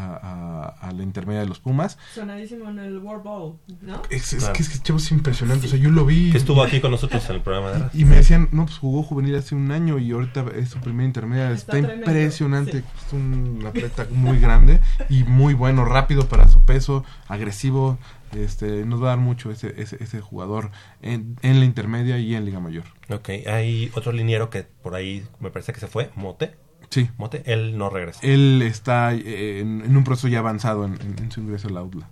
a- 0.81 0.89
a 0.89 0.93
la 0.93 1.03
intermedia 1.03 1.41
de 1.41 1.47
los 1.47 1.61
Pumas. 1.61 1.99
Sonadísimo 2.15 2.69
en 2.71 2.79
el 2.79 2.99
World 2.99 3.23
Bowl, 3.25 3.57
¿no? 3.83 4.03
Es, 4.11 4.33
es 4.33 4.41
Claro. 4.41 4.53
que 4.55 4.63
es 4.63 4.69
que 4.81 4.93
es 4.93 5.11
impresionante. 5.11 5.67
O 5.67 5.71
sea, 5.71 5.79
yo 5.79 5.91
lo 5.91 6.05
vi. 6.05 6.31
que 6.31 6.39
estuvo 6.39 6.63
aquí 6.63 6.81
con 6.81 6.91
nosotros 6.91 7.29
en 7.31 7.37
el 7.37 7.43
programa 7.43 7.73
de. 7.73 7.99
Y 7.99 8.05
me 8.05 8.17
decían, 8.17 8.49
no, 8.53 8.67
pues 8.67 8.79
jugó 8.79 9.03
juvenil 9.03 9.35
hace 9.37 9.55
un 9.55 9.71
año 9.73 9.99
y 9.99 10.11
ahorita 10.13 10.45
es 10.57 10.71
su 10.71 10.79
primera 10.81 11.07
intermedia. 11.07 11.51
Está 11.53 11.79
impresionante. 11.79 12.81
sí. 12.81 12.85
Es 13.07 13.13
un 13.13 13.65
atleta 13.67 14.07
muy 14.11 14.39
grande 14.39 14.81
y 15.09 15.25
muy 15.25 15.55
bueno, 15.55 15.85
rápido 15.85 16.29
para 16.29 16.49
su 16.49 16.61
peso, 16.65 17.05
agresivo. 17.29 17.99
Este, 18.37 18.85
nos 18.85 19.01
va 19.01 19.07
a 19.07 19.09
dar 19.11 19.19
mucho 19.19 19.51
ese, 19.51 19.81
ese, 19.81 20.03
ese 20.03 20.21
jugador 20.21 20.71
en, 21.01 21.37
en 21.43 21.61
la 21.61 21.65
intermedia 21.65 22.19
y 22.19 22.35
en 22.35 22.45
Liga 22.45 22.61
Mayor. 22.61 22.85
Ok, 23.09 23.31
hay 23.47 23.91
otro 23.95 24.13
liniero 24.13 24.51
que 24.51 24.65
por 24.83 24.95
ahí 24.95 25.25
me 25.41 25.51
parece 25.51 25.73
que 25.73 25.81
se 25.81 25.87
fue, 25.87 26.11
Mote. 26.17 26.55
Sí. 26.91 27.11
Mote, 27.19 27.43
él 27.47 27.77
no 27.79 27.91
regresa. 27.91 28.21
Él 28.23 28.63
está 28.63 29.13
eh, 29.15 29.61
en, 29.61 29.83
en 29.85 29.97
un 29.97 30.05
proceso 30.05 30.29
ya 30.29 30.39
avanzado 30.39 30.85
en, 30.85 30.95
en- 31.01 31.17
en 31.25 31.33
su 31.33 31.41
ingreso 31.41 31.69
al 31.69 31.77
Outla. 31.79 32.09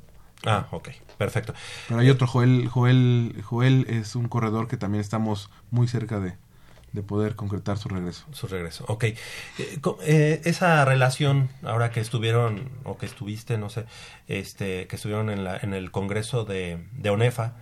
Ah, 0.47 0.67
ok, 0.73 0.91
perfecto. 1.17 1.55
Pero 1.89 2.01
hay 2.01 2.11
otro, 2.11 2.27
Joel, 2.27 2.69
Joel, 2.69 3.41
Joel 3.45 3.87
es 3.89 4.15
un 4.15 4.29
corredor 4.29 4.69
que 4.69 4.77
también 4.77 5.01
estamos 5.01 5.49
muy 5.71 5.89
cerca 5.89 6.21
de, 6.21 6.35
de 6.93 7.03
poder 7.03 7.35
concretar 7.35 7.79
su 7.79 7.89
regreso. 7.89 8.27
Su 8.33 8.47
regreso, 8.47 8.85
ok. 8.89 9.05
Eh, 9.05 9.17
eh, 10.03 10.41
esa 10.45 10.85
relación, 10.85 11.49
ahora 11.63 11.91
que 11.91 12.01
estuvieron, 12.01 12.69
o 12.85 12.99
que 12.99 13.07
estuviste, 13.07 13.57
no 13.57 13.71
sé, 13.71 13.87
este, 14.29 14.87
que 14.87 14.97
estuvieron 14.97 15.31
en, 15.31 15.45
la, 15.45 15.57
en 15.57 15.73
el 15.73 15.91
Congreso 15.91 16.45
de, 16.45 16.85
de 16.93 17.09
ONEFA, 17.11 17.55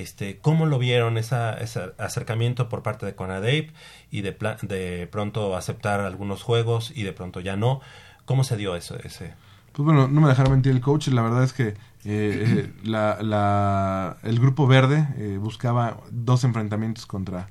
este, 0.00 0.38
¿cómo 0.38 0.66
lo 0.66 0.78
vieron 0.78 1.16
esa, 1.18 1.54
ese 1.54 1.92
acercamiento 1.98 2.68
por 2.68 2.82
parte 2.82 3.06
de 3.06 3.14
Conadeip 3.14 3.70
y 4.10 4.20
de, 4.22 4.36
de 4.62 5.08
pronto 5.10 5.56
aceptar 5.56 6.00
algunos 6.00 6.42
juegos 6.42 6.92
y 6.94 7.02
de 7.02 7.12
pronto 7.12 7.40
ya 7.40 7.56
no? 7.56 7.80
¿Cómo 8.24 8.44
se 8.44 8.56
dio 8.56 8.76
eso? 8.76 8.96
Ese? 9.02 9.34
Pues 9.72 9.84
bueno, 9.84 10.08
no 10.08 10.20
me 10.20 10.28
dejará 10.28 10.50
mentir 10.50 10.72
el 10.72 10.80
coach, 10.80 11.08
la 11.08 11.22
verdad 11.22 11.44
es 11.44 11.52
que 11.52 11.68
eh, 11.68 11.74
eh, 12.04 12.72
la, 12.84 13.18
la- 13.22 14.16
el 14.22 14.38
grupo 14.40 14.66
verde 14.66 15.06
eh, 15.18 15.38
buscaba 15.40 15.98
dos 16.10 16.44
enfrentamientos 16.44 17.06
contra, 17.06 17.48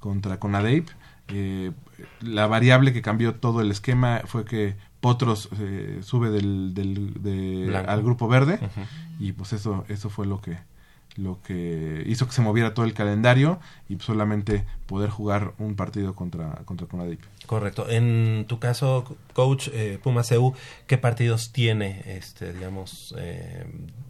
contra 0.00 0.38
Conadeip. 0.38 0.88
Eh, 1.28 1.72
la 2.20 2.46
variable 2.46 2.92
que 2.92 3.00
cambió 3.00 3.36
todo 3.36 3.60
el 3.60 3.70
esquema 3.70 4.22
fue 4.26 4.44
que 4.44 4.76
Potros 5.00 5.48
eh, 5.58 6.00
sube 6.02 6.30
del, 6.30 6.74
del- 6.74 7.22
de- 7.22 7.76
al 7.86 8.02
grupo 8.02 8.28
verde 8.28 8.58
y 9.18 9.32
pues 9.32 9.52
eso, 9.52 9.84
eso 9.88 10.10
fue 10.10 10.26
lo 10.26 10.40
que 10.40 10.58
lo 11.16 11.38
que 11.42 12.02
hizo 12.06 12.26
que 12.26 12.32
se 12.32 12.40
moviera 12.40 12.72
todo 12.72 12.86
el 12.86 12.94
calendario 12.94 13.60
y 13.88 13.98
solamente 13.98 14.64
poder 14.86 15.10
jugar 15.10 15.52
un 15.58 15.74
partido 15.76 16.14
contra, 16.14 16.52
contra 16.64 16.86
Conadeip. 16.86 17.20
Correcto. 17.46 17.86
En 17.90 18.46
tu 18.48 18.58
caso, 18.58 19.04
coach 19.34 19.68
eh, 19.72 19.98
Puma 20.02 20.22
CU, 20.22 20.54
¿qué 20.86 20.96
partidos 20.98 21.52
tiene, 21.52 22.02
este, 22.06 22.52
digamos, 22.54 23.14
eh, 23.18 23.66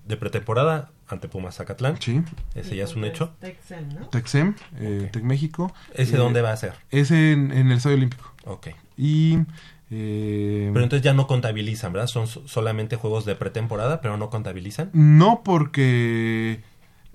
de 0.06 0.16
pretemporada 0.16 0.90
ante 1.08 1.26
Pumas 1.28 1.56
Zacatlán? 1.56 2.00
Sí, 2.00 2.22
Ese 2.54 2.76
ya 2.76 2.84
es 2.84 2.94
un 2.94 3.04
hecho. 3.04 3.32
Texen, 3.40 3.88
¿no? 3.88 4.06
Texem, 4.08 4.54
eh. 4.78 5.08
Tec 5.12 5.24
México. 5.24 5.74
¿Ese 5.94 6.14
Eh, 6.14 6.18
dónde 6.18 6.40
va 6.40 6.52
a 6.52 6.56
ser? 6.56 6.74
Ese 6.90 7.32
en, 7.32 7.50
en 7.50 7.66
el 7.70 7.78
Estadio 7.78 7.96
Olímpico. 7.96 8.32
Ok. 8.44 8.68
Y. 8.96 9.38
eh, 9.90 10.70
Pero 10.72 10.84
entonces 10.84 11.02
ya 11.04 11.12
no 11.14 11.26
contabilizan, 11.26 11.92
¿verdad? 11.92 12.06
Son 12.06 12.26
so- 12.28 12.46
solamente 12.46 12.96
juegos 12.96 13.24
de 13.24 13.34
pretemporada, 13.34 14.00
pero 14.00 14.16
no 14.16 14.30
contabilizan. 14.30 14.90
no 14.92 15.42
porque 15.44 16.60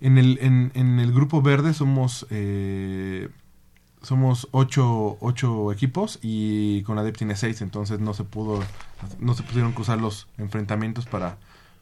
en 0.01 0.17
el, 0.17 0.37
en, 0.41 0.71
en 0.75 0.99
el 0.99 1.11
grupo 1.13 1.41
verde 1.41 1.73
somos. 1.73 2.25
eh, 2.29 3.29
somos 4.03 4.47
ocho, 4.51 5.17
ocho 5.21 5.71
equipos 5.71 6.19
y 6.21 6.83
con 6.83 6.97
ADEP 6.99 7.17
tiene 7.17 7.35
seis, 7.35 7.61
entonces 7.61 7.99
no 7.99 8.13
se 8.13 8.23
pudo, 8.23 8.63
no 9.19 9.33
se 9.33 9.41
pudieron 9.43 9.73
cruzar 9.73 9.99
los 9.99 10.27
enfrentamientos 10.37 11.07
para, 11.07 11.37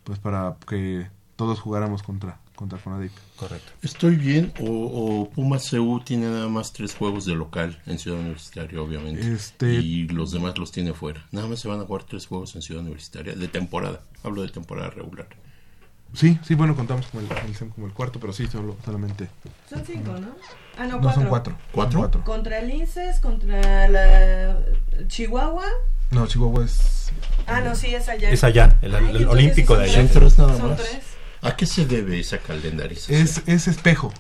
pues 0.05 0.18
para 0.18 0.55
que 0.68 1.07
todos 1.36 1.59
jugáramos 1.59 2.01
contra, 2.03 2.39
contra 2.55 2.80
Conadip. 2.80 3.11
Correcto. 3.36 3.70
¿Estoy 3.84 4.16
bien 4.16 4.53
o, 4.61 4.66
o 4.66 5.30
Pumas 5.30 5.70
CU 5.70 6.01
tiene 6.05 6.28
nada 6.28 6.47
más 6.47 6.72
tres 6.72 6.95
juegos 6.95 7.26
de 7.26 7.36
local 7.36 7.80
en 7.86 7.99
Ciudad 7.99 8.18
Universitaria, 8.22 8.82
obviamente? 8.82 9.32
Este- 9.34 9.74
Y 9.76 10.07
los 10.07 10.32
demás 10.32 10.57
los 10.57 10.72
tiene 10.72 10.93
fuera. 10.93 11.28
Nada 11.32 11.47
más 11.49 11.59
se 11.59 11.68
van 11.68 11.82
a 11.82 11.84
jugar 11.84 12.05
tres 12.05 12.26
juegos 12.28 12.55
en 12.55 12.61
Ciudad 12.61 12.82
Universitaria 12.82 13.36
de 13.36 13.47
temporada. 13.49 14.01
Hablo 14.24 14.41
de 14.41 14.49
temporada 14.49 14.89
regular. 14.89 15.28
Sí, 16.16 16.39
sí, 16.43 16.55
bueno, 16.55 16.76
contamos 16.76 17.07
como 17.07 17.22
el, 17.22 17.38
el 17.47 17.55
SEM 17.55 17.70
como 17.70 17.88
el 17.88 17.93
cuarto, 17.93 18.20
pero 18.20 18.32
sí, 18.34 18.47
solo, 18.47 18.78
solamente. 18.86 19.28
Son 19.70 19.84
cinco, 19.86 20.11
¿no? 20.13 20.30
Ah, 20.78 20.86
no, 20.86 20.95
No, 20.97 21.01
cuatro. 21.01 21.13
son 21.22 21.30
cuatro. 21.30 21.57
¿Cuatro? 21.72 21.99
Cuatro. 21.99 22.24
Contra 22.24 22.59
el 22.59 22.70
INSES, 22.74 23.20
contra 23.20 23.88
la 23.89 24.57
Chihuahua. 25.07 25.66
No, 26.11 26.28
Chihuahua 26.28 26.63
es. 26.66 27.11
Ah, 27.47 27.61
no, 27.61 27.76
sí, 27.76 27.93
es 27.93 28.07
allá. 28.09 28.30
Es 28.30 28.43
allá, 28.43 28.78
el, 28.82 28.93
Ay, 28.95 29.01
el 29.01 29.07
entonces 29.18 29.28
olímpico 29.28 29.78
de 29.78 29.84
allá. 29.86 29.95
Son 29.95 30.07
tres 30.09 30.38
nada 30.39 30.57
Son 30.57 30.70
más. 30.70 30.78
tres. 30.78 30.99
¿A 31.41 31.55
qué 31.55 31.66
se 31.66 31.86
debe 31.86 32.20
esa 32.20 32.38
calendarización? 32.39 33.22
Es, 33.22 33.41
es 33.47 33.68
espejo. 33.68 34.11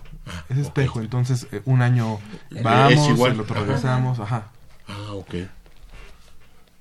Es 0.49 0.57
ok. 0.57 0.63
espejo. 0.65 1.01
Entonces, 1.01 1.47
eh, 1.51 1.61
un 1.65 1.81
año 1.81 2.19
Es 2.51 2.61
vamos, 2.63 3.09
igual. 3.09 3.33
el 3.33 3.39
otro 3.41 3.55
Ajá. 3.55 3.65
regresamos. 3.65 4.19
Ajá. 4.19 4.47
Ah, 4.87 5.13
ok. 5.13 5.33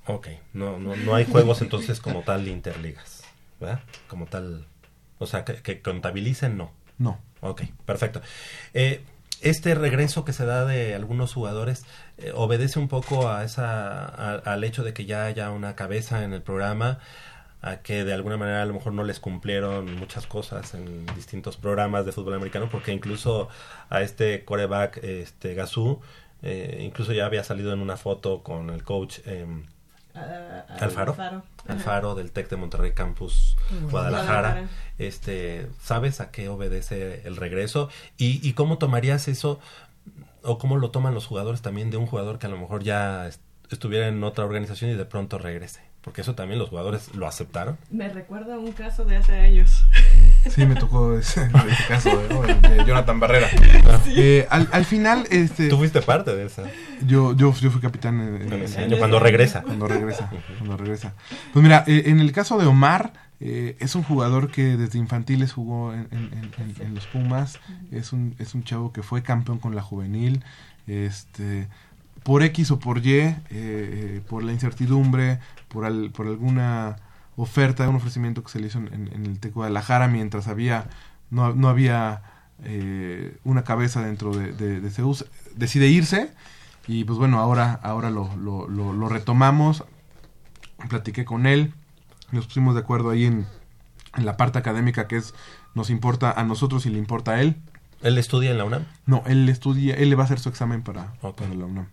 Ok, 0.07 0.27
no, 0.53 0.77
no, 0.77 0.95
no 0.95 1.15
hay 1.15 1.25
juegos 1.25 1.61
entonces 1.63 1.99
como 1.99 2.21
tal 2.21 2.45
de 2.45 2.51
interligas, 2.51 3.23
¿verdad? 3.59 3.79
Como 4.07 4.27
tal, 4.27 4.67
o 5.19 5.25
sea, 5.27 5.43
que, 5.45 5.55
que 5.55 5.81
contabilicen, 5.81 6.57
no. 6.57 6.71
No. 6.97 7.19
Ok, 7.41 7.63
perfecto. 7.85 8.21
Eh, 8.73 9.03
este 9.41 9.75
regreso 9.75 10.25
que 10.25 10.33
se 10.33 10.45
da 10.45 10.65
de 10.65 10.95
algunos 10.95 11.33
jugadores 11.33 11.85
eh, 12.17 12.31
obedece 12.33 12.79
un 12.79 12.87
poco 12.87 13.29
a 13.29 13.43
esa, 13.43 14.05
a- 14.05 14.35
al 14.45 14.63
hecho 14.63 14.83
de 14.83 14.93
que 14.93 15.05
ya 15.05 15.25
haya 15.25 15.51
una 15.51 15.75
cabeza 15.75 16.23
en 16.23 16.33
el 16.33 16.41
programa, 16.41 16.99
a 17.61 17.77
que 17.77 18.03
de 18.03 18.13
alguna 18.13 18.37
manera 18.37 18.61
a 18.61 18.65
lo 18.65 18.73
mejor 18.73 18.93
no 18.93 19.03
les 19.03 19.19
cumplieron 19.19 19.95
muchas 19.97 20.27
cosas 20.27 20.73
en 20.75 21.05
distintos 21.15 21.57
programas 21.57 22.05
de 22.05 22.11
fútbol 22.11 22.35
americano, 22.35 22.69
porque 22.71 22.91
incluso 22.93 23.49
a 23.89 24.01
este 24.01 24.45
coreback, 24.45 24.97
este 25.03 25.53
Gazú, 25.55 25.99
eh, 26.43 26.81
incluso 26.85 27.11
ya 27.11 27.25
había 27.25 27.43
salido 27.43 27.73
en 27.73 27.79
una 27.79 27.97
foto 27.97 28.43
con 28.43 28.69
el 28.69 28.83
coach 28.83 29.19
em, 29.25 29.65
Ah, 30.15 30.65
ah, 30.69 30.75
Alfaro. 30.81 31.43
Alfaro. 31.67 32.15
Del 32.15 32.31
TEC 32.31 32.49
de 32.49 32.55
Monterrey 32.55 32.93
Campus 32.93 33.57
Guadalajara. 33.91 34.39
Guadalajara. 34.51 34.67
Este, 34.97 35.67
¿sabes 35.81 36.21
a 36.21 36.31
qué 36.31 36.47
obedece 36.49 37.21
el 37.25 37.35
regreso? 37.35 37.89
¿Y, 38.17 38.47
y 38.47 38.53
cómo 38.53 38.77
tomarías 38.77 39.27
eso 39.27 39.59
o 40.43 40.57
cómo 40.57 40.77
lo 40.77 40.91
toman 40.91 41.13
los 41.13 41.25
jugadores 41.25 41.61
también 41.61 41.89
de 41.91 41.97
un 41.97 42.05
jugador 42.05 42.39
que 42.39 42.45
a 42.47 42.49
lo 42.49 42.57
mejor 42.57 42.83
ya 42.83 43.27
est- 43.27 43.41
estuviera 43.71 44.07
en 44.07 44.23
otra 44.23 44.45
organización 44.45 44.91
y 44.91 44.93
de 44.93 45.05
pronto 45.05 45.37
regrese? 45.37 45.81
Porque 46.01 46.21
eso 46.21 46.35
también 46.35 46.59
los 46.59 46.69
jugadores 46.69 47.15
lo 47.15 47.27
aceptaron. 47.27 47.77
Me 47.89 48.07
recuerda 48.09 48.55
a 48.55 48.59
un 48.59 48.71
caso 48.73 49.05
de 49.05 49.17
hace 49.17 49.33
años. 49.33 49.83
Sí, 50.49 50.65
me 50.65 50.75
tocó 50.75 51.17
ese, 51.17 51.43
ese 51.69 51.83
caso 51.87 52.09
de 52.17 52.83
Jonathan 52.85 53.19
Barrera. 53.19 53.47
Eh, 54.07 54.47
al, 54.49 54.69
al 54.71 54.85
final, 54.85 55.25
este, 55.31 55.67
Tú 55.69 55.77
fuiste 55.77 56.01
parte 56.01 56.35
de 56.35 56.45
esa. 56.45 56.63
yo, 57.05 57.35
yo, 57.35 57.53
yo 57.53 57.71
fui 57.71 57.81
capitán 57.81 58.19
en- 58.21 58.53
ese 58.61 58.81
año, 58.83 58.97
cuando 58.97 59.19
regresa. 59.19 59.61
cuando 59.63 59.87
regresa. 59.87 60.29
Cuando 60.57 60.77
regresa. 60.77 61.13
Pues 61.53 61.63
mira, 61.63 61.83
eh, 61.87 62.03
en 62.07 62.19
el 62.19 62.31
caso 62.31 62.57
de 62.57 62.65
Omar, 62.65 63.13
eh, 63.41 63.75
es 63.79 63.95
un 63.95 64.03
jugador 64.03 64.49
que 64.51 64.77
desde 64.77 64.97
infantiles 64.99 65.51
jugó 65.51 65.93
en, 65.93 66.07
en- 66.11 66.31
en- 66.33 66.51
en- 66.79 66.85
en 66.87 66.95
los 66.95 67.05
Pumas. 67.07 67.59
Es 67.91 68.13
un, 68.13 68.35
es 68.39 68.53
un 68.55 68.63
chavo 68.63 68.93
que 68.93 69.03
fue 69.03 69.23
campeón 69.23 69.59
con 69.59 69.75
la 69.75 69.81
juvenil. 69.81 70.43
Este, 70.87 71.67
por 72.23 72.43
X 72.43 72.71
o 72.71 72.79
por 72.79 73.05
Y, 73.05 73.13
eh, 73.19 73.35
eh, 73.51 74.21
por 74.27 74.43
la 74.43 74.51
incertidumbre, 74.51 75.39
por, 75.67 75.85
al- 75.85 76.11
por 76.11 76.27
alguna 76.27 76.95
oferta, 77.37 77.87
un 77.89 77.95
ofrecimiento 77.95 78.43
que 78.43 78.49
se 78.51 78.59
le 78.59 78.67
hizo 78.67 78.77
en, 78.79 78.93
en- 78.93 79.25
el 79.25 79.39
TEC 79.39 79.53
Guadalajara 79.53 80.07
mientras 80.07 80.47
había, 80.47 80.87
no, 81.29 81.53
no 81.53 81.67
había 81.69 82.21
eh, 82.63 83.37
una 83.43 83.63
cabeza 83.63 84.01
dentro 84.01 84.31
de, 84.35 84.53
de, 84.53 84.79
de 84.79 84.89
Zeus, 84.89 85.25
decide 85.55 85.87
irse 85.87 86.31
y 86.87 87.03
pues 87.03 87.17
bueno, 87.19 87.39
ahora, 87.39 87.73
ahora 87.83 88.09
lo, 88.09 88.33
lo, 88.37 88.67
lo, 88.67 88.93
lo 88.93 89.09
retomamos, 89.09 89.83
platiqué 90.89 91.25
con 91.25 91.45
él, 91.45 91.73
nos 92.31 92.45
pusimos 92.47 92.75
de 92.75 92.81
acuerdo 92.81 93.09
ahí 93.09 93.25
en, 93.25 93.45
en 94.15 94.25
la 94.25 94.37
parte 94.37 94.59
académica 94.59 95.07
que 95.07 95.17
es, 95.17 95.33
nos 95.73 95.89
importa 95.89 96.31
a 96.31 96.43
nosotros 96.43 96.85
y 96.85 96.89
le 96.89 96.97
importa 96.99 97.31
a 97.31 97.41
él. 97.41 97.55
¿Él 98.01 98.17
estudia 98.17 98.51
en 98.51 98.57
la 98.57 98.65
UNAM? 98.65 98.85
No, 99.05 99.23
él 99.25 99.49
estudia, 99.49 99.95
él 99.95 100.09
le 100.09 100.15
va 100.15 100.23
a 100.23 100.25
hacer 100.25 100.39
su 100.39 100.49
examen 100.49 100.83
para, 100.83 101.13
para 101.15 101.53
la 101.53 101.65
UNAM. 101.65 101.87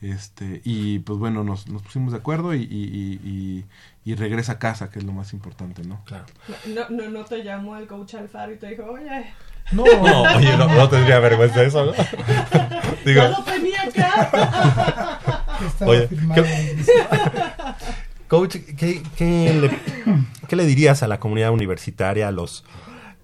Este, 0.00 0.62
y 0.64 1.00
pues 1.00 1.18
bueno, 1.18 1.44
nos, 1.44 1.68
nos 1.68 1.82
pusimos 1.82 2.12
de 2.12 2.18
acuerdo 2.18 2.54
y, 2.54 2.62
y, 2.62 3.20
y, 3.22 3.66
y- 4.04 4.14
regresa 4.14 4.52
a 4.52 4.58
casa, 4.58 4.90
que 4.90 4.98
es 4.98 5.04
lo 5.04 5.12
más 5.12 5.32
importante, 5.32 5.82
¿no? 5.84 6.02
Claro. 6.04 6.24
No, 6.66 6.88
no, 6.90 7.08
no 7.10 7.24
te 7.24 7.42
llamó 7.44 7.76
el 7.76 7.86
coach 7.86 8.14
Alfaro 8.14 8.52
y 8.52 8.56
te 8.56 8.68
dijo, 8.68 8.84
oye, 8.84 9.26
No, 9.72 9.84
No, 10.02 10.22
oye, 10.36 10.56
no, 10.56 10.66
no 10.68 10.88
tendría 10.88 11.18
vergüenza 11.20 11.62
eso, 11.62 11.86
¿no? 11.86 11.92
Digo, 13.04 13.22
ya 13.22 13.28
lo 13.28 13.44
tenía 13.44 13.82
acá. 13.82 15.20
Estaba 15.66 15.90
Oye. 15.90 16.08
¿qué- 16.34 16.44
Coach, 18.28 18.56
¿qué, 18.76 19.02
qué 19.16 19.52
le, 19.60 19.70
qué 20.48 20.56
le 20.56 20.64
dirías 20.64 21.02
a 21.02 21.08
la 21.08 21.18
comunidad 21.18 21.50
universitaria, 21.50 22.28
a 22.28 22.30
los 22.32 22.64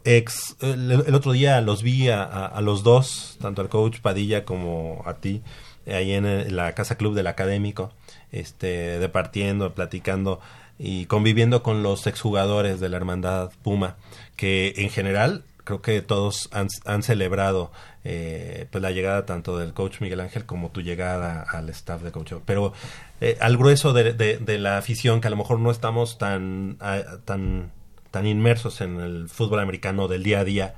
ex... 0.05 0.57
El, 0.61 0.91
el 1.07 1.14
otro 1.14 1.31
día 1.33 1.61
los 1.61 1.83
vi 1.85 2.09
a, 2.09 2.22
a- 2.24 2.47
a 2.47 2.61
los 2.61 2.83
dos, 2.83 3.39
tanto 3.41 3.62
al 3.62 3.68
coach 3.68 4.01
Padilla 4.01 4.45
como 4.45 5.03
a 5.07 5.14
ti, 5.14 5.43
eh, 5.87 5.95
ahí 5.95 6.12
en, 6.12 6.27
el- 6.27 6.57
la 6.57 6.72
Casa 6.74 6.97
Club 6.97 7.14
del 7.14 7.29
Académico, 7.29 7.93
este, 8.33 8.99
departiendo, 8.99 9.72
platicando 9.74 10.41
y 10.79 11.07
conviviendo 11.07 11.62
con 11.62 11.83
los 11.83 12.07
exjugadores 12.07 12.81
de 12.81 12.89
la 12.89 12.97
Hermandad 12.97 13.51
Puma, 13.62 13.97
que 14.37 14.74
en 14.77 14.91
general 14.91 15.45
creo 15.64 15.83
que 15.83 16.01
todos 16.01 16.49
han, 16.53 17.03
celebrado 17.03 17.72
eh, 18.05 18.66
pues 18.70 18.81
la 18.83 18.93
llegada 18.93 19.27
tanto 19.27 19.59
del 19.59 19.72
coach 19.72 20.01
Miguel 20.01 20.20
Ángel 20.20 20.47
como 20.47 20.70
tu 20.70 20.81
llegada 20.81 21.43
al 21.43 21.68
staff 21.70 22.03
de 22.03 22.12
coach. 22.12 22.35
Pero 22.45 22.72
eh, 23.20 23.37
al 23.41 23.57
grueso 23.57 23.93
de, 23.93 24.12
de- 24.12 24.39
de 24.39 24.59
la 24.59 24.79
afición, 24.79 25.20
que 25.20 25.27
a 25.27 25.31
lo 25.31 25.37
mejor 25.37 25.59
no 25.59 25.72
estamos 25.72 26.18
tan, 26.18 26.79
tan, 27.24 27.72
tan 28.12 28.27
inmersos 28.27 28.81
en 28.81 29.01
el 29.01 29.29
fútbol 29.29 29.59
americano 29.59 30.07
del 30.07 30.22
día 30.22 30.41
a 30.41 30.45
día, 30.45 30.74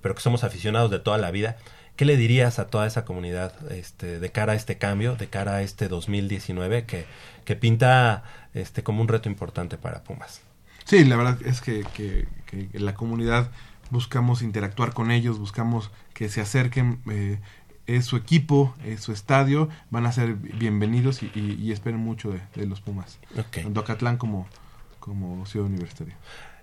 pero 0.00 0.14
que 0.16 0.20
somos 0.22 0.42
aficionados 0.42 0.90
de 0.90 0.98
toda 0.98 1.18
la 1.18 1.30
vida, 1.30 1.56
¿qué 1.94 2.04
le 2.04 2.16
dirías 2.16 2.58
a 2.58 2.66
toda 2.66 2.88
esa 2.88 3.04
comunidad 3.04 3.52
este, 3.70 4.18
de 4.18 4.32
cara 4.32 4.54
a 4.54 4.56
este 4.56 4.76
cambio, 4.76 5.14
de 5.14 5.28
cara 5.28 5.56
a 5.56 5.62
este 5.62 5.86
2019 5.86 6.84
que, 6.86 7.04
que 7.44 7.56
pinta 7.56 8.24
este, 8.54 8.82
como 8.82 9.02
un 9.02 9.08
reto 9.08 9.28
importante 9.28 9.76
para 9.78 10.02
Pumas? 10.04 10.40
Sí, 10.84 11.04
la 11.04 11.16
verdad 11.16 11.38
es 11.44 11.60
que, 11.60 11.84
que, 11.94 12.26
que 12.46 12.78
la 12.78 12.94
comunidad 12.94 13.50
buscamos 13.90 14.42
interactuar 14.42 14.92
con 14.94 15.10
ellos, 15.10 15.38
buscamos 15.38 15.90
que 16.14 16.28
se 16.28 16.40
acerquen. 16.40 17.00
eh, 17.10 17.38
es 17.88 18.04
su 18.06 18.16
equipo, 18.16 18.74
es 18.84 19.00
su 19.00 19.10
estadio, 19.12 19.68
van 19.90 20.06
a 20.06 20.12
ser 20.12 20.34
bienvenidos 20.34 21.24
y, 21.24 21.32
y- 21.34 21.58
y 21.60 21.72
esperen 21.72 21.98
mucho 21.98 22.30
de, 22.30 22.40
de 22.54 22.66
los 22.66 22.80
Pumas. 22.80 23.18
Ok. 23.36 23.62
Tanto 23.64 23.80
Acatlán 23.80 24.18
como, 24.18 24.46
como 25.00 25.44
Ciudad 25.46 25.66
Universitaria. 25.66 26.16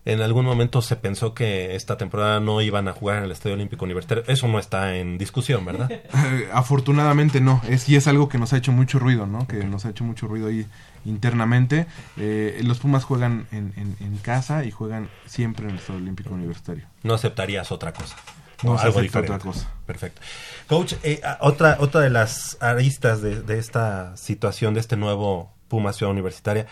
En 0.06 0.22
algún 0.22 0.46
momento 0.46 0.82
se 0.82 0.96
pensó 0.96 1.34
que 1.34 1.76
esta 1.76 1.98
temporada 1.98 2.40
no 2.40 2.62
iban 2.62 2.88
a 2.88 2.94
jugar 2.94 3.18
en 3.18 3.26
el 3.26 3.32
Estadio 3.32 3.56
Olímpico 3.56 3.86
Universitario. 3.86 4.24
Eso 4.28 4.48
no 4.48 4.58
está 4.60 4.96
en 4.96 5.18
discusión, 5.18 5.66
¿verdad? 5.66 5.90
Eh, 6.14 6.50
afortunadamente 6.54 7.42
no, 7.42 7.62
es, 7.68 7.88
y 7.90 7.96
es 7.96 8.08
algo 8.08 8.30
que 8.30 8.38
nos 8.38 8.54
ha 8.54 8.58
hecho 8.58 8.72
mucho 8.72 8.98
ruido, 9.00 9.26
¿no? 9.28 9.48
Que 9.48 9.64
nos 9.64 9.86
ha 9.86 9.90
hecho 9.90 10.04
mucho 10.04 10.28
ruido 10.28 10.48
ahí 10.48 10.66
internamente. 11.06 11.86
Eh, 12.18 12.62
los 12.64 12.80
Pumas 12.80 13.04
juegan 13.04 13.48
en, 13.52 13.74
en- 13.78 13.96
en 14.00 14.18
casa 14.18 14.64
y 14.66 14.72
juegan 14.72 15.10
siempre 15.26 15.66
en 15.66 15.72
el 15.72 15.78
Estadio 15.78 16.00
Olímpico 16.00 16.34
Universitario. 16.34 16.86
No 17.04 17.14
aceptaría 17.14 17.64
otra 17.70 17.94
cosa. 17.94 18.16
No 18.64 18.72
O 18.74 18.78
se 18.78 18.86
algo 18.88 19.00
acepta 19.00 19.22
diferente. 19.22 19.34
otra 19.34 19.52
cosa. 19.52 19.72
Perfecto. 19.86 20.22
Coach, 20.68 20.94
eh, 21.04 21.22
a- 21.24 21.38
otra, 21.42 21.78
otra 21.80 22.02
de 22.02 22.10
las 22.10 22.58
aristas 22.62 23.22
de, 23.22 23.42
de 23.42 23.58
esta 23.60 24.16
situación, 24.18 24.74
de 24.74 24.80
este 24.82 24.98
nuevo 24.98 25.52
Puma 25.68 25.94
Ciudad 25.94 26.12
Universitaria, 26.12 26.68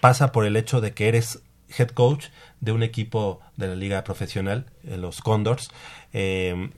pasa 0.00 0.30
por 0.32 0.44
el 0.44 0.56
hecho 0.56 0.80
de 0.80 0.92
que 0.92 1.08
eres 1.08 1.40
head 1.76 1.88
coach 1.90 2.26
de 2.60 2.72
un 2.72 2.82
equipo 2.82 3.40
de 3.56 3.68
la 3.68 3.74
liga 3.76 4.04
profesional, 4.04 4.66
eh, 4.84 4.96
los 4.96 5.20
Condors. 5.20 5.70
eh, 6.12 6.70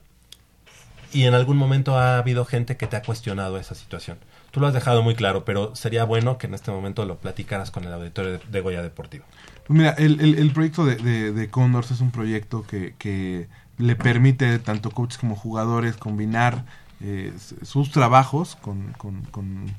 y 1.13 1.23
en 1.23 1.33
algún 1.33 1.55
momento 1.55 1.97
ha 1.97 2.17
habido 2.17 2.43
gente 2.43 2.75
que 2.75 2.87
te 2.87 2.97
ha 2.97 3.01
cuestionado 3.01 3.57
esa 3.57 3.73
situación. 3.73 4.17
Tú 4.51 4.59
lo 4.59 4.67
has 4.67 4.73
dejado 4.73 5.01
muy 5.01 5.15
claro, 5.15 5.45
pero 5.45 5.73
sería 5.73 6.03
bueno 6.03 6.37
que 6.37 6.47
en 6.47 6.53
este 6.53 6.71
momento 6.71 7.05
lo 7.05 7.17
platicaras 7.19 7.71
con 7.71 7.85
el 7.85 7.93
auditorio 7.93 8.39
de, 8.39 8.61
Goya 8.61 8.81
Deportivo. 8.81 9.23
Pues 9.65 9.77
mira, 9.77 9.91
el, 9.91 10.19
el- 10.21 10.51
proyecto 10.51 10.85
de, 10.85 11.31
de, 11.31 11.49
Condors 11.49 11.91
es 11.91 12.01
un 12.01 12.11
proyecto 12.11 12.65
que, 12.67 12.95
que 12.97 13.47
le 13.77 13.95
permite 13.95 14.59
tanto 14.59 14.91
coaches 14.91 15.17
como 15.17 15.37
jugadores 15.37 15.95
combinar 15.95 16.65
eh, 17.01 17.31
sus 17.63 17.91
trabajos 17.91 18.57
con, 18.57 18.93
con, 18.93 19.21
con, 19.25 19.69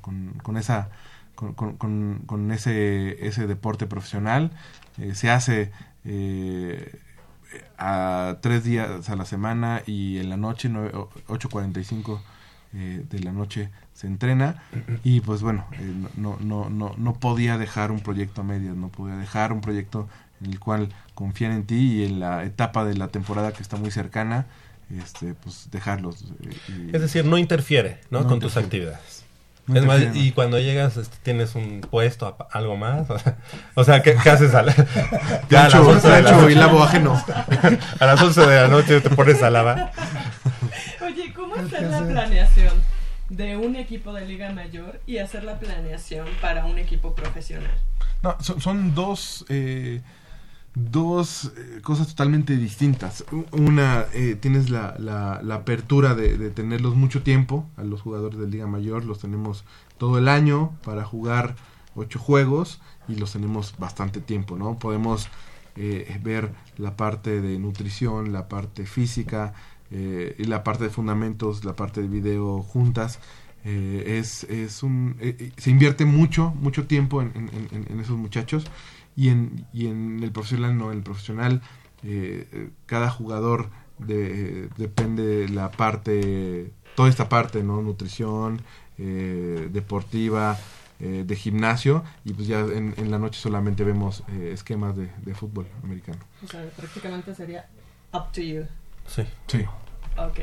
con- 0.42 0.56
esa 0.56 0.88
con 1.34 2.50
ese, 2.50 3.26
ese 3.26 3.46
deporte 3.46 3.86
profesional. 3.86 4.50
Eh, 4.98 5.14
se 5.14 5.30
hace 5.30 5.70
eh, 6.04 6.98
a 7.78 8.36
tres 8.40 8.64
días 8.64 9.08
a 9.08 9.16
la 9.16 9.24
semana 9.24 9.82
y 9.86 10.18
en 10.18 10.28
la 10.30 10.36
noche, 10.36 10.68
nueve- 10.68 10.92
o- 10.94 11.10
8.45 11.28 12.20
eh, 12.74 13.04
de 13.08 13.20
la 13.20 13.32
noche 13.32 13.70
se 13.94 14.06
entrena 14.06 14.62
y 15.04 15.20
pues 15.20 15.40
bueno, 15.42 15.66
eh, 15.72 15.92
no, 16.16 16.36
no, 16.40 16.68
no, 16.68 16.94
no 16.98 17.14
podía 17.14 17.56
dejar 17.56 17.90
un 17.90 18.00
proyecto 18.00 18.42
a 18.42 18.44
medias, 18.44 18.76
no 18.76 18.88
podía 18.88 19.16
dejar 19.16 19.52
un 19.52 19.60
proyecto 19.62 20.08
en 20.42 20.50
el 20.52 20.60
cual 20.60 20.90
confían 21.14 21.52
en 21.52 21.64
ti 21.64 22.02
y 22.02 22.04
en 22.04 22.20
la 22.20 22.44
etapa 22.44 22.84
de 22.84 22.94
la 22.94 23.08
temporada 23.08 23.52
que 23.52 23.62
está 23.62 23.76
muy 23.78 23.90
cercana, 23.90 24.46
este, 24.90 25.32
pues 25.34 25.68
dejarlos. 25.70 26.24
eh, 26.42 26.56
y- 26.90 26.94
Es 26.96 27.00
decir, 27.00 27.24
no 27.24 27.38
interfiere 27.38 28.00
¿no? 28.10 28.20
No 28.22 28.28
con 28.28 28.40
tus 28.40 28.56
actividades. 28.58 29.15
No 29.66 29.80
es 29.80 29.84
más, 29.84 30.00
y 30.14 30.30
cuando 30.32 30.58
llegas 30.60 30.96
este, 30.96 31.16
tienes 31.22 31.54
un 31.56 31.80
puesto, 31.80 32.26
a- 32.26 32.48
algo 32.56 32.76
más. 32.76 33.06
O 33.74 33.84
sea, 33.84 34.02
¿qué, 34.02 34.16
qué 34.22 34.30
haces 34.30 34.54
a, 34.54 34.62
la- 34.62 34.74
ya 35.50 35.64
a 35.66 35.68
las 35.68 35.74
Plancho- 35.74 35.88
11 35.88 36.08
de 36.08 36.22
la 36.22 36.30
noche? 36.32 36.52
y 36.52 36.54
lavo 36.54 36.82
ajeno. 36.82 37.24
a 38.00 38.06
las 38.06 38.22
11 38.22 38.40
de 38.46 38.56
la 38.62 38.68
noche 38.68 39.00
te 39.00 39.10
pones 39.10 39.42
a 39.42 39.50
lavar. 39.50 39.90
Oye, 41.04 41.32
¿cómo 41.34 41.54
que 41.54 41.80
la 41.80 41.98
hacer- 41.98 42.08
planeación 42.12 42.74
de 43.28 43.56
un 43.56 43.74
equipo 43.76 44.12
de 44.12 44.24
liga 44.24 44.50
mayor 44.52 45.00
y 45.06 45.18
hacer 45.18 45.42
la 45.44 45.58
planeación 45.58 46.26
para 46.40 46.64
un 46.64 46.78
equipo 46.78 47.14
profesional? 47.14 47.72
No, 48.22 48.36
son, 48.40 48.60
son 48.60 48.94
dos, 48.94 49.44
eh, 49.48 50.00
dos 50.76 51.52
eh, 51.56 51.80
cosas 51.82 52.08
totalmente 52.08 52.56
distintas. 52.56 53.24
Una, 53.50 54.04
eh, 54.12 54.36
tienes 54.38 54.68
la, 54.68 54.94
la, 54.98 55.40
la 55.42 55.54
apertura 55.56 56.14
de, 56.14 56.50
tenerlos 56.50 56.94
mucho 56.94 57.22
tiempo, 57.22 57.66
a 57.76 57.82
los 57.82 58.02
jugadores 58.02 58.38
de 58.38 58.46
Liga 58.46 58.66
Mayor, 58.66 59.04
los 59.04 59.18
tenemos 59.18 59.64
todo 59.96 60.18
el 60.18 60.28
año 60.28 60.72
para 60.84 61.04
jugar 61.04 61.56
ocho 61.94 62.18
juegos 62.18 62.80
y 63.08 63.14
los 63.14 63.32
tenemos 63.32 63.74
bastante 63.78 64.20
tiempo, 64.20 64.58
¿no? 64.58 64.78
Podemos 64.78 65.28
eh, 65.76 66.20
ver 66.22 66.52
la 66.76 66.94
parte 66.94 67.40
de 67.40 67.58
nutrición, 67.58 68.34
la 68.34 68.46
parte 68.46 68.84
física 68.84 69.54
eh, 69.90 70.36
y 70.38 70.44
la 70.44 70.62
parte 70.62 70.84
de 70.84 70.90
fundamentos, 70.90 71.64
la 71.64 71.74
parte 71.74 72.02
de 72.02 72.08
video 72.08 72.62
juntas. 72.62 73.18
Eh, 73.64 74.18
es, 74.20 74.44
es 74.44 74.82
un 74.84 75.16
se 75.56 75.70
invierte 75.70 76.04
mucho 76.04 76.54
mucho 76.60 76.86
tiempo 76.86 77.20
en 77.20 77.98
esos 78.00 78.16
muchachos 78.16 78.64
y 79.16 79.28
en, 79.30 79.66
y 79.72 79.86
en 79.86 80.22
el 80.22 80.30
profesional 80.30 80.76
no 80.76 80.92
en 80.92 80.98
el 80.98 81.02
profesional 81.02 81.62
eh, 82.04 82.46
eh, 82.52 82.70
cada 82.86 83.10
jugador 83.10 83.70
de, 83.98 84.68
depende 84.76 85.48
la 85.48 85.70
parte 85.70 86.72
toda 86.94 87.08
esta 87.08 87.28
parte 87.28 87.62
no 87.62 87.80
nutrición 87.82 88.60
eh, 88.98 89.68
deportiva 89.72 90.58
eh, 91.00 91.24
de 91.26 91.36
gimnasio 91.36 92.04
y 92.24 92.32
pues 92.32 92.46
ya 92.46 92.60
en, 92.60 92.94
en 92.96 93.10
la 93.10 93.18
noche 93.18 93.40
solamente 93.40 93.84
vemos 93.84 94.22
eh, 94.28 94.50
esquemas 94.52 94.96
de, 94.96 95.10
de 95.24 95.34
fútbol 95.34 95.66
americano 95.82 96.18
O 96.44 96.46
sea, 96.46 96.62
prácticamente 96.76 97.34
sería 97.34 97.66
up 98.12 98.32
to 98.32 98.40
you. 98.40 98.64
Sí. 99.06 99.22
sí 99.46 99.64
Ok. 100.18 100.38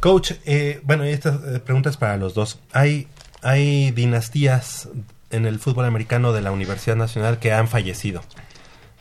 Coach, 0.00 0.32
eh, 0.44 0.80
bueno, 0.84 1.04
y 1.04 1.10
esta 1.10 1.40
eh, 1.46 1.58
pregunta 1.58 1.90
es 1.90 1.96
para 1.96 2.16
los 2.16 2.34
dos. 2.34 2.60
Hay, 2.72 3.08
hay 3.42 3.90
dinastías 3.90 4.88
en 5.34 5.46
el 5.46 5.58
fútbol 5.58 5.84
americano 5.84 6.32
de 6.32 6.40
la 6.42 6.52
Universidad 6.52 6.96
Nacional 6.96 7.38
que 7.38 7.52
han 7.52 7.68
fallecido. 7.68 8.22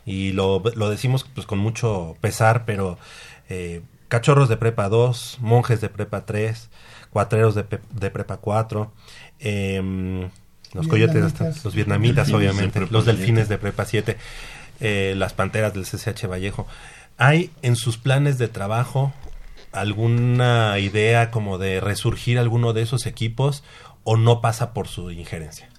Y 0.06 0.32
lo, 0.34 0.62
lo 0.76 0.90
decimos 0.90 1.26
pues 1.34 1.48
con 1.48 1.60
mucho 1.60 2.16
pesar, 2.22 2.66
pero 2.66 2.98
eh, 3.50 3.82
cachorros 4.10 4.50
de 4.50 4.58
prepa 4.58 4.90
2, 4.90 5.38
monjes 5.40 5.80
de 5.82 5.90
prepa 5.90 6.26
3, 6.26 6.70
cuatreros 7.10 7.56
de, 7.56 7.64
pe- 7.64 7.80
de 7.92 8.10
prepa 8.12 8.38
4, 8.38 8.92
em, 9.40 10.30
los 10.74 10.88
coyotes, 10.88 11.16
Vietnamitas. 11.24 11.64
los 11.64 11.74
vietnamitas 11.76 12.28
de 12.28 12.34
obviamente, 12.36 12.80
los 12.82 13.04
7. 13.06 13.06
delfines 13.18 13.48
de 13.50 13.58
prepa 13.58 13.86
7, 13.86 14.18
eh, 14.82 15.14
las 15.18 15.34
panteras 15.34 15.74
del 15.74 15.86
CCH 15.86 16.28
Vallejo. 16.28 16.68
¿Hay 17.18 17.52
en 17.62 17.76
sus 17.76 17.98
planes 17.98 18.38
de 18.40 18.48
trabajo 18.48 19.14
alguna 19.72 20.78
idea 20.80 21.32
como 21.32 21.58
de 21.58 21.80
resurgir 21.80 22.40
alguno 22.40 22.74
de 22.74 22.82
esos 22.82 23.06
equipos 23.06 23.64
o 24.04 24.18
no 24.18 24.42
pasa 24.42 24.74
por 24.74 24.88
su 24.88 25.12
injerencia? 25.12 25.70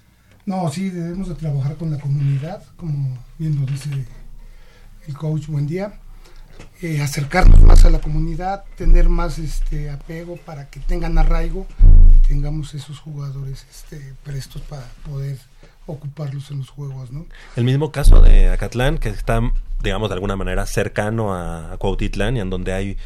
No, 0.45 0.69
sí, 0.71 0.89
debemos 0.89 1.27
de 1.27 1.35
trabajar 1.35 1.75
con 1.75 1.89
la 1.89 1.97
comunidad, 1.97 2.61
como 2.77 3.17
bien 3.39 3.59
lo 3.59 3.65
dice 3.65 3.89
el 5.07 5.17
coach 5.17 5.47
Buen 5.47 5.65
Día, 5.65 5.93
eh, 6.81 7.01
acercarnos 7.01 7.61
más 7.63 7.83
a 7.85 7.89
la 7.89 7.99
comunidad, 7.99 8.63
tener 8.77 9.09
más 9.09 9.39
este 9.39 9.89
apego 9.89 10.37
para 10.37 10.69
que 10.69 10.79
tengan 10.79 11.17
arraigo 11.17 11.65
y 12.15 12.27
tengamos 12.27 12.75
esos 12.75 12.99
jugadores 12.99 13.65
este, 13.71 14.13
prestos 14.23 14.61
para 14.61 14.85
poder 15.09 15.39
ocuparlos 15.87 16.51
en 16.51 16.59
los 16.59 16.69
juegos, 16.69 17.11
¿no? 17.11 17.25
El 17.55 17.63
mismo 17.63 17.91
caso 17.91 18.21
de 18.21 18.49
Acatlán, 18.49 18.99
que 18.99 19.09
está, 19.09 19.41
digamos, 19.81 20.09
de 20.09 20.13
alguna 20.13 20.35
manera 20.35 20.65
cercano 20.67 21.33
a, 21.33 21.73
a 21.73 21.77
Cuautitlán 21.77 22.37
y 22.37 22.39
en 22.39 22.51
donde 22.51 22.73
hay, 22.73 22.97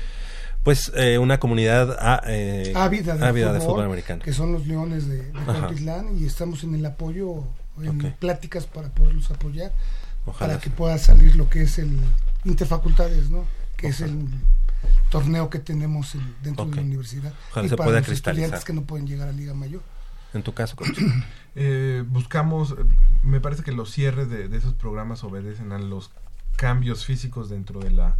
pues, 0.63 0.91
eh, 0.95 1.17
una 1.17 1.39
comunidad 1.39 1.97
ah, 1.99 2.21
eh, 2.27 2.73
ávida 2.75 3.15
de, 3.17 3.25
ávida 3.25 3.47
fútbol, 3.47 3.59
de 3.59 3.65
fútbol 3.65 3.85
americano. 3.85 4.23
que 4.23 4.33
son 4.33 4.51
los 4.53 4.67
Leones 4.67 5.07
de, 5.07 5.31
de 5.31 6.03
y 6.17 6.25
estamos 6.25 6.63
en 6.63 6.75
el 6.75 6.85
apoyo, 6.85 7.45
en 7.81 8.13
pláticas 8.19 8.65
para 8.67 8.89
poderlos 8.89 9.31
apoyar, 9.31 9.71
Ojalá. 10.25 10.53
para 10.53 10.61
que 10.61 10.69
pueda 10.69 10.97
salir 10.97 11.35
lo 11.35 11.49
que 11.49 11.63
es 11.63 11.79
el 11.79 11.97
Interfacultades, 12.45 13.29
¿no? 13.29 13.45
Que 13.75 13.87
es 13.87 13.99
el 13.99 14.25
torneo 15.09 15.49
que 15.49 15.59
tenemos 15.59 16.15
en- 16.15 16.35
dentro 16.41 16.65
de 16.65 16.75
la 16.77 16.81
universidad 16.81 17.33
Ojalá 17.51 17.65
y 17.65 17.69
se 17.69 17.75
para 17.75 17.87
pueda 17.87 17.99
los 17.99 18.07
cristalizar. 18.07 18.43
estudiantes 18.45 18.65
que 18.65 18.73
no 18.73 18.83
pueden 18.83 19.07
llegar 19.07 19.27
a 19.27 19.31
Liga 19.33 19.53
Mayor. 19.53 19.81
En 20.33 20.43
tu 20.43 20.53
caso. 20.53 20.75
Eh, 21.55 22.05
buscamos, 22.07 22.75
me 23.23 23.41
parece 23.41 23.63
que 23.63 23.71
los 23.73 23.91
cierres 23.91 24.29
de, 24.29 24.47
de 24.47 24.57
esos 24.57 24.75
programas 24.75 25.23
obedecen 25.25 25.73
a 25.73 25.79
los 25.79 26.11
cambios 26.55 27.03
físicos 27.05 27.49
dentro 27.49 27.79
de 27.81 27.89
la 27.89 28.17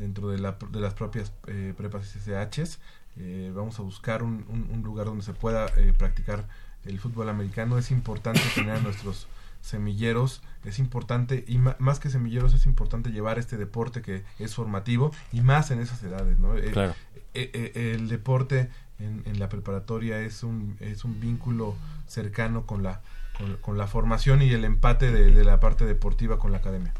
dentro 0.00 0.28
de, 0.30 0.38
la, 0.38 0.56
de 0.72 0.80
las 0.80 0.94
propias 0.94 1.32
eh, 1.46 1.74
prepas 1.76 2.06
SSHs. 2.06 2.78
Eh, 3.18 3.52
vamos 3.54 3.78
a 3.78 3.82
buscar 3.82 4.22
un, 4.22 4.44
un- 4.48 4.68
un 4.72 4.82
lugar 4.82 5.06
donde 5.06 5.22
se 5.24 5.32
pueda 5.34 5.66
eh, 5.76 5.92
practicar 5.96 6.48
el 6.84 6.98
fútbol 6.98 7.28
americano. 7.28 7.78
Es 7.78 7.90
importante 7.90 8.40
tener 8.54 8.76
a 8.76 8.80
nuestros 8.80 9.28
semilleros, 9.60 10.42
es 10.64 10.78
importante, 10.78 11.44
y 11.46 11.58
más 11.58 12.00
que 12.00 12.08
semilleros, 12.10 12.54
es 12.54 12.64
importante 12.66 13.10
llevar 13.10 13.38
este 13.38 13.56
deporte 13.58 14.00
que 14.02 14.24
es 14.38 14.54
formativo 14.54 15.12
y 15.32 15.42
más 15.42 15.70
en 15.70 15.80
esas 15.80 16.02
edades. 16.02 16.38
¿no? 16.38 16.56
Eh, 16.56 16.70
Claro. 16.72 16.94
eh, 17.34 17.92
el 17.94 18.08
deporte 18.08 18.70
en, 18.98 19.22
en 19.26 19.38
la 19.38 19.48
preparatoria 19.48 20.20
es 20.20 20.42
un, 20.42 20.76
es 20.80 21.04
un 21.04 21.20
vínculo 21.20 21.76
cercano 22.06 22.64
con 22.66 22.82
la, 22.82 23.02
con, 23.36 23.56
con 23.58 23.76
la 23.78 23.86
formación 23.86 24.40
y 24.42 24.50
el 24.50 24.64
empate 24.64 25.10
de, 25.12 25.30
de 25.30 25.44
la 25.44 25.60
parte 25.60 25.84
deportiva 25.84 26.38
con 26.38 26.52
la 26.52 26.58
academia. 26.58 26.92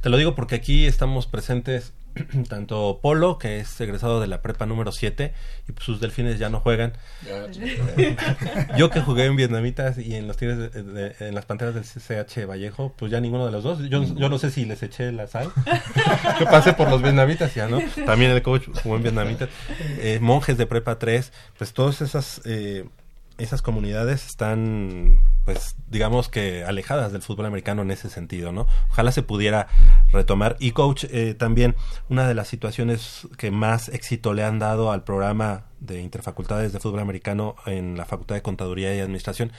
Te 0.00 0.10
lo 0.10 0.16
digo 0.16 0.34
porque 0.34 0.56
aquí 0.56 0.86
estamos 0.86 1.26
presentes 1.26 1.92
tanto 2.48 3.00
Polo, 3.02 3.38
que 3.38 3.58
es 3.60 3.80
egresado 3.80 4.20
de 4.20 4.26
la 4.26 4.42
prepa 4.42 4.66
número 4.66 4.92
7, 4.92 5.32
y 5.68 5.72
pues 5.72 5.84
sus 5.84 6.00
delfines 6.00 6.38
ya 6.38 6.48
no 6.48 6.60
juegan. 6.60 6.92
Yo 8.76 8.90
que 8.90 9.00
jugué 9.00 9.24
en 9.26 9.36
Vietnamitas 9.36 9.98
y 9.98 10.14
en 10.14 10.26
los 10.26 10.36
Tigres 10.36 10.58
de- 10.72 10.82
de- 10.82 11.14
en 11.20 11.34
las 11.34 11.44
panteras 11.46 11.74
del 11.74 11.84
CCH 11.84 12.46
Vallejo, 12.46 12.92
pues 12.96 13.10
ya 13.10 13.20
ninguno 13.20 13.46
de 13.46 13.52
los 13.52 13.62
dos. 13.64 13.78
Yo, 13.88 14.02
yo 14.04 14.28
no 14.28 14.38
sé 14.38 14.50
si 14.50 14.64
les 14.64 14.82
eché 14.82 15.12
la 15.12 15.26
sal. 15.26 15.50
Yo 16.40 16.46
pasé 16.46 16.72
por 16.72 16.88
los 16.90 17.02
vietnamitas 17.02 17.54
ya, 17.54 17.68
¿no? 17.68 17.78
También 18.06 18.30
el 18.30 18.42
coach 18.42 18.68
jugó 18.82 18.96
en 18.96 19.02
vietnamitas. 19.02 19.48
Eh, 19.98 20.18
monjes 20.20 20.56
de 20.58 20.66
prepa 20.66 20.98
3, 20.98 21.32
pues 21.56 21.72
todas 21.72 22.00
esas 22.02 22.40
eh, 22.44 22.84
esas 23.38 23.62
comunidades 23.62 24.26
están 24.26 25.18
pues 25.44 25.76
digamos 25.88 26.28
que 26.28 26.64
alejadas 26.64 27.12
del 27.12 27.22
fútbol 27.22 27.46
americano 27.46 27.82
en 27.82 27.90
ese 27.90 28.08
sentido, 28.08 28.52
¿no? 28.52 28.66
Ojalá 28.90 29.12
se 29.12 29.22
pudiera 29.22 29.68
retomar. 30.10 30.56
Y 30.58 30.70
coach, 30.70 31.04
eh, 31.10 31.34
también 31.34 31.76
una 32.08 32.26
de 32.26 32.34
las 32.34 32.48
situaciones 32.48 33.28
que 33.36 33.50
más 33.50 33.88
éxito 33.90 34.32
le 34.32 34.42
han 34.42 34.58
dado 34.58 34.90
al 34.90 35.04
programa 35.04 35.66
de 35.80 36.00
interfacultades 36.00 36.72
de 36.72 36.80
fútbol 36.80 37.00
americano 37.00 37.56
en 37.66 37.96
la 37.96 38.06
Facultad 38.06 38.36
de 38.36 38.42
Contaduría 38.42 38.94
y 38.94 39.00
Administración 39.00 39.52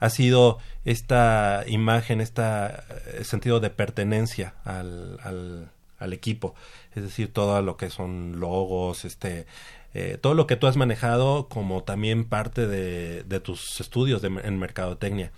ha 0.00 0.10
sido 0.10 0.58
esta 0.84 1.64
imagen, 1.66 2.20
este 2.20 2.42
sentido 3.22 3.60
de 3.60 3.70
pertenencia 3.70 4.54
al, 4.64 5.18
al, 5.22 5.70
al 5.98 6.12
equipo, 6.12 6.54
es 6.94 7.02
decir, 7.02 7.32
todo 7.32 7.62
lo 7.62 7.76
que 7.78 7.88
son 7.88 8.38
logos, 8.38 9.04
este, 9.06 9.46
eh, 9.94 10.18
todo 10.20 10.34
lo 10.34 10.46
que 10.46 10.56
tú 10.56 10.66
has 10.66 10.76
manejado 10.76 11.48
como 11.48 11.82
también 11.82 12.24
parte 12.24 12.66
de, 12.66 13.22
de 13.22 13.40
tus 13.40 13.80
estudios 13.80 14.20
de, 14.20 14.28
en 14.28 14.58
mercadotecnia. 14.58 15.32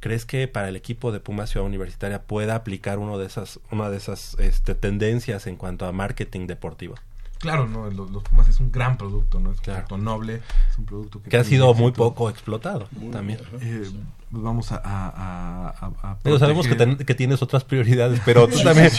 ¿Crees 0.00 0.26
que 0.26 0.48
para 0.48 0.68
el 0.68 0.76
equipo 0.76 1.12
de 1.12 1.20
Puma 1.20 1.46
Ciudad 1.46 1.66
Universitaria 1.66 2.22
pueda 2.22 2.56
aplicar 2.56 2.98
uno 2.98 3.18
de 3.18 3.26
esas, 3.26 3.60
una 3.70 3.88
de 3.88 3.96
esas 3.96 4.36
este, 4.40 4.74
tendencias 4.74 5.46
en 5.46 5.56
cuanto 5.56 5.86
a 5.86 5.92
marketing 5.92 6.46
deportivo? 6.46 6.96
Claro, 7.38 7.66
no, 7.66 7.90
los, 7.90 8.10
los 8.10 8.22
Pumas 8.22 8.48
es 8.48 8.60
un 8.60 8.70
gran 8.70 8.96
producto, 8.96 9.40
¿no? 9.40 9.52
Es 9.52 9.58
un 9.58 9.64
producto 9.64 9.98
noble, 9.98 10.42
es 10.70 10.78
un 10.78 10.86
producto 10.86 11.22
que... 11.22 11.30
Que 11.30 11.36
ha 11.36 11.44
sido 11.44 11.72
muy 11.74 11.92
poco 11.92 12.30
explotado 12.30 12.88
también. 13.10 13.40
Eh, 13.60 13.90
vamos 14.32 14.72
a... 14.72 14.76
a, 14.76 15.08
a, 15.08 15.68
a- 15.80 16.10
a 16.12 16.16
Digo, 16.24 16.38
sabemos 16.38 16.66
que, 16.66 16.74
proteger- 16.76 16.96
ten- 16.96 17.06
que 17.06 17.14
tienes 17.14 17.42
otras 17.42 17.62
prioridades, 17.64 18.20
pero 18.24 18.48
tú 18.48 18.60
también, 18.62 18.90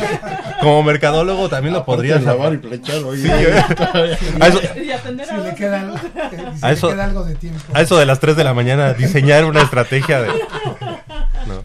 como 0.62 0.82
mercadólogo, 0.84 1.50
también 1.50 1.74
lo 1.74 1.84
podrías 1.86 2.24
lavar 2.24 2.54
y 2.54 2.58
planchar, 2.58 3.04
oye. 3.04 3.22
Sí, 3.24 3.30
a 4.40 4.48
eso, 4.48 4.60
Si 4.62 4.92
a 4.92 5.38
le 5.40 5.56
queda 5.56 5.82
algo, 5.82 5.98
si 5.98 6.66
A 6.66 6.68
le 6.70 6.74
eso- 6.74 6.90
queda 6.90 7.04
algo 7.06 7.24
de 7.26 7.36
tiempo. 7.36 7.60
a 7.74 7.82
eso 7.82 7.98
de 7.98 8.06
las 8.06 8.20
3 8.20 8.36
de 8.38 8.44
la 8.44 8.54
mañana, 8.54 8.94
diseñar 8.94 9.44
una 9.46 9.62
estrategia 9.62 10.22
de... 10.22 10.30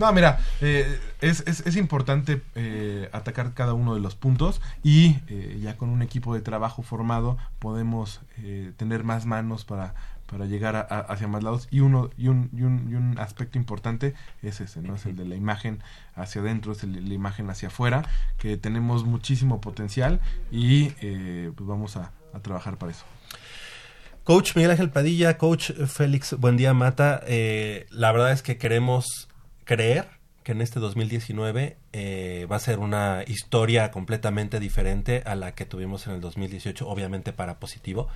No, 0.01 0.13
mira, 0.13 0.39
eh, 0.61 0.99
es, 1.21 1.43
es, 1.47 1.61
es 1.67 1.77
importante 1.77 2.43
eh, 2.55 3.09
atacar 3.13 3.53
cada 3.55 3.75
uno 3.75 3.95
de 3.95 4.01
los 4.01 4.15
puntos 4.17 4.61
y 4.83 5.17
eh, 5.29 5.59
ya 5.63 5.77
con 5.77 5.89
un 5.89 6.03
equipo 6.03 6.35
de 6.35 6.41
trabajo 6.41 6.83
formado 6.83 7.37
podemos 7.59 8.21
eh, 8.39 8.73
tener 8.77 9.05
más 9.05 9.25
manos 9.27 9.65
para, 9.65 9.95
para 10.31 10.45
llegar 10.47 10.77
a- 10.77 10.83
hacia 10.83 11.27
más 11.27 11.43
lados 11.43 11.69
y 11.71 11.81
uno 11.81 12.11
y 12.17 12.29
un, 12.29 12.51
y, 12.53 12.63
un, 12.63 12.89
y 12.91 12.95
un 12.95 13.19
aspecto 13.19 13.59
importante 13.59 14.15
es 14.43 14.61
ese, 14.61 14.83
¿no? 14.83 14.95
Es 14.97 15.07
el 15.07 15.17
de 15.17 15.25
la 15.25 15.35
imagen 15.35 15.83
hacia 16.15 16.41
adentro, 16.43 16.73
es 16.73 16.85
la 16.85 17.15
imagen 17.15 17.49
hacia 17.51 17.69
afuera, 17.69 18.05
que 18.39 18.57
tenemos 18.57 19.05
muchísimo 19.05 19.61
potencial 19.61 20.21
y 20.53 20.93
eh, 21.01 21.51
pues 21.57 21.67
vamos 21.67 21.97
a, 21.97 22.13
trabajar 22.43 22.77
para 22.77 22.93
eso. 22.93 23.05
Coach 24.23 24.55
Miguel 24.55 24.71
Ángel 24.71 24.91
Padilla, 24.91 25.39
Coach 25.39 25.73
Félix 25.73 26.35
Buendía 26.39 26.73
Mata, 26.73 27.21
eh, 27.27 27.87
la 27.91 28.13
verdad 28.13 28.31
es 28.31 28.43
que 28.43 28.59
queremos 28.59 29.29
creer 29.65 30.07
que 30.45 30.53
en 30.53 30.61
este 30.61 30.79
2019 30.79 31.79
eh, 31.93 32.47
va 32.51 32.57
a 32.57 32.61
ser 32.61 32.79
una 32.79 33.25
historia 33.27 33.91
completamente 33.91 34.61
diferente 34.61 35.23
a 35.27 35.35
la 35.35 35.55
que 35.55 35.65
tuvimos 35.65 36.07
en 36.07 36.13
el 36.15 36.21
2018, 36.21 36.87
obviamente 36.87 37.33
para 37.33 37.59
positivo. 37.59 38.09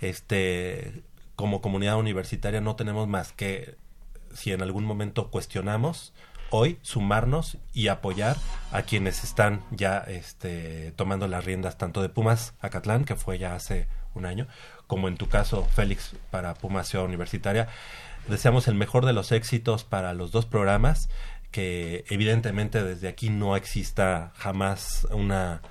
Este, 0.00 1.02
como 1.38 1.60
comunidad 1.60 1.98
universitaria 1.98 2.60
no 2.60 2.74
tenemos 2.74 3.06
más 3.06 3.30
que, 3.30 3.76
si 4.34 4.52
en 4.52 4.60
algún 4.60 4.84
momento 4.84 5.30
cuestionamos, 5.30 6.12
hoy 6.50 6.80
sumarnos 6.82 7.58
y 7.72 7.86
apoyar 7.86 8.36
a 8.72 8.82
quienes 8.82 9.22
están 9.22 9.62
ya 9.70 9.98
este, 9.98 10.90
tomando 10.96 11.28
las 11.28 11.44
riendas 11.44 11.78
tanto 11.78 12.02
de 12.02 12.08
Pumas 12.08 12.54
Acatlán, 12.60 13.04
que 13.04 13.14
fue 13.14 13.38
ya 13.38 13.54
hace 13.54 13.86
un 14.14 14.26
año, 14.26 14.48
como 14.88 15.06
en 15.06 15.16
tu 15.16 15.28
caso, 15.28 15.64
Félix, 15.64 16.16
para 16.32 16.54
Pumas 16.54 16.88
Ciudad 16.88 17.06
Universitaria. 17.06 17.68
Deseamos 18.26 18.66
el 18.66 18.74
mejor 18.74 19.06
de 19.06 19.12
los 19.12 19.30
éxitos 19.30 19.84
para 19.84 20.14
los 20.14 20.32
dos 20.32 20.44
programas, 20.44 21.08
que 21.52 22.04
evidentemente 22.08 22.82
desde 22.82 23.06
aquí 23.06 23.30
no 23.30 23.54
exista 23.54 24.32
jamás 24.34 25.06
una, 25.12 25.62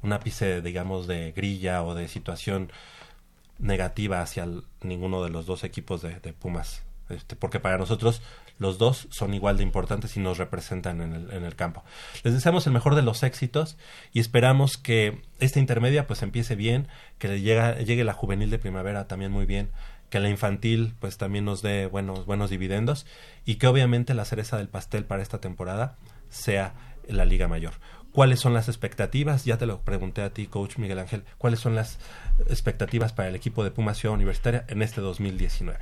un 0.00 0.12
ápice, 0.12 0.62
digamos, 0.62 1.08
de 1.08 1.32
grilla 1.32 1.82
o 1.82 1.96
de 1.96 2.06
situación 2.06 2.70
negativa 3.58 4.20
hacia 4.20 4.46
ninguno 4.82 5.22
de 5.22 5.30
los 5.30 5.46
dos 5.46 5.64
equipos 5.64 6.02
de, 6.02 6.32
Pumas. 6.32 6.82
Este, 7.08 7.36
porque 7.36 7.58
para 7.58 7.78
nosotros 7.78 8.20
los 8.58 8.76
dos 8.76 9.08
son 9.10 9.32
igual 9.32 9.56
de 9.56 9.62
importantes 9.62 10.16
y 10.16 10.20
nos 10.20 10.36
representan 10.36 11.00
en 11.00 11.14
el, 11.14 11.32
en 11.32 11.44
el 11.44 11.56
campo. 11.56 11.82
Les 12.22 12.34
deseamos 12.34 12.66
el 12.66 12.72
mejor 12.72 12.94
de 12.94 13.02
los 13.02 13.22
éxitos 13.22 13.78
y 14.12 14.20
esperamos 14.20 14.76
que 14.76 15.22
esta 15.38 15.58
intermedia 15.58 16.06
pues 16.06 16.22
empiece 16.22 16.54
bien, 16.54 16.88
que 17.18 17.28
le 17.28 17.40
llega, 17.40 17.78
llegue 17.78 18.04
la 18.04 18.12
juvenil 18.12 18.50
de 18.50 18.58
primavera 18.58 19.08
también 19.08 19.32
muy 19.32 19.46
bien, 19.46 19.70
que 20.10 20.20
la 20.20 20.28
infantil 20.28 20.94
pues 20.98 21.18
también 21.18 21.44
nos 21.44 21.62
dé 21.62 21.86
buenos, 21.86 22.26
buenos 22.26 22.50
dividendos 22.50 23.06
y 23.44 23.56
que 23.56 23.66
obviamente 23.66 24.14
la 24.14 24.24
cereza 24.24 24.58
del 24.58 24.68
pastel 24.68 25.04
para 25.04 25.22
esta 25.22 25.40
temporada 25.40 25.96
sea 26.28 26.74
la 27.06 27.24
Liga 27.24 27.48
Mayor. 27.48 27.74
¿Cuáles 28.18 28.40
son 28.40 28.52
las 28.52 28.66
expectativas? 28.66 29.44
Ya 29.44 29.58
te 29.58 29.66
lo 29.66 29.80
pregunté 29.82 30.22
a 30.22 30.30
ti, 30.30 30.48
coach 30.48 30.78
Miguel 30.78 30.98
Ángel. 30.98 31.22
¿Cuáles 31.38 31.60
son 31.60 31.76
las 31.76 31.98
expectativas 32.48 33.12
para 33.12 33.28
el 33.28 33.36
equipo 33.36 33.62
de 33.62 33.70
Pumas 33.70 33.96
Ciudad 33.96 34.12
Universitaria 34.12 34.64
en 34.66 34.82
este 34.82 35.00
2019? 35.00 35.78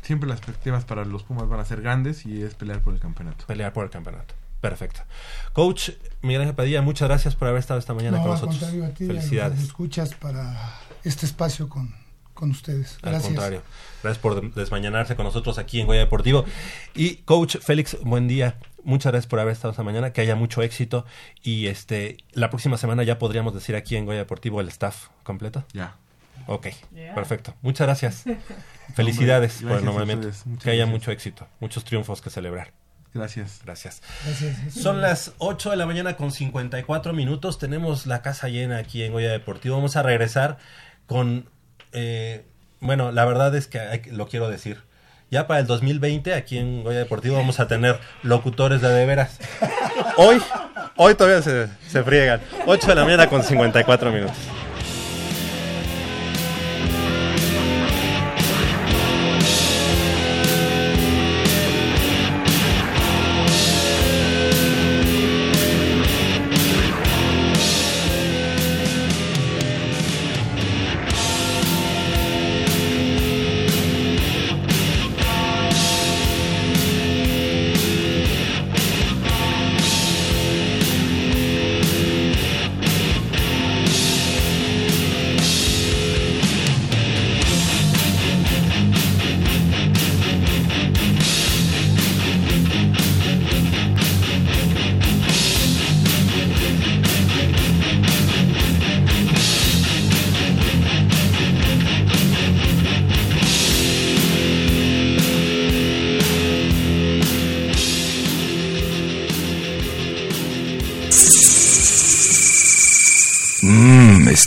Siempre 0.00 0.26
las 0.26 0.38
expectativas 0.38 0.86
para 0.86 1.04
los 1.04 1.24
Pumas 1.24 1.46
van 1.46 1.60
a 1.60 1.64
ser 1.66 1.82
grandes 1.82 2.24
y 2.24 2.40
es 2.40 2.54
pelear 2.54 2.80
por 2.80 2.94
el 2.94 3.00
campeonato. 3.00 3.44
Pelear 3.46 3.74
por 3.74 3.84
el 3.84 3.90
campeonato. 3.90 4.34
Perfecto. 4.62 5.02
Coach 5.52 5.90
Miguel 6.22 6.40
Ángel 6.40 6.54
Padilla, 6.54 6.80
muchas 6.80 7.06
gracias 7.06 7.36
por 7.36 7.48
haber 7.48 7.60
estado 7.60 7.78
esta 7.78 7.92
mañana 7.92 8.16
no, 8.16 8.22
con 8.22 8.32
nosotros. 8.32 8.60
contrario, 8.60 8.86
a 8.86 8.88
ti, 8.88 9.04
a 9.04 9.08
los 9.08 9.16
Felicidades. 9.16 9.62
escuchas 9.62 10.14
para 10.14 10.56
este 11.02 11.26
espacio 11.26 11.68
con, 11.68 11.94
con 12.34 12.50
ustedes. 12.50 12.94
Al 13.02 13.10
Gracias. 13.12 13.22
contrario. 13.24 13.62
Gracias 14.02 14.20
por 14.20 14.54
desmañanarse 14.54 15.16
con 15.16 15.24
nosotros 15.24 15.58
aquí 15.58 15.80
en 15.80 15.86
Goya 15.86 16.00
Deportivo. 16.00 16.44
Y 16.94 17.16
coach 17.24 17.56
Félix, 17.58 17.96
buen 18.02 18.28
día. 18.28 18.58
Muchas 18.82 19.12
gracias 19.12 19.28
por 19.28 19.40
haber 19.40 19.52
estado 19.52 19.70
esta 19.70 19.82
mañana. 19.82 20.12
Que 20.12 20.20
haya 20.20 20.34
mucho 20.36 20.60
éxito. 20.62 21.06
Y 21.42 21.68
este 21.68 22.18
la 22.32 22.50
próxima 22.50 22.76
semana 22.76 23.02
ya 23.02 23.18
podríamos 23.18 23.54
decir 23.54 23.76
aquí 23.76 23.96
en 23.96 24.04
Goya 24.04 24.18
Deportivo 24.18 24.60
el 24.60 24.68
staff 24.68 25.06
completo. 25.22 25.64
Ya. 25.72 25.96
Ok, 26.46 26.66
Yeah. 26.94 27.14
perfecto. 27.14 27.54
Muchas 27.62 27.86
gracias. 27.86 28.24
Felicidades 28.94 29.56
Hombre, 29.60 29.68
por 29.70 29.78
el 29.78 29.84
nombramiento. 29.86 30.28
Que 30.62 30.70
haya 30.70 30.84
gracias. 30.84 30.88
mucho 30.88 31.10
éxito, 31.12 31.48
muchos 31.60 31.84
triunfos 31.84 32.20
que 32.20 32.28
celebrar. 32.30 32.72
Gracias. 33.14 33.60
Gracias. 33.64 34.02
Gracias. 34.26 34.74
Son 34.74 35.00
las 35.00 35.32
8 35.38 35.70
de 35.70 35.76
la 35.76 35.86
mañana 35.86 36.16
con 36.16 36.32
54 36.32 37.12
minutos. 37.12 37.58
Tenemos 37.60 38.06
la 38.06 38.22
casa 38.22 38.48
llena 38.48 38.76
aquí 38.78 39.04
en 39.04 39.12
Goya 39.12 39.30
Deportivo. 39.30 39.76
Vamos 39.76 39.94
a 39.96 40.02
regresar 40.02 40.58
con... 41.06 41.48
eh, 41.94 42.44
bueno, 42.80 43.12
la 43.12 43.24
verdad 43.24 43.54
es 43.54 43.66
que 43.66 43.78
hay- 43.80 44.02
lo 44.10 44.28
quiero 44.28 44.48
decir. 44.50 44.82
Ya 45.30 45.46
para 45.46 45.60
el 45.60 45.66
2020 45.66 46.34
aquí 46.34 46.58
en 46.58 46.84
Goya 46.84 46.98
Deportivo 46.98 47.36
vamos 47.36 47.58
a 47.58 47.66
tener 47.66 47.98
locutores 48.22 48.80
de 48.82 48.88
de 48.90 49.06
veras. 49.06 49.38
Hoy, 50.16 50.40
hoy 50.96 51.14
todavía 51.14 51.40
se, 51.42 51.68
se 51.88 52.02
friegan. 52.04 52.40
8 52.66 52.86
de 52.88 52.94
la 52.94 53.04
mañana 53.04 53.28
con 53.28 53.42
54 53.42 54.12
minutos. 54.12 54.36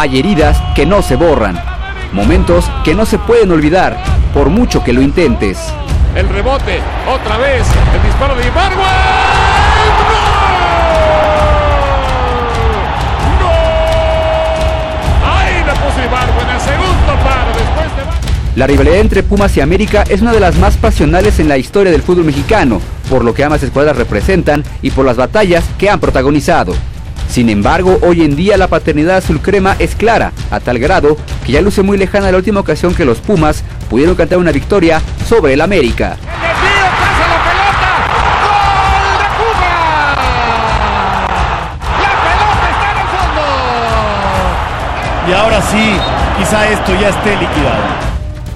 Hay 0.00 0.18
heridas 0.18 0.56
que 0.74 0.86
no 0.86 1.02
se 1.02 1.14
borran, 1.14 1.62
momentos 2.12 2.64
que 2.84 2.94
no 2.94 3.04
se 3.04 3.18
pueden 3.18 3.50
olvidar, 3.50 4.02
por 4.32 4.48
mucho 4.48 4.82
que 4.82 4.94
lo 4.94 5.02
intentes. 5.02 5.58
El 6.16 6.26
rebote. 6.30 6.80
Otra 7.06 7.36
vez. 7.36 7.66
El 7.94 8.02
disparo 8.04 8.34
de. 8.34 8.44
Ahí 15.22 15.64
le 15.66 15.72
puso 15.72 16.02
Ibargüen 16.02 16.48
el 16.48 16.60
segundo 16.62 17.22
paro. 17.22 17.50
Después 17.58 17.96
de... 17.96 18.58
La 18.58 18.66
rivalidad 18.66 19.00
entre 19.00 19.22
Pumas 19.22 19.54
y 19.58 19.60
América 19.60 20.04
es 20.08 20.22
una 20.22 20.32
de 20.32 20.40
las 20.40 20.56
más 20.56 20.78
pasionales 20.78 21.38
en 21.40 21.48
la 21.48 21.58
historia 21.58 21.92
del 21.92 22.00
fútbol 22.00 22.24
mexicano, 22.24 22.80
por 23.10 23.22
lo 23.22 23.34
que 23.34 23.44
ambas 23.44 23.62
escuadras 23.62 23.98
representan 23.98 24.64
y 24.80 24.92
por 24.92 25.04
las 25.04 25.18
batallas 25.18 25.62
que 25.76 25.90
han 25.90 26.00
protagonizado. 26.00 26.72
Sin 27.30 27.48
embargo, 27.48 27.96
hoy 28.02 28.22
en 28.22 28.34
día 28.34 28.56
la 28.56 28.66
paternidad 28.66 29.18
azul 29.18 29.40
crema 29.40 29.76
es 29.78 29.94
clara, 29.94 30.32
a 30.50 30.58
tal 30.58 30.80
grado 30.80 31.16
que 31.46 31.52
ya 31.52 31.60
luce 31.60 31.80
muy 31.82 31.96
lejana 31.96 32.32
la 32.32 32.38
última 32.38 32.58
ocasión 32.58 32.92
que 32.92 33.04
los 33.04 33.18
Pumas 33.18 33.62
pudieron 33.88 34.16
cantar 34.16 34.38
una 34.38 34.50
victoria 34.50 35.00
sobre 35.28 35.52
el 35.52 35.60
América. 35.60 36.16
Y 45.28 45.32
ahora 45.32 45.62
sí, 45.62 45.92
quizá 46.36 46.68
esto 46.68 46.92
ya 47.00 47.10
esté 47.10 47.36
liquidado. 47.36 47.84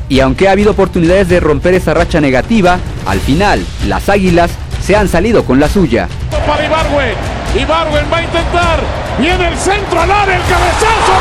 Y 0.09 0.19
aunque 0.19 0.49
ha 0.49 0.53
habido 0.53 0.73
oportunidades 0.73 1.29
de 1.29 1.39
romper 1.39 1.75
esa 1.75 1.95
racha 1.95 2.21
negativa, 2.21 2.81
al 3.07 3.21
final 3.21 3.65
las 3.87 4.09
Águilas 4.09 4.51
se 4.83 4.97
han 4.97 5.09
salido 5.09 5.45
con 5.45 5.61
la 5.61 5.69
suya. 5.69 6.09
Para 6.45 7.34
Ibargüen. 7.55 7.63
Ibargüen 7.63 8.13
va 8.13 8.17
a 8.17 8.23
intentar. 8.23 8.81
Viene 9.19 9.49
el 9.49 9.57
centro 9.59 10.01
al 10.01 10.11
área, 10.11 10.37
el 10.37 10.43
cabezazo. 10.43 11.13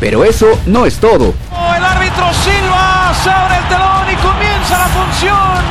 Pero 0.00 0.24
eso 0.24 0.58
no 0.66 0.84
es 0.84 0.98
todo. 0.98 1.32
El 1.76 1.84
árbitro 1.84 2.32
Silva 2.34 3.12
se 3.22 3.30
abre 3.30 3.56
el 3.56 3.64
telón 3.68 4.10
y 4.10 4.16
comienza 4.16 4.78
la 4.78 4.86
función. 4.88 5.62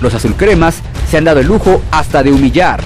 Los 0.00 0.14
azulcremas 0.14 0.80
se 1.10 1.18
han 1.18 1.24
dado 1.24 1.40
el 1.40 1.46
lujo 1.46 1.82
hasta 1.90 2.22
de 2.22 2.32
humillar. 2.32 2.80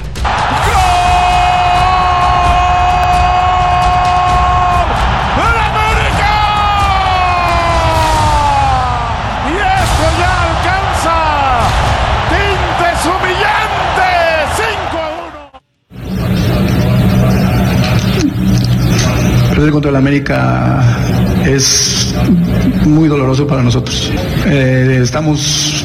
Perder 19.57 19.73
contra 19.73 19.91
el 19.91 19.97
América 19.97 20.85
es 21.47 22.15
muy 22.85 23.09
doloroso 23.09 23.47
para 23.47 23.63
nosotros. 23.63 24.13
Eh, 24.45 25.01
estamos 25.03 25.83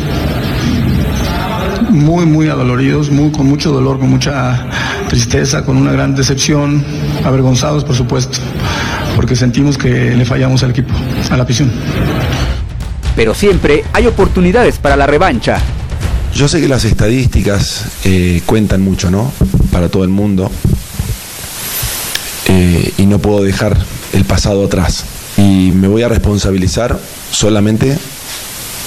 muy, 1.90 2.26
muy 2.26 2.50
adoloridos, 2.50 3.10
muy, 3.10 3.32
con 3.32 3.48
mucho 3.48 3.72
dolor, 3.72 3.98
con 3.98 4.10
mucha 4.10 4.68
tristeza, 5.08 5.64
con 5.64 5.78
una 5.78 5.94
gran 5.94 6.14
decepción, 6.14 6.84
avergonzados 7.24 7.86
por 7.86 7.96
supuesto, 7.96 8.40
porque 9.16 9.38
sentimos 9.38 9.78
que 9.78 10.18
le 10.18 10.26
fallamos 10.26 10.62
al 10.64 10.72
equipo, 10.72 10.94
a 11.30 11.38
la 11.38 11.44
afición. 11.44 11.72
Pero 13.16 13.34
siempre 13.34 13.86
hay 13.94 14.06
oportunidades 14.06 14.80
para 14.80 14.98
la 14.98 15.08
revancha. 15.08 15.60
Yo 16.36 16.50
sé 16.50 16.60
que 16.60 16.68
las 16.68 16.84
estadísticas 16.84 17.86
eh, 18.04 18.42
cuentan 18.46 18.82
mucho, 18.82 19.10
¿no? 19.10 19.32
Para 19.72 19.88
todo 19.88 20.04
el 20.04 20.10
mundo. 20.10 20.52
Eh, 22.64 22.94
y 23.00 23.08
no 23.08 23.18
puedo 23.18 23.42
dejar 23.42 23.76
el 24.14 24.24
pasado 24.24 24.64
atrás. 24.64 25.04
Y 25.36 25.72
me 25.72 25.88
voy 25.88 26.04
a 26.04 26.08
responsabilizar 26.08 27.00
solamente 27.32 27.98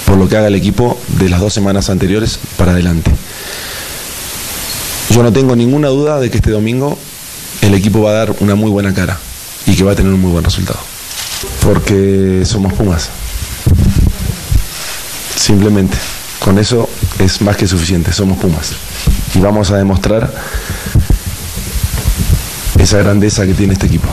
por 0.05 0.15
lo 0.15 0.29
que 0.29 0.37
haga 0.37 0.47
el 0.47 0.55
equipo 0.55 0.97
de 1.19 1.27
las 1.27 1.41
dos 1.41 1.53
semanas 1.53 1.89
anteriores 1.89 2.39
para 2.55 2.71
adelante. 2.71 3.11
Yo 5.09 5.23
no 5.23 5.33
tengo 5.33 5.57
ninguna 5.57 5.89
duda 5.89 6.21
de 6.21 6.29
que 6.31 6.37
este 6.37 6.51
domingo 6.51 6.97
el 7.61 7.73
equipo 7.73 8.01
va 8.01 8.11
a 8.11 8.13
dar 8.13 8.35
una 8.39 8.55
muy 8.55 8.71
buena 8.71 8.93
cara 8.93 9.19
y 9.65 9.75
que 9.75 9.83
va 9.83 9.91
a 9.91 9.95
tener 9.95 10.13
un 10.13 10.21
muy 10.21 10.31
buen 10.31 10.45
resultado. 10.45 10.79
Porque 11.61 12.43
somos 12.45 12.71
Pumas. 12.71 13.09
Simplemente. 15.35 15.97
Con 16.39 16.59
eso 16.59 16.87
es 17.19 17.41
más 17.41 17.57
que 17.57 17.67
suficiente. 17.67 18.13
Somos 18.13 18.37
Pumas. 18.37 18.71
Y 19.33 19.39
vamos 19.39 19.69
a 19.71 19.77
demostrar 19.77 20.31
esa 22.83 22.97
grandeza 22.99 23.45
que 23.45 23.53
tiene 23.53 23.73
este 23.73 23.87
equipo. 23.87 24.07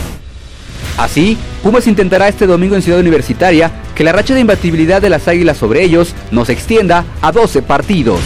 Así, 0.99 1.37
Pumas 1.63 1.87
intentará 1.87 2.29
este 2.29 2.47
domingo 2.47 2.75
en 2.75 2.83
Ciudad 2.83 3.01
Universitaria 3.01 3.71
que 3.95 4.05
la 4.05 4.13
racha 4.13 4.35
de 4.35 4.41
imbatibilidad 4.41 5.01
de 5.01 5.11
las 5.11 5.27
Águilas 5.29 5.57
sobre 5.57 5.83
ellos 5.83 6.15
no 6.31 6.45
se 6.45 6.53
extienda 6.53 7.05
a 7.21 7.33
12 7.33 7.63
partidos. 7.63 8.21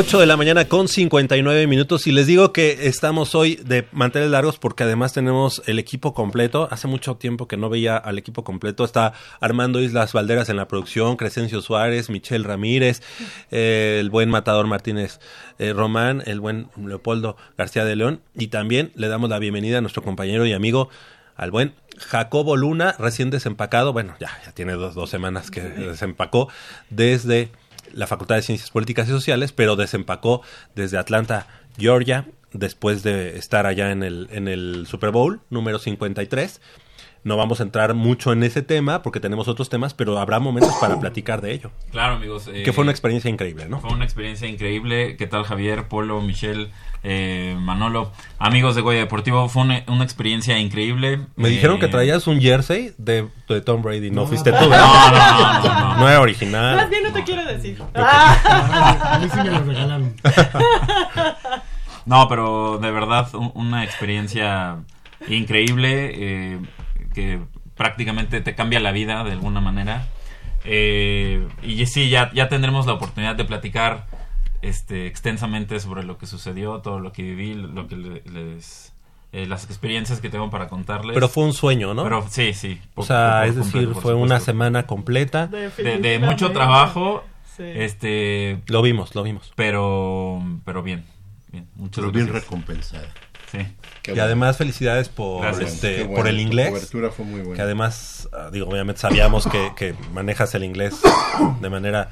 Ocho 0.00 0.18
de 0.18 0.24
la 0.24 0.38
mañana 0.38 0.64
con 0.64 0.88
59 0.88 1.66
minutos 1.66 2.06
y 2.06 2.12
les 2.12 2.26
digo 2.26 2.54
que 2.54 2.86
estamos 2.86 3.34
hoy 3.34 3.56
de 3.56 3.86
manteles 3.92 4.30
largos 4.30 4.58
porque 4.58 4.84
además 4.84 5.12
tenemos 5.12 5.60
el 5.66 5.78
equipo 5.78 6.14
completo. 6.14 6.68
Hace 6.70 6.88
mucho 6.88 7.16
tiempo 7.16 7.46
que 7.46 7.58
no 7.58 7.68
veía 7.68 7.98
al 7.98 8.16
equipo 8.16 8.42
completo. 8.42 8.82
Está 8.86 9.12
Armando 9.40 9.78
Islas 9.78 10.14
Valderas 10.14 10.48
en 10.48 10.56
la 10.56 10.68
producción, 10.68 11.18
Crescencio 11.18 11.60
Suárez, 11.60 12.08
Michelle 12.08 12.48
Ramírez, 12.48 13.02
eh, 13.50 13.98
el 14.00 14.08
buen 14.08 14.30
Matador 14.30 14.66
Martínez 14.66 15.20
eh, 15.58 15.74
Román, 15.74 16.22
el 16.24 16.40
buen 16.40 16.70
Leopoldo 16.82 17.36
García 17.58 17.84
de 17.84 17.94
León 17.94 18.22
y 18.34 18.46
también 18.46 18.92
le 18.94 19.08
damos 19.08 19.28
la 19.28 19.38
bienvenida 19.38 19.78
a 19.78 19.80
nuestro 19.82 20.02
compañero 20.02 20.46
y 20.46 20.54
amigo 20.54 20.88
al 21.36 21.50
buen 21.50 21.74
Jacobo 21.98 22.56
Luna, 22.56 22.94
recién 22.98 23.28
desempacado, 23.28 23.92
bueno, 23.92 24.14
ya, 24.18 24.30
ya 24.46 24.52
tiene 24.52 24.72
dos, 24.72 24.94
dos 24.94 25.10
semanas 25.10 25.50
que 25.50 25.60
desempacó 25.60 26.48
desde 26.88 27.50
la 27.92 28.06
Facultad 28.06 28.36
de 28.36 28.42
Ciencias 28.42 28.70
Políticas 28.70 29.08
y 29.08 29.10
Sociales, 29.10 29.52
pero 29.52 29.76
desempacó 29.76 30.42
desde 30.74 30.98
Atlanta, 30.98 31.46
Georgia, 31.78 32.26
después 32.52 33.02
de 33.02 33.38
estar 33.38 33.66
allá 33.66 33.92
en 33.92 34.02
el, 34.02 34.28
en 34.32 34.48
el 34.48 34.86
Super 34.86 35.10
Bowl 35.10 35.40
número 35.50 35.78
53. 35.78 36.60
No 37.22 37.36
vamos 37.36 37.60
a 37.60 37.64
entrar 37.64 37.92
mucho 37.94 38.32
en 38.32 38.42
ese 38.42 38.62
tema 38.62 39.02
porque 39.02 39.20
tenemos 39.20 39.46
otros 39.46 39.68
temas, 39.68 39.92
pero 39.92 40.18
habrá 40.18 40.38
momentos 40.38 40.72
para 40.80 40.98
platicar 41.00 41.40
de 41.42 41.52
ello. 41.52 41.70
Claro, 41.90 42.14
amigos. 42.14 42.48
que 42.64 42.72
fue 42.72 42.82
una 42.82 42.90
experiencia 42.92 43.30
increíble, 43.30 43.66
¿no? 43.68 43.80
Fue 43.80 43.90
una 43.92 44.04
experiencia 44.04 44.48
increíble. 44.48 45.16
¿Qué 45.16 45.26
tal, 45.26 45.44
Javier, 45.44 45.86
Polo, 45.88 46.20
Michelle, 46.22 46.70
eh, 47.02 47.56
Manolo? 47.60 48.10
Amigos 48.38 48.74
de 48.74 48.80
Goya 48.80 49.00
Deportivo, 49.00 49.48
fue 49.50 49.62
una, 49.64 49.82
una 49.88 50.02
experiencia 50.04 50.58
increíble. 50.58 51.20
Me 51.36 51.48
Eh, 51.48 51.50
dijeron 51.52 51.78
que 51.78 51.88
traías 51.88 52.26
un 52.26 52.40
jersey 52.40 52.92
de, 52.96 53.28
de 53.48 53.60
Tom 53.60 53.82
Brady, 53.82 54.10
no, 54.10 54.26
fuiste 54.26 54.50
tú, 54.52 54.58
no, 54.64 54.68
¿verdad? 54.70 55.12
no, 55.12 55.62
no, 55.62 55.74
no. 55.94 55.96
No 56.00 56.08
era 56.08 56.20
original. 56.22 56.76
Más 56.76 56.88
bien 56.88 57.02
no 57.02 57.12
te 57.12 57.22
quiero 57.24 57.44
decir. 57.44 57.82
A 57.94 59.18
mí 59.20 59.28
sí 59.30 59.36
me 59.42 59.50
lo 59.50 59.60
regalaron. 59.62 60.14
No, 62.06 62.28
pero 62.28 62.78
de 62.78 62.90
verdad 62.90 63.28
un- 63.34 63.52
una 63.54 63.84
experiencia 63.84 64.76
increíble 65.28 66.12
eh, 66.14 66.58
que 67.20 67.40
prácticamente 67.76 68.40
te 68.40 68.54
cambia 68.54 68.80
la 68.80 68.92
vida 68.92 69.22
de 69.24 69.32
alguna 69.32 69.60
manera. 69.60 70.06
Eh, 70.64 71.46
y 71.62 71.84
sí, 71.86 72.10
ya, 72.10 72.30
ya 72.34 72.48
tendremos 72.48 72.86
la 72.86 72.92
oportunidad 72.94 73.34
de 73.36 73.44
platicar 73.44 74.06
este, 74.62 75.06
extensamente 75.06 75.80
sobre 75.80 76.02
lo 76.02 76.18
que 76.18 76.26
sucedió, 76.26 76.78
todo 76.80 76.98
lo 77.00 77.12
que 77.12 77.22
viví, 77.22 77.54
lo 77.54 77.86
que 77.88 77.96
le- 77.96 78.22
les... 78.30 78.92
eh, 79.32 79.46
las 79.46 79.64
experiencias 79.64 80.20
que 80.20 80.28
tengo 80.28 80.50
para 80.50 80.68
contarles. 80.68 81.14
Pero 81.14 81.28
fue 81.28 81.44
un 81.44 81.52
sueño, 81.54 81.94
¿no? 81.94 82.02
Pero 82.04 82.26
sí, 82.28 82.52
sí. 82.52 82.80
O 82.92 82.96
por- 82.96 83.04
sea, 83.06 83.38
por 83.40 83.48
es 83.48 83.56
decir, 83.56 83.72
completo, 83.84 84.00
fue 84.00 84.14
una 84.14 84.38
semana 84.40 84.86
completa. 84.86 85.46
de, 85.46 85.70
de 85.98 86.18
mucho 86.18 86.52
trabajo. 86.52 87.24
Sí. 87.56 87.64
Este, 87.66 88.60
Lo 88.68 88.80
vimos, 88.82 89.14
lo 89.14 89.22
vimos. 89.22 89.52
pero, 89.56 90.42
pero 90.64 90.82
bien, 90.82 91.04
bien. 91.52 91.66
Muchas 91.76 91.96
Pero 92.02 92.12
bien 92.12 92.26
gracias. 92.26 92.44
recompensada. 92.44 93.08
Sí. 93.50 93.58
Qué 94.02 94.12
y 94.12 94.14
bueno. 94.14 94.24
además 94.24 94.56
felicidades 94.56 95.08
por 95.08 95.42
Gracias. 95.42 95.74
este 95.74 96.04
bueno, 96.04 96.14
por 96.16 96.28
el 96.28 96.36
tu 96.36 96.42
inglés. 96.42 96.68
cobertura 96.70 97.10
fue 97.10 97.24
muy 97.24 97.40
buena. 97.40 97.56
Que 97.56 97.62
además, 97.62 98.28
ah, 98.32 98.50
digo, 98.52 98.68
obviamente 98.68 99.00
sabíamos 99.00 99.46
que, 99.46 99.72
que 99.76 99.94
manejas 100.12 100.54
el 100.54 100.64
inglés 100.64 101.00
de 101.60 101.70
manera 101.70 102.08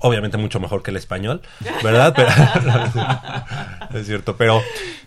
obviamente 0.00 0.36
mucho 0.36 0.60
mejor 0.60 0.82
que 0.82 0.90
el 0.90 0.96
español, 0.96 1.40
¿verdad? 1.82 2.12
Pero, 2.14 2.28
es 3.98 4.06
cierto, 4.06 4.36
pero 4.36 4.60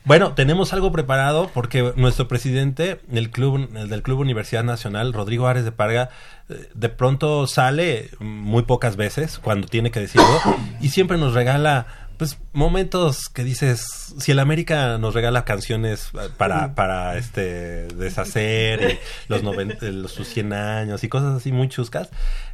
bueno, 0.05 0.33
tenemos 0.33 0.73
algo 0.73 0.91
preparado 0.91 1.49
porque 1.53 1.93
nuestro 1.95 2.27
presidente 2.27 2.99
del 3.07 3.29
club 3.29 3.69
el 3.75 3.89
del 3.89 4.01
Club 4.01 4.19
Universidad 4.19 4.63
Nacional, 4.63 5.13
Rodrigo 5.13 5.47
Ares 5.47 5.65
de 5.65 5.71
Parga, 5.71 6.09
eh, 6.49 6.69
de 6.73 6.89
pronto 6.89 7.45
sale 7.47 8.09
muy 8.19 8.63
pocas 8.63 8.95
veces 8.95 9.39
cuando 9.39 9.67
tiene 9.67 9.91
que 9.91 9.99
decirlo 9.99 10.39
y 10.79 10.89
siempre 10.89 11.17
nos 11.17 11.33
regala 11.33 11.85
pues 12.21 12.37
momentos 12.53 13.29
que 13.33 13.43
dices, 13.43 13.83
si 14.19 14.31
el 14.31 14.37
América 14.37 14.99
nos 14.99 15.15
regala 15.15 15.43
canciones 15.43 16.09
eh, 16.13 16.29
para, 16.37 16.75
para 16.75 17.17
este 17.17 17.87
deshacer 17.87 18.91
y 18.91 18.99
los, 19.27 19.41
noven- 19.41 19.75
eh, 19.81 19.91
los 19.91 20.11
sus 20.11 20.27
100 20.27 20.53
años 20.53 21.03
y 21.03 21.09
cosas 21.09 21.35
así 21.37 21.51
muy 21.51 21.67
chuscas, 21.67 22.09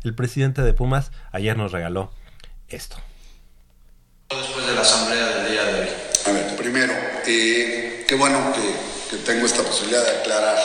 el 0.06 0.16
presidente 0.16 0.62
de 0.62 0.72
Pumas 0.72 1.12
ayer 1.34 1.58
nos 1.58 1.74
regaló 1.74 2.14
esto. 2.70 2.96
después 4.30 4.66
de 4.68 4.74
la 4.74 4.80
asamblea 4.80 5.26
del 5.36 5.52
día 5.52 5.64
de 5.66 5.82
hoy? 5.82 5.88
A 6.28 6.32
ver, 6.32 6.56
primero, 6.56 6.94
eh, 7.26 8.06
qué 8.08 8.16
bueno 8.16 8.54
que, 8.54 9.18
que 9.18 9.22
tengo 9.24 9.46
esta 9.46 9.64
posibilidad 9.64 10.02
de 10.02 10.20
aclarar, 10.22 10.58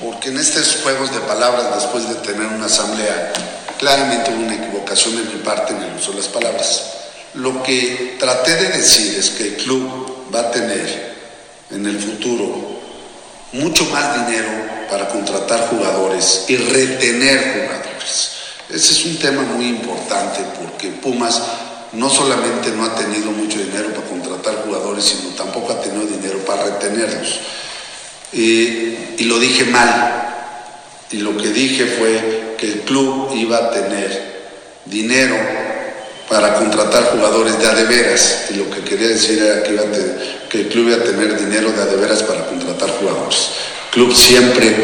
porque 0.00 0.28
en 0.28 0.38
estos 0.38 0.78
juegos 0.84 1.12
de 1.12 1.18
palabras, 1.22 1.74
después 1.74 2.08
de 2.08 2.14
tener 2.32 2.46
una 2.46 2.66
asamblea, 2.66 3.32
claramente 3.76 4.30
hubo 4.32 4.44
una 4.44 4.54
equivocación 4.54 5.16
de 5.16 5.34
mi 5.34 5.42
parte 5.42 5.72
en 5.72 5.82
el 5.82 5.94
uso 5.96 6.12
de 6.12 6.18
las 6.18 6.28
palabras. 6.28 6.96
Lo 7.34 7.62
que 7.62 8.16
traté 8.18 8.54
de 8.56 8.68
decir 8.78 9.16
es 9.16 9.30
que 9.30 9.44
el 9.44 9.56
club 9.56 10.26
va 10.34 10.40
a 10.40 10.50
tener 10.50 11.14
en 11.70 11.86
el 11.86 11.98
futuro 11.98 12.80
mucho 13.52 13.84
más 13.86 14.26
dinero 14.26 14.48
para 14.90 15.08
contratar 15.08 15.68
jugadores 15.68 16.44
y 16.48 16.56
retener 16.56 17.68
jugadores. 17.68 18.30
Ese 18.68 18.92
es 18.92 19.04
un 19.04 19.16
tema 19.18 19.42
muy 19.42 19.66
importante 19.68 20.40
porque 20.60 20.88
Pumas 20.88 21.40
no 21.92 22.08
solamente 22.08 22.70
no 22.70 22.84
ha 22.84 22.94
tenido 22.94 23.30
mucho 23.30 23.58
dinero 23.58 23.92
para 23.94 24.06
contratar 24.06 24.64
jugadores, 24.64 25.04
sino 25.04 25.34
tampoco 25.34 25.72
ha 25.72 25.80
tenido 25.80 26.06
dinero 26.06 26.38
para 26.44 26.64
retenerlos. 26.64 27.40
Y 28.32 29.24
lo 29.24 29.38
dije 29.38 29.64
mal. 29.64 30.26
Y 31.12 31.18
lo 31.18 31.36
que 31.36 31.48
dije 31.48 31.86
fue 31.86 32.54
que 32.58 32.66
el 32.66 32.80
club 32.82 33.34
iba 33.34 33.56
a 33.56 33.70
tener 33.70 34.50
dinero 34.84 35.36
para 36.30 36.54
contratar 36.54 37.02
jugadores 37.12 37.58
de 37.58 37.66
a 37.66 37.74
de 37.74 37.84
veras. 37.84 38.46
Y 38.50 38.54
lo 38.54 38.70
que 38.70 38.80
quería 38.82 39.08
decir 39.08 39.42
era 39.42 39.62
que, 39.62 39.72
iba 39.72 39.82
a 39.82 39.86
te- 39.92 40.38
que 40.48 40.60
el 40.60 40.68
club 40.68 40.88
iba 40.88 40.96
a 40.96 41.04
tener 41.04 41.36
dinero 41.38 41.70
de 41.72 41.82
a 41.82 41.86
de 41.86 41.96
veras 41.96 42.22
para 42.22 42.46
contratar 42.46 42.88
jugadores. 42.90 43.50
El 43.86 43.90
club 43.90 44.14
siempre 44.14 44.74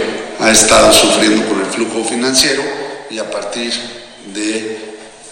ha 0.40 0.50
estado 0.50 0.92
sufriendo 0.92 1.46
con 1.48 1.60
el 1.60 1.66
flujo 1.66 2.04
financiero 2.04 2.62
y 3.08 3.18
a 3.18 3.30
partir 3.30 3.72
de 4.34 4.78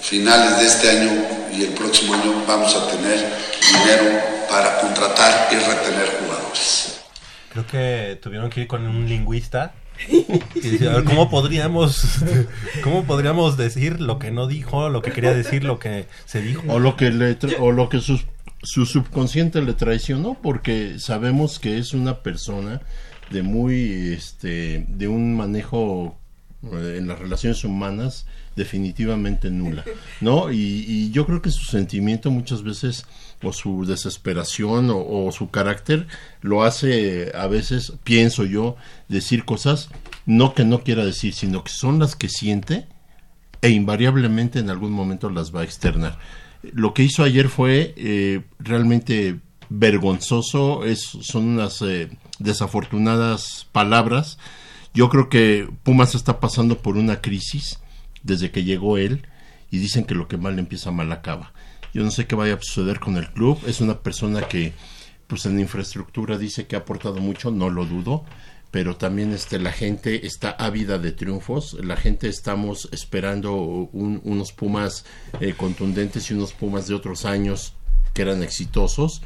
finales 0.00 0.58
de 0.58 0.66
este 0.66 0.90
año 0.90 1.26
y 1.52 1.62
el 1.64 1.70
próximo 1.70 2.14
año 2.14 2.44
vamos 2.46 2.74
a 2.76 2.86
tener 2.90 3.18
dinero 3.72 4.20
para 4.48 4.78
contratar 4.80 5.48
y 5.50 5.56
retener 5.56 6.08
jugadores. 6.20 6.94
Creo 7.52 7.66
que 7.66 8.18
tuvieron 8.22 8.50
que 8.50 8.62
ir 8.62 8.66
con 8.66 8.86
un 8.86 9.08
lingüista. 9.08 9.72
¿Cómo 11.06 11.30
podríamos, 11.30 12.04
¿cómo 12.82 13.04
podríamos 13.04 13.56
decir 13.56 14.00
lo 14.00 14.18
que 14.18 14.30
no 14.30 14.46
dijo, 14.46 14.88
lo 14.88 15.02
que 15.02 15.12
quería 15.12 15.34
decir, 15.34 15.64
lo 15.64 15.78
que 15.78 16.06
se 16.24 16.42
dijo? 16.42 16.62
O 16.68 16.78
lo 16.78 16.96
que, 16.96 17.10
le 17.10 17.36
o 17.58 17.72
lo 17.72 17.88
que 17.88 18.00
su, 18.00 18.20
su 18.62 18.86
subconsciente 18.86 19.62
le 19.62 19.74
traicionó, 19.74 20.36
porque 20.40 20.98
sabemos 20.98 21.58
que 21.58 21.78
es 21.78 21.94
una 21.94 22.22
persona 22.22 22.80
de 23.30 23.42
muy, 23.42 24.14
este, 24.14 24.86
de 24.88 25.08
un 25.08 25.36
manejo 25.36 26.16
eh, 26.72 26.96
en 26.98 27.08
las 27.08 27.18
relaciones 27.18 27.64
humanas 27.64 28.26
definitivamente 28.56 29.50
nula, 29.50 29.84
¿no? 30.20 30.52
Y 30.52 31.10
yo 31.10 31.26
creo 31.26 31.42
que 31.42 31.50
su 31.50 31.64
sentimiento 31.64 32.30
muchas 32.30 32.62
veces 32.62 33.04
o 33.44 33.52
su 33.52 33.84
desesperación 33.86 34.90
o, 34.90 35.30
su 35.32 35.50
carácter 35.50 36.06
lo 36.40 36.62
hace 36.62 37.32
a 37.34 37.46
veces, 37.46 37.92
pienso 38.04 38.44
yo, 38.44 38.76
decir 39.08 39.44
cosas 39.44 39.90
no 40.26 40.54
que 40.54 40.64
no 40.64 40.82
quiera 40.82 41.04
decir, 41.04 41.34
sino 41.34 41.64
que 41.64 41.72
son 41.72 41.98
las 41.98 42.16
que 42.16 42.28
siente 42.28 42.86
e 43.60 43.70
invariablemente 43.70 44.58
en 44.58 44.70
algún 44.70 44.92
momento 44.92 45.30
las 45.30 45.54
va 45.54 45.60
a 45.60 45.64
externar. 45.64 46.18
Lo 46.62 46.94
que 46.94 47.02
hizo 47.02 47.22
ayer 47.22 47.48
fue 47.48 47.94
eh, 47.96 48.42
realmente 48.58 49.40
vergonzoso, 49.68 50.84
es, 50.84 51.02
son 51.02 51.44
unas 51.44 51.82
eh, 51.82 52.10
desafortunadas 52.38 53.66
palabras. 53.72 54.38
Yo 54.94 55.08
creo 55.08 55.28
que 55.28 55.68
Pumas 55.82 56.14
está 56.14 56.40
pasando 56.40 56.78
por 56.78 56.96
una 56.96 57.20
crisis 57.20 57.80
desde 58.22 58.50
que 58.50 58.64
llegó 58.64 58.98
él 58.98 59.26
y 59.70 59.78
dicen 59.78 60.04
que 60.04 60.14
lo 60.14 60.28
que 60.28 60.36
mal 60.36 60.58
empieza 60.58 60.90
mal 60.90 61.10
acaba. 61.12 61.52
Yo 61.94 62.02
no 62.02 62.10
sé 62.10 62.26
qué 62.26 62.34
vaya 62.34 62.54
a 62.54 62.60
suceder 62.60 63.00
con 63.00 63.16
el 63.16 63.30
club. 63.32 63.58
Es 63.66 63.80
una 63.80 64.00
persona 64.00 64.46
que 64.48 64.72
pues 65.28 65.46
en 65.46 65.58
infraestructura 65.58 66.36
dice 66.36 66.66
que 66.66 66.76
ha 66.76 66.80
aportado 66.80 67.16
mucho, 67.20 67.50
no 67.50 67.70
lo 67.70 67.86
dudo, 67.86 68.24
pero 68.70 68.96
también 68.96 69.32
este 69.32 69.58
la 69.58 69.72
gente 69.72 70.26
está 70.26 70.50
ávida 70.50 70.98
de 70.98 71.12
triunfos, 71.12 71.74
la 71.82 71.96
gente 71.96 72.28
estamos 72.28 72.88
esperando 72.92 73.54
un- 73.54 74.20
unos 74.24 74.52
Pumas 74.52 75.06
eh, 75.40 75.54
contundentes 75.56 76.30
y 76.30 76.34
unos 76.34 76.52
Pumas 76.52 76.88
de 76.88 76.94
otros 76.94 77.24
años 77.24 77.72
que 78.12 78.22
eran 78.22 78.42
exitosos. 78.42 79.22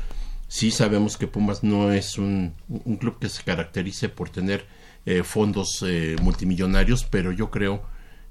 Sí 0.47 0.71
sabemos 0.71 1.17
que 1.17 1.27
Pumas 1.27 1.63
no 1.65 1.93
es 1.93 2.17
un, 2.19 2.55
un 2.69 2.97
club 2.97 3.19
que 3.19 3.29
se 3.29 3.43
caracterice 3.43 4.09
por 4.09 4.31
tener 4.31 4.67
eh, 5.07 5.23
fondos 5.25 5.83
eh, 5.87 6.17
multimillonarios, 6.23 7.05
pero 7.05 7.33
yo 7.33 7.51
creo 7.51 7.83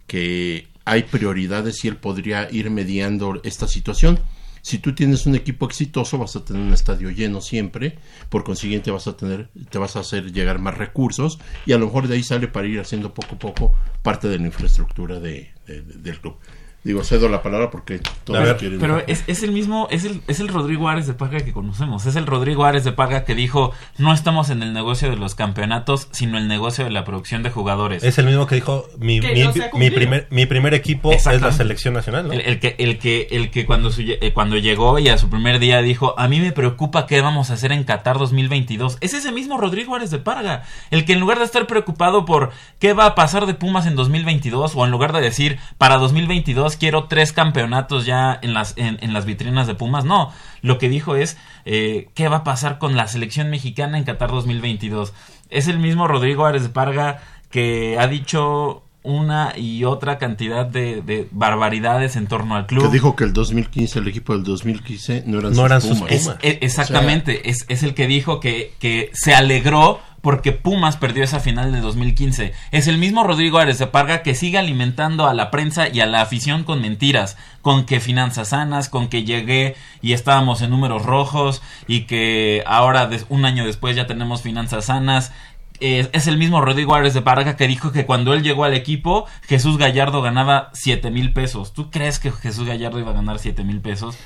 que 0.07 0.67
hay 0.89 1.03
prioridades 1.03 1.83
y 1.83 1.87
él 1.87 1.97
podría 1.97 2.47
ir 2.51 2.69
mediando 2.69 3.39
esta 3.43 3.67
situación. 3.67 4.19
Si 4.61 4.79
tú 4.79 4.93
tienes 4.93 5.25
un 5.25 5.35
equipo 5.35 5.65
exitoso, 5.65 6.17
vas 6.17 6.35
a 6.35 6.43
tener 6.43 6.61
un 6.61 6.73
estadio 6.73 7.09
lleno 7.09 7.39
siempre, 7.41 7.97
por 8.29 8.43
consiguiente 8.43 8.91
vas 8.91 9.07
a 9.07 9.15
tener, 9.15 9.49
te 9.69 9.77
vas 9.77 9.95
a 9.95 9.99
hacer 10.01 10.33
llegar 10.33 10.59
más 10.59 10.77
recursos 10.77 11.39
y 11.65 11.71
a 11.71 11.77
lo 11.77 11.85
mejor 11.85 12.07
de 12.07 12.15
ahí 12.15 12.23
sale 12.23 12.47
para 12.49 12.67
ir 12.67 12.79
haciendo 12.79 13.13
poco 13.13 13.35
a 13.35 13.39
poco 13.39 13.73
parte 14.01 14.27
de 14.27 14.39
la 14.39 14.47
infraestructura 14.47 15.19
de, 15.21 15.51
de- 15.67 15.81
de- 15.83 15.93
del 15.99 16.19
club. 16.19 16.35
Digo, 16.83 17.03
cedo 17.03 17.27
la 17.27 17.41
palabra 17.43 17.69
porque 17.69 17.99
todos 18.23 18.53
quieren. 18.57 18.79
Pero 18.79 19.03
es, 19.07 19.25
es 19.27 19.43
el 19.43 19.51
mismo, 19.51 19.89
es 19.91 20.05
el, 20.05 20.21
es 20.27 20.39
el 20.39 20.47
Rodrigo 20.47 20.87
Ares 20.87 21.05
de 21.05 21.13
Paga 21.13 21.39
que 21.41 21.51
conocemos. 21.51 22.05
Es 22.05 22.15
el 22.15 22.25
Rodrigo 22.25 22.63
Ares 22.63 22.85
de 22.85 22.93
Paga 22.93 23.25
que 23.25 23.35
dijo, 23.35 23.73
no 23.97 24.13
estamos 24.13 24.49
en 24.51 24.63
el 24.63 24.71
negocio 24.73 25.09
de 25.09 25.17
los 25.17 25.35
campeonatos, 25.35 26.07
sino 26.11 26.37
el 26.37 26.47
negocio 26.47 26.85
de 26.85 26.91
la 26.91 27.03
producción 27.03 27.43
de 27.43 27.49
jugadores. 27.49 28.03
Es 28.05 28.17
el 28.19 28.25
mismo 28.27 28.47
que 28.47 28.55
dijo 28.55 28.85
mi, 28.99 29.19
Que 29.19 29.33
mi, 29.33 29.43
no 29.43 29.51
primer, 29.95 30.27
mi 30.29 30.45
primer 30.45 30.73
equipo 30.75 31.11
es 31.11 31.25
la 31.25 31.51
selección 31.51 31.93
nacional, 31.93 32.27
¿no? 32.27 32.33
El, 32.33 32.39
el 32.41 32.59
que, 32.61 32.75
el 32.79 32.99
que, 32.99 33.27
el 33.31 33.51
que 33.51 33.65
cuando, 33.65 33.91
su- 33.91 34.03
eh, 34.03 34.31
cuando 34.33 34.55
llegó 34.55 34.97
y 34.97 35.09
a 35.09 35.17
su 35.17 35.29
primer 35.29 35.59
día 35.59 35.81
dijo, 35.81 36.17
a 36.17 36.29
mí 36.29 36.39
me 36.39 36.53
preocupa 36.53 37.05
qué 37.05 37.19
vamos 37.19 37.49
a 37.49 37.55
hacer 37.55 37.73
en 37.73 37.83
Qatar 37.83 38.17
2022. 38.17 38.97
Es 39.01 39.13
ese 39.13 39.33
mismo 39.33 39.57
Rodrigo 39.57 39.93
Ares 39.95 40.09
de 40.11 40.19
Parga, 40.19 40.63
el 40.91 41.03
que 41.03 41.13
en 41.13 41.19
lugar 41.19 41.39
de 41.39 41.43
estar 41.45 41.67
preocupado 41.67 42.23
por 42.23 42.51
qué 42.79 42.93
va 42.93 43.07
a 43.07 43.15
pasar 43.15 43.45
de 43.45 43.55
Pumas 43.55 43.85
en 43.87 43.95
2022 43.97 44.73
o 44.75 44.85
en 44.85 44.91
lugar 44.91 45.11
de 45.11 45.19
decir, 45.19 45.59
para 45.77 45.97
2022 45.97 46.66
quiero 46.75 47.05
tres 47.05 47.31
campeonatos 47.31 48.05
ya 48.05 48.37
en 48.41 48.53
las, 48.53 48.73
en, 48.77 48.97
en 49.01 49.13
las 49.13 49.25
vitrinas 49.25 49.67
de 49.67 49.75
Pumas, 49.75 50.03
no. 50.03 50.33
Lo 50.61 50.77
que 50.79 50.89
dijo 50.89 51.15
es, 51.15 51.37
eh, 51.65 52.09
¿qué 52.15 52.27
va 52.27 52.37
a 52.37 52.43
pasar 52.43 52.77
con 52.79 52.95
la 52.97 53.07
selección 53.07 53.49
mexicana 53.49 53.97
en 53.97 54.03
Qatar 54.03 54.29
2022? 54.31 55.13
Es 55.49 55.67
el 55.67 55.79
mismo 55.79 56.07
Rodrigo 56.07 56.45
Ares 56.45 56.63
de 56.63 56.69
Parga 56.69 57.21
que 57.49 57.97
ha 57.97 58.07
dicho 58.07 58.83
una 59.03 59.53
y 59.55 59.85
otra 59.85 60.17
cantidad 60.17 60.65
de, 60.65 61.01
de 61.01 61.29
barbaridades 61.31 62.17
en 62.17 62.27
torno 62.27 62.57
al 62.57 62.65
club. 62.65 62.83
Que 62.83 62.89
dijo 62.91 63.15
que 63.15 63.23
el 63.23 63.31
2015, 63.31 63.99
el 63.99 64.07
equipo 64.09 64.33
del 64.33 64.43
2015 64.43 65.23
no 65.27 65.39
eran 65.39 65.51
No 65.53 65.55
sus 65.59 65.65
eran 65.65 65.81
sus 65.81 65.97
Pumas. 65.99 66.11
Es- 66.11 66.27
e- 66.41 66.59
exactamente, 66.61 67.49
es, 67.49 67.65
es 67.69 67.83
el 67.83 67.93
que 67.93 68.05
dijo 68.07 68.41
que, 68.41 68.73
que 68.79 69.09
se 69.13 69.33
alegró 69.33 70.01
porque 70.27 70.51
Pumas 70.51 70.97
perdió 70.97 71.23
esa 71.23 71.39
final 71.39 71.71
de 71.71 71.79
2015. 71.79 72.51
Es 72.71 72.87
el 72.89 72.97
mismo 72.97 73.23
Rodrigo 73.23 73.59
Ares 73.59 73.79
de 73.79 73.87
Parga 73.87 74.23
que 74.23 74.35
sigue 74.35 74.57
alimentando 74.57 75.25
a 75.25 75.33
la 75.33 75.51
prensa 75.51 75.87
y 75.87 76.01
a 76.01 76.05
la 76.05 76.19
afición 76.19 76.65
con 76.65 76.81
mentiras, 76.81 77.37
con 77.61 77.85
que 77.85 78.01
finanzas 78.01 78.49
sanas, 78.49 78.89
con 78.89 79.07
que 79.07 79.23
llegué 79.23 79.77
y 80.01 80.11
estábamos 80.11 80.61
en 80.61 80.71
números 80.71 81.05
rojos 81.05 81.61
y 81.87 82.01
que 82.07 82.61
ahora 82.67 83.09
un 83.29 83.45
año 83.45 83.63
después 83.65 83.95
ya 83.95 84.05
tenemos 84.05 84.41
finanzas 84.41 84.87
sanas. 84.87 85.31
Es, 85.79 86.09
es 86.11 86.27
el 86.27 86.37
mismo 86.37 86.59
Rodrigo 86.59 86.93
Ares 86.93 87.13
de 87.13 87.21
Parga 87.21 87.55
que 87.55 87.65
dijo 87.65 87.93
que 87.93 88.05
cuando 88.05 88.33
él 88.33 88.43
llegó 88.43 88.65
al 88.65 88.73
equipo 88.73 89.27
Jesús 89.43 89.77
Gallardo 89.77 90.21
ganaba 90.21 90.71
7 90.73 91.09
mil 91.09 91.31
pesos. 91.31 91.71
¿Tú 91.71 91.89
crees 91.89 92.19
que 92.19 92.33
Jesús 92.33 92.67
Gallardo 92.67 92.99
iba 92.99 93.11
a 93.11 93.15
ganar 93.15 93.39
7 93.39 93.63
mil 93.63 93.79
pesos? 93.79 94.17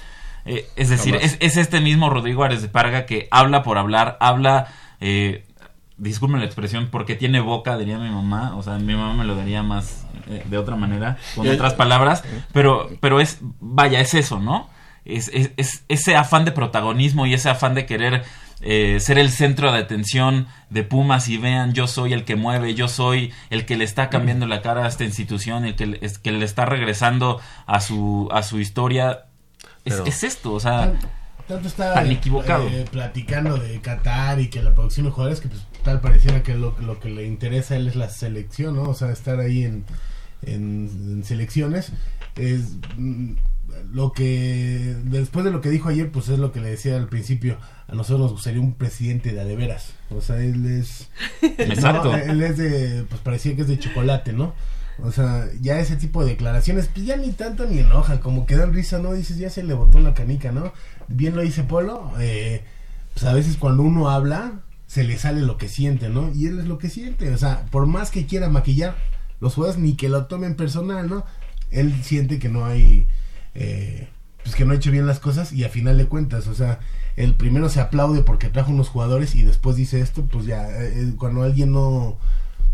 Eh, 0.45 0.67
es 0.75 0.89
decir, 0.89 1.15
es 1.21 1.57
este 1.57 1.79
mismo 1.79 2.09
Rodrigo 2.09 2.43
Ares 2.43 2.63
de 2.63 2.69
Parga 2.69 3.05
que 3.05 3.27
habla 3.29 3.61
por 3.61 3.77
hablar, 3.77 4.17
habla, 4.19 4.69
eh, 4.99 5.45
disculpen 6.01 6.39
la 6.39 6.45
expresión, 6.45 6.89
porque 6.91 7.15
tiene 7.15 7.39
boca, 7.39 7.77
diría 7.77 7.97
mi 7.99 8.09
mamá, 8.09 8.55
o 8.55 8.63
sea, 8.63 8.77
mi 8.79 8.93
mamá 8.95 9.13
me 9.13 9.23
lo 9.23 9.35
daría 9.35 9.61
más 9.63 10.05
eh, 10.27 10.43
de 10.49 10.57
otra 10.57 10.75
manera, 10.75 11.17
con 11.35 11.45
Eh, 11.47 11.51
otras 11.51 11.73
palabras, 11.75 12.23
pero, 12.51 12.89
pero 12.99 13.19
es, 13.19 13.37
vaya, 13.59 13.99
es 13.99 14.13
eso, 14.13 14.39
¿no? 14.39 14.69
Es, 15.05 15.29
es, 15.33 15.51
es 15.57 15.83
ese 15.87 16.15
afán 16.15 16.43
de 16.45 16.51
protagonismo 16.51 17.25
y 17.25 17.33
ese 17.33 17.49
afán 17.49 17.73
de 17.75 17.85
querer 17.85 18.23
eh, 18.61 18.99
ser 18.99 19.17
el 19.17 19.29
centro 19.31 19.71
de 19.71 19.79
atención 19.79 20.47
de 20.69 20.83
Pumas 20.83 21.27
y 21.27 21.37
vean, 21.37 21.73
yo 21.73 21.87
soy 21.87 22.13
el 22.13 22.23
que 22.25 22.35
mueve, 22.35 22.75
yo 22.75 22.87
soy 22.87 23.31
el 23.49 23.65
que 23.65 23.75
le 23.77 23.83
está 23.83 24.09
cambiando 24.09 24.45
la 24.45 24.61
cara 24.61 24.85
a 24.85 24.87
esta 24.87 25.03
institución, 25.03 25.65
el 25.65 25.75
que, 25.75 25.85
le- 25.87 25.99
es, 26.01 26.19
que 26.19 26.31
le 26.31 26.45
está 26.45 26.65
regresando 26.65 27.39
a 27.65 27.79
su, 27.79 28.27
a 28.31 28.43
su 28.43 28.59
historia. 28.59 29.25
Es, 29.85 29.93
Pero- 29.95 30.05
es 30.05 30.23
esto, 30.23 30.53
o 30.53 30.59
sea, 30.59 30.81
Tanto 30.91 31.07
está 31.59 31.93
tan 31.93 32.07
eh, 32.07 32.13
equivocado. 32.13 32.67
eh, 32.67 32.85
platicando 32.89 33.57
de 33.57 33.79
Qatar 33.81 34.39
y 34.39 34.49
que 34.49 34.61
la 34.63 34.73
producción 34.75 35.05
de 35.05 35.11
jugadores 35.11 35.39
que 35.41 35.49
pues 35.49 35.61
tal 35.83 35.99
pareciera 36.01 36.43
que 36.43 36.55
lo, 36.55 36.75
lo 36.79 36.99
que 36.99 37.09
le 37.09 37.25
interesa 37.25 37.73
a 37.73 37.77
él 37.77 37.87
es 37.87 37.95
la 37.95 38.09
selección, 38.09 38.75
¿no? 38.75 38.83
O 38.83 38.93
sea, 38.93 39.11
estar 39.11 39.39
ahí 39.39 39.63
en, 39.63 39.85
en, 40.43 40.89
en 41.11 41.23
selecciones. 41.23 41.91
Es 42.35 42.75
mm, 42.97 43.33
lo 43.93 44.11
que 44.13 44.95
después 45.05 45.43
de 45.45 45.51
lo 45.51 45.61
que 45.61 45.69
dijo 45.69 45.89
ayer, 45.89 46.11
pues 46.11 46.29
es 46.29 46.39
lo 46.39 46.51
que 46.51 46.59
le 46.61 46.69
decía 46.69 46.95
al 46.97 47.07
principio. 47.07 47.57
A 47.87 47.95
nosotros 47.95 48.19
nos 48.21 48.31
gustaría 48.31 48.61
un 48.61 48.73
presidente 48.75 49.33
de 49.33 49.41
a 49.41 49.45
de 49.45 49.55
veras. 49.55 49.93
O 50.09 50.21
sea, 50.21 50.37
él 50.37 50.65
es 50.65 51.09
Exacto. 51.41 52.11
no, 52.11 52.17
él 52.17 52.41
es 52.41 52.57
de 52.57 53.05
pues 53.09 53.21
parecía 53.21 53.55
que 53.55 53.63
es 53.63 53.67
de 53.67 53.79
chocolate, 53.79 54.33
¿no? 54.33 54.53
O 55.03 55.11
sea, 55.11 55.47
ya 55.61 55.79
ese 55.79 55.95
tipo 55.95 56.23
de 56.23 56.31
declaraciones, 56.31 56.87
pues 56.87 57.05
ya 57.05 57.17
ni 57.17 57.31
tanto 57.31 57.65
ni 57.65 57.79
enoja, 57.79 58.19
como 58.19 58.45
que 58.45 58.55
dan 58.55 58.73
risa, 58.73 58.99
¿no? 58.99 59.13
Dices, 59.13 59.37
ya 59.37 59.49
se 59.49 59.63
le 59.63 59.73
botó 59.73 59.99
la 59.99 60.13
canica, 60.13 60.51
¿no? 60.51 60.73
Bien 61.07 61.35
lo 61.35 61.41
dice 61.41 61.63
Polo, 61.63 62.11
eh, 62.19 62.63
pues 63.13 63.25
a 63.25 63.33
veces 63.33 63.57
cuando 63.57 63.83
uno 63.83 64.09
habla, 64.09 64.61
se 64.85 65.03
le 65.03 65.17
sale 65.17 65.41
lo 65.41 65.57
que 65.57 65.69
siente, 65.69 66.09
¿no? 66.09 66.31
Y 66.33 66.47
él 66.47 66.59
es 66.59 66.65
lo 66.65 66.77
que 66.77 66.89
siente, 66.89 67.33
o 67.33 67.37
sea, 67.37 67.65
por 67.71 67.87
más 67.87 68.11
que 68.11 68.25
quiera 68.25 68.49
maquillar 68.49 68.95
los 69.39 69.55
jugadores, 69.55 69.81
ni 69.81 69.95
que 69.95 70.09
lo 70.09 70.25
tomen 70.25 70.55
personal, 70.55 71.09
¿no? 71.09 71.25
Él 71.71 72.03
siente 72.03 72.37
que 72.37 72.49
no 72.49 72.65
hay, 72.65 73.07
eh, 73.55 74.07
pues 74.43 74.55
que 74.55 74.65
no 74.65 74.73
ha 74.73 74.75
hecho 74.75 74.91
bien 74.91 75.07
las 75.07 75.19
cosas 75.19 75.51
y 75.51 75.63
a 75.63 75.69
final 75.69 75.97
de 75.97 76.05
cuentas, 76.05 76.47
o 76.47 76.53
sea, 76.53 76.79
el 77.15 77.35
primero 77.35 77.69
se 77.69 77.79
aplaude 77.79 78.21
porque 78.21 78.49
trajo 78.49 78.71
unos 78.71 78.89
jugadores 78.89 79.33
y 79.33 79.43
después 79.43 79.75
dice 79.75 80.01
esto, 80.01 80.25
pues 80.25 80.45
ya, 80.45 80.67
eh, 80.69 81.13
cuando 81.17 81.43
alguien 81.43 81.71
no, 81.71 82.17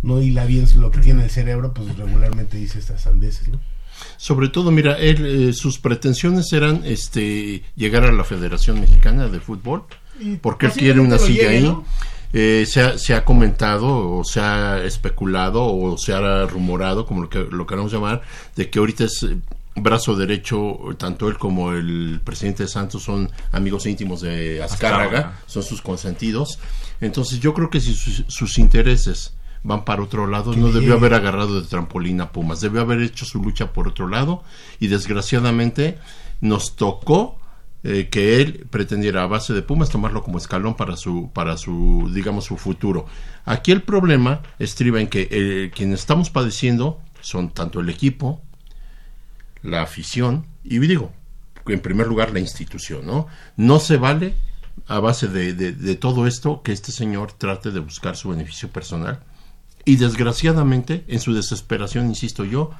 no 0.01 0.21
hila 0.21 0.45
bien 0.45 0.65
lo 0.79 0.91
que 0.91 0.99
tiene 0.99 1.23
el 1.23 1.29
cerebro, 1.29 1.73
pues 1.73 1.97
regularmente 1.97 2.57
dice 2.57 2.79
estas 2.79 3.01
sandeces, 3.01 3.49
¿no? 3.49 3.59
Sobre 4.17 4.49
todo, 4.49 4.71
mira, 4.71 4.97
él, 4.97 5.49
eh, 5.49 5.53
sus 5.53 5.79
pretensiones 5.79 6.51
eran 6.53 6.81
este 6.85 7.63
llegar 7.75 8.03
a 8.03 8.11
la 8.11 8.23
Federación 8.23 8.79
Mexicana 8.79 9.27
de 9.27 9.39
Fútbol, 9.39 9.83
porque 10.41 10.67
él 10.67 10.71
quiere 10.73 10.99
una 10.99 11.17
silla 11.17 11.49
ahí. 11.49 11.75
Eh, 12.33 12.65
se, 12.67 12.81
ha, 12.81 12.97
se 12.97 13.13
ha 13.13 13.23
comentado 13.23 14.17
o 14.17 14.23
se 14.25 14.41
ha 14.41 14.83
especulado 14.83 15.63
o 15.65 15.97
se 15.97 16.13
ha 16.13 16.45
rumorado, 16.45 17.05
como 17.05 17.21
lo, 17.21 17.29
que, 17.29 17.39
lo 17.39 17.65
queramos 17.65 17.91
llamar, 17.91 18.21
de 18.55 18.69
que 18.69 18.79
ahorita 18.79 19.05
es 19.05 19.23
eh, 19.23 19.37
brazo 19.75 20.15
derecho, 20.15 20.77
tanto 20.97 21.29
él 21.29 21.37
como 21.37 21.71
el 21.71 22.19
presidente 22.23 22.63
de 22.63 22.69
Santos 22.69 23.03
son 23.03 23.31
amigos 23.51 23.85
íntimos 23.85 24.21
de 24.21 24.61
Azcárraga, 24.61 25.03
Azcárraga. 25.03 25.39
son 25.47 25.63
sus 25.63 25.81
consentidos. 25.81 26.59
Entonces 26.99 27.39
yo 27.39 27.53
creo 27.53 27.69
que 27.69 27.79
si 27.79 27.93
sus, 27.93 28.25
sus 28.27 28.57
intereses 28.57 29.33
van 29.63 29.83
para 29.85 30.01
otro 30.03 30.27
lado, 30.27 30.53
no 30.55 30.71
debió 30.71 30.93
haber 30.95 31.13
agarrado 31.13 31.61
de 31.61 31.67
trampolín 31.67 32.21
a 32.21 32.31
Pumas, 32.31 32.61
debió 32.61 32.81
haber 32.81 33.01
hecho 33.01 33.25
su 33.25 33.41
lucha 33.41 33.73
por 33.73 33.87
otro 33.87 34.07
lado 34.07 34.43
y 34.79 34.87
desgraciadamente 34.87 35.97
nos 36.41 36.75
tocó 36.75 37.39
eh, 37.83 38.07
que 38.09 38.41
él 38.41 38.65
pretendiera 38.69 39.23
a 39.23 39.27
base 39.27 39.53
de 39.53 39.61
Pumas 39.61 39.89
tomarlo 39.89 40.23
como 40.23 40.37
escalón 40.37 40.75
para 40.75 40.95
su 40.97 41.29
para 41.33 41.57
su 41.57 42.09
digamos 42.13 42.45
su 42.45 42.57
futuro. 42.57 43.05
Aquí 43.45 43.71
el 43.71 43.81
problema 43.83 44.41
estriba 44.59 44.99
en 44.99 45.07
que 45.07 45.27
eh, 45.31 45.71
quienes 45.73 45.99
estamos 46.01 46.29
padeciendo 46.29 46.99
son 47.21 47.49
tanto 47.51 47.79
el 47.79 47.89
equipo, 47.89 48.41
la 49.63 49.81
afición 49.81 50.45
y 50.63 50.79
digo, 50.79 51.11
en 51.67 51.79
primer 51.81 52.07
lugar 52.07 52.31
la 52.31 52.39
institución, 52.39 53.05
¿no? 53.05 53.27
No 53.57 53.79
se 53.79 53.97
vale 53.97 54.33
a 54.87 54.99
base 54.99 55.27
de, 55.27 55.53
de- 55.53 55.71
de 55.73 55.95
todo 55.95 56.27
esto 56.27 56.61
que 56.61 56.71
este 56.71 56.91
señor 56.91 57.31
trate 57.33 57.71
de 57.71 57.79
buscar 57.79 58.15
su 58.15 58.29
beneficio 58.29 58.69
personal 58.69 59.19
y 59.87 59.95
desgraciadamente 59.95 61.05
en 61.07 61.21
su 61.21 61.33
desesperación, 61.33 62.07
insisto 62.07 62.43
yo, 62.43 62.71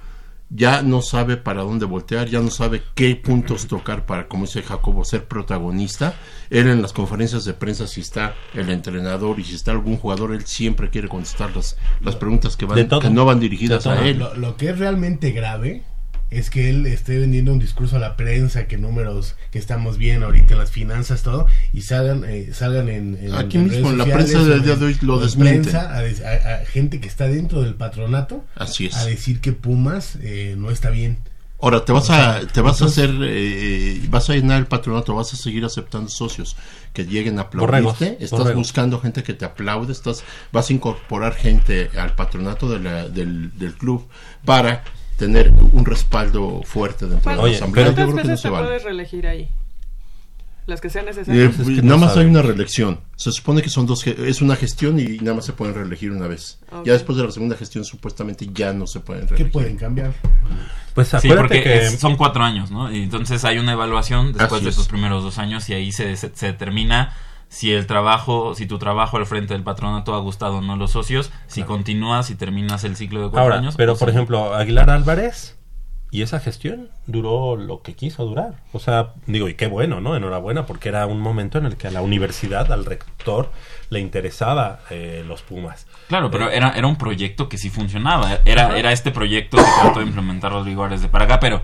ya 0.50 0.82
no 0.82 1.02
sabe 1.02 1.38
para 1.38 1.62
dónde 1.62 1.86
voltear, 1.86 2.28
ya 2.28 2.42
no 2.42 2.50
sabe 2.50 2.84
qué 2.96 3.16
puntos 3.16 3.68
tocar 3.68 4.06
para, 4.06 4.28
como 4.28 4.46
dice 4.46 4.62
Jacobo, 4.62 5.06
ser 5.06 5.26
protagonista. 5.26 6.16
Él 6.50 6.68
en 6.68 6.82
las 6.82 6.92
conferencias 6.92 7.46
de 7.46 7.54
prensa, 7.54 7.88
si 7.88 8.02
está 8.02 8.36
el 8.54 8.70
entrenador 8.70 9.40
y 9.40 9.46
si 9.46 9.56
está 9.56 9.72
algún 9.72 9.96
jugador, 9.96 10.34
él 10.34 10.46
siempre 10.46 10.90
quiere 10.90 11.08
contestar 11.08 11.56
las, 11.56 11.78
las 12.02 12.18
preguntas 12.18 12.58
que, 12.58 12.66
van, 12.66 12.90
que 12.90 13.10
no 13.10 13.24
van 13.24 13.40
dirigidas 13.40 13.88
a 13.88 14.06
él. 14.06 14.20
Lo, 14.20 14.36
lo 14.36 14.58
que 14.58 14.72
es 14.72 14.78
realmente 14.78 15.32
grave 15.32 15.86
es 16.30 16.50
que 16.50 16.70
él 16.70 16.86
esté 16.88 17.18
vendiendo 17.20 17.54
un 17.54 17.60
discurso 17.60 17.96
a 17.96 18.00
la 18.00 18.18
prensa, 18.18 18.66
que 18.68 18.78
números 18.78 19.36
que 19.52 19.60
estamos 19.60 19.98
bien 19.98 20.24
ahorita 20.24 20.54
en 20.54 20.60
las 20.60 20.72
finanzas, 20.72 21.24
todo, 21.24 21.48
y 21.72 21.82
salgan, 21.82 22.24
eh, 22.26 22.50
salgan 22.54 22.90
en, 22.90 23.18
en- 23.22 23.34
Aquí 23.34 23.58
en 23.58 23.70
mismo, 23.70 23.92
redes 23.92 23.98
la 24.08 24.14
prensa 24.14 24.44
del 24.44 24.64
día 24.64 24.76
de 24.76 24.86
hoy 24.86 24.98
lo 25.02 25.20
prensa, 25.20 25.96
a, 25.96 26.02
des- 26.02 26.22
a- 26.22 26.56
a 26.62 26.66
gente 26.66 27.00
que 27.00 27.08
está 27.08 27.28
dentro 27.28 27.62
del 27.62 27.76
patronato 27.76 28.44
Así 28.56 28.88
es. 28.88 28.96
a 28.98 29.06
decir 29.06 29.40
que 29.40 29.54
Pumas 29.54 30.18
eh, 30.22 30.56
no 30.58 30.70
está 30.72 30.90
bien. 30.90 31.18
Ahora 31.60 31.84
te 31.86 31.92
vas 31.92 32.08
O 32.10 32.14
a 32.14 32.42
te 32.46 32.62
vas 32.62 32.84
a 32.84 32.86
hacer 32.86 33.10
eh, 33.22 34.00
vas 34.10 34.30
a 34.30 34.34
llenar 34.36 34.60
el 34.60 34.68
patronato, 34.68 35.16
vas 35.16 35.34
a 35.34 35.38
seguir 35.38 35.66
aceptando 35.66 36.08
socios 36.10 36.56
que 36.94 37.06
lleguen 37.06 37.40
a 37.40 37.46
Borregos, 37.46 37.94
aplaudirte, 37.96 38.24
estás 38.24 38.40
borregos. 38.40 38.60
buscando 38.68 39.00
gente 39.00 39.24
que 39.24 39.34
te 39.34 39.46
aplaude, 39.46 39.92
estás 39.92 40.24
vas 40.52 40.70
a 40.70 40.74
incorporar 40.74 41.34
gente 41.34 41.90
al 41.98 42.14
patronato 42.16 42.70
de 42.70 42.80
la- 42.80 43.08
del, 43.10 43.58
del 43.58 43.74
club 43.74 44.08
para 44.46 44.84
tener 45.18 45.52
un 45.52 45.86
respaldo 45.86 46.62
fuerte 46.64 47.08
dentro 47.08 47.32
de 47.32 47.38
la 47.38 47.44
Oye, 47.44 47.56
asamblea. 47.56 47.86
Yo 47.88 47.94
¿Cuántas 47.96 48.06
creo 48.06 48.16
que 48.16 48.22
no 48.24 48.28
veces 48.30 48.40
se 48.42 48.48
te 48.48 48.52
vale. 48.54 48.68
puedes 48.68 48.84
reelegir 48.84 49.28
ahí? 49.28 49.50
Las 50.68 50.82
que 50.82 50.90
sean 50.90 51.06
Eh, 51.06 51.10
necesarias. 51.10 51.60
es 51.60 51.66
que 51.66 51.82
nada 51.82 51.84
no 51.84 51.98
más 51.98 52.18
hay 52.18 52.26
una 52.26 52.42
reelección. 52.42 53.00
Se 53.16 53.32
supone 53.32 53.62
que 53.62 53.70
son 53.70 53.86
dos, 53.86 54.06
es 54.06 54.42
una 54.42 54.58
gestión 54.58 55.00
y 55.00 55.18
nada 55.20 55.36
más 55.36 55.46
se 55.46 55.54
pueden 55.54 55.74
reelegir 55.74 56.12
una 56.12 56.28
vez. 56.28 56.60
Ok. 56.74 56.86
Ya 56.86 56.92
después 56.94 57.18
de 57.18 57.24
la 57.24 57.32
segunda 57.32 57.56
gestión 57.56 57.86
supuestamente 57.86 58.50
ya 58.54 58.74
no 58.74 58.86
se 58.86 59.00
pueden 59.00 59.24
¿Qué 59.24 59.30
reelegir. 59.30 59.52
pueden 59.54 59.78
cambiar? 59.78 60.14
Pues 60.94 61.08
Sí, 61.22 61.30
porque 61.30 61.64
que 61.64 61.86
es- 61.86 62.00
son 62.00 62.18
cuatro 62.18 62.44
años, 62.44 62.70
¿no? 62.70 62.92
Y 62.92 63.04
entonces 63.04 63.46
hay 63.46 63.60
una 63.60 63.72
evaluación 63.74 64.34
después 64.34 64.52
Así 64.54 64.64
de 64.66 64.70
es. 64.72 64.76
esos 64.76 64.90
primeros 64.90 65.24
dos 65.24 65.38
años 65.38 65.70
y 65.70 65.74
ahí 65.74 65.92
se, 65.94 66.18
se, 66.18 66.32
se 66.36 66.48
determina 66.48 67.14
si 67.50 67.72
el 67.74 67.88
trabajo, 67.88 68.56
si 68.56 68.66
tu 68.66 68.78
trabajo 68.78 69.18
al 69.18 69.26
frente 69.26 69.54
del 69.54 69.64
patronato 69.64 70.14
ha 70.14 70.20
gustado 70.20 70.58
o 70.58 70.62
no 70.62 70.76
los 70.76 70.92
socios, 70.92 71.32
si 71.48 71.64
continúas 71.64 72.30
y 72.30 72.36
terminas 72.36 72.84
el 72.84 72.96
ciclo 72.96 73.22
de 73.22 73.30
cuatro 73.30 73.44
ahora, 73.44 73.56
años. 73.58 73.76
pero 73.78 73.94
o 73.94 73.98
por 73.98 74.10
ejemplo, 74.10 74.54
Aguilar 74.54 74.90
Álvarez 74.90 75.54
y 76.10 76.22
esa 76.22 76.40
gestión 76.40 76.90
duró 77.06 77.58
lo 77.58 77.82
que 77.82 77.94
quiso 77.94 78.26
durar. 78.26 78.56
O 78.72 78.80
sea, 78.80 79.14
digo, 79.26 79.50
y 79.50 79.56
qué 79.56 79.68
bueno, 79.68 80.00
¿no? 80.00 80.16
Enhorabuena, 80.16 80.66
porque 80.66 80.88
era 80.88 81.06
un 81.06 81.20
momento 81.20 81.58
en 81.58 81.66
el 81.66 81.76
que 81.76 81.88
a 81.88 81.92
la 81.92 82.02
universidad, 82.02 82.72
al 82.72 82.86
rector, 82.86 83.52
le 83.90 84.00
interesaba 84.00 84.80
eh, 84.90 85.24
los 85.28 85.42
Pumas. 85.42 85.86
Claro, 86.08 86.32
pero 86.32 86.50
Eh, 86.50 86.56
era, 86.58 86.72
era 86.78 86.88
un 86.88 86.96
proyecto 86.98 87.50
que 87.50 87.58
sí 87.58 87.70
funcionaba. 87.70 88.40
Era, 88.46 88.78
era 88.78 88.94
este 88.94 89.12
proyecto 89.12 89.58
que 89.58 89.64
trató 89.82 90.00
de 90.00 90.06
implementar 90.06 90.52
Rodrigo 90.54 90.84
Ares 90.86 91.02
de 91.02 91.10
Paraga, 91.10 91.42
pero 91.42 91.62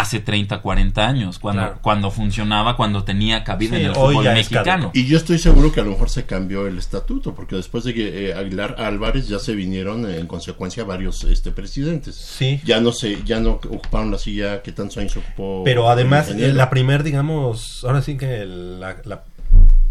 hace 0.00 0.20
30, 0.20 0.60
40 0.60 1.06
años, 1.06 1.38
cuando, 1.38 1.62
Claro. 1.62 1.78
cuando 1.82 2.10
funcionaba, 2.10 2.76
cuando 2.76 3.04
tenía 3.04 3.44
cabida 3.44 3.76
Sí, 3.76 3.82
en 3.82 3.86
el 3.88 3.94
fútbol 3.94 4.24
mexicano. 4.24 4.90
Y 4.94 5.06
yo 5.06 5.16
estoy 5.16 5.38
seguro 5.38 5.72
que 5.72 5.80
a 5.80 5.84
lo 5.84 5.90
mejor 5.90 6.10
se 6.10 6.24
cambió 6.26 6.66
el 6.66 6.78
estatuto, 6.78 7.34
porque 7.34 7.56
después 7.56 7.84
de 7.84 7.94
que 7.94 8.28
eh, 8.30 8.34
Aguilar 8.34 8.76
Álvarez 8.78 9.28
ya 9.28 9.38
se 9.38 9.54
vinieron 9.54 10.08
eh, 10.08 10.18
en 10.18 10.26
consecuencia 10.26 10.84
varios 10.84 11.24
este 11.24 11.50
presidentes. 11.50 12.14
Sí. 12.16 12.60
Ya 12.64 12.80
no 12.80 12.92
se, 12.92 13.22
ya 13.24 13.40
no 13.40 13.52
ocuparon 13.52 14.10
la 14.10 14.18
silla 14.18 14.62
que 14.62 14.72
tantos 14.72 14.96
años 14.98 15.16
ocupó. 15.16 15.62
Pero 15.64 15.88
además, 15.88 16.30
la 16.36 16.70
primer, 16.70 17.02
digamos, 17.02 17.84
ahora 17.84 18.02
sí 18.02 18.16
que 18.16 18.44
la, 18.44 18.96
la 19.04 19.24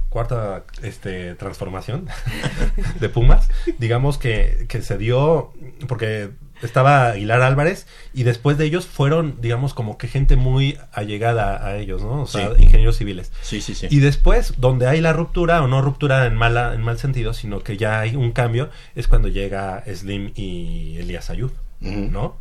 cuarta 0.10 0.64
este, 0.82 1.36
transformación 1.36 2.08
de 3.00 3.10
Pumas, 3.10 3.50
digamos 3.80 4.18
que, 4.18 4.66
que 4.70 4.82
se 4.82 4.98
dio 4.98 5.52
porque 5.90 6.30
estaba 6.62 7.08
Aguilar 7.10 7.42
Álvarez 7.42 7.86
y 8.14 8.24
después 8.24 8.58
de 8.58 8.66
ellos 8.66 8.86
fueron, 8.86 9.36
digamos, 9.42 9.74
como 9.74 9.98
que 9.98 10.08
gente 10.08 10.36
muy 10.36 10.78
allegada 10.94 11.66
a 11.66 11.76
ellos, 11.78 12.02
¿no? 12.02 12.22
O 12.24 12.28
sea, 12.28 12.52
Sí. 12.56 12.64
ingenieros 12.64 12.98
civiles. 12.98 13.32
Sí, 13.42 13.62
sí, 13.62 13.76
sí. 13.76 13.88
Y 13.90 14.00
después, 14.00 14.54
donde 14.58 14.88
hay 14.88 15.02
la 15.02 15.14
ruptura, 15.14 15.62
o 15.64 15.68
no 15.68 15.82
ruptura 15.82 16.26
en 16.26 16.36
mala, 16.36 16.74
en 16.74 16.82
mal 16.82 16.98
sentido, 16.98 17.34
sino 17.34 17.60
que 17.60 17.78
ya 17.78 18.00
hay 18.00 18.16
un 18.16 18.32
cambio, 18.32 18.70
es 18.96 19.08
cuando 19.08 19.28
llega 19.28 19.84
Slim 19.94 20.32
y 20.36 20.98
Elías 20.98 21.30
Ayub, 21.30 21.52
¿no? 21.82 22.38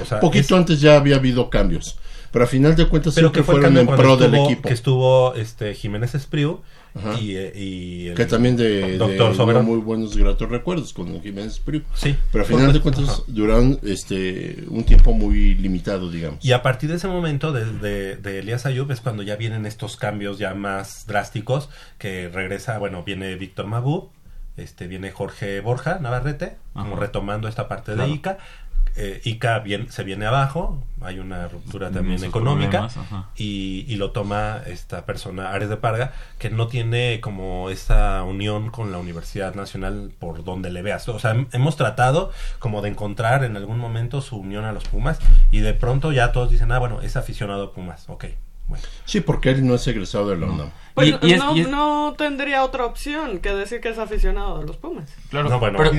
O 0.00 0.04
sea, 0.04 0.20
Poquito 0.20 0.54
es- 0.54 0.60
antes 0.60 0.80
ya 0.80 0.96
había 0.96 1.16
habido 1.16 1.50
cambios. 1.50 1.98
Pero 2.30 2.44
a 2.44 2.48
final 2.48 2.76
de 2.76 2.86
cuentas 2.86 3.14
pero 3.14 3.28
siempre 3.28 3.40
que 3.40 3.44
fue 3.44 3.54
fueron 3.54 3.78
en 3.78 3.86
pro 3.86 3.96
estuvo, 3.96 4.16
del 4.18 4.34
equipo. 4.34 4.68
que 4.68 4.74
estuvo 4.74 5.34
este 5.34 5.74
Jiménez 5.74 6.14
Espriu. 6.14 6.60
Y, 7.20 7.36
eh, 7.36 7.52
y 7.54 8.06
el 8.08 8.14
que 8.14 8.26
también 8.26 8.56
de, 8.56 8.96
doctor 8.98 9.30
de 9.30 9.36
Soberón. 9.36 9.64
muy 9.66 9.78
buenos 9.78 10.16
gratos 10.16 10.48
recuerdos 10.48 10.92
con 10.92 11.20
Jiménez 11.22 11.58
Priu. 11.60 11.82
Sí. 11.94 12.16
Pero 12.32 12.44
a 12.44 12.46
final 12.46 12.72
de 12.72 12.80
cuentas 12.80 13.08
Ajá. 13.08 13.22
duraron 13.26 13.78
este 13.82 14.64
un 14.68 14.84
tiempo 14.84 15.12
muy 15.12 15.54
limitado, 15.54 16.10
digamos. 16.10 16.44
Y 16.44 16.52
a 16.52 16.62
partir 16.62 16.90
de 16.90 16.96
ese 16.96 17.08
momento 17.08 17.52
de, 17.52 17.64
de, 17.66 18.16
de 18.16 18.38
Elías 18.40 18.66
Ayub 18.66 18.90
es 18.90 19.00
cuando 19.00 19.22
ya 19.22 19.36
vienen 19.36 19.66
estos 19.66 19.96
cambios 19.96 20.38
ya 20.38 20.54
más 20.54 21.06
drásticos, 21.06 21.68
que 21.98 22.28
regresa, 22.28 22.78
bueno, 22.78 23.02
viene 23.04 23.34
Víctor 23.36 23.66
Mabú, 23.66 24.10
este 24.56 24.88
viene 24.88 25.12
Jorge 25.12 25.60
Borja 25.60 25.98
Navarrete, 26.00 26.56
como 26.72 26.96
retomando 26.96 27.46
esta 27.48 27.68
parte 27.68 27.92
Claro. 27.94 28.08
de 28.08 28.14
ICA. 28.16 28.38
Eh, 29.00 29.20
ICA 29.22 29.60
bien, 29.60 29.92
se 29.92 30.02
viene 30.02 30.26
abajo, 30.26 30.82
hay 31.02 31.20
una 31.20 31.46
ruptura 31.46 31.90
también 31.92 32.18
económica 32.24 32.78
y, 33.36 33.84
y 33.86 33.94
lo 33.94 34.10
toma 34.10 34.60
esta 34.66 35.06
persona, 35.06 35.52
Ares 35.52 35.68
de 35.68 35.76
Parga, 35.76 36.12
que 36.40 36.50
no 36.50 36.66
tiene 36.66 37.20
como 37.20 37.70
esa 37.70 38.24
unión 38.24 38.70
con 38.70 38.90
la 38.90 38.98
Universidad 38.98 39.54
Nacional 39.54 40.10
por 40.18 40.42
donde 40.42 40.70
le 40.70 40.82
veas. 40.82 41.08
O 41.08 41.20
sea, 41.20 41.32
hem- 41.34 41.46
hemos 41.52 41.76
tratado 41.76 42.32
como 42.58 42.82
de 42.82 42.88
encontrar 42.88 43.44
en 43.44 43.56
algún 43.56 43.78
momento 43.78 44.20
su 44.20 44.36
unión 44.36 44.64
a 44.64 44.72
los 44.72 44.82
Pumas 44.84 45.20
y 45.52 45.60
de 45.60 45.74
pronto 45.74 46.10
ya 46.10 46.32
todos 46.32 46.50
dicen, 46.50 46.72
ah, 46.72 46.80
bueno, 46.80 47.00
es 47.00 47.16
aficionado 47.16 47.66
a 47.66 47.72
Pumas, 47.72 48.04
ok. 48.08 48.24
Bueno. 48.66 48.84
Sí, 49.06 49.20
porque 49.22 49.50
él 49.50 49.66
no 49.66 49.76
es 49.76 49.86
egresado 49.86 50.28
de 50.28 50.36
la 50.36 50.46
UNAM. 50.46 50.70
Pues 50.98 51.14
Y- 51.22 51.26
y 51.28 51.32
es- 51.34 51.38
no, 51.38 51.56
y 51.56 51.60
es- 51.60 51.68
no 51.68 52.14
tendría 52.18 52.64
otra 52.64 52.84
opción 52.84 53.38
que 53.38 53.52
decir 53.54 53.80
que 53.80 53.90
es 53.90 53.98
aficionado 53.98 54.60
a 54.60 54.62
los 54.64 54.76
Pumas. 54.76 55.08
Claro, 55.30 55.48
No, 55.48 55.58
bueno, 55.60 55.78
pero- 55.78 55.92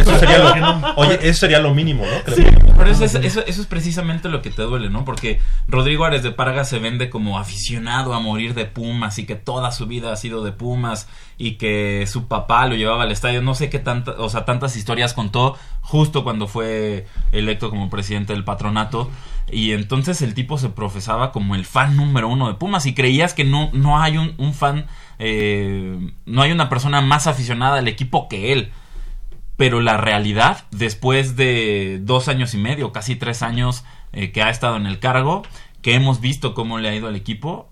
eso 0.00 0.18
sería 0.18 0.38
lo, 0.38 0.94
oye, 0.96 1.18
eso 1.22 1.40
sería 1.40 1.58
lo 1.58 1.74
mínimo, 1.74 2.04
¿no? 2.04 2.34
Sí, 2.34 2.44
pero 2.76 2.90
eso 2.90 3.04
es, 3.04 3.14
eso, 3.16 3.40
eso 3.46 3.60
es 3.60 3.66
precisamente 3.66 4.28
lo 4.28 4.42
que 4.42 4.50
te 4.50 4.62
duele, 4.62 4.88
¿no? 4.90 5.04
Porque 5.04 5.40
Rodrigo 5.68 6.04
Ares 6.04 6.22
de 6.22 6.30
Parga 6.32 6.64
se 6.64 6.78
vende 6.78 7.10
como 7.10 7.38
aficionado 7.38 8.14
a 8.14 8.20
morir 8.20 8.54
de 8.54 8.64
Pumas 8.66 9.18
y 9.18 9.26
que 9.26 9.34
toda 9.34 9.70
su 9.72 9.86
vida 9.86 10.12
ha 10.12 10.16
sido 10.16 10.42
de 10.44 10.52
Pumas 10.52 11.08
y 11.38 11.52
que 11.56 12.06
su 12.06 12.28
papá 12.28 12.66
lo 12.66 12.74
llevaba 12.76 13.02
al 13.02 13.12
estadio. 13.12 13.42
No 13.42 13.54
sé 13.54 13.68
qué 13.70 13.78
tantas, 13.78 14.14
o 14.18 14.28
sea, 14.28 14.44
tantas 14.44 14.76
historias 14.76 15.12
contó 15.14 15.56
justo 15.82 16.24
cuando 16.24 16.46
fue 16.48 17.06
electo 17.32 17.70
como 17.70 17.90
presidente 17.90 18.32
del 18.32 18.44
patronato. 18.44 19.10
Y 19.50 19.72
entonces 19.72 20.22
el 20.22 20.34
tipo 20.34 20.58
se 20.58 20.70
profesaba 20.70 21.30
como 21.30 21.54
el 21.54 21.64
fan 21.64 21.96
número 21.96 22.28
uno 22.28 22.48
de 22.48 22.54
Pumas 22.54 22.86
y 22.86 22.94
creías 22.94 23.32
que 23.32 23.44
no, 23.44 23.70
no 23.72 24.00
hay 24.00 24.18
un, 24.18 24.54
fan, 24.54 24.86
eh, 25.18 26.12
no 26.24 26.42
hay 26.42 26.50
una 26.50 26.68
persona 26.68 27.00
más 27.00 27.26
aficionada 27.26 27.78
al 27.78 27.88
equipo 27.88 28.28
que 28.28 28.52
él. 28.52 28.70
Pero 29.56 29.80
la 29.80 29.96
realidad, 29.96 30.64
después 30.70 31.36
de 31.36 32.00
dos 32.02 32.28
años 32.28 32.54
y 32.54 32.58
medio, 32.58 32.92
casi 32.92 33.16
tres 33.16 33.42
años 33.42 33.84
eh, 34.12 34.32
que 34.32 34.42
ha 34.42 34.50
estado 34.50 34.76
en 34.76 34.86
el 34.86 34.98
cargo, 34.98 35.42
que 35.80 35.94
hemos 35.94 36.20
visto 36.20 36.52
cómo 36.52 36.78
le 36.78 36.88
ha 36.88 36.94
ido 36.94 37.08
al 37.08 37.16
equipo 37.16 37.70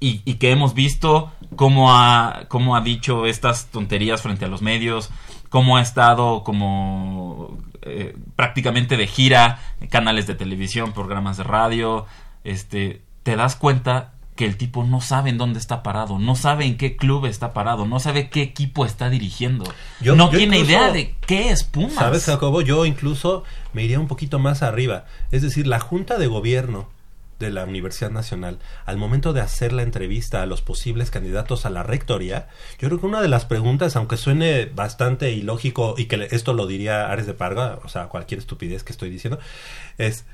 y, 0.00 0.22
y 0.24 0.34
que 0.34 0.50
hemos 0.50 0.74
visto 0.74 1.32
cómo 1.56 1.92
ha, 1.92 2.44
cómo 2.48 2.76
ha 2.76 2.80
dicho 2.80 3.26
estas 3.26 3.66
tonterías 3.66 4.22
frente 4.22 4.44
a 4.44 4.48
los 4.48 4.62
medios, 4.62 5.10
cómo 5.56 5.78
ha 5.78 5.80
estado 5.80 6.42
como 6.44 7.56
eh, 7.80 8.14
prácticamente 8.36 8.98
de 8.98 9.06
gira, 9.06 9.58
canales 9.88 10.26
de 10.26 10.34
televisión, 10.34 10.92
programas 10.92 11.38
de 11.38 11.44
radio, 11.44 12.04
este, 12.44 13.00
te 13.22 13.36
das 13.36 13.56
cuenta 13.56 14.12
que 14.34 14.44
el 14.44 14.58
tipo 14.58 14.84
no 14.84 15.00
sabe 15.00 15.30
en 15.30 15.38
dónde 15.38 15.58
está 15.58 15.82
parado, 15.82 16.18
no 16.18 16.36
sabe 16.36 16.66
en 16.66 16.76
qué 16.76 16.96
club 16.98 17.24
está 17.24 17.54
parado, 17.54 17.86
no 17.86 18.00
sabe 18.00 18.28
qué 18.28 18.42
equipo 18.42 18.84
está 18.84 19.08
dirigiendo, 19.08 19.64
Yo- 20.02 20.14
no 20.14 20.30
yo 20.30 20.36
tiene 20.36 20.58
incluso- 20.58 20.72
idea 20.78 20.92
de 20.92 21.14
qué 21.26 21.48
es 21.50 21.64
Pumas. 21.64 21.94
¿Sabes, 21.94 22.26
Jacobo? 22.26 22.60
Yo 22.60 22.84
incluso 22.84 23.42
me 23.72 23.82
iría 23.82 23.98
un 23.98 24.08
poquito 24.08 24.38
más 24.38 24.62
arriba. 24.62 25.06
Es 25.30 25.40
decir, 25.40 25.66
la 25.66 25.80
Junta 25.80 26.18
de 26.18 26.26
Gobierno 26.26 26.90
de 27.38 27.50
la 27.50 27.64
Universidad 27.64 28.10
Nacional, 28.10 28.58
al 28.84 28.96
momento 28.96 29.32
de 29.32 29.40
hacer 29.40 29.72
la 29.72 29.82
entrevista 29.82 30.42
a 30.42 30.46
los 30.46 30.62
posibles 30.62 31.10
candidatos 31.10 31.66
a 31.66 31.70
la 31.70 31.82
rectoría, 31.82 32.48
yo 32.78 32.88
creo 32.88 33.00
que 33.00 33.06
una 33.06 33.20
de 33.20 33.28
las 33.28 33.44
preguntas, 33.44 33.96
aunque 33.96 34.16
suene 34.16 34.66
bastante 34.66 35.32
ilógico 35.32 35.94
y 35.98 36.06
que 36.06 36.28
esto 36.30 36.54
lo 36.54 36.66
diría 36.66 37.10
Ares 37.10 37.26
de 37.26 37.34
Parga, 37.34 37.78
o 37.84 37.88
sea, 37.88 38.06
cualquier 38.06 38.40
estupidez 38.40 38.84
que 38.84 38.92
estoy 38.92 39.10
diciendo, 39.10 39.38
es 39.98 40.24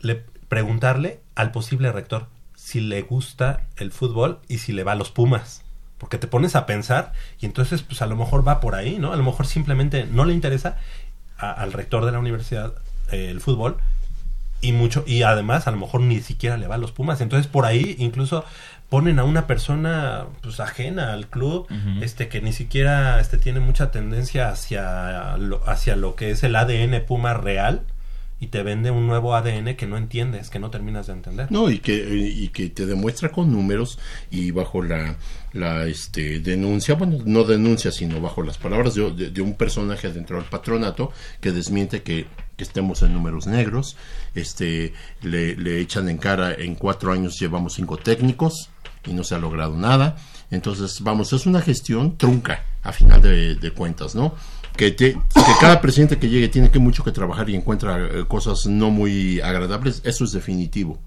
le, 0.00 0.24
preguntarle 0.48 1.20
al 1.34 1.52
posible 1.52 1.92
rector 1.92 2.26
si 2.54 2.80
le 2.80 3.02
gusta 3.02 3.66
el 3.76 3.92
fútbol 3.92 4.40
y 4.48 4.58
si 4.58 4.72
le 4.72 4.84
va 4.84 4.92
a 4.92 4.96
los 4.96 5.10
Pumas. 5.10 5.62
Porque 5.98 6.18
te 6.18 6.26
pones 6.26 6.56
a 6.56 6.64
pensar 6.64 7.12
y 7.38 7.46
entonces 7.46 7.82
pues 7.82 8.00
a 8.00 8.06
lo 8.06 8.16
mejor 8.16 8.46
va 8.46 8.60
por 8.60 8.74
ahí, 8.74 8.98
¿no? 8.98 9.12
A 9.12 9.16
lo 9.16 9.22
mejor 9.22 9.46
simplemente 9.46 10.06
no 10.06 10.24
le 10.24 10.32
interesa 10.32 10.78
al 11.36 11.72
rector 11.72 12.04
de 12.04 12.12
la 12.12 12.18
universidad 12.18 12.74
eh, 13.12 13.30
el 13.30 13.40
fútbol 13.40 13.78
y 14.60 14.72
mucho 14.72 15.04
y 15.06 15.22
además 15.22 15.66
a 15.66 15.70
lo 15.70 15.78
mejor 15.78 16.00
ni 16.00 16.20
siquiera 16.20 16.56
le 16.56 16.66
va 16.66 16.76
a 16.76 16.78
los 16.78 16.92
Pumas. 16.92 17.20
Entonces 17.20 17.46
por 17.46 17.64
ahí 17.64 17.96
incluso 17.98 18.44
ponen 18.88 19.18
a 19.18 19.24
una 19.24 19.46
persona 19.46 20.26
pues 20.42 20.60
ajena 20.60 21.12
al 21.12 21.28
club, 21.28 21.66
este 22.02 22.28
que 22.28 22.40
ni 22.40 22.52
siquiera 22.52 23.20
este 23.20 23.38
tiene 23.38 23.60
mucha 23.60 23.90
tendencia 23.90 24.50
hacia 24.50 25.36
lo, 25.36 25.62
hacia 25.68 25.96
lo 25.96 26.16
que 26.16 26.30
es 26.30 26.42
el 26.42 26.56
ADN 26.56 27.04
Puma 27.06 27.34
real 27.34 27.82
y 28.40 28.46
te 28.46 28.62
vende 28.62 28.90
un 28.90 29.06
nuevo 29.06 29.34
ADN 29.34 29.76
que 29.76 29.86
no 29.86 29.98
entiendes, 29.98 30.48
que 30.48 30.58
no 30.58 30.70
terminas 30.70 31.06
de 31.06 31.12
entender. 31.12 31.52
No, 31.52 31.70
y 31.70 31.78
que, 31.78 31.92
y 31.94 32.48
que 32.48 32.70
te 32.70 32.86
demuestra 32.86 33.30
con 33.30 33.52
números 33.52 33.98
y 34.30 34.50
bajo 34.50 34.82
la, 34.82 35.16
la 35.52 35.86
este, 35.86 36.40
denuncia, 36.40 36.94
bueno, 36.94 37.18
no 37.24 37.44
denuncia, 37.44 37.90
sino 37.90 38.20
bajo 38.20 38.42
las 38.42 38.58
palabras 38.58 38.94
de, 38.94 39.40
un 39.40 39.54
personaje 39.54 40.12
dentro 40.12 40.36
del 40.36 40.48
patronato 40.48 41.10
que 41.40 41.50
desmiente 41.52 42.02
que, 42.02 42.26
que 42.56 42.64
estemos 42.64 43.02
en 43.02 43.12
números 43.14 43.46
negros, 43.46 43.96
este, 44.34 44.92
le, 45.22 45.80
echan 45.80 46.08
en 46.08 46.18
cara, 46.18 46.54
en 46.54 46.74
cuatro 46.76 47.12
años 47.12 47.38
llevamos 47.40 47.74
cinco 47.74 47.96
técnicos 47.96 48.70
y 49.04 49.12
no 49.12 49.24
se 49.24 49.34
ha 49.34 49.38
logrado 49.38 49.76
nada. 49.76 50.16
Entonces, 50.50 51.00
vamos, 51.00 51.32
es 51.32 51.46
una 51.46 51.60
gestión 51.60 52.16
trunca, 52.16 52.64
a 52.82 52.92
final 52.92 53.22
de, 53.22 53.54
de 53.54 53.70
cuentas, 53.72 54.14
¿no? 54.14 54.34
Que, 54.76 54.90
te- 54.92 55.14
que 55.14 55.52
cada 55.60 55.80
presidente 55.80 56.18
que 56.18 56.28
llegue 56.28 56.48
tiene 56.48 56.70
que 56.70 56.78
mucho 56.78 57.02
que 57.04 57.12
trabajar 57.12 57.48
y 57.50 57.54
encuentra 57.56 57.98
eh, 58.06 58.24
cosas 58.26 58.66
no 58.66 58.90
muy 58.90 59.40
agradables, 59.40 60.00
eso 60.04 60.24
es 60.24 60.32
definitivo. 60.32 60.98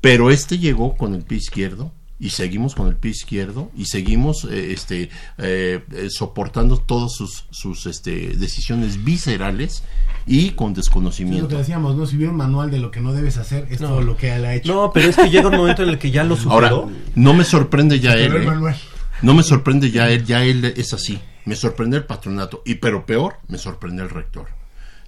Pero 0.00 0.30
este 0.30 0.58
llegó 0.58 0.96
con 0.96 1.14
el 1.14 1.22
pie 1.22 1.38
izquierdo 1.38 1.92
y 2.18 2.30
seguimos 2.30 2.74
con 2.74 2.86
el 2.88 2.96
pie 2.96 3.10
izquierdo 3.10 3.70
y 3.76 3.86
seguimos 3.86 4.44
eh, 4.44 4.72
este, 4.72 5.10
eh, 5.38 5.84
eh, 5.90 6.08
soportando 6.10 6.76
todas 6.78 7.12
sus, 7.12 7.46
sus 7.50 7.86
este, 7.86 8.28
decisiones 8.36 9.02
viscerales 9.04 9.82
y 10.26 10.50
con 10.50 10.68
Sí, 10.68 10.76
lo 10.76 10.82
desconocimiento. 10.82 11.48
que 11.48 11.56
decíamos, 11.56 11.96
¿no? 11.96 12.06
Si 12.06 12.16
hubiera 12.16 12.30
un 12.30 12.38
manual 12.38 12.70
de 12.70 12.78
lo 12.78 12.90
que 12.90 13.00
no 13.00 13.12
debes 13.12 13.36
hacer, 13.36 13.66
es 13.70 13.78
todo 13.78 14.00
lo 14.00 14.16
que 14.16 14.34
él 14.34 14.44
ha 14.44 14.54
hecho. 14.54 14.72
No, 14.72 14.92
pero 14.92 15.08
es 15.08 15.16
que 15.16 15.28
llega 15.28 15.48
un 15.48 15.56
momento 15.56 15.82
en 15.82 15.90
el 15.90 15.98
que 15.98 16.10
ya 16.10 16.24
lo 16.24 16.36
Ahora, 16.48 16.70
superó. 16.70 16.90
no 17.14 17.34
me 17.34 17.44
sorprende 17.44 18.00
ya 18.00 18.14
él. 18.14 18.34
¿eh? 18.36 18.74
No 19.22 19.34
me 19.34 19.42
sorprende 19.42 19.90
ya 19.90 20.08
él, 20.08 20.24
ya 20.24 20.44
él 20.44 20.64
es 20.64 20.94
así. 20.94 21.20
Me 21.44 21.56
sorprende 21.56 21.96
el 21.98 22.04
patronato. 22.04 22.62
Y 22.64 22.76
pero 22.76 23.04
peor, 23.04 23.36
me 23.48 23.58
sorprende 23.58 24.02
el 24.02 24.10
rector. 24.10 24.46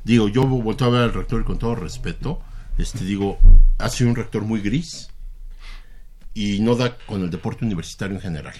Digo, 0.05 0.29
yo 0.29 0.47
volteo 0.47 0.89
a 0.89 0.91
ver 0.91 1.03
al 1.03 1.15
rector 1.15 1.41
y 1.41 1.45
con 1.45 1.59
todo 1.59 1.75
respeto, 1.75 2.41
este 2.79 3.05
digo, 3.05 3.39
ha 3.79 3.89
sido 3.89 4.11
un 4.11 4.17
rector 4.17 4.43
muy 4.43 4.61
gris 4.61 5.09
y 6.37 6.61
no 6.61 6.77
da 6.77 6.99
con 6.99 7.23
el 7.23 7.31
deporte 7.31 7.65
universitario 7.65 8.15
en 8.15 8.21
general. 8.21 8.55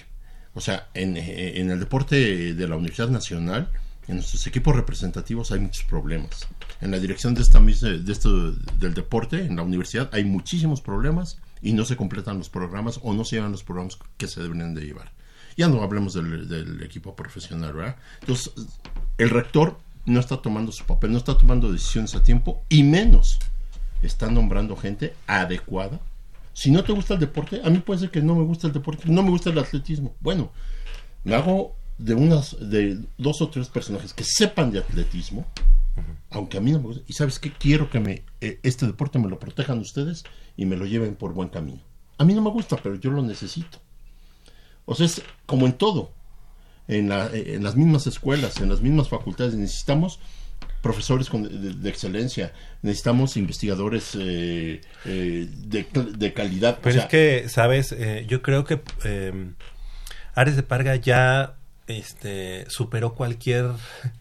O 0.55 0.61
sea, 0.61 0.87
en, 0.95 1.15
eh, 1.15 1.59
en 1.59 1.69
el 1.69 1.79
deporte 1.79 2.55
de 2.55 2.67
la 2.67 2.75
Universidad 2.75 3.09
Nacional, 3.09 3.69
en 4.07 4.15
nuestros 4.15 4.47
equipos 4.47 4.75
representativos 4.75 5.51
hay 5.51 5.59
muchos 5.59 5.83
problemas. 5.83 6.47
En 6.81 6.89
la 6.89 6.97
dirección 6.97 7.35
de 7.35 7.43
esta 7.43 7.59
de 7.59 8.11
esto 8.11 8.51
del 8.51 8.95
deporte 8.95 9.45
en 9.45 9.57
la 9.57 9.61
universidad 9.61 10.09
hay 10.11 10.23
muchísimos 10.23 10.81
problemas 10.81 11.37
y 11.61 11.73
no 11.73 11.85
se 11.85 11.95
completan 11.95 12.39
los 12.39 12.49
programas 12.49 12.99
o 13.03 13.13
no 13.13 13.23
se 13.23 13.35
llevan 13.35 13.51
los 13.51 13.63
programas 13.63 13.99
que 14.17 14.27
se 14.27 14.41
deberían 14.41 14.73
de 14.73 14.81
llevar. 14.81 15.11
Ya 15.55 15.67
no 15.67 15.83
hablemos 15.83 16.15
del, 16.15 16.49
del 16.49 16.81
equipo 16.81 17.15
profesional, 17.15 17.73
¿verdad? 17.73 17.95
Entonces, 18.21 18.53
el 19.19 19.29
rector 19.29 19.77
no 20.05 20.19
está 20.19 20.37
tomando 20.37 20.71
su 20.71 20.83
papel, 20.85 21.11
no 21.11 21.19
está 21.19 21.37
tomando 21.37 21.71
decisiones 21.71 22.15
a 22.15 22.23
tiempo 22.23 22.63
y 22.69 22.81
menos 22.81 23.37
está 24.01 24.31
nombrando 24.31 24.75
gente 24.75 25.13
adecuada. 25.27 25.99
Si 26.59 26.71
no 26.71 26.83
te 26.83 26.91
gusta 26.91 27.13
el 27.13 27.19
deporte, 27.19 27.61
a 27.63 27.69
mí 27.69 27.77
puede 27.77 27.99
ser 27.99 28.09
que 28.09 28.19
no 28.19 28.33
me 28.33 28.43
gusta 28.43 28.65
el 28.65 28.73
deporte, 28.73 29.03
no 29.05 29.21
me 29.21 29.29
gusta 29.29 29.51
el 29.51 29.59
atletismo. 29.59 30.15
Bueno, 30.21 30.51
me 31.23 31.35
hago 31.35 31.75
de 31.99 32.15
unas, 32.15 32.57
de 32.59 32.99
dos 33.19 33.43
o 33.43 33.49
tres 33.49 33.69
personajes 33.69 34.11
que 34.11 34.23
sepan 34.23 34.71
de 34.71 34.79
atletismo, 34.79 35.45
aunque 36.31 36.57
a 36.57 36.61
mí 36.61 36.71
no 36.71 36.79
me 36.79 36.85
gusta. 36.85 37.03
Y 37.05 37.13
sabes 37.13 37.37
qué, 37.37 37.51
quiero 37.53 37.91
que 37.91 37.99
me, 37.99 38.23
eh, 38.41 38.59
este 38.63 38.87
deporte 38.87 39.19
me 39.19 39.29
lo 39.29 39.37
protejan 39.39 39.77
ustedes 39.77 40.23
y 40.55 40.65
me 40.65 40.77
lo 40.77 40.87
lleven 40.87 41.13
por 41.13 41.33
buen 41.35 41.49
camino. 41.49 41.81
A 42.17 42.23
mí 42.25 42.33
no 42.33 42.41
me 42.41 42.49
gusta, 42.49 42.75
pero 42.77 42.95
yo 42.95 43.11
lo 43.11 43.21
necesito. 43.21 43.77
O 44.85 44.95
sea, 44.95 45.05
es 45.05 45.21
como 45.45 45.67
en 45.67 45.73
todo. 45.73 46.11
En, 46.87 47.09
la- 47.09 47.29
en 47.33 47.63
las 47.63 47.75
mismas 47.75 48.07
escuelas, 48.07 48.59
en 48.61 48.69
las 48.69 48.81
mismas 48.81 49.09
facultades, 49.09 49.53
necesitamos 49.53 50.19
profesores 50.81 51.29
con- 51.29 51.43
de, 51.43 51.73
de 51.73 51.89
excelencia, 51.89 52.53
necesitamos 52.81 53.35
investigadores 53.37 54.15
eh, 54.19 54.81
eh, 55.05 55.47
de, 55.51 55.87
de 55.93 56.33
calidad. 56.33 56.75
O 56.79 56.81
Pero 56.81 56.93
sea, 56.95 57.03
es 57.03 57.09
que, 57.09 57.49
¿sabes? 57.49 57.91
Eh, 57.91 58.25
yo 58.27 58.41
creo 58.41 58.63
que 58.65 58.81
eh, 59.03 59.51
Ares 60.35 60.55
de 60.55 60.63
Parga 60.63 60.95
ya 60.95 61.55
este, 61.87 62.65
superó 62.69 63.15
cualquier 63.15 63.71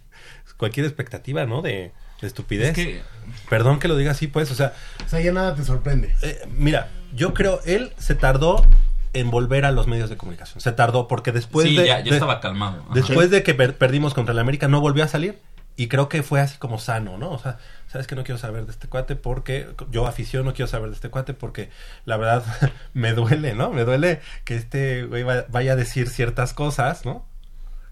cualquier 0.56 0.86
expectativa, 0.86 1.44
¿no? 1.46 1.62
De, 1.62 1.92
de 2.20 2.26
estupidez. 2.26 2.70
Es 2.70 2.74
que- 2.86 3.02
Perdón 3.50 3.78
que 3.78 3.88
lo 3.88 3.96
diga 3.96 4.12
así, 4.12 4.26
pues, 4.28 4.50
o 4.50 4.54
sea... 4.54 4.72
O 5.04 5.08
sea, 5.08 5.20
ya 5.20 5.32
nada 5.32 5.54
te 5.54 5.64
sorprende. 5.64 6.14
eh, 6.22 6.40
mira, 6.56 6.88
yo 7.14 7.34
creo, 7.34 7.60
él 7.66 7.92
se 7.98 8.14
tardó 8.14 8.64
en 9.12 9.30
volver 9.30 9.64
a 9.64 9.72
los 9.72 9.86
medios 9.88 10.08
de 10.10 10.16
comunicación. 10.16 10.60
Se 10.60 10.72
tardó 10.72 11.08
porque 11.08 11.32
después 11.32 11.66
Sí, 11.68 11.76
de... 11.76 11.86
ya- 11.86 11.98
ya 12.00 12.04
de- 12.04 12.10
estaba 12.16 12.40
calmado. 12.40 12.82
Ajá. 12.84 12.94
Después 12.94 13.30
de 13.30 13.42
que 13.42 13.54
per- 13.54 13.76
perdimos 13.76 14.14
contra 14.14 14.32
el 14.32 14.38
América, 14.38 14.68
no 14.68 14.80
volvió 14.80 15.04
a 15.04 15.08
salir. 15.08 15.38
Y 15.76 15.88
creo 15.88 16.08
que 16.08 16.22
fue 16.22 16.40
así 16.40 16.56
como 16.58 16.78
sano, 16.78 17.18
¿no? 17.18 17.30
O 17.30 17.38
sea, 17.38 17.58
sabes 17.86 18.06
que 18.06 18.14
no 18.16 18.24
quiero 18.24 18.38
saber 18.38 18.64
de 18.64 18.72
este 18.72 18.88
cuate 18.88 19.14
porque 19.14 19.66
yo 19.90 20.06
afición 20.06 20.46
no 20.46 20.54
quiero 20.54 20.68
saber 20.68 20.88
de 20.88 20.94
este 20.94 21.10
cuate 21.10 21.34
porque 21.34 21.68
la 22.06 22.16
verdad 22.16 22.44
me 22.94 23.12
duele, 23.12 23.54
¿no? 23.54 23.70
Me 23.70 23.84
duele 23.84 24.20
que 24.44 24.56
este 24.56 25.04
güey 25.04 25.22
va- 25.22 25.44
vaya 25.50 25.72
a 25.72 25.76
decir 25.76 26.08
ciertas 26.08 26.54
cosas, 26.54 27.04
¿no? 27.04 27.26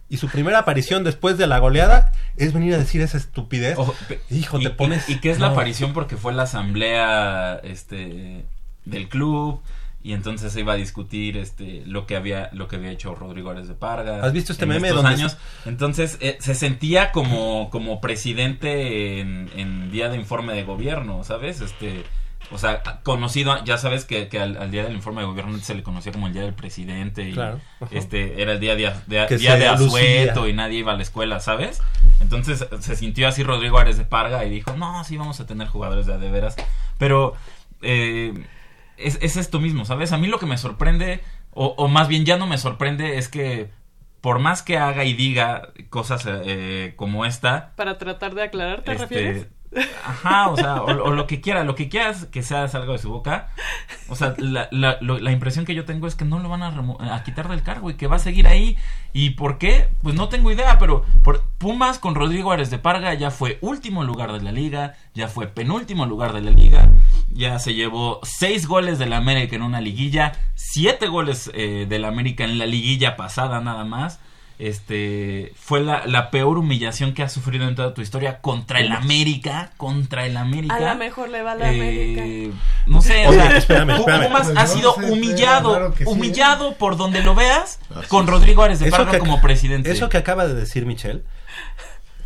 Y 0.09 0.17
su 0.19 0.29
primera 0.29 0.59
aparición 0.61 1.03
después 1.05 1.37
de 1.39 1.47
la 1.47 1.59
goleada 1.59 2.13
es 2.37 2.53
venir 2.53 2.75
a 2.75 2.79
decir 2.79 3.01
esa 3.03 3.17
estupidez. 3.19 3.77
Hijo, 4.31 4.59
y, 4.61 4.65
te 4.65 4.71
pones... 4.71 5.09
y, 5.09 5.15
y 5.15 5.21
que 5.21 5.31
es 5.31 5.39
la 5.39 5.49
aparición 5.49 5.93
porque 5.93 6.17
fue 6.17 6.33
la 6.33 6.45
asamblea 6.45 7.57
este 7.65 8.45
del 8.85 9.09
club 9.09 9.63
y 10.05 10.13
entonces 10.13 10.53
se 10.53 10.61
iba 10.61 10.75
a 10.75 10.77
discutir 10.77 11.37
este 11.39 11.83
lo 11.87 12.07
que 12.07 12.15
había 12.15 12.51
lo 12.53 12.69
que 12.69 12.77
había 12.77 12.91
hecho 12.93 13.15
Rodrigo 13.17 13.51
Ares 13.51 13.67
de 13.67 13.75
Parga 13.75 14.23
¿Has 14.23 14.33
visto 14.33 14.53
este 14.53 14.65
en 14.65 14.69
meme 14.69 14.89
estos 14.89 15.03
donde 15.03 15.19
años 15.19 15.37
entonces 15.65 16.19
eh, 16.21 16.37
se 16.41 16.55
sentía 16.55 17.11
como 17.11 17.71
como 17.71 18.01
presidente 18.03 19.21
en, 19.21 19.51
en 19.57 19.91
día 19.91 20.09
de 20.09 20.17
informe 20.17 20.53
de 20.55 20.63
gobierno 20.65 21.25
sabes 21.25 21.61
este 21.63 22.05
o 22.51 22.59
sea 22.59 22.83
conocido 23.03 23.65
ya 23.65 23.79
sabes 23.79 24.05
que, 24.05 24.29
que 24.29 24.39
al, 24.39 24.59
al 24.59 24.71
día 24.71 24.85
del 24.85 24.93
informe 24.93 25.23
de 25.23 25.27
gobierno 25.27 25.57
se 25.59 25.75
le 25.75 25.83
conocía 25.83 26.13
como 26.13 26.27
el 26.27 26.35
día 26.35 26.43
del 26.43 26.53
presidente 26.53 27.27
y 27.31 27.33
Claro. 27.33 27.59
Este 27.91 28.43
era 28.43 28.53
el 28.53 28.61
día 28.61 28.77
de, 28.77 28.93
de- 29.07 29.37
día 29.39 29.57
de 29.57 29.67
asueto 29.69 30.41
lucía. 30.41 30.49
y 30.49 30.53
nadie 30.53 30.79
iba 30.81 30.93
a 30.93 30.97
la 30.97 31.03
escuela 31.03 31.41
sabes 31.41 31.81
entonces 32.21 32.67
se 32.81 32.97
sintió 32.97 33.27
así 33.29 33.43
Rodrigo 33.43 33.79
Ares 33.79 33.97
de 33.97 34.05
Parga 34.05 34.45
y 34.45 34.51
dijo, 34.51 34.75
no, 34.77 35.03
sí 35.05 35.17
vamos 35.17 35.41
a 35.41 35.47
tener 35.47 35.67
jugadores 35.69 36.05
de 36.07 36.13
a 36.15 36.19
de 36.19 36.31
veras. 36.31 36.57
Pero 36.99 37.35
eh, 37.83 38.33
es, 38.97 39.19
es 39.23 39.37
esto 39.37 39.61
mismo, 39.61 39.85
¿sabes? 39.85 40.13
A 40.13 40.19
mí 40.19 40.27
lo 40.27 40.39
que 40.39 40.47
me 40.47 40.59
sorprende, 40.59 41.21
o, 41.51 41.67
o 41.77 41.89
más 41.89 42.09
bien 42.09 42.25
ya 42.25 42.37
no 42.37 42.47
me 42.47 42.59
sorprende, 42.59 43.19
es 43.19 43.29
que 43.29 43.71
por 44.21 44.39
más 44.39 44.63
que 44.63 44.79
haga 44.79 45.05
y 45.05 45.13
diga 45.13 45.75
cosas 45.91 46.27
eh, 46.27 46.95
como 46.97 47.27
esta, 47.27 47.75
Para 47.77 47.99
tratar 47.99 48.35
de 48.35 48.43
aclarar, 48.43 48.83
¿te 48.83 48.93
este, 48.93 49.03
refieres? 49.05 49.49
Ajá, 50.05 50.49
o 50.49 50.57
sea, 50.57 50.83
o, 50.83 51.13
lo 51.13 51.27
que 51.27 51.41
quiera, 51.41 51.65
lo 51.65 51.75
que 51.75 51.89
quieras 51.89 52.27
que 52.27 52.43
sea 52.43 52.69
salga 52.69 52.93
de 52.93 52.99
su 52.99 53.11
boca. 53.11 53.49
O 54.09 54.17
sea, 54.17 54.35
la, 54.39 54.69
la, 54.71 54.99
la 55.01 55.33
impresión 55.33 55.65
que 55.65 55.75
yo 55.75 55.85
tengo 55.85 56.07
es 56.07 56.15
que 56.15 56.25
no 56.25 56.39
lo 56.39 56.49
van 56.49 56.63
a, 56.63 57.15
a 57.15 57.23
quitar 57.25 57.49
del 57.49 57.63
cargo 57.63 57.91
y 57.91 57.95
que 57.95 58.07
va 58.07 58.17
a 58.17 58.21
seguir 58.21 58.47
ahí. 58.47 58.77
¿Y 59.13 59.31
por 59.31 59.59
qué? 59.59 59.89
Pues 60.03 60.15
no 60.15 60.29
tengo 60.29 60.51
idea, 60.51 60.79
pero 60.79 61.05
por 61.23 61.43
Pumas 61.59 61.99
con 61.99 62.15
Rodrigo 62.15 62.53
Ares 62.53 62.71
de 62.71 62.79
Parga 62.79 63.15
ya 63.15 63.31
fue 63.31 63.59
último 63.61 64.05
lugar 64.05 64.33
de 64.33 64.43
la 64.43 64.53
liga, 64.53 64.95
ya 65.15 65.29
fue 65.29 65.47
penúltimo 65.47 66.05
lugar 66.05 66.33
de 66.33 66.43
la 66.43 66.51
liga, 66.51 66.91
ya 67.31 67.59
se 67.59 67.75
llevó 67.75 68.21
seis 68.23 68.67
goles 68.67 68.99
del 68.99 69.13
América 69.13 69.57
en 69.57 69.63
una 69.63 69.81
liguilla, 69.81 70.33
siete 70.55 71.07
goles 71.07 71.51
eh, 71.55 71.87
del 71.89 72.05
América 72.05 72.45
en 72.45 72.59
la 72.59 72.67
liguilla 72.67 73.17
pasada 73.17 73.61
nada 73.61 73.85
más. 73.85 74.21
Este 74.59 75.53
fue 75.57 75.81
la, 75.81 76.07
la 76.07 76.31
peor 76.31 76.59
humillación 76.59 77.13
que 77.13 77.23
has 77.25 77.33
sufrido 77.33 77.67
en 77.67 77.75
toda 77.75 77.93
tu 77.93 78.03
historia 78.03 78.39
contra 78.41 78.79
el 78.81 78.93
América, 78.93 79.73
contra 79.77 80.27
el 80.27 80.37
América. 80.37 80.77
A 80.77 80.81
lo 80.81 80.95
mejor 80.95 81.29
le 81.29 81.43
va 81.43 81.53
a 81.53 81.55
la 81.57 81.73
Eh, 81.73 81.81
América. 81.81 82.57
No 82.87 83.03
sé, 83.03 83.27
o 83.27 83.33
sea, 83.33 83.57
espérame, 83.57 83.91
espérame. 83.97 84.27
Pumas 84.27 84.47
Pues 84.47 84.57
ha 84.59 84.63
no 84.63 84.69
sido 84.69 84.95
sé, 84.95 85.11
humillado, 85.11 85.71
claro 85.71 85.95
sí. 85.99 86.05
humillado 86.07 86.75
por 86.77 86.97
donde 86.97 87.23
lo 87.23 87.35
veas 87.35 87.81
con 88.09 88.27
Rodrigo 88.29 88.63
Ares 88.63 88.79
de 88.79 88.91
Parga 88.91 89.19
como 89.19 89.41
presidente. 89.41 89.91
Eso 89.91 90.09
que 90.09 90.19
acaba 90.19 90.47
de 90.47 90.55
decir 90.55 90.87
Michelle, 90.87 91.23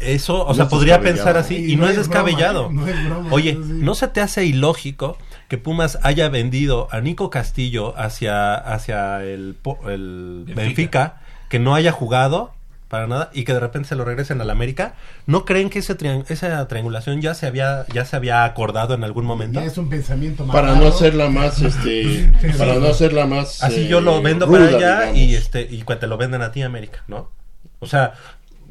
eso, 0.00 0.44
o 0.44 0.48
No 0.48 0.54
sea, 0.54 0.68
podría 0.68 1.00
pensar 1.00 1.36
así 1.36 1.56
y, 1.56 1.72
Y 1.72 1.76
no, 1.76 1.84
no 1.86 1.88
es 1.90 1.96
es 1.98 2.08
broma, 2.08 2.24
descabellado. 2.28 2.70
no 2.70 2.86
es 2.86 3.04
broma, 3.04 3.28
Oye, 3.32 3.52
sí. 3.54 3.58
¿no 3.64 3.94
se 3.94 4.06
te 4.08 4.20
hace 4.20 4.44
ilógico 4.44 5.18
que 5.48 5.58
Pumas 5.58 5.98
haya 6.02 6.28
vendido 6.28 6.88
a 6.92 7.00
Nico 7.00 7.30
Castillo 7.30 7.94
hacia, 7.98 8.54
hacia 8.54 9.22
el, 9.24 9.56
el 9.86 10.44
Benfica. 10.46 10.54
Benfica. 10.62 11.20
Que 11.48 11.58
no 11.58 11.74
haya 11.74 11.92
jugado 11.92 12.52
para 12.88 13.06
nada 13.06 13.28
y 13.34 13.44
que 13.44 13.52
de 13.52 13.60
repente 13.60 13.86
se 13.88 13.96
lo 13.96 14.04
regresen 14.04 14.40
al 14.40 14.48
América? 14.50 14.94
¿No 15.26 15.44
creen 15.44 15.68
que 15.68 15.80
ese 15.80 15.94
trian- 15.96 16.24
esa 16.30 16.66
triangulación 16.68 17.20
ya 17.20 17.34
se 17.34 17.46
había 17.46 17.84
ya 17.92 18.04
se 18.06 18.16
había 18.16 18.44
acordado 18.44 18.94
en 18.94 19.04
algún 19.04 19.26
momento? 19.26 19.60
Ya 19.60 19.66
es 19.66 19.76
un 19.76 19.90
pensamiento 19.90 20.46
Para 20.46 20.74
no 20.74 20.86
hacerla 20.88 21.28
más, 21.28 21.60
este, 21.60 22.32
para 22.56 22.76
no 22.76 22.86
hacerla 22.86 23.26
más. 23.26 23.62
Así 23.62 23.82
eh, 23.82 23.88
yo 23.88 24.00
lo 24.00 24.22
vendo 24.22 24.46
ruda, 24.46 24.60
para 24.64 24.76
allá 24.76 24.98
digamos. 25.12 25.18
y 25.18 25.34
este 25.34 25.62
y 25.70 25.82
cuando 25.82 26.00
te 26.00 26.06
lo 26.06 26.16
venden 26.16 26.40
a 26.42 26.50
ti 26.52 26.62
América, 26.62 27.04
¿no? 27.08 27.30
O 27.80 27.86
sea, 27.86 28.14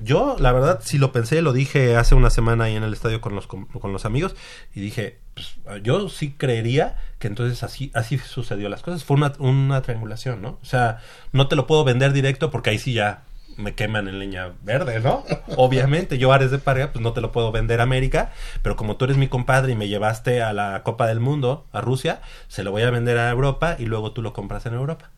yo 0.04 0.36
la 0.40 0.52
verdad 0.52 0.80
sí 0.84 0.98
lo 0.98 1.12
pensé, 1.12 1.42
lo 1.42 1.54
dije 1.54 1.96
hace 1.96 2.14
una 2.16 2.30
semana 2.30 2.66
ahí 2.66 2.76
en 2.76 2.84
el 2.84 2.94
estadio 2.94 3.22
con 3.22 3.36
los 3.36 3.46
con, 3.48 3.66
con 3.66 3.94
los 3.94 4.06
amigos 4.06 4.36
y 4.74 4.80
dije, 4.82 5.20
pues, 5.38 5.84
yo 5.84 6.10
sí 6.10 6.32
creería 6.32 6.98
que 7.20 7.28
entonces 7.28 7.64
así 7.64 7.92
así 7.94 8.18
sucedió 8.18 8.70
las 8.70 8.82
cosas, 8.82 9.04
fue 9.04 9.18
una, 9.18 9.34
una 9.40 9.82
triangulación, 9.82 10.42
¿no? 10.42 10.58
O 10.62 10.66
sea, 10.66 11.00
no 11.32 11.48
te 11.48 11.56
lo 11.56 11.68
puedo 11.68 11.84
vender 11.84 12.12
directo 12.12 12.50
porque 12.50 12.72
ahí 12.72 12.80
sí 12.80 12.94
ya 12.94 13.24
me 13.58 13.76
queman 13.76 14.08
en 14.08 14.20
leña 14.20 14.54
verde, 14.64 15.00
¿no? 15.00 15.24
Obviamente, 15.58 16.18
yo 16.18 16.32
Ares 16.32 16.52
de 16.52 16.60
Parga, 16.60 16.92
pues 16.92 17.04
no 17.04 17.14
te 17.14 17.22
lo 17.22 17.32
puedo 17.32 17.52
vender 17.52 17.80
a 17.80 17.84
América, 17.84 18.32
pero 18.62 18.76
como 18.76 18.98
tú 18.98 19.06
eres 19.06 19.18
mi 19.18 19.28
compadre 19.28 19.74
y 19.74 19.76
me 19.76 19.88
llevaste 19.88 20.42
a 20.42 20.54
la 20.54 20.82
Copa 20.84 21.08
del 21.08 21.20
Mundo, 21.20 21.66
a 21.72 21.82
Rusia, 21.82 22.22
se 22.48 22.64
lo 22.64 22.72
voy 22.72 22.84
a 22.84 22.92
vender 22.92 23.18
a 23.18 23.30
Europa 23.30 23.76
y 23.78 23.86
luego 23.86 24.12
tú 24.12 24.22
lo 24.22 24.34
compras 24.34 24.66
en 24.66 24.74
Europa. 24.74 25.12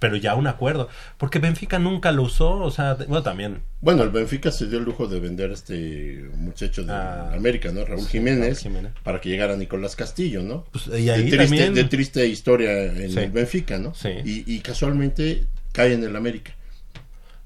Pero 0.00 0.16
ya 0.16 0.34
un 0.34 0.48
acuerdo, 0.48 0.88
porque 1.16 1.38
Benfica 1.38 1.78
nunca 1.78 2.10
lo 2.10 2.22
usó, 2.24 2.54
o 2.58 2.70
sea, 2.72 2.94
bueno, 2.94 3.22
también. 3.22 3.62
Bueno, 3.80 4.02
el 4.02 4.10
Benfica 4.10 4.50
se 4.50 4.66
dio 4.66 4.78
el 4.78 4.84
lujo 4.84 5.06
de 5.06 5.20
vender 5.20 5.50
a 5.50 5.54
este 5.54 6.28
muchacho 6.36 6.82
de 6.84 6.92
América, 6.92 7.70
¿no? 7.72 7.84
Raúl 7.84 8.06
Jiménez, 8.08 8.58
Jiménez. 8.60 8.92
para 9.04 9.20
que 9.20 9.28
llegara 9.28 9.56
Nicolás 9.56 9.94
Castillo, 9.94 10.42
¿no? 10.42 10.64
Pues, 10.72 10.88
y 10.88 11.08
ahí 11.08 11.22
de, 11.30 11.36
triste, 11.36 11.36
también- 11.38 11.74
de 11.74 11.84
triste 11.84 12.26
historia 12.26 12.82
en 12.84 13.10
Sí. 13.12 13.18
el 13.20 13.30
Benfica, 13.30 13.78
¿no? 13.78 13.94
Sí. 13.94 14.08
Y, 14.24 14.54
y 14.56 14.60
casualmente 14.60 15.44
cae 15.72 15.92
en 15.94 16.02
el 16.02 16.16
América. 16.16 16.52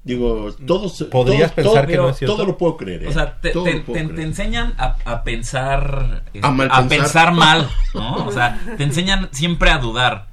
Digo, 0.03 0.51
todos... 0.65 1.03
Podrías 1.11 1.53
todo- 1.53 1.55
pensar 1.63 1.83
todo- 1.83 1.87
que 1.87 1.97
no 1.97 2.09
es 2.09 2.17
cierto. 2.17 2.35
Todo 2.35 2.45
lo 2.47 2.57
puedo 2.57 2.75
creer, 2.75 3.03
¿eh? 3.03 3.07
O 3.07 3.11
sea, 3.13 3.39
te, 3.39 3.51
enseñan 4.17 4.73
a, 4.79 4.95
a 5.05 5.23
pensar 5.23 6.23
este, 6.33 6.39
A 6.47 6.49
mal 6.49 6.69
a 6.71 6.79
pensar. 6.79 6.97
pensar 6.97 7.33
mal, 7.33 7.69
¿no? 7.93 8.25
O 8.25 8.31
sea, 8.31 8.59
te 8.77 8.83
enseñan 8.83 9.29
siempre 9.31 9.69
a 9.69 9.77
dudar. 9.77 10.30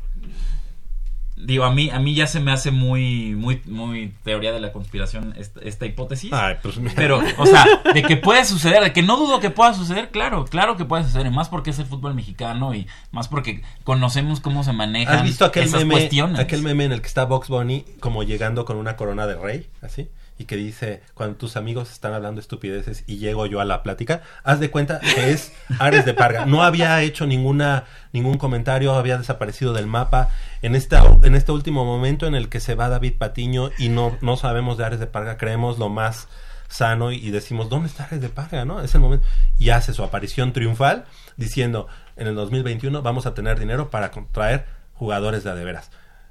Digo, 1.41 1.65
a 1.65 1.73
mí 1.73 1.89
a 1.91 1.99
mí 2.01 2.15
ya 2.15 2.27
se 2.27 2.41
me 2.41 2.51
hace 2.53 2.71
muy 2.71 3.35
muy 3.37 3.63
muy 3.67 4.13
teoría 4.25 4.53
de 4.53 4.61
la 4.61 4.73
conspiración 4.73 5.35
esta, 5.39 5.61
esta 5.61 5.87
hipótesis. 5.87 6.33
Ay, 6.33 6.57
pues 6.63 6.79
mira. 6.79 6.95
Pero, 6.97 7.21
o 7.39 7.47
sea, 7.47 7.65
de 7.95 8.03
que 8.03 8.17
puede 8.17 8.45
suceder, 8.45 8.83
de 8.83 8.93
que 8.93 9.03
no 9.03 9.17
dudo 9.17 9.41
que 9.41 9.51
pueda 9.51 9.73
suceder, 9.73 10.11
claro, 10.11 10.45
claro 10.47 10.77
que 10.77 10.85
puede 10.85 11.05
suceder, 11.05 11.27
y 11.27 11.31
más 11.31 11.49
porque 11.49 11.71
es 11.71 11.79
el 11.79 11.87
fútbol 11.87 12.15
mexicano 12.15 12.75
y 12.75 12.87
más 13.13 13.29
porque 13.29 13.63
conocemos 13.85 14.41
cómo 14.41 14.65
se 14.65 14.73
manejan 14.73 15.19
¿Has 15.19 15.23
visto 15.23 15.45
aquel 15.45 15.65
esas 15.65 15.81
meme, 15.81 15.95
cuestiones. 15.95 16.41
aquel 16.41 16.63
meme 16.63 16.85
en 16.85 16.93
el 16.93 17.01
que 17.01 17.07
está 17.07 17.25
Box 17.25 17.49
Bunny 17.49 17.85
como 18.01 18.23
llegando 18.25 18.65
con 18.65 18.77
una 18.77 18.97
corona 18.97 19.27
de 19.27 19.37
rey, 19.37 19.71
así? 19.81 20.09
Y 20.39 20.45
que 20.45 20.57
dice, 20.57 21.03
cuando 21.15 21.37
tus 21.37 21.57
amigos 21.57 21.91
están 21.91 22.15
hablando 22.15 22.41
estupideces 22.41 23.03
y 23.07 23.19
llego 23.19 23.47
yo 23.47 23.61
a 23.61 23.65
la 23.65 23.83
plática, 23.83 24.23
haz 24.45 24.61
de 24.61 24.71
cuenta 24.71 25.01
que 25.01 25.33
es 25.33 25.53
Ares 25.79 26.05
de 26.05 26.15
Parga. 26.15 26.47
No 26.47 26.63
había 26.63 27.03
hecho 27.03 27.27
ninguna 27.27 27.85
ningún 28.13 28.39
comentario, 28.39 28.95
había 28.95 29.19
desaparecido 29.19 29.73
del 29.73 29.87
mapa. 29.87 30.31
En 30.63 30.75
esta 30.75 31.03
en 31.23 31.35
este 31.35 31.53
último 31.53 31.85
momento 31.85 32.27
en 32.27 32.35
el 32.35 32.49
que 32.49 32.61
se 32.61 32.75
va 32.75 32.89
David 32.89 33.15
Patiño 33.19 33.71
y 33.79 33.89
no, 33.89 34.17
no 34.21 34.37
sabemos 34.37 34.79
de 34.79 34.85
Ares 34.85 35.01
de 35.01 35.07
Parga, 35.07 35.37
creemos 35.37 35.79
lo 35.79 35.89
más 35.89 36.29
sano 36.69 37.13
y, 37.13 37.31
decimos, 37.31 37.69
¿dónde 37.69 37.89
está 37.89 38.05
Ares 38.05 38.21
de 38.21 38.29
Parga? 38.29 38.65
¿no? 38.65 38.81
Es 38.81 38.95
el 38.95 39.01
momento. 39.01 39.27
Y 39.59 39.71
hace 39.71 39.93
su 39.93 40.05
aparición 40.05 40.53
triunfal 40.53 41.07
diciendo, 41.37 41.89
en 42.17 42.29
el 42.29 42.35
2021 42.35 43.03
vamos 43.03 43.27
a 43.27 43.35
tener 43.35 43.59
dinero 43.59 43.91
para 43.91 44.11
traer 44.33 44.67
jugadores 44.95 45.45
de 45.45 45.51
a 45.51 45.55
de 45.55 45.65
veras. 45.65 45.91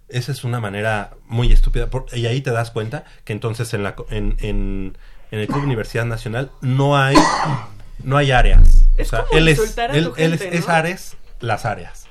Esa 0.10 0.32
es 0.32 0.44
una 0.44 0.60
manera 0.60 1.12
muy 1.28 1.52
estúpida. 1.52 1.90
por- 1.90 2.06
y 2.14 2.26
ahí 2.28 2.42
te 2.42 2.52
das 2.52 2.72
cuenta 2.72 3.04
que 3.26 3.34
entonces 3.34 3.74
en, 3.74 3.84
la, 3.84 3.96
co- 3.96 4.08
en, 4.10 4.38
en, 4.40 4.98
en 5.32 5.40
el 5.40 5.48
Club 5.48 5.64
Universidad 5.64 6.06
Nacional 6.06 6.52
no 6.62 6.98
hay, 6.98 7.16
no 8.04 8.18
hay 8.18 8.32
áreas. 8.32 8.86
Es 8.98 9.08
o 9.08 9.10
sea, 9.18 9.26
como 9.26 9.38
él 9.40 9.48
es, 9.50 9.58
insultar 9.60 9.92
a 9.92 9.96
él, 9.98 10.06
tu 10.10 10.14
él 10.18 10.34
es, 10.34 10.42
gente, 10.42 10.58
es 10.58 10.68
¿no? 10.68 10.74
Ares, 10.74 11.18
las 11.42 11.66
áreas. 11.66 12.08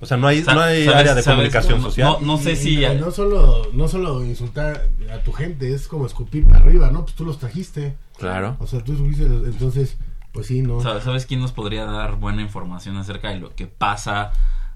O 0.00 0.06
sea, 0.06 0.16
no 0.16 0.26
hay, 0.26 0.42
no 0.42 0.60
hay 0.60 0.84
¿sabes- 0.84 0.88
área 1.00 1.14
de 1.14 1.22
sabes? 1.22 1.36
comunicación 1.36 1.78
No- 1.78 1.84
social. 1.84 2.16
no 2.22 2.36
sé 2.38 2.52
Y- 2.52 2.56
si- 2.56 2.84
y 2.84 2.94
no 2.96 3.10
solo 3.10 3.68
no 3.72 3.88
solo 3.88 4.22
insultar 4.24 4.88
a 5.12 5.18
tu 5.18 5.32
gente 5.32 5.72
es 5.72 5.86
como 5.88 6.04
escupir 6.06 6.44
para 6.46 6.58
arriba 6.58 6.90
no 6.90 7.04
pues 7.04 7.14
tú 7.14 7.24
los 7.24 7.38
trajiste 7.38 7.94
Claro. 8.18 8.56
o 8.58 8.66
sea 8.66 8.82
tú 8.84 8.96
subiste 8.96 9.28
los- 9.28 9.46
entonces 9.46 9.96
pues 10.32 10.48
sí 10.48 10.60
no 10.62 10.80
Sa- 10.82 11.00
¿Sabes 11.00 11.24
quién 11.26 11.40
nos 11.40 11.52
podría 11.52 11.84
dar 11.86 12.16
buena 12.16 12.42
información 12.42 12.96
acerca 12.98 13.30
de 13.30 13.38
lo 13.38 13.54
que 13.54 13.66
pasa 13.66 14.32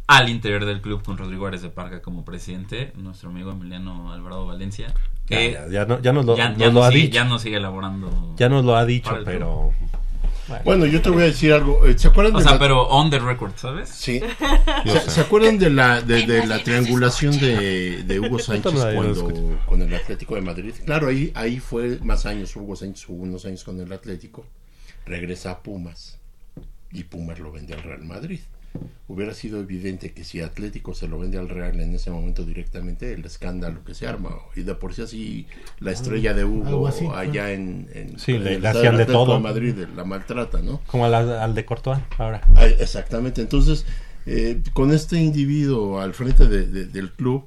al 0.08 0.28
interior 0.28 0.64
del 0.64 0.80
club 0.80 1.02
con 1.04 1.16
Rodrigo 1.18 1.46
Árez 1.46 1.62
de 1.62 1.68
Parga 1.70 2.02
como 2.02 2.24
presidente, 2.24 2.92
nuestro 2.96 3.28
amigo 3.30 3.52
Emiliano 3.52 4.10
Alvarado 4.12 4.46
Valencia. 4.46 4.92
Que 5.26 5.52
Ya, 5.52 5.66
ya, 5.66 5.70
ya 5.70 5.84
no- 5.84 6.00
ya 6.00 6.12
nos 6.12 6.24
lo- 6.24 6.36
ya- 6.36 6.48
nos 6.48 6.58
ya 6.58 6.70
lo 6.70 6.82
ha 6.82 6.88
sigue- 6.90 7.02
dicho. 7.02 7.14
Ya 7.14 7.24
nos 7.24 7.42
sigue 7.42 7.56
elaborando. 7.58 8.34
Ya 8.36 8.48
nos 8.48 8.64
lo 8.64 8.74
ha 8.76 8.84
dicho, 8.84 9.16
pero... 9.24 9.72
Bueno, 10.64 10.86
yo 10.86 11.02
te 11.02 11.10
voy 11.10 11.20
a 11.24 11.26
decir 11.26 11.52
algo. 11.52 11.84
eh, 11.84 11.98
¿Se 11.98 12.08
acuerdan 12.08 12.34
O 12.34 12.38
de 12.38 12.44
sea, 12.44 12.54
la- 12.54 12.58
pero 12.58 12.88
on 12.88 13.10
the 13.10 13.18
record, 13.18 13.52
¿sabes? 13.56 13.90
Sí. 13.90 14.18
¿Se, 15.08 15.20
acuerdan 15.20 15.58
de 15.58 15.68
la, 15.68 16.00
de, 16.00 16.26
de 16.26 16.46
la 16.46 16.62
triangulación 16.62 17.38
de, 17.38 18.02
de 18.04 18.18
Hugo 18.18 18.38
Sánchez 18.38 18.72
cuando, 18.94 19.58
con 19.66 19.82
el 19.82 19.94
Atlético 19.94 20.36
de 20.36 20.40
Madrid? 20.40 20.72
Claro, 20.86 21.08
ahí, 21.08 21.30
ahí 21.34 21.60
fue 21.60 21.98
más 22.02 22.24
años. 22.24 22.56
Hugo 22.56 22.76
Sánchez 22.76 23.04
jugó 23.04 23.24
unos 23.24 23.44
años 23.44 23.62
con 23.62 23.78
el 23.78 23.92
Atlético. 23.92 24.46
Regresa 25.04 25.50
a 25.50 25.58
Pumas. 25.62 26.16
Y 26.92 27.04
Pumas 27.04 27.38
lo 27.38 27.52
vende 27.52 27.74
al 27.74 27.82
Real 27.82 28.04
Madrid. 28.04 28.40
Hubiera 29.08 29.32
sido 29.32 29.58
evidente 29.60 30.12
que 30.12 30.22
si 30.22 30.42
Atlético 30.42 30.92
se 30.94 31.08
lo 31.08 31.18
vende 31.18 31.38
al 31.38 31.48
Real 31.48 31.80
en 31.80 31.94
ese 31.94 32.10
momento 32.10 32.44
directamente, 32.44 33.14
el 33.14 33.24
escándalo 33.24 33.82
que 33.82 33.94
se 33.94 34.06
arma. 34.06 34.30
Y 34.54 34.62
de 34.62 34.74
por 34.74 34.92
sí 34.94 35.02
así, 35.02 35.46
la 35.80 35.92
estrella 35.92 36.34
de 36.34 36.44
Hugo 36.44 36.86
así, 36.86 37.08
allá 37.14 37.52
en, 37.52 37.88
en, 37.94 38.18
Sí, 38.18 38.32
en 38.34 38.44
le- 38.44 38.54
el 38.56 38.62
le 38.62 38.68
estadio 38.68 38.90
hacían 38.90 38.96
de 38.98 39.06
todo. 39.06 39.40
Madrid 39.40 39.74
la 39.96 40.04
maltrata, 40.04 40.60
¿no? 40.60 40.80
Como 40.86 41.06
al, 41.06 41.14
al 41.14 41.54
de 41.54 41.64
Courtois 41.64 41.98
ahora. 42.18 42.42
Ah, 42.54 42.66
Exactamente, 42.66 43.40
entonces 43.40 43.86
eh, 44.26 44.60
con 44.74 44.92
este 44.92 45.16
individuo 45.18 46.00
al 46.00 46.12
frente 46.12 46.46
de- 46.46 46.66
de- 46.66 46.84
del 46.86 47.10
club, 47.12 47.46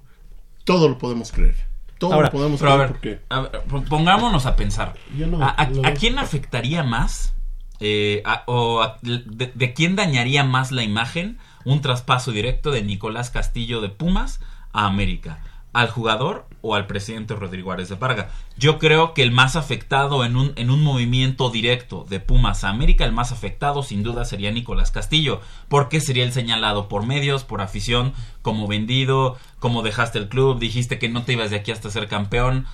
todo 0.64 0.90
lo 0.90 0.98
podemos 0.98 1.32
creer. 1.32 1.56
Todo 2.00 2.14
Ahora, 2.14 2.30
lo 2.30 2.32
podemos 2.32 2.60
a 2.64 2.66
creer 2.66 2.80
ver, 2.80 2.88
porque... 2.90 3.20
a 3.30 3.42
ver, 3.42 3.52
p- 3.52 3.82
pongámonos 3.88 4.48
a 4.48 4.56
pensar. 4.56 4.96
Yo 5.16 5.28
no- 5.28 5.44
¿A, 5.44 5.50
a- 5.50 5.70
lo 5.70 5.86
a 5.86 5.94
quién 5.94 6.18
afectaría 6.18 6.82
más? 6.82 7.36
Eh, 7.82 8.22
a- 8.26 8.44
o 8.46 8.82
a- 8.82 8.98
de, 9.02 9.74
quién 9.74 9.96
dañaría 9.98 10.44
más 10.46 10.72
la 10.72 10.84
imagen 10.84 11.38
un 11.66 11.82
traspaso 11.82 12.32
directo 12.32 12.72
de 12.72 12.82
Nicolás 12.84 13.30
Castillo 13.30 13.82
de 13.82 13.90
Pumas 13.90 14.40
a 14.72 14.86
América? 14.86 15.40
¿Al 15.74 15.90
jugador 15.90 16.48
o 16.62 16.76
al 16.76 16.86
presidente 16.86 17.34
Rodrigo 17.34 17.72
Árez 17.72 17.88
de 17.88 17.96
Parga? 17.96 18.30
Yo 18.58 18.78
creo 18.78 19.14
que 19.14 19.24
el 19.24 19.32
más 19.32 19.56
afectado 19.56 20.26
en 20.26 20.36
un, 20.36 20.52
en 20.58 20.70
un 20.70 20.84
movimiento 20.84 21.50
directo 21.50 22.06
de 22.10 22.20
Pumas 22.20 22.66
a 22.66 22.70
América, 22.70 23.06
el 23.06 23.14
más 23.14 23.32
afectado 23.32 23.82
sin 23.82 24.04
duda 24.04 24.26
sería 24.26 24.52
Nicolás 24.52 24.92
Castillo, 24.92 25.40
porque 25.70 26.02
sería 26.02 26.26
el 26.26 26.34
señalado 26.34 26.90
por 26.90 27.06
medios, 27.06 27.46
por 27.46 27.62
afición, 27.62 28.12
como 28.42 28.68
vendido, 28.68 29.38
como 29.60 29.82
dejaste 29.82 30.20
el 30.20 30.28
club, 30.28 30.60
dijiste 30.60 31.00
que 31.00 31.08
no 31.08 31.24
te 31.24 31.34
ibas 31.34 31.52
de 31.52 31.56
aquí 31.58 31.72
hasta 31.72 31.90
ser 31.90 32.10
campeón, 32.10 32.66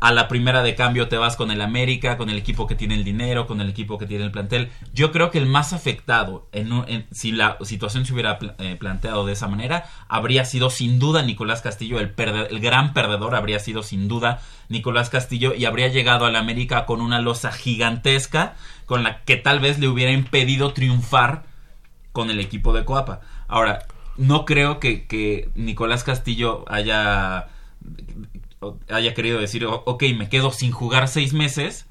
a 0.00 0.12
la 0.12 0.28
primera 0.28 0.62
de 0.62 0.74
cambio 0.74 1.08
te 1.08 1.16
vas 1.16 1.36
con 1.36 1.50
el 1.50 1.60
América, 1.60 2.16
con 2.16 2.30
el 2.30 2.36
equipo 2.38 2.66
que 2.66 2.74
tiene 2.74 2.94
el 2.94 3.04
dinero, 3.04 3.46
con 3.46 3.60
el 3.60 3.68
equipo 3.68 3.98
que 3.98 4.06
tiene 4.06 4.24
el 4.24 4.30
plantel. 4.30 4.70
Yo 4.94 5.10
creo 5.12 5.30
que 5.30 5.38
el 5.38 5.46
más 5.46 5.72
afectado, 5.72 6.46
en, 6.52 6.72
en- 6.86 7.06
si 7.10 7.32
la 7.32 7.56
situación 7.62 8.06
se 8.06 8.12
hubiera 8.12 8.38
eh, 8.58 8.76
planteado 8.78 9.26
de 9.26 9.32
esa 9.32 9.48
manera, 9.48 9.84
habría 10.08 10.44
sido 10.44 10.70
sin 10.70 10.98
duda 10.98 11.22
Nicolás 11.22 11.62
Castillo, 11.62 11.98
el, 12.00 12.14
el 12.16 12.60
gran 12.60 12.92
perdedor 12.94 13.34
habría 13.34 13.58
sido 13.58 13.82
sin 13.82 14.06
duda 14.08 14.40
Nicolás 14.68 15.10
Castillo 15.10 15.54
y 15.54 15.64
habría 15.64 15.88
llegado 15.88 16.26
al 16.26 16.36
América 16.36 16.86
con 16.86 17.00
una 17.00 17.20
losa 17.20 17.50
gigantesca 17.52 18.54
con 18.86 19.02
la 19.02 19.22
que 19.24 19.36
tal 19.36 19.60
vez 19.60 19.78
le 19.78 19.88
hubiera 19.88 20.12
impedido 20.12 20.72
triunfar 20.72 21.44
con 22.12 22.30
el 22.30 22.40
equipo 22.40 22.72
de 22.72 22.84
Coapa. 22.84 23.20
Ahora, 23.48 23.86
no 24.16 24.44
creo 24.44 24.80
que 24.80 25.50
Nicolás 25.54 26.04
Castillo 26.04 26.64
haya, 26.68 27.48
haya 28.90 29.14
querido 29.14 29.38
decir, 29.40 29.64
"O- 29.66 29.82
ok, 29.86 30.02
me 30.16 30.28
quedo 30.28 30.50
sin 30.50 30.72
jugar 30.72 31.08
seis 31.08 31.32
meses. 31.32 31.86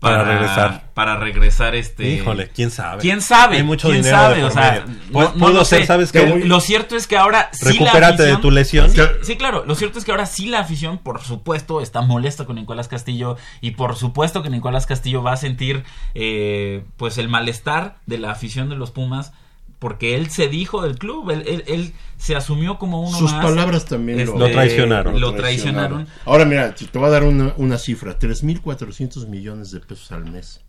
Para 0.00 0.24
regresar. 0.24 0.90
Para 0.94 1.16
regresar, 1.16 1.74
este. 1.74 2.08
Híjole, 2.08 2.48
quién 2.48 2.70
sabe. 2.70 3.02
¿Quién 3.02 3.20
sabe? 3.20 3.58
Hay 3.58 3.62
mucho 3.64 3.88
¿Quién 3.88 4.00
dinero 4.00 4.16
sabe? 4.16 4.36
de 4.36 4.44
O 4.44 4.50
sea, 4.50 4.84
no- 5.10 5.20
Pu- 5.20 5.34
no 5.34 5.48
lo 5.50 5.62
ser, 5.66 5.80
sé. 5.82 5.86
¿sabes 5.88 6.10
qué? 6.10 6.20
Pero 6.22 6.38
Lo 6.38 6.60
cierto 6.60 6.96
es 6.96 7.06
que 7.06 7.18
ahora 7.18 7.50
sí 7.52 7.66
la 7.66 7.70
Recupérate 7.72 8.22
de 8.22 8.28
afición- 8.30 8.40
tu 8.40 8.50
lesión. 8.50 8.90
Sí, 8.90 9.00
sí, 9.20 9.36
claro. 9.36 9.62
Lo 9.66 9.74
cierto 9.74 9.98
es 9.98 10.06
que 10.06 10.10
ahora 10.12 10.24
sí 10.24 10.46
la 10.46 10.60
afición, 10.60 10.96
por 10.96 11.20
supuesto, 11.20 11.82
está 11.82 12.00
molesta 12.00 12.46
con 12.46 12.56
Nicolás 12.56 12.88
Castillo 12.88 13.36
y 13.60 13.72
por 13.72 13.94
supuesto 13.94 14.42
que 14.42 14.48
Nicolás 14.48 14.86
Castillo 14.86 15.22
va 15.22 15.32
a 15.32 15.36
sentir, 15.36 15.84
eh, 16.14 16.82
pues, 16.96 17.18
el 17.18 17.28
malestar 17.28 17.98
de 18.06 18.16
la 18.16 18.30
afición 18.30 18.70
de 18.70 18.76
los 18.76 18.92
Pumas 18.92 19.34
porque 19.80 20.14
él 20.14 20.30
se 20.30 20.46
dijo 20.48 20.82
del 20.82 20.96
club, 20.98 21.30
él, 21.30 21.42
él- 21.48 21.64
él 21.66 21.92
se 22.18 22.36
asumió 22.36 22.78
como 22.78 23.00
uno 23.00 23.18
Sus 23.18 23.32
más. 23.32 23.44
palabras 23.44 23.86
también 23.86 24.20
Este, 24.20 24.38
Lo 24.38 24.48
traicionaron. 24.50 25.20
Lo 25.20 25.34
traicionaron. 25.34 26.06
Ahora 26.24 26.44
mira, 26.44 26.72
te 26.74 26.96
voy 26.98 27.08
a 27.08 27.10
dar 27.10 27.24
una, 27.24 27.52
una 27.56 27.76
cifra, 27.78 28.16
3.400 28.18 29.26
millones 29.26 29.72
de 29.72 29.80
pesos 29.80 30.12
al 30.12 30.30
mes. 30.30 30.60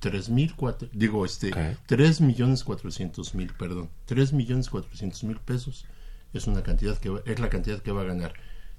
3.400, 0.00 0.88
digo, 0.92 1.24
este, 1.26 1.50
3 1.86 2.20
millones 2.20 2.64
400 2.64 3.34
mil, 3.34 3.52
perdón, 3.58 3.90
3 4.06 4.32
millones 4.32 4.70
400 4.70 5.24
mil 5.24 5.36
pesos 5.36 5.84
es 6.32 6.46
una 6.46 6.62
cantidad 6.62 6.96
que 6.98 7.10
va- 7.10 7.20
es 7.26 7.38
la 7.38 7.50
cantidad 7.50 7.80
que 7.80 7.92
va 7.92 8.02
a 8.02 8.04
ganar 8.04 8.32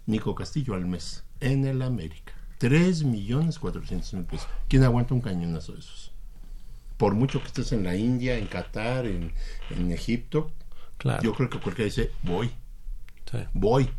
Nico 0.08 0.34
Castillo 0.34 0.74
al 0.74 0.86
mes 0.88 1.24
en 1.40 1.66
el 1.66 1.82
América. 1.84 2.34
3 2.58 3.03
millones 3.03 3.60
400 3.60 4.14
mil 4.14 4.24
pesos. 4.26 4.48
¿Quién 4.68 4.84
aguanta 4.84 5.14
un 5.14 5.22
cañonazo 5.22 5.74
de 5.74 5.80
esos? 5.80 6.11
Por 7.02 7.15
mucho 7.15 7.41
que 7.41 7.48
estés 7.48 7.72
en 7.72 7.84
la 7.84 7.95
India, 7.95 8.38
en 8.38 8.45
Qatar, 8.45 9.07
en, 9.07 9.32
en 9.72 9.91
Egipto, 9.91 10.52
Claro. 10.99 11.23
yo 11.23 11.34
creo 11.34 11.49
que 11.49 11.57
cualquiera 11.60 11.86
dice, 11.86 12.11
voy, 12.22 12.52
voy. 13.53 13.90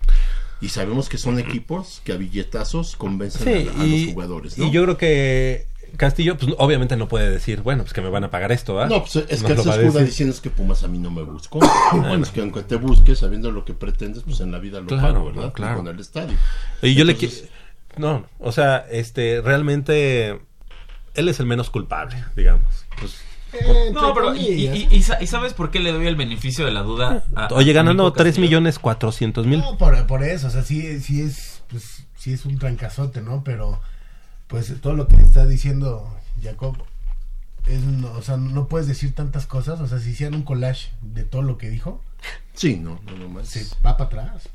Y 0.60 0.68
sabemos 0.68 1.08
que 1.08 1.18
son 1.18 1.40
equipos 1.40 2.00
que 2.04 2.12
a 2.12 2.16
billetazos 2.16 2.94
convencen 2.94 3.42
Sí, 3.42 3.68
a, 3.76 3.80
a 3.82 3.84
y, 3.84 4.04
los 4.04 4.14
jugadores, 4.14 4.56
¿no? 4.56 4.66
y 4.66 4.70
yo 4.70 4.84
creo 4.84 4.96
que 4.98 5.66
Castillo, 5.96 6.38
pues 6.38 6.54
obviamente 6.58 6.96
no 6.96 7.08
puede 7.08 7.28
decir, 7.28 7.62
bueno, 7.62 7.82
pues 7.82 7.92
que 7.92 8.02
me 8.02 8.08
van 8.08 8.22
a 8.22 8.30
pagar 8.30 8.52
esto, 8.52 8.80
¿ah? 8.80 8.86
No, 8.86 9.00
pues 9.00 9.16
es 9.16 9.42
que 9.42 9.52
él 9.52 9.58
se 9.60 9.68
escuda 9.70 10.04
diciendo 10.04 10.32
es 10.32 10.40
que 10.40 10.50
Pumas 10.50 10.84
a 10.84 10.88
mí 10.88 10.98
no 10.98 11.10
me 11.10 11.24
buscó. 11.24 11.58
bueno, 11.92 12.22
es 12.22 12.30
que 12.30 12.40
aunque 12.40 12.62
te 12.62 12.76
busque, 12.76 13.16
sabiendo 13.16 13.50
lo 13.50 13.64
que 13.64 13.74
pretendes, 13.74 14.22
pues 14.22 14.38
en 14.38 14.52
la 14.52 14.60
vida 14.60 14.78
lo 14.80 14.86
Claro, 14.86 15.24
¿verdad? 15.24 15.42
no, 15.42 15.52
claro. 15.52 15.78
Con 15.78 15.88
el 15.88 15.98
estadio. 15.98 16.38
Y 16.82 16.94
yo 16.94 17.04
le 17.04 17.16
quiero... 17.16 17.34
No, 17.96 18.26
o 18.38 18.52
sea, 18.52 18.86
este, 18.90 19.42
realmente 19.42 20.40
él 21.14 21.28
es 21.28 21.40
el 21.40 21.46
menos 21.46 21.70
culpable, 21.70 22.22
digamos. 22.36 22.84
Pues, 22.98 23.20
No, 23.92 24.14
pero 24.14 24.34
y, 24.34 24.40
y- 24.46 24.66
y- 24.68 24.88
y 24.96 25.02
sa- 25.02 25.22
y 25.22 25.26
sabes 25.26 25.52
por 25.52 25.70
qué 25.70 25.78
le 25.80 25.92
doy 25.92 26.06
el 26.06 26.16
beneficio 26.16 26.64
de 26.64 26.72
la 26.72 26.82
duda? 26.82 27.22
a- 27.34 27.46
a 27.46 27.54
oye, 27.54 27.72
ganando 27.74 28.04
Nico 28.04 28.14
3 28.14 28.26
Castillo? 28.28 28.46
millones 28.46 28.78
400 28.78 29.46
mil. 29.46 29.60
No, 29.60 29.76
por, 29.76 30.06
por 30.06 30.22
eso, 30.22 30.46
o 30.46 30.50
sea, 30.50 30.62
sí, 30.62 31.00
sí 31.00 31.20
es, 31.20 31.62
pues, 31.68 32.04
sí 32.16 32.32
es 32.32 32.46
un 32.46 32.58
trancazote, 32.58 33.20
¿no? 33.20 33.44
Pero, 33.44 33.78
pues, 34.46 34.72
todo 34.80 34.94
lo 34.94 35.06
que 35.06 35.16
está 35.16 35.44
diciendo 35.46 36.16
Jacob, 36.42 36.76
es, 37.66 37.82
no, 37.82 38.10
o 38.12 38.22
sea, 38.22 38.38
no 38.38 38.68
puedes 38.68 38.88
decir 38.88 39.14
tantas 39.14 39.46
cosas, 39.46 39.80
o 39.80 39.86
sea, 39.86 39.98
si 39.98 40.10
hicieran 40.10 40.34
un 40.34 40.42
collage 40.44 40.90
de 41.02 41.24
todo 41.24 41.42
lo 41.42 41.58
que 41.58 41.68
dijo, 41.68 42.02
Sí, 42.54 42.76
no, 42.76 43.00
no, 43.06 43.16
no 43.16 43.28
más. 43.30 43.48
se 43.48 43.64
va 43.84 43.96
para 43.96 44.04
atrás. 44.04 44.48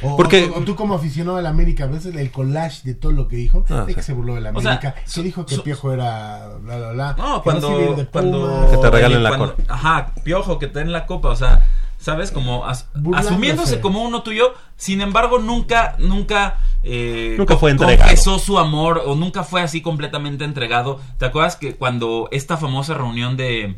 O, 0.00 0.16
Porque- 0.16 0.44
o- 0.44 0.58
o 0.58 0.62
tú 0.62 0.74
como 0.76 0.94
aficionado 0.94 1.36
de 1.36 1.42
la 1.42 1.48
América, 1.50 1.86
ves 1.86 2.06
el 2.06 2.30
collage 2.30 2.82
de 2.84 2.94
todo 2.94 3.12
lo 3.12 3.28
que 3.28 3.36
dijo, 3.36 3.64
Ah, 3.68 3.84
de 3.86 3.94
que 3.94 4.00
sí. 4.00 4.06
se 4.06 4.12
burló 4.12 4.34
de 4.36 4.40
la 4.42 4.50
O 4.50 4.60
sea, 4.60 4.72
América, 4.72 4.94
que 5.12 5.22
dijo 5.22 5.44
que 5.44 5.58
Piojo 5.58 5.92
era 5.92 6.48
bla, 6.60 6.76
bla, 6.78 6.92
bla. 6.92 7.14
No, 7.18 7.36
que 7.38 7.42
cuando, 7.42 7.68
se 7.78 7.92
a 7.92 7.96
de 7.96 8.06
cuando. 8.06 8.68
Que 8.70 8.76
te 8.78 8.90
regalen 8.90 9.22
la 9.22 9.36
cor- 9.38 9.56
Ajá, 9.68 10.12
piojo 10.24 10.58
que 10.58 10.68
te 10.68 10.78
den 10.78 10.92
la 10.92 11.06
copa, 11.06 11.28
o 11.30 11.36
sea, 11.36 11.66
sabes 11.98 12.30
como 12.30 12.64
as- 12.64 12.88
asumiéndose 13.14 13.80
como 13.80 14.02
uno 14.02 14.22
tuyo, 14.22 14.54
sin 14.76 15.00
embargo 15.00 15.38
nunca 15.38 15.94
nunca 15.98 16.58
eh, 16.84 17.36
Nunca 17.38 17.56
fue 17.56 17.70
entregado. 17.72 18.08
confesó 18.08 18.38
su 18.40 18.58
amor 18.58 19.02
o 19.06 19.14
nunca 19.14 19.44
fue 19.44 19.60
así 19.62 19.82
completamente 19.82 20.44
entregado. 20.44 21.00
¿Te 21.18 21.26
acuerdas 21.26 21.54
que 21.56 21.74
cuando 21.76 22.28
esta 22.32 22.56
famosa 22.56 22.94
reunión 22.94 23.36
de 23.36 23.76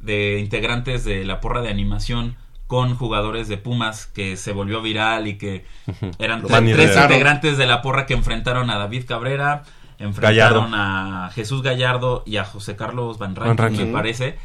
de 0.00 0.38
integrantes 0.38 1.04
de 1.04 1.24
la 1.24 1.40
porra 1.40 1.60
de 1.60 1.68
animación 1.70 2.36
con 2.68 2.94
jugadores 2.94 3.48
de 3.48 3.56
Pumas 3.56 4.06
que 4.06 4.36
se 4.36 4.52
volvió 4.52 4.80
viral 4.80 5.26
y 5.26 5.36
que 5.38 5.64
eran 6.20 6.42
tre- 6.48 6.50
tres 6.76 6.90
integrantes 7.10 7.58
de 7.58 7.66
la 7.66 7.82
porra 7.82 8.06
que 8.06 8.14
enfrentaron 8.14 8.70
a 8.70 8.78
David 8.78 9.04
Cabrera, 9.08 9.64
enfrentaron 9.98 10.70
Gallardo. 10.70 11.24
a 11.26 11.30
Jesús 11.34 11.62
Gallardo 11.62 12.22
y 12.26 12.36
a 12.36 12.44
José 12.44 12.76
Carlos 12.76 13.18
Van 13.18 13.34
Rankin, 13.34 13.56
me 13.86 13.92
parece 13.92 14.36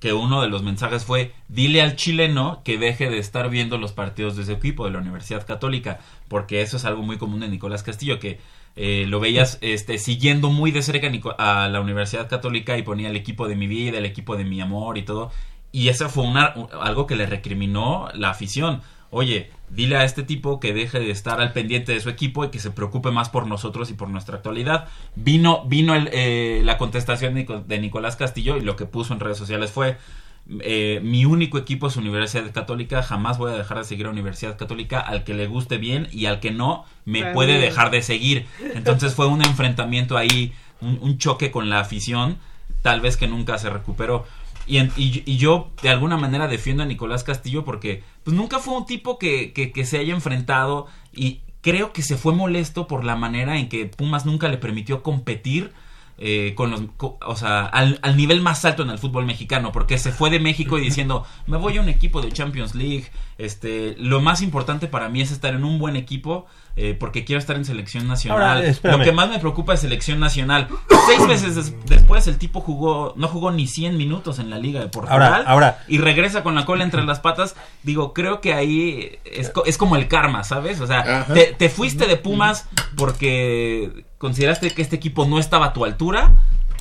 que 0.00 0.12
uno 0.12 0.40
de 0.42 0.48
los 0.48 0.62
mensajes 0.62 1.04
fue 1.04 1.32
dile 1.48 1.82
al 1.82 1.94
chileno 1.96 2.62
que 2.64 2.78
deje 2.78 3.10
de 3.10 3.18
estar 3.18 3.50
viendo 3.50 3.78
los 3.78 3.92
partidos 3.92 4.36
de 4.36 4.44
su 4.44 4.52
equipo 4.52 4.84
de 4.86 4.92
la 4.92 4.98
Universidad 4.98 5.44
Católica 5.46 5.98
porque 6.28 6.62
eso 6.62 6.76
es 6.76 6.84
algo 6.84 7.02
muy 7.02 7.18
común 7.18 7.40
de 7.40 7.48
Nicolás 7.48 7.82
Castillo 7.82 8.18
que 8.20 8.38
eh, 8.76 9.06
lo 9.08 9.18
veías 9.18 9.58
este, 9.60 9.98
siguiendo 9.98 10.50
muy 10.50 10.70
de 10.70 10.82
cerca 10.82 11.10
a 11.38 11.68
la 11.68 11.80
Universidad 11.80 12.28
Católica 12.28 12.78
y 12.78 12.82
ponía 12.82 13.08
el 13.10 13.16
equipo 13.16 13.48
de 13.48 13.56
mi 13.56 13.66
vida, 13.66 13.98
el 13.98 14.06
equipo 14.06 14.36
de 14.36 14.44
mi 14.44 14.60
amor 14.60 14.98
y 14.98 15.02
todo 15.02 15.32
y 15.72 15.88
eso 15.88 16.08
fue 16.08 16.24
una, 16.24 16.52
un- 16.56 16.68
algo 16.80 17.06
que 17.06 17.16
le 17.16 17.26
recriminó 17.26 18.08
la 18.14 18.30
afición. 18.30 18.80
Oye, 19.10 19.50
dile 19.70 19.96
a 19.96 20.04
este 20.04 20.22
tipo 20.22 20.60
que 20.60 20.74
deje 20.74 21.00
de 21.00 21.10
estar 21.10 21.40
al 21.40 21.52
pendiente 21.52 21.92
de 21.92 22.00
su 22.00 22.10
equipo 22.10 22.44
y 22.44 22.50
que 22.50 22.58
se 22.58 22.70
preocupe 22.70 23.10
más 23.10 23.30
por 23.30 23.46
nosotros 23.46 23.90
y 23.90 23.94
por 23.94 24.08
nuestra 24.10 24.36
actualidad. 24.36 24.88
Vino, 25.16 25.64
vino 25.66 25.94
el, 25.94 26.10
eh, 26.12 26.60
la 26.64 26.76
contestación 26.76 27.32
de, 27.34 27.40
Nico- 27.40 27.60
de 27.66 27.78
Nicolás 27.78 28.16
Castillo 28.16 28.56
y 28.58 28.60
lo 28.60 28.76
que 28.76 28.84
puso 28.84 29.14
en 29.14 29.20
redes 29.20 29.38
sociales 29.38 29.70
fue 29.70 29.96
eh, 30.60 31.00
mi 31.02 31.24
único 31.26 31.58
equipo 31.58 31.88
es 31.88 31.96
Universidad 31.96 32.50
Católica, 32.52 33.02
jamás 33.02 33.36
voy 33.38 33.52
a 33.52 33.56
dejar 33.56 33.78
de 33.78 33.84
seguir 33.84 34.06
a 34.06 34.10
Universidad 34.10 34.56
Católica, 34.56 34.98
al 35.00 35.22
que 35.24 35.34
le 35.34 35.46
guste 35.46 35.76
bien 35.78 36.08
y 36.10 36.24
al 36.26 36.40
que 36.40 36.50
no, 36.50 36.84
me 37.04 37.18
También. 37.20 37.34
puede 37.34 37.58
dejar 37.58 37.90
de 37.90 38.00
seguir. 38.02 38.46
Entonces 38.74 39.14
fue 39.14 39.26
un 39.26 39.42
enfrentamiento 39.42 40.16
ahí, 40.16 40.52
un, 40.80 40.98
un 41.02 41.18
choque 41.18 41.50
con 41.50 41.68
la 41.68 41.80
afición, 41.80 42.38
tal 42.82 43.00
vez 43.02 43.16
que 43.18 43.26
nunca 43.26 43.58
se 43.58 43.68
recuperó. 43.68 44.26
Y, 44.68 44.76
en- 44.78 44.92
y, 44.96 45.22
y 45.24 45.36
yo 45.38 45.70
de 45.82 45.88
alguna 45.88 46.16
manera 46.18 46.46
defiendo 46.46 46.82
a 46.82 46.86
Nicolás 46.86 47.24
Castillo 47.24 47.64
porque 47.64 48.02
pues 48.22 48.36
nunca 48.36 48.58
fue 48.58 48.76
un 48.76 48.84
tipo 48.86 49.18
que, 49.18 49.52
que, 49.52 49.72
que 49.72 49.84
se 49.86 49.98
haya 49.98 50.14
enfrentado 50.14 50.86
y 51.12 51.40
creo 51.62 51.92
que 51.92 52.02
se 52.02 52.16
fue 52.16 52.34
molesto 52.34 52.86
por 52.86 53.02
la 53.04 53.16
manera 53.16 53.58
en 53.58 53.68
que 53.68 53.86
Pumas 53.86 54.26
nunca 54.26 54.48
le 54.48 54.58
permitió 54.58 55.02
competir 55.02 55.72
eh, 56.18 56.52
con 56.56 56.70
los, 56.70 56.82
o 56.98 57.36
sea, 57.36 57.64
al, 57.66 57.98
al 58.02 58.16
nivel 58.16 58.40
más 58.40 58.64
alto 58.64 58.82
en 58.82 58.90
el 58.90 58.98
fútbol 58.98 59.24
mexicano, 59.24 59.70
porque 59.72 59.98
se 59.98 60.10
fue 60.12 60.30
de 60.30 60.40
México 60.40 60.76
y 60.78 60.80
diciendo, 60.82 61.24
me 61.46 61.56
voy 61.56 61.78
a 61.78 61.80
un 61.80 61.88
equipo 61.88 62.20
de 62.20 62.32
Champions 62.32 62.74
League, 62.74 63.06
este, 63.38 63.94
lo 63.98 64.20
más 64.20 64.42
importante 64.42 64.88
para 64.88 65.08
mí 65.08 65.20
es 65.20 65.30
estar 65.30 65.54
en 65.54 65.64
un 65.64 65.78
buen 65.78 65.94
equipo, 65.94 66.46
eh, 66.74 66.96
porque 66.98 67.24
quiero 67.24 67.38
estar 67.40 67.56
en 67.56 67.64
selección 67.64 68.06
nacional. 68.08 68.40
Ahora, 68.58 68.60
lo 68.98 68.98
que 69.04 69.12
más 69.12 69.28
me 69.30 69.38
preocupa 69.38 69.74
es 69.74 69.80
selección 69.80 70.20
nacional. 70.20 70.68
Seis 71.06 71.26
meses 71.26 71.54
des- 71.56 71.74
después 71.86 72.26
el 72.28 72.38
tipo 72.38 72.60
jugó, 72.60 73.14
no 73.16 73.26
jugó 73.28 73.50
ni 73.50 73.66
100 73.66 73.96
minutos 73.96 74.38
en 74.38 74.50
la 74.50 74.58
liga 74.58 74.80
de 74.80 74.88
Portugal. 74.88 75.22
Ahora- 75.22 75.50
ahora- 75.50 75.84
y 75.88 75.98
regresa 75.98 76.42
con 76.44 76.54
la 76.54 76.64
cola 76.64 76.84
entre 76.84 77.02
las 77.04 77.18
patas. 77.20 77.56
Digo, 77.82 78.12
creo 78.12 78.40
que 78.40 78.54
ahí 78.54 79.18
es, 79.24 79.50
co- 79.50 79.64
es 79.64 79.76
como 79.78 79.96
el 79.96 80.06
karma, 80.08 80.44
¿sabes? 80.44 80.80
O 80.80 80.86
sea, 80.86 81.02
te 81.58 81.68
fuiste 81.68 82.06
de 82.06 82.16
Pumas 82.16 82.68
porque 83.18 84.04
consideraste 84.18 84.70
que 84.70 84.82
este 84.82 84.96
equipo 84.96 85.24
no 85.26 85.38
estaba 85.38 85.66
a 85.66 85.72
tu 85.72 85.84
altura 85.84 86.36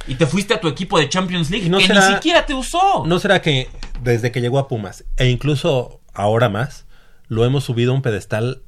y 0.07 0.15
te 0.15 0.25
fuiste 0.25 0.53
a 0.53 0.59
tu 0.61 0.67
equipo 0.67 0.99
de 0.99 1.09
Champions 1.09 1.49
League 1.49 1.65
¿Y 1.67 1.69
no 1.69 1.77
que 1.79 1.87
será- 1.87 2.07
ni 2.09 2.15
siquiera 2.15 2.45
te 2.45 2.53
usó. 2.53 3.03
¿No 3.05 3.19
será 3.19 3.41
que 3.41 3.69
desde 4.01 4.31
que 4.31 4.41
llegó 4.41 4.59
a 4.59 4.67
Pumas, 4.67 5.05
e 5.17 5.29
incluso 5.29 6.01
ahora 6.13 6.49
más, 6.49 6.85
lo 7.27 7.45
hemos 7.45 7.63
subido 7.65 7.91
a 7.91 7.95
un 7.95 8.01
pedestal 8.01 8.61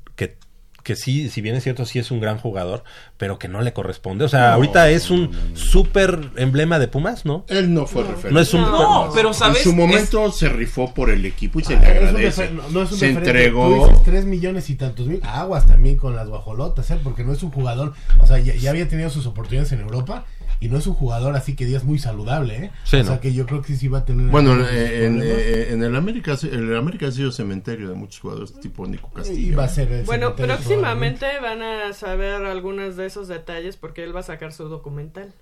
que, 0.90 0.96
sí, 0.96 1.30
si 1.30 1.42
bien 1.42 1.56
es 1.56 1.64
cierto, 1.64 1.86
sí 1.86 2.00
es 2.00 2.10
un 2.10 2.20
gran 2.20 2.40
jugador, 2.40 2.84
pero 3.18 3.38
que 3.38 3.48
no 3.48 3.62
le 3.62 3.74
corresponde? 3.74 4.26
O 4.26 4.28
sea, 4.28 4.48
No, 4.48 4.54
ahorita 4.56 4.90
es 4.90 5.12
un 5.12 5.30
súper 5.54 6.32
emblema 6.36 6.80
de 6.80 6.88
Pumas, 6.88 7.26
¿no? 7.26 7.46
Él 7.48 7.72
no 7.74 7.86
fue 7.86 8.02
referente. 8.04 8.32
No 8.32 8.40
es 8.40 8.54
un... 8.54 8.62
No, 8.62 9.12
pero 9.14 9.34
sabes, 9.34 9.58
En 9.58 9.64
su 9.64 9.74
momento 9.76 10.32
se 10.32 10.50
rifó 10.50 10.92
por 10.94 11.12
el 11.12 11.24
equipo 11.26 11.60
y 11.60 11.64
se 11.64 11.74
le 11.78 11.86
Ah, 11.86 11.92
es 11.92 12.02
un 12.02 12.08
agradece. 12.08 12.50
refer- 12.50 12.52
no, 12.54 12.70
no 12.70 12.82
es 12.84 12.92
un 12.92 12.98
se 12.98 13.08
referente. 13.08 13.30
entregó. 13.30 13.68
Tú 13.68 13.86
dices 13.92 14.04
tres 14.04 14.26
millones 14.26 14.70
y 14.72 14.76
tantos 14.76 15.06
mil. 15.08 15.20
Aguas 15.24 15.68
también 15.68 15.96
con 15.98 16.16
las 16.16 16.28
guajolotas, 16.28 16.90
¿eh? 16.92 16.98
Porque 17.04 17.24
no 17.24 17.34
es 17.34 17.44
un 17.44 17.52
jugador. 17.52 17.94
O 18.20 18.26
sea, 18.26 18.40
ya, 18.40 18.56
ya 18.56 18.72
había 18.72 18.88
tenido 18.88 19.10
sus 19.12 19.26
oportunidades 19.28 19.72
en 19.74 19.82
Europa. 19.82 20.26
Y 20.62 20.68
no 20.68 20.78
es 20.78 20.88
un 20.88 20.94
jugador 20.94 21.36
así 21.38 21.56
que 21.56 21.66
digas 21.66 21.86
muy 21.86 22.00
saludable, 22.00 22.66
¿eh? 22.66 22.72
Sí, 22.84 22.98
o 22.98 23.00
¿no? 23.00 23.06
sea, 23.06 23.22
que 23.22 23.34
yo 23.34 23.46
creo 23.46 23.62
que 23.62 23.76
sí 23.78 23.88
va 23.88 24.00
a 24.00 24.06
tener. 24.06 24.28
Bueno, 24.30 24.56
eh, 24.68 25.06
en, 25.06 25.22
eh, 25.24 25.68
en 25.72 25.82
el 25.84 25.96
América, 25.96 26.36
el 26.52 26.76
América 26.76 27.08
ha 27.08 27.12
sido 27.12 27.32
cementerio 27.32 27.88
de 27.88 27.96
muchos 27.96 28.20
jugadores 28.20 28.54
tipo 28.60 28.86
Nico 28.86 29.10
Castillo. 29.12 29.52
Y 29.54 29.56
va 29.56 29.64
a 29.64 29.70
ser 29.70 29.90
el 29.92 30.06
Bueno, 30.06 30.36
próximamente 30.36 31.26
van 31.42 31.62
a 31.62 31.94
saber 31.94 32.44
algunos 32.46 32.98
de 32.98 33.06
esos 33.06 33.30
detalles 33.30 33.78
porque 33.78 34.04
él 34.04 34.14
va 34.14 34.20
a 34.20 34.24
sacar 34.24 34.52
su 34.52 34.68
documental 34.68 35.34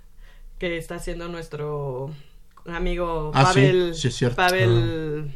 que 0.60 0.78
está 0.78 0.96
haciendo 0.96 1.28
nuestro 1.30 2.12
amigo 2.68 3.32
Ah, 3.34 3.52
sí, 3.54 3.62
Pavel. 3.62 3.96
sí 3.96 4.08
es 4.10 4.16
cierto. 4.16 4.36
Pavel. 4.36 5.36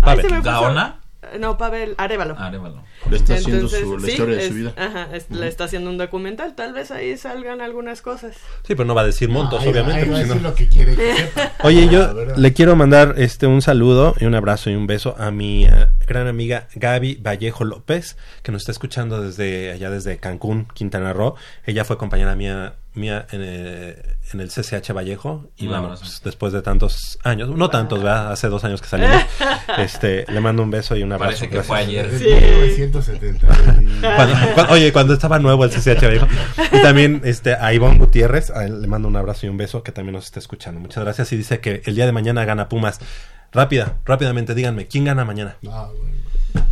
Ay, 0.02 0.16
se 0.18 0.22
me 0.22 0.28
fue 0.28 0.36
su- 0.38 0.42
¿Gaona? 0.44 0.99
No, 1.38 1.58
Pavel 1.58 1.94
Arevalo. 1.98 2.34
Arevalo. 2.38 2.82
Le 3.10 3.16
está 3.16 3.34
haciendo 3.34 3.56
Entonces, 3.66 3.80
su- 3.82 3.98
la 3.98 4.06
sí, 4.06 4.12
historia 4.12 4.36
de 4.36 4.42
es- 4.42 4.48
su 4.48 4.54
vida. 4.54 4.72
Ajá, 4.76 5.08
es- 5.14 5.30
le 5.30 5.46
está 5.48 5.64
haciendo 5.64 5.90
un 5.90 5.98
documental. 5.98 6.54
Tal 6.54 6.72
vez 6.72 6.90
ahí 6.90 7.16
salgan 7.18 7.60
algunas 7.60 8.00
cosas. 8.02 8.36
Sí, 8.62 8.74
pero 8.74 8.84
no 8.84 8.94
va 8.94 9.02
a 9.02 9.06
decir 9.06 9.28
montos, 9.28 9.64
va- 9.64 9.70
obviamente. 9.70 10.00
ahí 10.02 10.08
va 10.08 10.16
a 10.16 10.20
porque 10.20 10.22
si 10.22 10.28
decir 10.28 10.42
no- 10.42 10.48
lo 10.48 10.54
que 10.54 10.68
quiere 10.68 10.96
que 10.96 11.14
sepa. 11.16 11.52
Oye, 11.62 11.88
yo 11.88 12.14
le 12.36 12.52
quiero 12.54 12.74
mandar 12.74 13.14
este 13.18 13.46
un 13.46 13.60
saludo 13.62 14.14
y 14.18 14.24
un 14.24 14.34
abrazo 14.34 14.70
y 14.70 14.74
un 14.74 14.86
beso 14.86 15.14
a 15.18 15.30
mi 15.30 15.66
eh, 15.66 15.88
gran 16.06 16.26
amiga 16.26 16.68
Gaby 16.74 17.16
Vallejo 17.16 17.64
López, 17.64 18.16
que 18.42 18.50
nos 18.52 18.62
está 18.62 18.72
escuchando 18.72 19.20
desde 19.22 19.72
allá 19.72 19.90
desde 19.90 20.16
Cancún, 20.18 20.68
Quintana 20.74 21.12
Roo. 21.12 21.34
Ella 21.66 21.84
fue 21.84 21.98
compañera 21.98 22.34
mía 22.34 22.74
mía 22.94 23.26
en, 23.30 23.40
eh, 23.44 24.02
en 24.32 24.40
el 24.40 24.48
CCH 24.48 24.92
Vallejo 24.92 25.48
y 25.56 25.68
pues, 25.68 26.20
después 26.24 26.52
de 26.52 26.60
tantos 26.62 27.18
años, 27.22 27.48
no 27.50 27.70
tantos, 27.70 28.02
¿verdad? 28.02 28.32
Hace 28.32 28.48
dos 28.48 28.64
años 28.64 28.80
que 28.82 28.88
salimos. 28.88 29.22
este, 29.78 30.24
le 30.30 30.40
mando 30.40 30.62
un 30.62 30.70
beso 30.70 30.96
y 30.96 31.02
un 31.02 31.12
abrazo. 31.12 31.38
Parece 31.38 31.48
que 31.48 31.62
fue 31.62 31.78
ayer. 31.78 32.10
Desde 32.10 32.26
1970. 32.34 33.46
Cuando- 34.16 34.34
cuando- 34.54 34.72
oye, 34.72 34.92
cuando 34.92 35.14
estaba 35.14 35.38
nuevo 35.38 35.64
el 35.64 35.70
CCH 35.70 36.02
Vallejo. 36.06 36.26
Y 36.72 36.82
también 36.82 37.20
este, 37.24 37.54
a 37.54 37.72
Ivonne 37.72 37.98
Gutiérrez, 37.98 38.50
a 38.50 38.64
él 38.64 38.80
le 38.82 38.88
mando 38.88 39.08
un 39.08 39.16
abrazo 39.16 39.46
y 39.46 39.48
un 39.48 39.56
beso 39.56 39.82
que 39.82 39.92
también 39.92 40.14
nos 40.14 40.24
está 40.24 40.38
escuchando. 40.40 40.80
Muchas 40.80 41.04
gracias. 41.04 41.32
Y 41.32 41.36
dice 41.36 41.60
que 41.60 41.82
el 41.84 41.94
día 41.94 42.06
de 42.06 42.12
mañana 42.12 42.44
gana 42.44 42.68
Pumas. 42.68 42.98
Rápida, 43.52 43.96
rápidamente, 44.04 44.54
díganme, 44.54 44.86
¿quién 44.86 45.04
gana 45.04 45.24
mañana? 45.24 45.56
Ah, 45.68 45.88
bueno. 45.96 46.66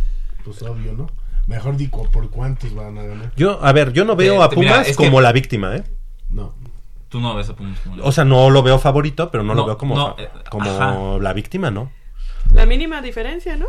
Pues 0.45 0.61
obvio, 0.61 0.93
¿no? 0.93 1.09
Mejor 1.45 1.75
digo, 1.77 2.09
¿por 2.09 2.29
cuántos 2.29 2.73
van 2.73 2.97
a 2.97 3.03
ganar? 3.03 3.31
Yo, 3.35 3.59
a 3.61 3.71
ver, 3.73 3.91
yo 3.91 4.05
no 4.05 4.15
veo 4.15 4.35
Eh, 4.35 4.43
a 4.43 4.47
mira, 4.55 4.71
Pumas 4.73 4.87
que- 4.87 4.95
como 4.95 5.19
la 5.19 5.31
víctima, 5.33 5.75
¿eh? 5.75 5.83
No. 6.29 6.53
Tú 7.09 7.19
no 7.19 7.33
ves 7.35 7.49
a 7.49 7.55
Pumas 7.55 7.79
como 7.79 7.95
la- 7.97 8.03
O 8.03 8.11
sea, 8.11 8.23
no 8.23 8.49
lo 8.49 8.61
veo 8.61 8.77
favorito, 8.79 9.31
pero 9.31 9.43
no, 9.43 9.53
lo 9.55 9.65
veo 9.65 9.77
como, 9.77 9.95
no, 9.95 10.15
eh, 10.17 10.29
como 10.49 11.17
la 11.19 11.33
víctima, 11.33 11.71
¿no? 11.71 11.91
La 12.53 12.65
mínima 12.65 13.01
diferencia, 13.01 13.55
¿no? 13.55 13.67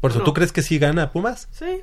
Por 0.00 0.10
eso, 0.10 0.20
No. 0.20 0.24
¿tú 0.24 0.34
crees 0.34 0.52
que 0.52 0.62
sí 0.62 0.78
gana 0.78 1.10
Pumas? 1.10 1.48
Sí. 1.50 1.82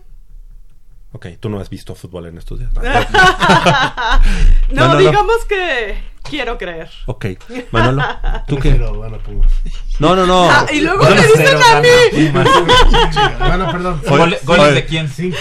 Ok, 1.14 1.28
tú 1.40 1.50
no 1.50 1.60
has 1.60 1.70
visto 1.70 1.94
fútbol 1.96 2.28
en 2.28 2.38
estos 2.38 2.60
días. 2.60 2.72
no, 4.72 4.96
digamos 4.98 5.44
que 5.50 5.98
quiero 6.24 6.58
creer. 6.58 6.90
Ok, 7.06 7.26
Manolo, 7.72 8.04
¿tú 8.48 8.58
qué? 8.58 8.72
Pero 8.72 9.04
a 9.04 9.18
Pumas. 9.20 9.52
No, 10.00 10.16
no, 10.16 10.26
no. 10.26 10.50
Ah, 10.50 10.66
y 10.74 10.82
luego 10.82 11.04
me 11.04 11.10
no- 11.12 11.16
dicen 11.16 11.32
Cero 11.46 11.60
a 11.76 11.82
mí. 11.82 12.30
Bueno, 13.40 13.72
perdón. 13.72 14.02
¿Goles 14.46 14.74
de 14.76 14.86
quién? 14.86 15.08
Cinco. 15.10 15.38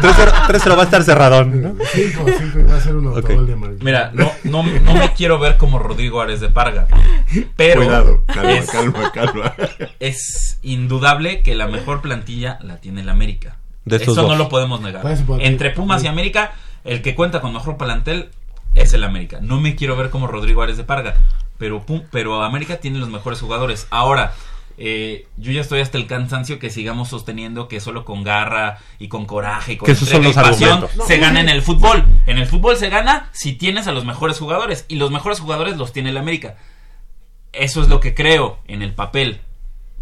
3-0 0.00 0.76
va 0.76 0.80
a 0.80 0.84
estar 0.84 1.02
cerradón, 1.02 1.62
¿no? 1.62 1.74
Cinco, 1.92 2.24
cinco. 2.38 2.58
y 2.58 2.62
Va 2.64 2.76
a 2.76 2.80
ser 2.80 2.96
un 2.96 3.06
autogol 3.08 3.46
de 3.46 3.56
Mar- 3.56 3.70
Mira, 3.80 4.10
no, 4.12 4.30
no, 4.44 4.62
no 4.62 4.94
me 4.94 5.12
quiero 5.12 5.38
ver 5.38 5.56
como 5.56 5.78
Rodrigo 5.78 6.20
Ares 6.20 6.40
de 6.40 6.48
Parga. 6.48 6.88
Pero 7.56 7.80
Cuidado, 7.82 8.24
calma, 8.26 8.52
es, 8.52 8.70
calma, 8.70 9.12
calma. 9.12 9.54
es 10.00 10.58
indudable 10.62 11.42
que 11.42 11.54
la 11.54 11.66
mejor 11.68 12.00
plantilla 12.00 12.58
la 12.62 12.78
tiene 12.78 13.02
el 13.02 13.08
América. 13.08 13.56
De 13.84 13.96
estos 13.96 14.12
Eso 14.14 14.22
no 14.22 14.28
dos. 14.30 14.38
lo 14.38 14.48
podemos 14.48 14.80
negar. 14.80 15.02
Pues, 15.02 15.22
porque- 15.26 15.46
Entre 15.46 15.70
Pumas 15.70 16.02
y 16.04 16.06
América, 16.08 16.52
el 16.84 17.02
que 17.02 17.14
cuenta 17.14 17.40
con 17.40 17.52
mejor 17.52 17.76
plantel 17.76 18.30
es 18.74 18.92
el 18.94 19.04
América. 19.04 19.38
No 19.40 19.60
me 19.60 19.74
quiero 19.76 19.96
ver 19.96 20.10
como 20.10 20.26
Rodrigo 20.26 20.62
Ares 20.62 20.76
de 20.76 20.84
Parga. 20.84 21.16
Pero, 21.58 21.84
Pum- 21.84 22.04
pero 22.10 22.42
América 22.42 22.78
tiene 22.78 22.98
los 22.98 23.10
mejores 23.10 23.40
jugadores. 23.40 23.86
Ahora, 23.90 24.32
eh, 24.78 25.26
yo 25.36 25.52
ya 25.52 25.60
estoy 25.60 25.80
hasta 25.80 25.98
el 25.98 26.06
cansancio 26.06 26.58
que 26.58 26.70
sigamos 26.70 27.08
sosteniendo 27.08 27.68
que 27.68 27.80
solo 27.80 28.06
con 28.06 28.22
garra 28.24 28.78
y 28.98 29.08
con 29.08 29.26
coraje 29.26 29.74
y 29.74 29.76
con 29.76 29.84
Que 29.86 29.92
esos 29.92 30.08
son 30.08 30.24
entrega 30.24 30.40
y 30.48 30.50
pasión 30.52 30.70
argumentos. 30.72 31.06
se 31.06 31.18
gana 31.18 31.40
en 31.40 31.48
el 31.50 31.60
fútbol. 31.60 32.04
En 32.26 32.38
el 32.38 32.46
fútbol 32.46 32.76
se 32.76 32.88
gana 32.88 33.28
si 33.32 33.52
tienes 33.52 33.86
a 33.88 33.92
los 33.92 34.06
mejores 34.06 34.38
jugadores. 34.38 34.86
Y 34.88 34.94
los 34.96 35.10
mejores 35.10 35.38
jugadores 35.40 35.76
los 35.76 35.92
tiene 35.92 36.08
el 36.10 36.16
América. 36.16 36.56
Eso 37.52 37.82
es 37.82 37.88
lo 37.88 38.00
que 38.00 38.14
creo 38.14 38.58
en 38.68 38.80
el 38.82 38.94
papel. 38.94 39.40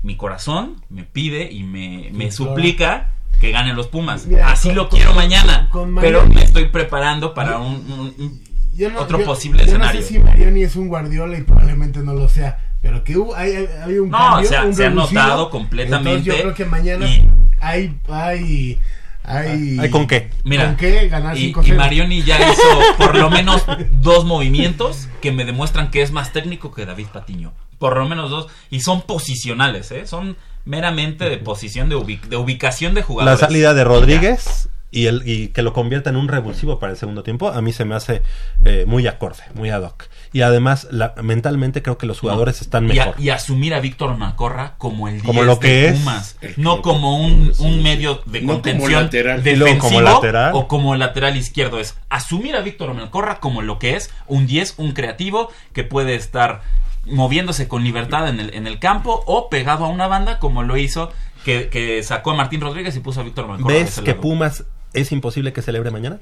Mi 0.02 0.16
corazón 0.16 0.76
me 0.90 1.02
pide 1.02 1.50
y 1.50 1.64
me, 1.64 2.10
me 2.12 2.30
suplica 2.30 3.10
que 3.40 3.50
ganen 3.50 3.74
los 3.74 3.88
Pumas. 3.88 4.26
Mira, 4.26 4.50
Así 4.52 4.68
con- 4.68 4.76
lo 4.76 4.88
con- 4.88 4.98
quiero 4.98 5.14
mañana. 5.14 5.68
con 5.72 5.94
pero 5.96 6.24
me 6.26 6.42
estoy 6.44 6.66
preparando 6.66 7.34
para 7.34 7.58
un, 7.58 7.74
un- 7.90 8.14
un- 8.18 8.47
Yo 8.78 8.90
no- 8.90 9.00
otro 9.00 9.18
yo- 9.18 9.24
posible 9.26 9.58
yo 9.60 9.66
escenario. 9.66 10.00
No 10.00 10.06
sé 10.06 10.12
si 10.14 10.18
Marioni 10.20 10.62
es 10.62 10.76
un 10.76 10.88
Guardiola 10.88 11.36
y 11.36 11.42
probablemente 11.42 12.00
no 12.00 12.14
lo 12.14 12.28
sea. 12.28 12.58
Pero 12.80 13.02
que 13.02 13.16
hubo, 13.18 13.34
hay, 13.34 13.66
hay- 13.84 13.98
un 13.98 14.08
No, 14.10 14.16
cambio. 14.18 14.48
se 14.48 14.56
ha- 14.56 14.64
un 14.64 14.74
se 14.74 14.86
ha 14.86 14.90
notado 14.90 15.50
completamente 15.50 16.10
Entonces 16.10 16.34
yo 16.36 16.40
creo 16.42 16.54
que 16.54 16.64
mañana 16.64 17.06
y- 17.08 17.28
hay, 17.60 17.98
hay, 18.08 18.78
hay, 19.24 19.78
¿Hay 19.80 19.90
con 19.90 20.06
qué? 20.06 20.30
Mira, 20.44 20.66
¿Con 20.66 20.76
qué 20.76 21.08
ganar 21.08 21.36
y, 21.36 21.52
5-0? 21.52 21.74
y 21.74 21.76
Marioni 21.76 22.22
ya 22.22 22.38
hizo 22.52 22.62
por 22.96 23.16
lo 23.16 23.28
menos 23.30 23.64
dos 24.00 24.24
movimientos 24.24 25.08
que 25.20 25.32
me 25.32 25.44
demuestran 25.44 25.90
que 25.90 26.02
es 26.02 26.12
más 26.12 26.32
técnico 26.32 26.72
que 26.72 26.86
David 26.86 27.06
Patiño. 27.12 27.52
Por 27.78 27.96
lo 27.96 28.08
menos 28.08 28.30
dos. 28.30 28.46
Y 28.70 28.80
son 28.80 29.02
posicionales, 29.02 29.90
¿eh? 29.92 30.06
Son 30.06 30.36
meramente 30.64 31.28
de 31.28 31.38
posición, 31.38 31.88
de, 31.88 32.18
de 32.28 32.36
ubicación 32.36 32.94
de 32.94 33.00
La 33.00 33.06
jugadores. 33.06 33.40
salida 33.40 33.74
de 33.74 33.84
Rodríguez 33.84 34.68
y, 34.90 35.06
el, 35.06 35.22
y 35.26 35.48
que 35.48 35.60
lo 35.62 35.72
convierta 35.74 36.08
en 36.10 36.16
un 36.16 36.28
revulsivo 36.28 36.78
para 36.78 36.92
el 36.92 36.98
segundo 36.98 37.22
tiempo, 37.22 37.48
a 37.48 37.60
mí 37.60 37.72
se 37.72 37.84
me 37.84 37.94
hace 37.94 38.22
eh, 38.64 38.84
muy 38.86 39.06
acorde, 39.06 39.42
muy 39.54 39.68
ad 39.70 39.82
hoc. 39.82 40.06
Y 40.32 40.40
además, 40.40 40.88
la- 40.90 41.14
mentalmente 41.22 41.82
creo 41.82 41.98
que 41.98 42.06
los 42.06 42.20
jugadores 42.20 42.56
No. 42.56 42.62
están 42.62 42.84
Y 42.86 42.98
a- 42.98 43.06
mejor. 43.06 43.20
Y, 43.20 43.28
asumir 43.30 43.74
a 43.74 43.80
Víctor 43.80 44.16
Macorra 44.16 44.74
como 44.78 45.08
el 45.08 45.14
10 45.16 45.24
Como 45.26 45.42
lo 45.42 45.58
que 45.60 45.68
de 45.68 45.88
es. 45.88 45.98
Pumas. 45.98 46.36
No 46.56 46.80
como 46.82 47.18
un, 47.22 47.52
un 47.58 47.82
medio 47.82 48.22
de 48.26 48.40
No 48.40 48.46
como 48.46 48.62
contención 48.62 49.02
lateral. 49.04 49.42
Defensivo 49.42 49.78
como 49.78 50.00
lateral. 50.00 50.52
o 50.54 50.68
como 50.68 50.96
lateral 50.96 51.36
izquierdo. 51.36 51.78
Es 51.80 51.96
asumir 52.08 52.56
a 52.56 52.60
Víctor 52.62 52.94
Macorra 52.94 53.40
como 53.40 53.60
lo 53.62 53.78
que 53.78 53.94
es 53.96 54.10
un 54.26 54.46
10, 54.46 54.74
un 54.78 54.92
creativo 54.92 55.50
que 55.74 55.84
puede 55.84 56.14
estar 56.14 56.62
moviéndose 57.04 57.68
con 57.68 57.84
libertad 57.84 58.28
en 58.28 58.40
el, 58.40 58.54
en 58.54 58.66
el 58.66 58.78
campo 58.78 59.22
o 59.26 59.48
pegado 59.48 59.84
a 59.84 59.88
una 59.88 60.06
banda 60.08 60.38
como 60.38 60.62
lo 60.62 60.76
hizo 60.76 61.10
que, 61.44 61.68
que 61.68 62.02
sacó 62.02 62.32
a 62.32 62.34
Martín 62.34 62.60
Rodríguez 62.60 62.94
y 62.96 63.00
puso 63.00 63.20
a 63.20 63.24
Víctor 63.24 63.46
Macorra. 63.48 63.72
de 63.72 63.84
¿Ves 63.84 64.00
que 64.00 64.10
lado. 64.10 64.20
Pumas 64.20 64.64
es 64.92 65.12
imposible 65.12 65.52
que 65.52 65.62
celebre 65.62 65.90
mañana? 65.90 66.18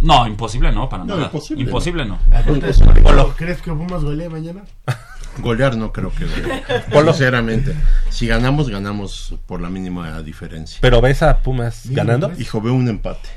No, 0.00 0.26
imposible 0.26 0.72
no, 0.72 0.88
para 0.88 1.04
No, 1.04 1.14
nada. 1.14 1.26
imposible 1.26 1.62
Imposible, 1.62 2.04
no. 2.06 2.18
Entonces, 2.32 2.80
Polo. 3.02 3.34
¿Crees 3.36 3.62
que 3.62 3.70
Pumas 3.72 4.02
golee 4.02 4.28
mañana? 4.28 4.62
Golear 5.38 5.76
no 5.76 5.92
creo 5.92 6.10
que 6.12 6.24
golee. 6.24 6.62
Polo. 6.92 7.12
Sinceramente. 7.12 7.74
Si 8.10 8.26
ganamos, 8.26 8.68
ganamos 8.68 9.34
por 9.46 9.60
la 9.60 9.68
mínima 9.68 10.22
diferencia. 10.22 10.78
¿Pero 10.80 11.00
ves 11.00 11.22
a 11.22 11.38
Pumas 11.42 11.82
ganando? 11.90 12.32
Hijo, 12.38 12.60
veo 12.60 12.72
un 12.74 12.88
empate. 12.88 13.28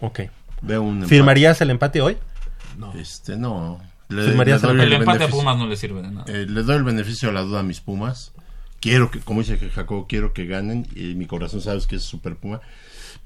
Ok. 0.00 0.20
Veo 0.62 0.82
un 0.82 0.94
empate. 0.96 1.08
¿Firmarías 1.08 1.60
el 1.62 1.70
empate 1.70 2.00
hoy? 2.02 2.16
No. 2.76 2.92
Este, 2.94 3.36
no. 3.36 3.80
Le, 4.08 4.24
¿Firmarías 4.24 4.62
le 4.62 4.68
doy 4.68 4.80
el 4.82 4.92
empate 4.92 5.24
a 5.24 5.28
Pumas 5.28 5.56
no 5.58 5.66
le 5.66 5.76
sirve 5.76 6.02
de 6.02 6.10
nada. 6.10 6.24
eh, 6.28 6.46
le 6.48 6.62
doy 6.62 6.76
el 6.76 6.84
beneficio 6.84 7.28
de 7.28 7.34
la 7.34 7.40
duda 7.42 7.60
a 7.60 7.62
mis 7.62 7.80
Pumas. 7.80 8.32
Quiero 8.80 9.10
que, 9.10 9.18
como 9.20 9.40
dice 9.40 9.58
Jacobo, 9.70 10.06
quiero 10.06 10.32
que 10.32 10.46
ganen. 10.46 10.86
Y 10.94 11.14
mi 11.14 11.26
corazón 11.26 11.60
sabes 11.60 11.86
que 11.86 11.96
es 11.96 12.02
super 12.02 12.36
Puma. 12.36 12.60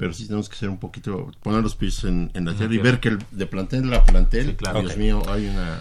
Pero 0.03 0.13
sí 0.15 0.27
tenemos 0.27 0.49
que 0.49 0.57
ser 0.57 0.69
un 0.69 0.79
poquito, 0.79 1.31
poner 1.45 1.63
los 1.63 1.77
pies 1.77 2.03
en, 2.03 2.33
en 2.35 2.45
la 2.45 2.51
la 2.51 2.59
tierra 2.59 2.75
y 2.75 2.79
ver 2.79 2.99
que 2.99 3.11
el, 3.11 3.19
de 3.31 3.47
plantel 3.47 3.95
a 3.95 4.05
plantel, 4.05 4.47
Sí, 4.49 4.55
claro. 4.55 4.81
Dios 4.81 4.97
mío, 4.97 5.23
hay 5.29 5.47
una 5.47 5.81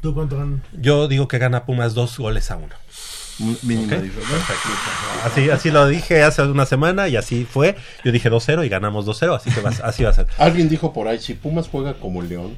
¿Tú 0.00 0.14
cuánto 0.14 0.38
ganan? 0.38 0.62
Yo 0.80 1.08
digo 1.08 1.28
que 1.28 1.36
gana 1.36 1.66
Pumas 1.66 1.92
dos 1.92 2.16
goles 2.16 2.50
a 2.50 2.56
uno. 2.56 2.74
mínima 3.62 3.96
Ok. 3.96 4.02
diferencia. 4.02 4.54
Así, 5.24 5.50
así 5.50 5.70
lo 5.70 5.86
dije 5.88 6.22
hace 6.22 6.40
una 6.40 6.64
semana 6.64 7.06
y 7.08 7.16
así 7.16 7.44
fue. 7.44 7.76
Yo 8.02 8.12
dije 8.12 8.30
2-0 8.30 8.64
y 8.64 8.70
ganamos 8.70 9.04
2-0, 9.04 9.36
así 9.36 9.50
que 9.50 9.60
va- 9.60 9.72
así 9.84 10.04
va 10.04 10.08
a 10.10 10.14
ser. 10.14 10.26
Alguien 10.38 10.70
dijo 10.70 10.94
por 10.94 11.06
ahí, 11.06 11.18
si 11.18 11.34
Pumas 11.34 11.68
juega 11.68 11.92
como 12.00 12.22
el 12.22 12.30
León, 12.30 12.54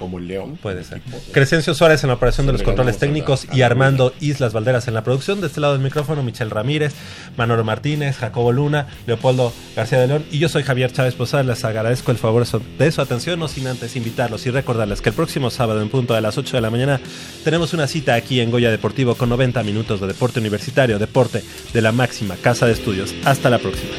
como 0.00 0.18
el 0.18 0.26
León. 0.26 0.58
Puede 0.60 0.82
ser. 0.82 1.00
Crescencio 1.32 1.74
Suárez 1.74 2.02
en 2.02 2.08
la 2.08 2.14
operación 2.14 2.46
de 2.46 2.52
los 2.52 2.62
le 2.62 2.64
controles 2.64 2.98
técnicos 2.98 3.46
y 3.52 3.62
Armando 3.62 4.12
Islas 4.18 4.52
Valderas 4.52 4.88
en 4.88 4.94
la 4.94 5.04
producción. 5.04 5.40
De 5.40 5.46
este 5.46 5.60
lado 5.60 5.74
del 5.74 5.82
micrófono, 5.82 6.24
Michel 6.24 6.50
Ramírez, 6.50 6.94
Manolo 7.36 7.62
Martínez, 7.62 8.16
Jacobo 8.16 8.50
Luna, 8.50 8.88
Leopoldo 9.06 9.52
García 9.76 10.00
de 10.00 10.08
León 10.08 10.24
y 10.32 10.38
yo 10.38 10.48
soy 10.48 10.64
Javier 10.64 10.92
Chávez 10.92 11.14
Posada. 11.14 11.44
Les 11.44 11.64
agradezco 11.64 12.10
el 12.10 12.16
favor 12.16 12.44
de 12.78 12.90
su 12.90 13.00
atención, 13.00 13.38
no 13.38 13.46
sin 13.46 13.66
antes 13.66 13.94
invitarlos 13.94 14.46
y 14.46 14.50
recordarles 14.50 15.02
que 15.02 15.10
el 15.10 15.14
próximo 15.14 15.50
sábado 15.50 15.82
en 15.82 15.90
punto 15.90 16.14
de 16.14 16.22
las 16.22 16.38
8 16.38 16.56
de 16.56 16.60
la 16.62 16.70
mañana 16.70 17.00
tenemos 17.44 17.74
una 17.74 17.86
cita 17.86 18.14
aquí 18.14 18.40
en 18.40 18.50
Goya 18.50 18.70
Deportivo 18.70 19.14
con 19.14 19.28
90 19.28 19.62
minutos 19.62 20.00
de 20.00 20.06
deporte 20.06 20.40
universitario, 20.40 20.98
deporte 20.98 21.44
de 21.72 21.82
la 21.82 21.92
máxima 21.92 22.36
casa 22.36 22.66
de 22.66 22.72
estudios. 22.72 23.14
Hasta 23.24 23.50
la 23.50 23.58
próxima. 23.58 23.92